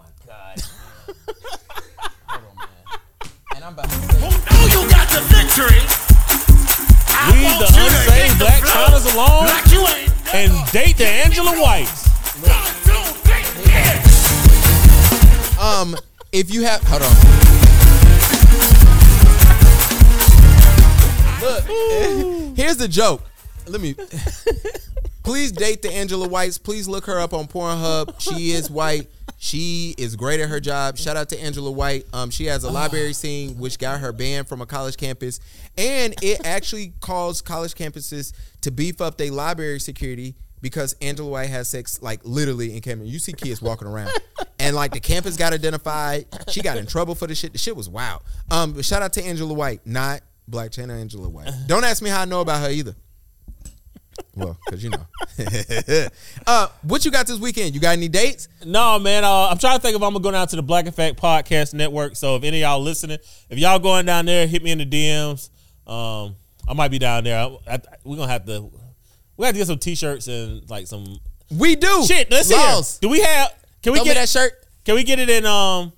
And 3.55 3.64
I'm 3.64 3.72
about 3.72 3.90
to 3.90 3.96
Oh, 4.50 4.66
you 4.70 4.90
got 4.90 5.09
the 5.10 5.20
victory. 5.28 5.82
Leave 7.32 7.59
the 7.59 7.68
unsaved 7.76 8.40
Blac 8.40 8.62
floor 8.62 8.86
Chynas 8.88 9.06
alone 9.14 9.46
like 9.46 9.70
you 9.72 9.86
ain't 9.86 10.09
and 10.34 10.72
date 10.72 10.96
the 10.96 11.06
Angela 11.06 11.52
Whites. 11.60 12.06
Um, 15.59 15.96
if 16.32 16.52
you 16.52 16.62
have, 16.62 16.82
hold 16.84 17.02
on. 17.02 17.09
Look, 21.40 21.64
here's 22.56 22.76
the 22.76 22.88
joke. 22.88 23.22
Let 23.66 23.80
me. 23.80 23.94
Please 25.23 25.53
date 25.53 25.82
the 25.82 25.93
Angela 25.93 26.27
Whites. 26.28 26.59
Please 26.59 26.89
look 26.89 27.07
her 27.07 27.19
up 27.19 27.35
on 27.35 27.47
Pornhub. 27.47 28.20
She 28.20 28.53
is 28.53 28.70
white. 28.70 29.09
She 29.36 29.95
is 29.99 30.16
great 30.16 30.40
at 30.40 30.49
her 30.49 30.59
job. 30.61 30.97
Shout 30.97 31.16
out 31.16 31.28
to 31.31 31.40
Angela 31.40 31.70
White. 31.70 32.07
Um, 32.12 32.31
she 32.31 32.47
has 32.47 32.65
a 32.65 32.70
library 32.70 33.12
scene 33.12 33.59
which 33.59 33.78
got 33.78 34.01
her 34.01 34.12
banned 34.12 34.49
from 34.49 34.61
a 34.61 34.66
college 34.66 34.97
campus, 34.97 35.39
and 35.77 36.15
it 36.23 36.45
actually 36.45 36.93
caused 37.01 37.45
college 37.45 37.74
campuses 37.74 38.32
to 38.62 38.70
beef 38.70 39.01
up 39.01 39.16
their 39.19 39.31
library 39.31 39.78
security 39.81 40.35
because 40.61 40.95
Angela 41.01 41.28
White 41.31 41.51
has 41.51 41.69
sex 41.69 42.03
like 42.03 42.20
literally 42.24 42.74
in 42.74 42.81
Cameron. 42.81 43.09
You 43.09 43.19
see 43.19 43.32
kids 43.32 43.62
walking 43.62 43.86
around, 43.86 44.11
and 44.59 44.74
like 44.74 44.93
the 44.93 45.01
campus 45.01 45.36
got 45.36 45.53
identified. 45.53 46.27
She 46.49 46.62
got 46.62 46.77
in 46.78 46.86
trouble 46.86 47.15
for 47.15 47.27
the 47.27 47.35
shit. 47.35 47.53
The 47.53 47.59
shit 47.59 47.77
was 47.77 47.89
wild. 47.89 48.23
Um, 48.51 48.73
but 48.73 48.85
shout 48.85 49.03
out 49.03 49.12
to 49.12 49.23
Angela 49.23 49.55
White, 49.55 49.86
not 49.86 50.23
Blac 50.51 50.70
Chyna 50.70 50.99
Angela 51.01 51.28
White. 51.28 51.51
Don't 51.66 51.85
ask 51.85 52.03
me 52.03 52.11
how 52.11 52.23
I 52.23 52.24
know 52.24 52.40
about 52.40 52.62
her 52.62 52.70
either. 52.70 52.97
Well, 54.39 54.56
because 54.65 54.85
you 54.85 54.90
know. 54.90 55.05
uh, 56.47 56.69
what 56.82 57.05
you 57.05 57.10
got 57.10 57.27
this 57.27 57.40
weekend? 57.40 57.74
You 57.74 57.81
got 57.81 57.97
any 57.97 58.09
dates? 58.09 58.48
No, 58.65 58.98
man. 59.01 59.24
Uh, 59.24 59.48
I'm 59.48 59.59
trying 59.59 59.77
to 59.77 59.82
think 59.82 59.97
if 59.97 60.02
I'm 60.02 60.12
gonna 60.12 60.23
go 60.23 60.31
down 60.31 60.47
to 60.47 60.56
the 60.56 60.62
Black 60.62 60.86
Effect 60.86 61.20
Podcast 61.20 61.74
Network. 61.74 62.15
So 62.15 62.36
if 62.36 62.44
any 62.44 62.62
of 62.62 62.69
y'all 62.69 62.81
listening, 62.81 63.19
if 63.51 63.59
y'all 63.59 63.81
going 63.81 64.06
down 64.06 64.27
there, 64.27 64.47
hit 64.47 64.62
me 64.62 64.70
in 64.70 64.78
the 64.78 64.86
DMs. 64.86 65.51
Um, 65.90 66.36
I 66.69 66.74
might 66.74 66.93
be 66.93 67.01
down 67.01 67.24
there. 67.24 67.36
I, 67.36 67.56
I, 67.66 67.81
we're 68.05 68.16
gonna 68.16 68.31
have 68.31 68.47
to. 68.47 68.70
We 69.36 69.47
have 69.47 69.55
to 69.55 69.59
get 69.59 69.66
some 69.66 69.78
t-shirts 69.78 70.28
and 70.28 70.69
like 70.70 70.86
some. 70.86 71.19
We 71.51 71.74
do. 71.74 72.05
Shit, 72.06 72.31
let's. 72.31 72.51
Laws. 72.51 72.98
Do 72.98 73.09
we 73.09 73.20
have? 73.20 73.52
Can 73.82 73.93
we 73.93 73.98
Throw 73.98 74.05
get 74.05 74.15
that 74.15 74.28
shirt? 74.28 74.52
Can 74.85 74.94
we 74.94 75.02
get 75.02 75.19
it 75.19 75.28
in? 75.28 75.47
Um, 75.47 75.93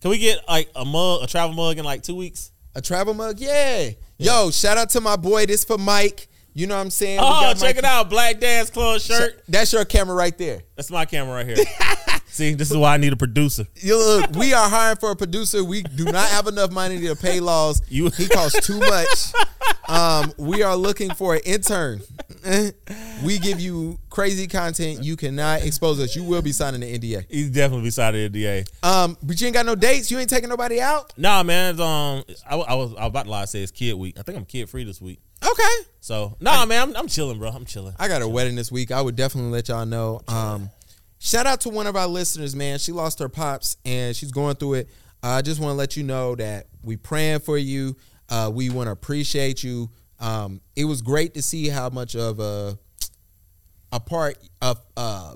can 0.00 0.10
we 0.10 0.18
get 0.18 0.46
like 0.46 0.70
a 0.76 0.84
mug, 0.84 1.24
a 1.24 1.26
travel 1.26 1.54
mug 1.54 1.78
in 1.78 1.84
like 1.84 2.02
two 2.04 2.14
weeks? 2.14 2.52
A 2.76 2.80
travel 2.80 3.12
mug? 3.12 3.40
Yeah. 3.40 3.90
Yo, 4.18 4.50
shout 4.50 4.78
out 4.78 4.90
to 4.90 5.00
my 5.00 5.16
boy. 5.16 5.46
This 5.46 5.64
for 5.64 5.78
Mike. 5.78 6.28
You 6.56 6.66
know 6.66 6.74
what 6.74 6.80
I'm 6.80 6.90
saying? 6.90 7.18
Oh, 7.20 7.52
check 7.54 7.76
it 7.76 7.84
out! 7.84 8.08
Black 8.08 8.40
Dads 8.40 8.70
Club 8.70 8.98
shirt. 9.02 9.42
That's 9.46 9.74
your 9.74 9.84
camera 9.84 10.14
right 10.14 10.36
there. 10.38 10.62
That's 10.74 10.90
my 10.90 11.04
camera 11.04 11.34
right 11.34 11.46
here. 11.46 11.56
see, 12.28 12.54
this 12.54 12.70
is 12.70 12.76
why 12.78 12.94
I 12.94 12.96
need 12.96 13.12
a 13.12 13.16
producer. 13.16 13.66
You 13.74 13.98
look, 13.98 14.30
we 14.34 14.54
are 14.54 14.66
hiring 14.66 14.96
for 14.96 15.10
a 15.10 15.16
producer. 15.16 15.62
We 15.62 15.82
do 15.82 16.06
not 16.06 16.26
have 16.30 16.46
enough 16.46 16.72
money 16.72 16.98
to 17.02 17.14
pay 17.14 17.40
laws. 17.40 17.82
You- 17.90 18.08
he 18.08 18.26
costs 18.26 18.66
too 18.66 18.78
much. 18.78 19.32
Um, 19.86 20.32
we 20.38 20.62
are 20.62 20.74
looking 20.76 21.12
for 21.12 21.34
an 21.34 21.42
intern. 21.44 22.00
we 23.24 23.38
give 23.38 23.60
you 23.60 23.98
crazy 24.08 24.46
content. 24.46 25.04
You 25.04 25.14
cannot 25.16 25.62
expose 25.62 26.00
us. 26.00 26.16
You 26.16 26.24
will 26.24 26.40
be 26.40 26.52
signing 26.52 26.80
the 26.80 26.98
NDA. 26.98 27.26
He's 27.28 27.50
definitely 27.50 27.84
beside 27.84 28.12
the 28.12 28.30
NDA. 28.30 28.66
Um, 28.82 29.18
but 29.22 29.38
you 29.40 29.46
ain't 29.46 29.54
got 29.54 29.66
no 29.66 29.74
dates. 29.74 30.10
You 30.10 30.18
ain't 30.18 30.30
taking 30.30 30.48
nobody 30.48 30.80
out. 30.80 31.12
Nah, 31.18 31.42
man. 31.42 31.78
Um, 31.80 32.24
I, 32.48 32.56
I 32.56 32.74
was 32.74 32.94
I 32.94 33.02
was 33.02 33.10
about 33.10 33.24
to 33.24 33.30
lie. 33.30 33.44
Say 33.44 33.62
it's 33.62 33.72
kid 33.72 33.92
week. 33.92 34.18
I 34.18 34.22
think 34.22 34.38
I'm 34.38 34.46
kid 34.46 34.70
free 34.70 34.84
this 34.84 35.02
week. 35.02 35.20
Okay. 35.46 35.85
So 36.06 36.36
nah, 36.38 36.64
man. 36.66 36.90
I'm, 36.90 36.96
I'm 36.96 37.08
chilling, 37.08 37.40
bro. 37.40 37.50
I'm 37.50 37.64
chilling. 37.64 37.92
I 37.98 38.06
got 38.06 38.22
a 38.22 38.28
wedding 38.28 38.54
this 38.54 38.70
week. 38.70 38.92
I 38.92 39.02
would 39.02 39.16
definitely 39.16 39.50
let 39.50 39.66
y'all 39.66 39.84
know. 39.84 40.20
Um, 40.28 40.70
shout 41.18 41.48
out 41.48 41.62
to 41.62 41.68
one 41.68 41.88
of 41.88 41.96
our 41.96 42.06
listeners, 42.06 42.54
man. 42.54 42.78
She 42.78 42.92
lost 42.92 43.18
her 43.18 43.28
pops 43.28 43.76
and 43.84 44.14
she's 44.14 44.30
going 44.30 44.54
through 44.54 44.74
it. 44.74 44.90
Uh, 45.20 45.30
I 45.30 45.42
just 45.42 45.60
want 45.60 45.72
to 45.72 45.76
let 45.76 45.96
you 45.96 46.04
know 46.04 46.36
that 46.36 46.68
we 46.80 46.96
praying 46.96 47.40
for 47.40 47.58
you. 47.58 47.96
Uh, 48.28 48.52
we 48.54 48.70
want 48.70 48.86
to 48.86 48.92
appreciate 48.92 49.64
you. 49.64 49.90
Um, 50.20 50.60
it 50.76 50.84
was 50.84 51.02
great 51.02 51.34
to 51.34 51.42
see 51.42 51.68
how 51.68 51.88
much 51.88 52.14
of 52.14 52.38
a 52.38 52.78
a 53.90 53.98
part 53.98 54.38
of 54.62 54.80
uh, 54.96 55.34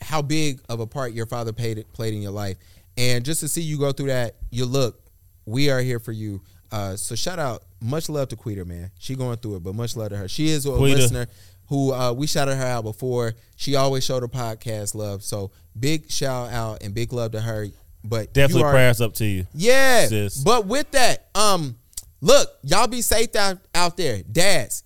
how 0.00 0.20
big 0.20 0.62
of 0.68 0.80
a 0.80 0.86
part 0.86 1.12
your 1.12 1.26
father 1.26 1.52
played 1.52 1.84
played 1.92 2.12
in 2.12 2.22
your 2.22 2.32
life, 2.32 2.56
and 2.96 3.24
just 3.24 3.38
to 3.38 3.48
see 3.48 3.62
you 3.62 3.78
go 3.78 3.92
through 3.92 4.08
that. 4.08 4.34
You 4.50 4.66
look, 4.66 5.00
we 5.46 5.70
are 5.70 5.80
here 5.80 6.00
for 6.00 6.10
you. 6.10 6.40
Uh, 6.72 6.96
so 6.96 7.14
shout 7.14 7.38
out, 7.38 7.62
much 7.80 8.08
love 8.08 8.28
to 8.28 8.36
Quita, 8.36 8.64
man. 8.64 8.90
She 8.98 9.14
going 9.14 9.36
through 9.36 9.56
it, 9.56 9.62
but 9.62 9.74
much 9.74 9.94
love 9.94 10.08
to 10.08 10.16
her. 10.16 10.26
She 10.26 10.48
is 10.48 10.64
a 10.64 10.72
Quita. 10.72 10.96
listener 10.96 11.26
who 11.68 11.92
uh, 11.92 12.12
we 12.12 12.26
shouted 12.26 12.56
her 12.56 12.64
out 12.64 12.82
before. 12.82 13.34
She 13.56 13.76
always 13.76 14.04
showed 14.04 14.22
her 14.22 14.28
podcast 14.28 14.94
love. 14.94 15.22
So 15.22 15.50
big 15.78 16.10
shout 16.10 16.50
out 16.50 16.82
and 16.82 16.94
big 16.94 17.12
love 17.12 17.32
to 17.32 17.40
her. 17.40 17.66
But 18.02 18.32
definitely 18.32 18.64
are, 18.64 18.72
prayers 18.72 19.00
up 19.00 19.14
to 19.14 19.24
you. 19.24 19.46
Yeah. 19.54 20.06
Sis. 20.06 20.42
But 20.42 20.66
with 20.66 20.90
that, 20.92 21.28
um, 21.34 21.76
look, 22.20 22.48
y'all 22.62 22.88
be 22.88 23.02
safe 23.02 23.36
out, 23.36 23.58
out 23.74 23.96
there. 23.96 24.22
Dads, 24.22 24.82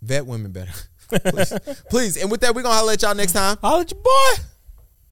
vet 0.00 0.24
women 0.24 0.52
better. 0.52 0.72
please. 1.08 1.52
please. 1.90 2.16
And 2.16 2.30
with 2.30 2.40
that, 2.42 2.54
we're 2.54 2.62
gonna 2.62 2.74
holler 2.74 2.92
at 2.92 3.02
y'all 3.02 3.14
next 3.14 3.32
time. 3.32 3.58
Holler 3.60 3.82
at 3.82 3.90
your 3.90 4.00
boy. 4.00 4.42